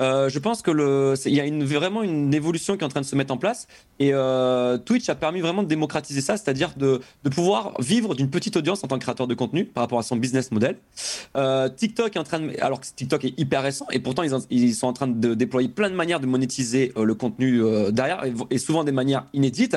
euh, 0.00 0.28
je 0.28 0.38
pense 0.38 0.62
que 0.62 0.70
le, 0.70 1.14
il 1.24 1.34
y 1.34 1.40
a 1.40 1.46
une, 1.46 1.64
vraiment 1.64 2.02
une 2.02 2.32
évolution 2.34 2.76
qui 2.76 2.82
est 2.82 2.86
en 2.86 2.88
train 2.88 3.00
de 3.00 3.06
se 3.06 3.16
mettre 3.16 3.32
en 3.32 3.36
place, 3.38 3.66
et 3.98 4.12
Twitch 4.84 5.08
a 5.08 5.14
permis 5.14 5.40
vraiment 5.40 5.62
de 5.62 5.68
démocratiser 5.68 6.20
ça, 6.20 6.36
c'est-à-dire 6.36 6.72
de, 6.76 7.00
de 7.24 7.28
pouvoir 7.30 7.72
vivre 7.80 8.14
d'une 8.14 8.28
petite 8.30 8.56
audience 8.56 8.84
en 8.84 8.88
tant 8.88 8.96
que 8.98 9.02
créateur 9.02 9.26
de 9.26 9.34
contenu 9.34 9.64
par 9.64 9.82
rapport 9.84 9.98
à 9.98 10.02
son 10.02 10.16
business 10.16 10.50
model. 10.52 10.76
TikTok 11.76 12.14
est 12.16 12.18
en 12.18 12.24
train 12.24 12.40
de, 12.40 12.52
alors 12.60 12.80
que 12.80 12.86
TikTok 12.94 13.24
est 13.24 13.34
hyper 13.38 13.62
récent, 13.62 13.86
et 13.90 13.98
pourtant 13.98 14.22
ils, 14.22 14.34
en- 14.34 14.40
ils 14.50 14.74
sont 14.74 14.86
en 14.86 14.92
train 14.92 15.06
de 15.06 15.34
déployer 15.34 15.68
plein 15.68 15.90
de 15.90 15.94
manières 15.94 16.20
de 16.20 16.26
monétiser 16.34 16.92
euh, 16.96 17.04
le 17.04 17.14
contenu 17.14 17.62
euh, 17.62 17.90
derrière, 17.90 18.24
et, 18.24 18.32
et 18.50 18.58
souvent 18.58 18.82
des 18.84 18.92
manières 18.92 19.26
inédites. 19.32 19.76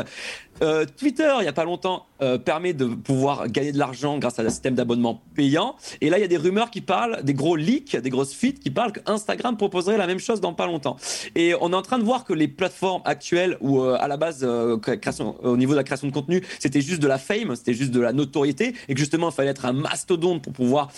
Euh, 0.62 0.86
Twitter, 0.98 1.32
il 1.40 1.44
n'y 1.44 1.48
a 1.48 1.54
pas 1.54 1.66
longtemps, 1.66 2.06
euh, 2.22 2.38
permet 2.38 2.74
de 2.74 2.86
pouvoir 2.86 3.48
gagner 3.48 3.72
de 3.72 3.78
l'argent 3.78 4.18
grâce 4.18 4.40
à 4.40 4.42
un 4.42 4.50
système 4.50 4.74
d'abonnement 4.76 5.22
payant. 5.36 5.76
Et 6.02 6.10
là, 6.10 6.18
il 6.18 6.22
y 6.22 6.24
a 6.24 6.28
des 6.28 6.38
rumeurs 6.38 6.72
qui 6.72 6.82
parlent, 6.82 7.24
des 7.24 7.34
gros 7.34 7.56
leaks, 7.56 7.96
des 7.96 8.10
grosses 8.10 8.34
fuites 8.34 8.60
qui 8.60 8.72
parlent 8.72 8.92
qu'Instagram 8.92 9.56
proposerait 9.56 9.98
la 9.98 10.08
même 10.08 10.20
chose 10.20 10.42
dans 10.42 10.54
pas 10.54 10.66
longtemps. 10.66 10.98
Et 11.36 11.54
on 11.62 11.72
est 11.74 11.76
en 11.76 11.82
train 11.82 12.00
de 12.00 12.04
voir 12.04 12.26
que 12.26 12.34
les 12.34 12.48
plateformes 12.48 13.02
actuelles, 13.06 13.58
où 13.62 13.82
euh, 13.82 13.98
à 14.00 14.08
la 14.08 14.18
base, 14.18 14.44
au 14.44 15.58
niveau 15.58 15.74
de 15.74 15.78
la 15.78 15.84
création 15.84 16.08
de 16.08 16.14
contenu, 16.14 16.42
c'était 16.60 16.82
juste 16.82 17.02
de 17.02 17.08
la 17.08 17.18
fame, 17.18 17.56
c'était 17.56 17.74
juste 17.74 17.92
de 17.92 18.00
la 18.00 18.14
notoriété, 18.14 18.74
et 18.88 18.94
que 18.94 19.00
justement, 19.00 19.30
il 19.30 19.34
fallait 19.34 19.52
être 19.52 19.66
un 19.66 19.74
mastodonte 19.74 20.42
pour 20.42 20.54
pouvoir 20.54 20.90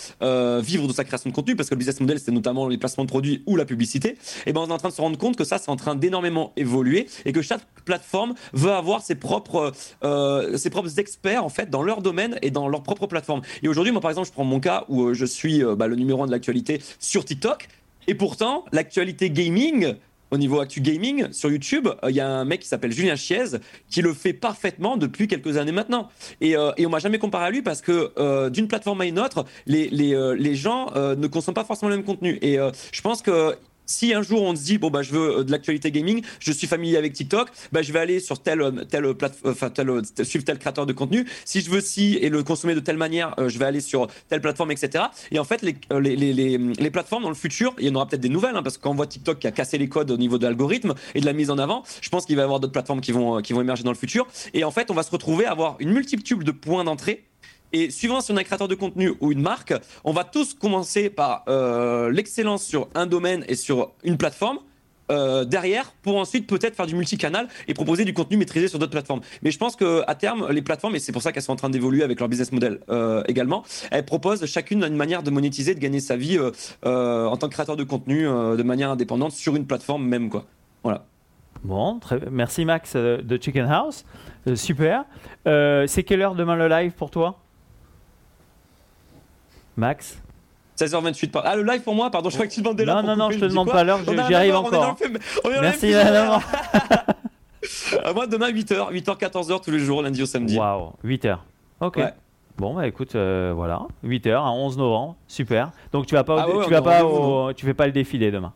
vivre 0.62 0.86
de 0.86 0.92
sa 0.92 1.04
création 1.04 1.30
de 1.30 1.34
contenu, 1.34 1.56
parce 1.56 1.68
que 1.68 1.74
le 1.74 1.78
business 1.78 2.00
model, 2.00 2.18
c'était 2.18 2.32
notamment 2.32 2.66
les 2.68 2.78
placements 2.78 3.04
de 3.04 3.10
produits 3.10 3.42
ou 3.46 3.56
la 3.56 3.64
publicité. 3.64 4.16
Et 4.46 4.52
ben, 4.52 4.62
on 4.62 4.68
est 4.68 4.72
en 4.72 4.78
train 4.78 4.88
de 4.88 4.94
se 4.94 5.00
rendre 5.00 5.18
compte 5.18 5.36
que 5.36 5.44
ça, 5.44 5.58
c'est 5.58 5.70
en 5.70 5.76
train 5.76 5.94
d'énormément 5.94 6.52
évoluer, 6.56 7.06
et 7.24 7.32
que 7.32 7.42
chaque 7.42 7.62
plateforme 7.84 8.34
veut 8.52 8.72
avoir 8.72 9.02
ses 9.02 9.14
propres, 9.14 9.49
euh, 10.04 10.56
ses 10.56 10.70
propres 10.70 10.98
experts 10.98 11.44
en 11.44 11.48
fait 11.48 11.70
dans 11.70 11.82
leur 11.82 12.02
domaine 12.02 12.38
et 12.42 12.50
dans 12.50 12.68
leur 12.68 12.82
propre 12.82 13.06
plateforme. 13.06 13.42
Et 13.62 13.68
aujourd'hui, 13.68 13.92
moi 13.92 14.00
par 14.00 14.10
exemple, 14.10 14.28
je 14.28 14.32
prends 14.32 14.44
mon 14.44 14.60
cas 14.60 14.84
où 14.88 15.04
euh, 15.04 15.14
je 15.14 15.24
suis 15.24 15.62
euh, 15.62 15.76
bah, 15.76 15.86
le 15.86 15.96
numéro 15.96 16.22
un 16.22 16.26
de 16.26 16.30
l'actualité 16.30 16.80
sur 16.98 17.24
TikTok, 17.24 17.68
et 18.06 18.14
pourtant 18.14 18.64
l'actualité 18.72 19.30
gaming. 19.30 19.94
Au 20.32 20.38
niveau 20.38 20.60
Actu 20.60 20.80
Gaming, 20.80 21.32
sur 21.32 21.50
YouTube, 21.50 21.88
il 22.08 22.14
y 22.14 22.20
a 22.20 22.28
un 22.28 22.44
mec 22.44 22.60
qui 22.60 22.68
s'appelle 22.68 22.92
Julien 22.92 23.16
Chiez 23.16 23.58
qui 23.88 24.00
le 24.00 24.14
fait 24.14 24.32
parfaitement 24.32 24.96
depuis 24.96 25.26
quelques 25.26 25.56
années 25.56 25.72
maintenant. 25.72 26.08
Et, 26.40 26.56
euh, 26.56 26.70
et 26.76 26.86
on 26.86 26.88
m'a 26.88 27.00
jamais 27.00 27.18
comparé 27.18 27.46
à 27.46 27.50
lui 27.50 27.62
parce 27.62 27.80
que 27.82 28.48
d'une 28.48 28.68
plateforme 28.68 29.00
à 29.00 29.06
une 29.06 29.18
autre, 29.18 29.44
les, 29.66 29.88
les, 29.88 30.16
les 30.38 30.54
gens 30.54 30.92
ne 30.94 31.26
consomment 31.26 31.56
pas 31.56 31.64
forcément 31.64 31.88
le 31.88 31.96
même 31.96 32.04
contenu. 32.04 32.38
Et 32.42 32.58
je 32.92 33.00
pense 33.00 33.22
que 33.22 33.56
si 33.90 34.14
un 34.14 34.22
jour 34.22 34.42
on 34.42 34.54
se 34.54 34.62
dit 34.62 34.78
bon 34.78 34.90
bah 34.90 35.02
je 35.02 35.12
veux 35.12 35.38
euh, 35.38 35.44
de 35.44 35.50
l'actualité 35.50 35.90
gaming, 35.90 36.22
je 36.38 36.52
suis 36.52 36.66
familier 36.66 36.96
avec 36.96 37.12
TikTok, 37.12 37.48
bah 37.72 37.82
je 37.82 37.92
vais 37.92 37.98
aller 37.98 38.20
sur 38.20 38.42
tel 38.42 38.60
euh, 38.60 38.70
tel 38.88 39.14
plateforme, 39.14 39.52
enfin 39.52 39.70
tel, 39.70 39.90
euh, 39.90 40.02
suivre 40.22 40.44
tel 40.44 40.58
créateur 40.58 40.86
de 40.86 40.92
contenu. 40.92 41.26
Si 41.44 41.60
je 41.60 41.70
veux 41.70 41.80
si 41.80 42.16
et 42.20 42.28
le 42.28 42.42
consommer 42.42 42.74
de 42.74 42.80
telle 42.80 42.96
manière, 42.96 43.34
euh, 43.38 43.48
je 43.48 43.58
vais 43.58 43.64
aller 43.64 43.80
sur 43.80 44.06
telle 44.28 44.40
plateforme, 44.40 44.70
etc. 44.70 45.04
Et 45.30 45.38
en 45.38 45.44
fait 45.44 45.62
les, 45.62 45.76
euh, 45.92 46.00
les, 46.00 46.16
les, 46.16 46.32
les, 46.32 46.90
plateformes 46.90 47.22
dans 47.22 47.28
le 47.28 47.34
futur, 47.34 47.74
il 47.78 47.86
y 47.86 47.90
en 47.90 47.94
aura 47.94 48.06
peut-être 48.06 48.20
des 48.20 48.28
nouvelles 48.28 48.56
hein, 48.56 48.62
parce 48.62 48.78
que 48.78 48.82
quand 48.82 48.90
on 48.90 48.94
voit 48.94 49.06
TikTok 49.06 49.38
qui 49.38 49.46
a 49.46 49.52
cassé 49.52 49.78
les 49.78 49.88
codes 49.88 50.10
au 50.10 50.16
niveau 50.16 50.38
de 50.38 50.44
l'algorithme 50.44 50.94
et 51.14 51.20
de 51.20 51.26
la 51.26 51.32
mise 51.32 51.50
en 51.50 51.58
avant, 51.58 51.82
je 52.00 52.08
pense 52.08 52.26
qu'il 52.26 52.36
va 52.36 52.42
y 52.42 52.44
avoir 52.44 52.60
d'autres 52.60 52.72
plateformes 52.72 53.00
qui 53.00 53.12
vont 53.12 53.38
euh, 53.38 53.40
qui 53.40 53.52
vont 53.52 53.60
émerger 53.60 53.82
dans 53.82 53.92
le 53.92 53.96
futur. 53.96 54.26
Et 54.54 54.64
en 54.64 54.70
fait 54.70 54.90
on 54.90 54.94
va 54.94 55.02
se 55.02 55.10
retrouver 55.10 55.46
à 55.46 55.52
avoir 55.52 55.76
une 55.80 55.92
multitude 55.92 56.42
de 56.42 56.52
points 56.52 56.84
d'entrée 56.84 57.24
et 57.72 57.90
suivant 57.90 58.20
si 58.20 58.32
on 58.32 58.36
est 58.36 58.40
un 58.40 58.44
créateur 58.44 58.68
de 58.68 58.74
contenu 58.74 59.12
ou 59.20 59.32
une 59.32 59.42
marque, 59.42 59.74
on 60.04 60.12
va 60.12 60.24
tous 60.24 60.54
commencer 60.54 61.10
par 61.10 61.44
euh, 61.48 62.10
l'excellence 62.10 62.64
sur 62.64 62.88
un 62.94 63.06
domaine 63.06 63.44
et 63.48 63.54
sur 63.54 63.92
une 64.04 64.16
plateforme. 64.16 64.58
euh, 65.10 65.44
derrière 65.44 65.90
pour 66.02 66.18
ensuite 66.18 66.46
peut-être 66.46 66.76
faire 66.76 66.86
du 66.86 66.94
multicanal 66.94 67.48
et 67.66 67.74
proposer 67.74 68.04
du 68.04 68.14
contenu 68.14 68.36
maîtrisé 68.36 68.68
sur 68.68 68.78
d'autres 68.78 68.92
plateformes. 68.92 69.22
Mais 69.42 69.50
je 69.50 69.58
pense 69.58 69.74
que 69.74 70.04
à 70.06 70.14
terme 70.14 70.46
les 70.52 70.62
plateformes 70.62 70.94
et 70.94 71.00
c'est 71.00 71.10
pour 71.10 71.20
ça 71.20 71.32
qu'elles 71.32 71.42
sont 71.42 71.50
en 71.52 71.56
train 71.56 71.68
d'évoluer 71.68 72.04
avec 72.04 72.20
leur 72.20 72.28
business 72.28 72.52
model 72.52 72.78
euh, 72.90 73.24
également, 73.26 73.64
elles 73.90 74.04
proposent 74.04 74.46
chacune 74.46 74.84
une 74.84 74.94
manière 74.94 75.24
de 75.24 75.30
monétiser, 75.32 75.74
de 75.74 75.80
gagner 75.80 75.98
sa 75.98 76.16
vie 76.16 76.38
en 76.84 77.36
tant 77.36 77.48
que 77.48 77.52
créateur 77.54 77.76
de 77.76 77.82
contenu 77.82 78.22
de 78.22 78.62
manière 78.62 78.90
indépendante 78.92 79.32
sur 79.32 79.56
une 79.56 79.66
plateforme 79.66 80.04
même 80.06 80.30
quoi. 80.30 80.44
Voilà. 80.84 81.04
Bon, 81.64 81.98
très- 81.98 82.20
merci 82.30 82.64
Max 82.64 82.94
de 82.94 83.38
Chicken 83.42 83.66
House. 83.66 84.04
Super. 84.54 85.06
C'est 85.44 86.04
quelle 86.06 86.22
heure 86.22 86.36
demain 86.36 86.54
le 86.54 86.68
live 86.68 86.92
pour 86.92 87.10
toi? 87.10 87.40
Max 89.80 90.18
16h28 90.78 91.30
par... 91.30 91.42
Ah 91.44 91.56
le 91.56 91.62
live 91.64 91.82
pour 91.82 91.94
moi 91.94 92.10
pardon 92.10 92.30
je 92.30 92.34
crois 92.36 92.46
que 92.46 92.52
tu 92.52 92.60
demandais 92.62 92.84
Non, 92.84 92.94
l'heure. 92.94 93.02
non, 93.02 93.16
non, 93.16 93.24
couper, 93.26 93.38
je 93.38 93.44
te 93.44 93.50
demande 93.50 93.70
pas 93.70 93.82
l'heure, 93.84 93.98
j'y- 94.06 94.18
à 94.18 94.36
arrive 94.36 94.54
encore. 94.56 94.96
Merci, 95.60 95.92
non, 95.92 96.04
non. 96.26 96.38
Euh, 98.06 98.14
moi, 98.14 98.26
demain, 98.26 98.50
8h, 98.50 98.90
8h, 98.90 99.18
14h 99.18 99.62
tous 99.62 99.70
les 99.70 99.78
jours, 99.80 100.02
lundi 100.02 100.22
au 100.22 100.26
samedi. 100.26 100.56
Waouh, 100.58 100.92
8 101.04 101.24
heures. 101.26 101.44
Ok. 101.80 101.96
Ouais. 101.96 102.14
Bon, 102.56 102.74
bah 102.74 102.86
écoute, 102.86 103.14
euh, 103.14 103.52
voilà, 103.54 103.82
8 104.02 104.26
heures, 104.28 104.44
un 104.44 104.52
11 104.52 104.78
novembre, 104.78 105.16
super. 105.28 105.70
Donc 105.92 106.06
tu 106.06 106.14
vas 106.14 106.24
pas, 106.24 106.34
au- 106.36 106.38
Ah 106.38 106.48
ouais, 106.48 106.64
tu 106.64 106.70
vas 106.70 106.82
pas, 106.82 107.04
au- 107.04 107.52
tu 107.52 107.66
fais 107.66 107.74
pas 107.74 107.86
le 107.86 107.92
défilé 107.92 108.30
demain. 108.30 108.52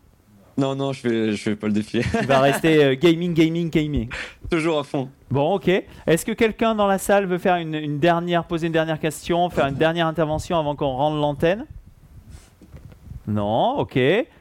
Non, 0.56 0.76
non, 0.76 0.92
je 0.92 1.00
fais, 1.00 1.32
je 1.32 1.42
fais 1.42 1.56
pas 1.56 1.66
le 1.66 1.72
défi. 1.72 2.00
Tu 2.00 2.26
vas 2.26 2.40
rester 2.40 2.84
euh, 2.84 2.94
gaming, 2.94 3.34
gaming, 3.34 3.70
gaming. 3.70 4.08
Toujours 4.50 4.78
à 4.78 4.84
fond. 4.84 5.08
Bon, 5.30 5.54
ok. 5.54 5.68
Est-ce 6.06 6.24
que 6.24 6.32
quelqu'un 6.32 6.74
dans 6.74 6.86
la 6.86 6.98
salle 6.98 7.26
veut 7.26 7.38
faire 7.38 7.56
une, 7.56 7.74
une 7.74 7.98
dernière, 7.98 8.44
poser 8.44 8.68
une 8.68 8.72
dernière 8.72 9.00
question, 9.00 9.50
faire 9.50 9.66
une 9.66 9.74
dernière 9.74 10.06
intervention 10.06 10.58
avant 10.58 10.76
qu'on 10.76 10.92
rende 10.92 11.20
l'antenne? 11.20 11.66
Non, 13.26 13.78
ok. 13.78 13.98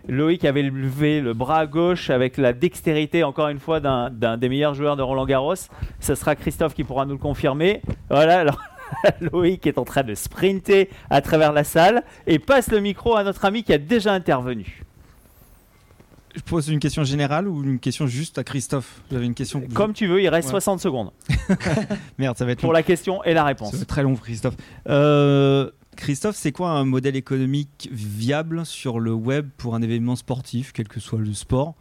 Loïc 0.08 0.44
avait 0.46 0.62
levé 0.62 1.22
le 1.22 1.34
bras 1.34 1.66
gauche 1.66 2.10
avec 2.10 2.38
la 2.38 2.54
dextérité, 2.54 3.24
encore 3.24 3.48
une 3.48 3.60
fois, 3.60 3.80
d'un 3.80 4.10
d'un 4.10 4.38
des 4.38 4.50
meilleurs 4.50 4.74
joueurs 4.74 4.98
de 4.98 5.02
Roland 5.02 5.26
Garros. 5.26 5.56
Ce 6.00 6.16
sera 6.16 6.36
Christophe 6.36 6.74
qui 6.74 6.84
pourra 6.84 7.06
nous 7.06 7.14
le 7.14 7.18
confirmer. 7.20 7.82
Voilà, 8.10 8.40
alors 8.40 8.60
Loïc 9.22 9.66
est 9.68 9.78
en 9.78 9.86
train 9.86 10.04
de 10.04 10.14
sprinter 10.16 10.90
à 11.10 11.22
travers 11.22 11.54
la 11.54 11.64
salle 11.64 12.04
et 12.28 12.40
passe 12.40 12.70
le 12.72 12.82
micro 12.82 13.16
à 13.16 13.24
notre 13.24 13.46
ami 13.46 13.64
qui 13.64 13.74
a 13.74 13.78
déjà 13.78 14.12
intervenu. 14.12 14.83
Je 16.36 16.42
pose 16.42 16.68
une 16.70 16.80
question 16.80 17.04
générale 17.04 17.48
ou 17.48 17.64
une 17.64 17.80
question 17.80 18.08
juste 18.08 18.38
à 18.38 18.44
Christophe? 18.44 19.02
J'avais 19.12 19.26
une 19.26 19.36
question. 19.36 19.62
Comme 19.74 19.94
tu 19.94 20.08
veux, 20.08 20.22
il 20.22 20.30
reste 20.30 20.48
Ouais. 20.48 20.52
60 20.54 20.80
secondes 20.80 21.12
Merde, 22.18 22.38
ça 22.38 22.46
va 22.46 22.52
être 22.54 22.60
pour 22.60 22.70
long. 22.70 22.74
la 22.74 22.84
question 22.84 23.24
et 23.24 23.34
la 23.34 23.44
réponse. 23.44 23.74
être 23.74 23.86
très 23.86 24.04
long, 24.04 24.16
Christophe. 24.16 24.56
Euh, 24.90 25.70
Christophe, 25.96 26.36
c'est 26.36 26.52
quoi 26.52 26.72
un 26.72 26.86
modèle 26.86 27.16
économique 27.16 27.88
viable 27.92 28.66
sur 28.66 29.00
le 29.00 29.14
web 29.14 29.50
pour 29.58 29.76
un 29.76 29.82
événement 29.84 30.16
sportif, 30.16 30.72
quel 30.74 30.88
que 30.88 31.00
soit 31.00 31.20
le 31.20 31.34
sport, 31.34 31.76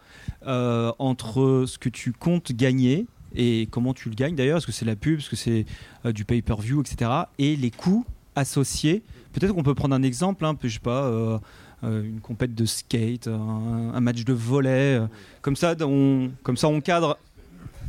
euh, 0.46 0.92
entre 0.98 1.64
ce 1.66 1.78
que 1.78 1.88
tu 1.88 2.12
comptes 2.12 2.52
gagner 2.52 3.06
et 3.34 3.68
comment 3.70 3.94
tu 3.94 4.10
le 4.10 4.14
gagnes 4.14 4.34
d'ailleurs, 4.34 4.58
est-ce 4.58 4.66
que 4.66 4.72
c'est 4.72 4.84
la 4.84 4.96
pub, 4.96 5.20
est-ce 5.20 5.30
que 5.30 5.36
c'est 5.36 5.64
euh, 6.04 6.12
du 6.12 6.26
pay-per-view, 6.26 6.82
etc. 6.82 7.10
Et 7.38 7.56
les 7.56 7.70
coûts 7.70 8.04
associés? 8.36 9.02
Peut-être 9.32 9.54
qu'on 9.54 9.62
peut 9.62 9.74
prendre 9.74 9.94
un 9.94 10.02
exemple, 10.02 10.44
hein, 10.44 10.54
je 10.62 10.68
sais 10.68 10.78
pas, 10.78 11.10
une 11.82 12.20
compète 12.20 12.54
de 12.54 12.64
skate, 12.64 13.26
un, 13.28 13.92
un 13.94 14.00
match 14.00 14.24
de 14.24 14.32
volley. 14.32 14.98
euh, 14.98 15.06
comme 15.40 15.56
ça, 15.56 15.74
on, 15.80 16.30
comme 16.42 16.56
ça, 16.56 16.68
on 16.68 16.80
cadre, 16.80 17.18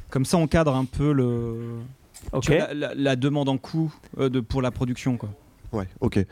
comme 0.10 0.26
ça, 0.26 0.38
on 0.38 0.48
cadre 0.48 0.76
un 0.76 0.86
peu 0.86 1.12
le, 1.14 1.80
Ok. 2.32 2.44
Tu 2.44 2.52
vois, 2.56 2.74
la, 2.74 2.74
la- 2.74 2.96
la 2.96 3.16
demande 3.16 3.50
en 3.50 3.58
coût 3.58 3.94
euh, 4.18 4.30
de, 4.30 4.39
pour 4.39 4.62
la 4.62 4.72
production. 4.72 5.18
Quoi. 5.18 5.30
Ouais, 5.74 5.88
ok. 6.02 6.24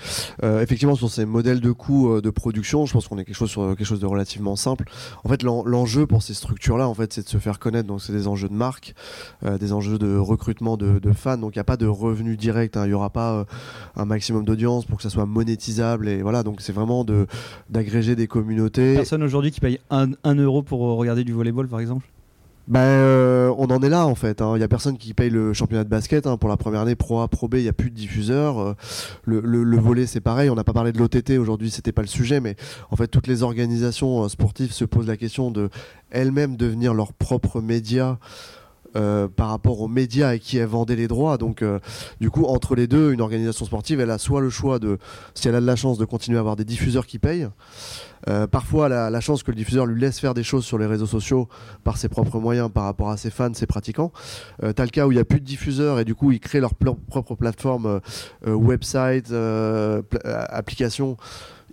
Euh, 0.44 0.62
effectivement, 0.62 0.94
sur 0.96 1.10
ces 1.10 1.26
modèles 1.26 1.62
de 1.62 1.72
coûts 1.72 2.12
euh, 2.14 2.22
de 2.22 2.30
production, 2.30 2.86
je 2.86 2.94
pense 2.94 3.08
qu'on 3.08 3.18
est 3.18 3.26
quelque 3.26 3.36
chose 3.36 3.50
sur 3.50 3.76
quelque 3.76 3.86
chose 3.86 4.00
de 4.00 4.06
relativement 4.06 4.56
simple. 4.56 4.86
En 5.24 5.30
fait, 5.30 5.42
l'en- 5.42 5.66
l'enjeu 5.66 6.06
pour 6.06 6.22
ces 6.22 6.36
structures-là, 6.36 6.88
en 6.88 6.94
fait, 6.94 7.12
c'est 7.12 7.24
de 7.24 7.30
se 7.30 7.40
faire 7.40 7.58
connaître. 7.58 7.88
Donc, 7.88 8.02
c'est 8.02 8.14
des 8.14 8.28
enjeux 8.28 8.50
de 8.50 8.54
marque, 8.54 8.94
euh, 9.44 9.58
des 9.58 9.74
enjeux 9.74 9.98
de 9.98 10.16
recrutement 10.16 10.78
de, 10.78 11.00
fans. 11.14 11.38
Donc, 11.38 11.56
il 11.56 11.58
n'y 11.58 11.62
a 11.62 11.66
pas 11.66 11.78
de 11.78 11.88
revenus 11.88 12.38
directs. 12.38 12.78
hein. 12.78 12.86
Il 12.86 12.90
n'y 12.90 12.94
aura 12.94 13.10
pas 13.10 13.46
un 13.96 14.06
maximum 14.06 14.46
d'audience 14.46 14.86
pour 14.86 14.98
que 14.98 15.04
ça 15.04 15.10
soit 15.10 15.26
monétisable. 15.26 16.08
Et 16.08 16.22
voilà. 16.22 16.44
Donc, 16.44 16.62
c'est 16.62 16.72
vraiment 16.74 17.04
d'agréger 17.70 18.16
des 18.16 18.28
communautés. 18.28 18.94
Personne 18.94 19.24
aujourd'hui 19.24 19.52
qui 19.52 19.60
paye 19.60 19.80
1 19.90 20.36
euro 20.36 20.62
pour 20.62 20.82
regarder 20.82 21.24
du 21.24 21.34
volleyball, 21.34 21.68
par 21.68 21.80
exemple? 21.80 22.06
Ben, 22.68 22.80
euh, 22.80 23.54
on 23.58 23.66
en 23.66 23.82
est 23.82 23.90
là 23.90 24.06
en 24.06 24.16
fait. 24.16 24.42
hein. 24.42 24.54
Il 24.56 24.62
y 24.62 24.64
a 24.64 24.68
personne 24.68 24.98
qui 24.98 25.14
paye 25.14 25.30
le 25.30 25.52
championnat 25.52 25.84
de 25.84 25.90
basket 25.90 26.26
hein. 26.26 26.38
pour 26.38 26.48
la 26.48 26.58
première 26.58 26.82
année 26.82 26.96
Pro 26.96 27.20
A, 27.22 27.28
Pro 27.28 27.48
B. 27.50 27.56
Il 27.56 27.64
y 27.64 27.68
a 27.70 27.74
plus 27.74 27.90
de 27.90 27.96
diffuseurs. 27.96 28.60
Euh, 28.60 28.74
Le, 29.26 29.42
le, 29.42 29.64
le 29.64 29.78
volet 29.78 30.06
c'est 30.06 30.22
pareil. 30.22 30.50
On 30.50 30.56
n'a 30.56 30.64
pas 30.64 30.72
parlé 30.74 30.92
de 30.92 30.98
l'OTT 31.00 31.32
aujourd'hui, 31.38 31.70
c'était 31.72 31.92
pas 31.92 32.02
le 32.02 32.08
sujet, 32.08 32.40
mais 32.40 32.56
en 32.92 32.96
fait 32.96 33.08
toutes 33.08 33.28
les 33.28 33.44
organisations 33.44 34.24
euh, 34.24 34.30
sportives 34.30 34.72
se 34.72 34.86
posent 34.86 35.08
la 35.08 35.18
question 35.18 35.52
de 35.52 35.70
elles-mêmes 36.12 36.56
devenir 36.56 36.94
leurs 36.94 37.14
propres 37.14 37.62
médias. 37.62 38.18
Euh, 38.98 39.30
par 39.30 39.50
rapport 39.50 39.80
aux 39.80 39.88
médias 39.88 40.30
à 40.30 40.38
qui 40.38 40.58
elles 40.58 40.68
vendaient 40.68 40.98
les 40.98 41.08
droits. 41.08 41.38
Donc, 41.38 41.62
euh, 41.62 41.80
du 42.20 42.30
coup, 42.30 42.44
entre 42.46 42.76
les 42.76 42.88
deux, 42.88 43.14
une 43.14 43.22
organisation 43.22 43.66
sportive, 43.66 44.02
elle 44.02 44.12
a 44.12 44.18
soit 44.18 44.42
le 44.42 44.50
choix 44.50 44.80
de, 44.80 44.98
si 45.34 45.48
elle 45.48 45.56
a 45.56 45.62
de 45.62 45.66
la 45.66 45.78
chance, 45.78 45.98
de 45.98 46.04
continuer 46.04 46.38
à 46.38 46.42
avoir 46.42 46.58
des 46.58 46.66
diffuseurs 46.66 47.06
qui 47.06 47.18
payent. 47.18 47.48
Euh, 48.28 48.48
parfois, 48.48 48.88
elle 48.88 49.12
la 49.14 49.22
chance 49.22 49.44
que 49.44 49.52
le 49.52 49.56
diffuseur 49.56 49.86
lui 49.86 50.00
laisse 50.00 50.20
faire 50.20 50.34
des 50.34 50.44
choses 50.44 50.66
sur 50.66 50.78
les 50.78 50.86
réseaux 50.86 51.06
sociaux 51.06 51.48
par 51.84 51.98
ses 51.98 52.10
propres 52.10 52.40
moyens 52.40 52.70
par 52.70 52.84
rapport 52.84 53.10
à 53.10 53.18
ses 53.18 53.30
fans, 53.30 53.54
ses 53.54 53.66
pratiquants. 53.66 54.12
Euh, 54.62 54.74
T'as 54.74 54.84
le 54.84 54.90
cas 54.90 55.08
où 55.08 55.12
il 55.12 55.16
n'y 55.16 55.22
a 55.22 55.26
plus 55.26 55.40
de 55.40 55.46
diffuseurs 55.46 56.00
et 56.00 56.06
du 56.06 56.14
coup 56.14 56.32
ils 56.32 56.40
créent 56.40 56.60
leur 56.60 56.76
propre 56.76 57.36
plateforme, 57.36 58.02
website, 58.46 59.34
application. 60.50 61.18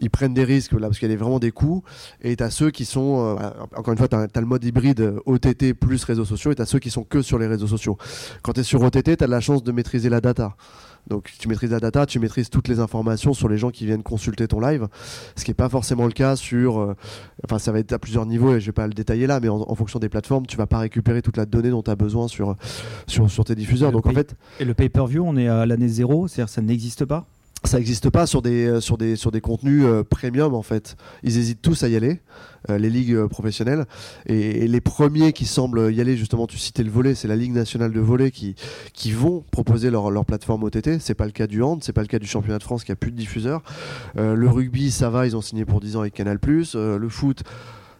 Ils 0.01 0.11
prennent 0.11 0.35
des 0.35 0.45
risques 0.45 0.73
là 0.73 0.89
parce 0.89 0.99
qu'il 0.99 1.11
y 1.11 1.15
a 1.15 1.17
vraiment 1.17 1.39
des 1.39 1.51
coûts. 1.51 1.83
Et 2.23 2.37
t'as 2.37 2.51
ceux 2.51 2.71
qui 2.71 2.85
sont, 2.85 3.37
euh, 3.39 3.51
encore 3.77 3.93
une 3.93 3.99
fois, 3.99 4.09
t'as 4.09 4.27
as 4.33 4.41
le 4.41 4.47
mode 4.47 4.65
hybride 4.65 5.01
euh, 5.01 5.21
OTT 5.27 5.75
plus 5.75 6.05
réseaux 6.05 6.25
sociaux 6.25 6.53
et 6.53 6.55
t'as 6.55 6.67
ceux 6.67 6.79
qui 6.79 6.91
sont 6.91 7.05
que 7.05 7.23
sur 7.23 7.39
les 7.39 7.47
réseaux 7.47 7.67
sociaux. 7.67 7.97
Quand 8.43 8.53
tu 8.53 8.61
es 8.61 8.65
sur 8.65 8.83
OTT, 8.83 9.17
t'as 9.17 9.27
de 9.27 9.31
la 9.31 9.41
chance 9.41 9.63
de 9.63 9.73
maîtriser 9.73 10.09
la 10.09 10.21
data. 10.21 10.57
Donc 11.09 11.33
tu 11.39 11.49
maîtrises 11.49 11.71
la 11.71 11.81
data, 11.81 12.05
tu 12.05 12.19
maîtrises 12.19 12.51
toutes 12.51 12.69
les 12.69 12.81
informations 12.81 13.33
sur 13.33 13.49
les 13.49 13.57
gens 13.57 13.71
qui 13.71 13.87
viennent 13.87 14.03
consulter 14.03 14.47
ton 14.47 14.61
live, 14.61 14.89
ce 15.37 15.45
qui 15.45 15.51
n'est 15.51 15.55
pas 15.55 15.71
forcément 15.71 16.05
le 16.05 16.13
cas 16.13 16.37
sur 16.37 16.81
euh, 16.81 16.95
enfin 17.45 17.59
ça 17.59 17.73
va 17.73 17.79
être 17.79 17.93
à 17.93 17.99
plusieurs 17.99 18.27
niveaux 18.27 18.55
et 18.55 18.61
je 18.61 18.67
vais 18.67 18.73
pas 18.73 18.87
le 18.87 18.93
détailler 18.93 19.27
là 19.27 19.41
mais 19.41 19.49
en, 19.49 19.65
en 19.67 19.75
fonction 19.75 19.99
des 19.99 20.11
plateformes 20.11 20.47
tu 20.47 20.59
vas 20.59 20.67
pas 20.67 20.79
récupérer 20.79 21.23
toute 21.23 21.39
la 21.39 21.47
donnée 21.47 21.71
dont 21.71 21.83
tu 21.83 21.91
as 21.91 21.97
besoin 21.97 22.29
sur, 22.29 22.57
sur, 23.07 23.31
sur 23.31 23.45
tes 23.45 23.55
diffuseurs 23.55 23.89
Et 23.89 23.93
donc 23.93 24.07
en 24.07 24.13
fait 24.13 24.37
Et 24.61 24.67
le 24.67 24.75
pay-per-view, 24.75 25.25
on 25.25 25.37
est 25.37 25.49
à 25.49 25.65
l'année 25.65 25.89
zéro, 25.89 26.29
c'est-à-dire 26.29 26.51
ça 26.51 26.61
n'existe 26.61 27.07
pas? 27.07 27.27
Ça 27.65 27.79
n'existe 27.79 28.11
pas 28.11 28.27
sur 28.27 28.43
des, 28.43 28.67
euh, 28.67 28.81
sur 28.81 28.99
des, 28.99 29.17
sur 29.17 29.31
des 29.31 29.41
contenus 29.41 29.83
euh, 29.85 30.05
premium 30.05 30.55
en 30.55 30.63
fait. 30.63 30.97
Ils 31.23 31.39
hésitent 31.39 31.63
tous 31.63 31.83
à 31.83 31.89
y 31.89 31.97
aller 31.97 32.21
euh, 32.71 32.79
les 32.79 32.91
ligues 32.91 33.15
euh, 33.15 33.29
professionnelles. 33.29 33.87
Et, 34.27 34.65
et 34.65 34.69
les 34.69 34.81
premiers 34.81 35.33
qui 35.33 35.47
semblent 35.47 35.93
y 35.93 36.01
aller 36.01 36.17
justement 36.17 36.47
tu 36.47 36.59
citais 36.59 36.83
le 36.83 36.91
volet 36.91 37.15
c'est 37.15 37.29
la 37.29 37.37
Ligue 37.37 37.53
nationale 37.53 37.93
de 37.93 38.01
volley 38.01 38.31
qui, 38.31 38.55
qui 38.93 39.13
vont 39.13 39.45
proposer 39.51 39.91
leur, 39.91 40.11
leur 40.11 40.25
plateforme 40.25 40.65
OTT 40.65 40.99
c'est 41.01 41.15
pas 41.15 41.27
le 41.27 41.31
cas 41.33 41.47
du 41.47 41.63
hand 41.63 41.83
c'est 41.83 41.93
pas 41.93 42.03
le 42.03 42.09
cas 42.09 42.19
du 42.19 42.27
championnat 42.27 42.59
de 42.59 42.65
France 42.65 42.85
qui 42.85 42.93
a 42.93 42.97
plus 42.97 43.11
de 43.13 43.17
diffuseurs. 43.17 43.63
Euh, 44.17 44.35
le 44.35 44.49
rugby 44.49 44.91
ça 44.91 45.11
va 45.11 45.27
ils 45.27 45.37
ont 45.37 45.41
signé 45.41 45.65
pour 45.65 45.81
10 45.81 45.97
ans 45.97 46.01
avec 46.01 46.15
Canal+, 46.15 46.39
le 46.43 47.09
foot 47.09 47.43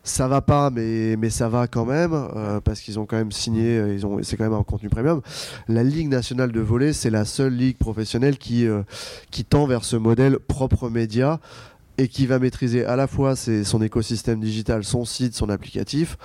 ça 0.03 0.29
va 0.29 0.41
pas, 0.41 0.71
mais, 0.71 1.17
mais 1.17 1.31
ça 1.31 1.49
va 1.49 1.67
quand 1.67 1.85
même, 1.85 2.13
euh, 2.13 2.61
parce 2.61 2.81
qu'ils 2.81 2.99
ont 2.99 3.07
quand 3.07 3.17
même 3.17 3.33
signé, 3.33 3.79
euh, 3.79 3.95
ils 3.95 4.07
ont, 4.07 4.19
c'est 4.23 4.37
quand 4.37 4.45
même 4.45 4.59
un 4.59 4.63
contenu 4.63 4.89
premium. 4.89 5.21
La 5.69 5.83
Ligue 5.83 6.09
nationale 6.09 6.53
de 6.53 6.61
volley, 6.61 6.93
c'est 6.93 7.11
la 7.11 7.25
seule 7.25 7.55
ligue 7.55 7.77
professionnelle 7.77 8.39
qui, 8.39 8.67
euh, 8.67 8.83
qui 9.31 9.45
tend 9.45 9.67
vers 9.67 9.85
ce 9.85 9.97
modèle 9.97 10.39
propre 10.39 10.89
média 10.89 11.41
et 11.99 12.09
qui 12.09 12.27
va 12.27 12.39
maîtriser 12.39 12.85
à 12.85 12.97
la 12.97 13.07
fois 13.07 13.35
son 13.37 13.83
écosystème 13.83 14.41
digital, 14.41 14.85
son 14.85 15.05
site, 15.05 15.35
son 15.35 15.49
applicatif, 15.49 16.17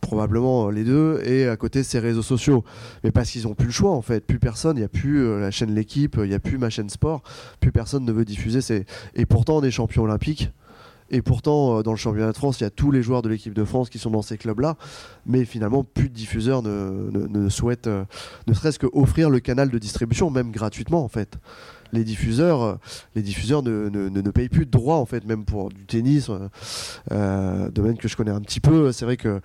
probablement 0.00 0.70
les 0.70 0.84
deux, 0.84 1.20
et 1.24 1.48
à 1.48 1.56
côté 1.56 1.82
ses 1.82 1.98
réseaux 1.98 2.22
sociaux. 2.22 2.64
Mais 3.02 3.10
parce 3.10 3.28
qu'ils 3.30 3.42
n'ont 3.42 3.54
plus 3.54 3.66
le 3.66 3.72
choix 3.72 3.90
en 3.90 4.02
fait, 4.02 4.24
plus 4.24 4.38
personne, 4.38 4.76
il 4.76 4.80
n'y 4.80 4.84
a 4.84 4.88
plus 4.88 5.40
la 5.40 5.50
chaîne 5.50 5.74
L'équipe, 5.74 6.16
il 6.22 6.28
n'y 6.28 6.34
a 6.34 6.38
plus 6.38 6.58
ma 6.58 6.70
chaîne 6.70 6.88
sport, 6.88 7.22
plus 7.58 7.72
personne 7.72 8.04
ne 8.04 8.12
veut 8.12 8.24
diffuser. 8.24 8.60
Ces... 8.60 8.86
Et 9.16 9.26
pourtant 9.26 9.56
on 9.56 9.62
est 9.64 9.72
champion 9.72 10.04
olympique. 10.04 10.52
Et 11.10 11.22
pourtant, 11.22 11.78
euh, 11.78 11.82
dans 11.82 11.90
le 11.90 11.96
championnat 11.96 12.32
de 12.32 12.36
France, 12.36 12.60
il 12.60 12.64
y 12.64 12.66
a 12.66 12.70
tous 12.70 12.90
les 12.92 13.02
joueurs 13.02 13.22
de 13.22 13.28
l'équipe 13.28 13.52
de 13.52 13.64
France 13.64 13.90
qui 13.90 13.98
sont 13.98 14.10
dans 14.10 14.22
ces 14.22 14.38
clubs-là. 14.38 14.76
Mais 15.26 15.44
finalement, 15.44 15.84
plus 15.84 16.08
de 16.08 16.14
diffuseurs 16.14 16.62
ne, 16.62 17.48
souhaitent, 17.48 17.88
euh, 17.88 18.04
ne 18.46 18.54
serait-ce 18.54 18.78
qu'offrir 18.78 19.28
le 19.28 19.40
canal 19.40 19.70
de 19.70 19.78
distribution, 19.78 20.30
même 20.30 20.52
gratuitement 20.52 21.04
en 21.04 21.08
fait. 21.08 21.38
Les 21.92 22.04
diffuseurs, 22.04 22.62
euh, 22.62 22.74
les 23.16 23.22
diffuseurs 23.22 23.64
ne, 23.64 23.88
ne, 23.88 24.30
payent 24.30 24.48
plus 24.48 24.66
de 24.66 24.70
droits 24.70 24.98
en 24.98 25.06
fait, 25.06 25.24
même 25.26 25.44
pour 25.44 25.70
du 25.70 25.84
tennis, 25.86 26.30
domaine 27.10 27.96
que 27.98 28.06
je 28.06 28.16
connais 28.16 28.30
un 28.30 28.40
petit 28.40 28.60
peu. 28.60 28.92
C'est 28.92 29.04
vrai 29.04 29.16
que 29.16 29.40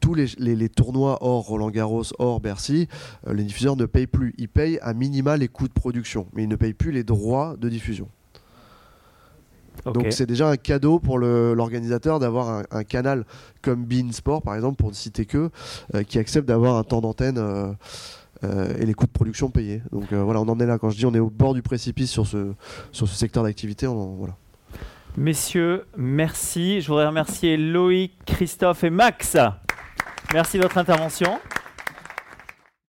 tous 0.00 0.14
les, 0.14 0.68
tournois 0.68 1.18
hors 1.20 1.44
Roland 1.44 1.70
Garros, 1.70 2.04
hors 2.20 2.40
Bercy, 2.40 2.86
les 3.26 3.42
diffuseurs 3.42 3.74
ne 3.74 3.86
payent 3.86 4.06
plus. 4.06 4.32
Ils 4.38 4.48
payent 4.48 4.78
à 4.80 4.94
minima 4.94 5.36
les 5.36 5.48
coûts 5.48 5.66
de 5.66 5.72
production, 5.72 6.28
mais 6.34 6.44
ils 6.44 6.48
ne 6.48 6.56
payent 6.56 6.74
plus 6.74 6.92
les 6.92 7.02
droits 7.02 7.56
de 7.58 7.68
diffusion. 7.68 8.08
Donc 9.84 10.06
c'est 10.10 10.26
déjà 10.26 10.48
un 10.48 10.56
cadeau 10.56 10.98
pour 10.98 11.18
l'organisateur 11.18 12.18
d'avoir 12.18 12.48
un, 12.48 12.62
un 12.70 12.84
canal 12.84 13.24
comme 13.62 13.84
Bein 13.84 14.12
Sport 14.12 14.42
par 14.42 14.54
exemple, 14.54 14.76
pour 14.76 14.90
ne 14.90 14.94
citer 14.94 15.26
que, 15.26 15.50
euh, 15.94 16.02
qui 16.02 16.18
accepte 16.18 16.46
d'avoir 16.46 16.76
un 16.76 16.84
temps 16.84 17.00
d'antenne 17.00 17.38
euh, 17.38 17.72
euh, 18.44 18.74
et 18.78 18.86
les 18.86 18.94
coûts 18.94 19.06
de 19.06 19.12
production 19.12 19.50
payés. 19.50 19.82
Donc 19.92 20.12
voilà, 20.12 20.40
on 20.40 20.48
en 20.48 20.60
est 20.60 20.66
là. 20.66 20.78
Quand 20.78 20.90
je 20.90 20.96
dis 20.96 21.06
on 21.06 21.14
est 21.14 21.18
au 21.18 21.30
bord 21.30 21.54
du 21.54 21.62
précipice 21.62 22.10
sur 22.10 22.26
ce, 22.26 22.52
sur 22.92 23.08
ce 23.08 23.14
secteur 23.14 23.42
d'activité, 23.42 23.86
voilà. 23.86 24.36
Messieurs, 25.16 25.86
merci. 25.96 26.80
Je 26.80 26.88
voudrais 26.88 27.06
remercier 27.06 27.56
Loïc, 27.56 28.12
Christophe 28.24 28.84
et 28.84 28.90
Max. 28.90 29.36
Merci 30.32 30.58
de 30.58 30.62
votre 30.62 30.78
intervention. 30.78 31.40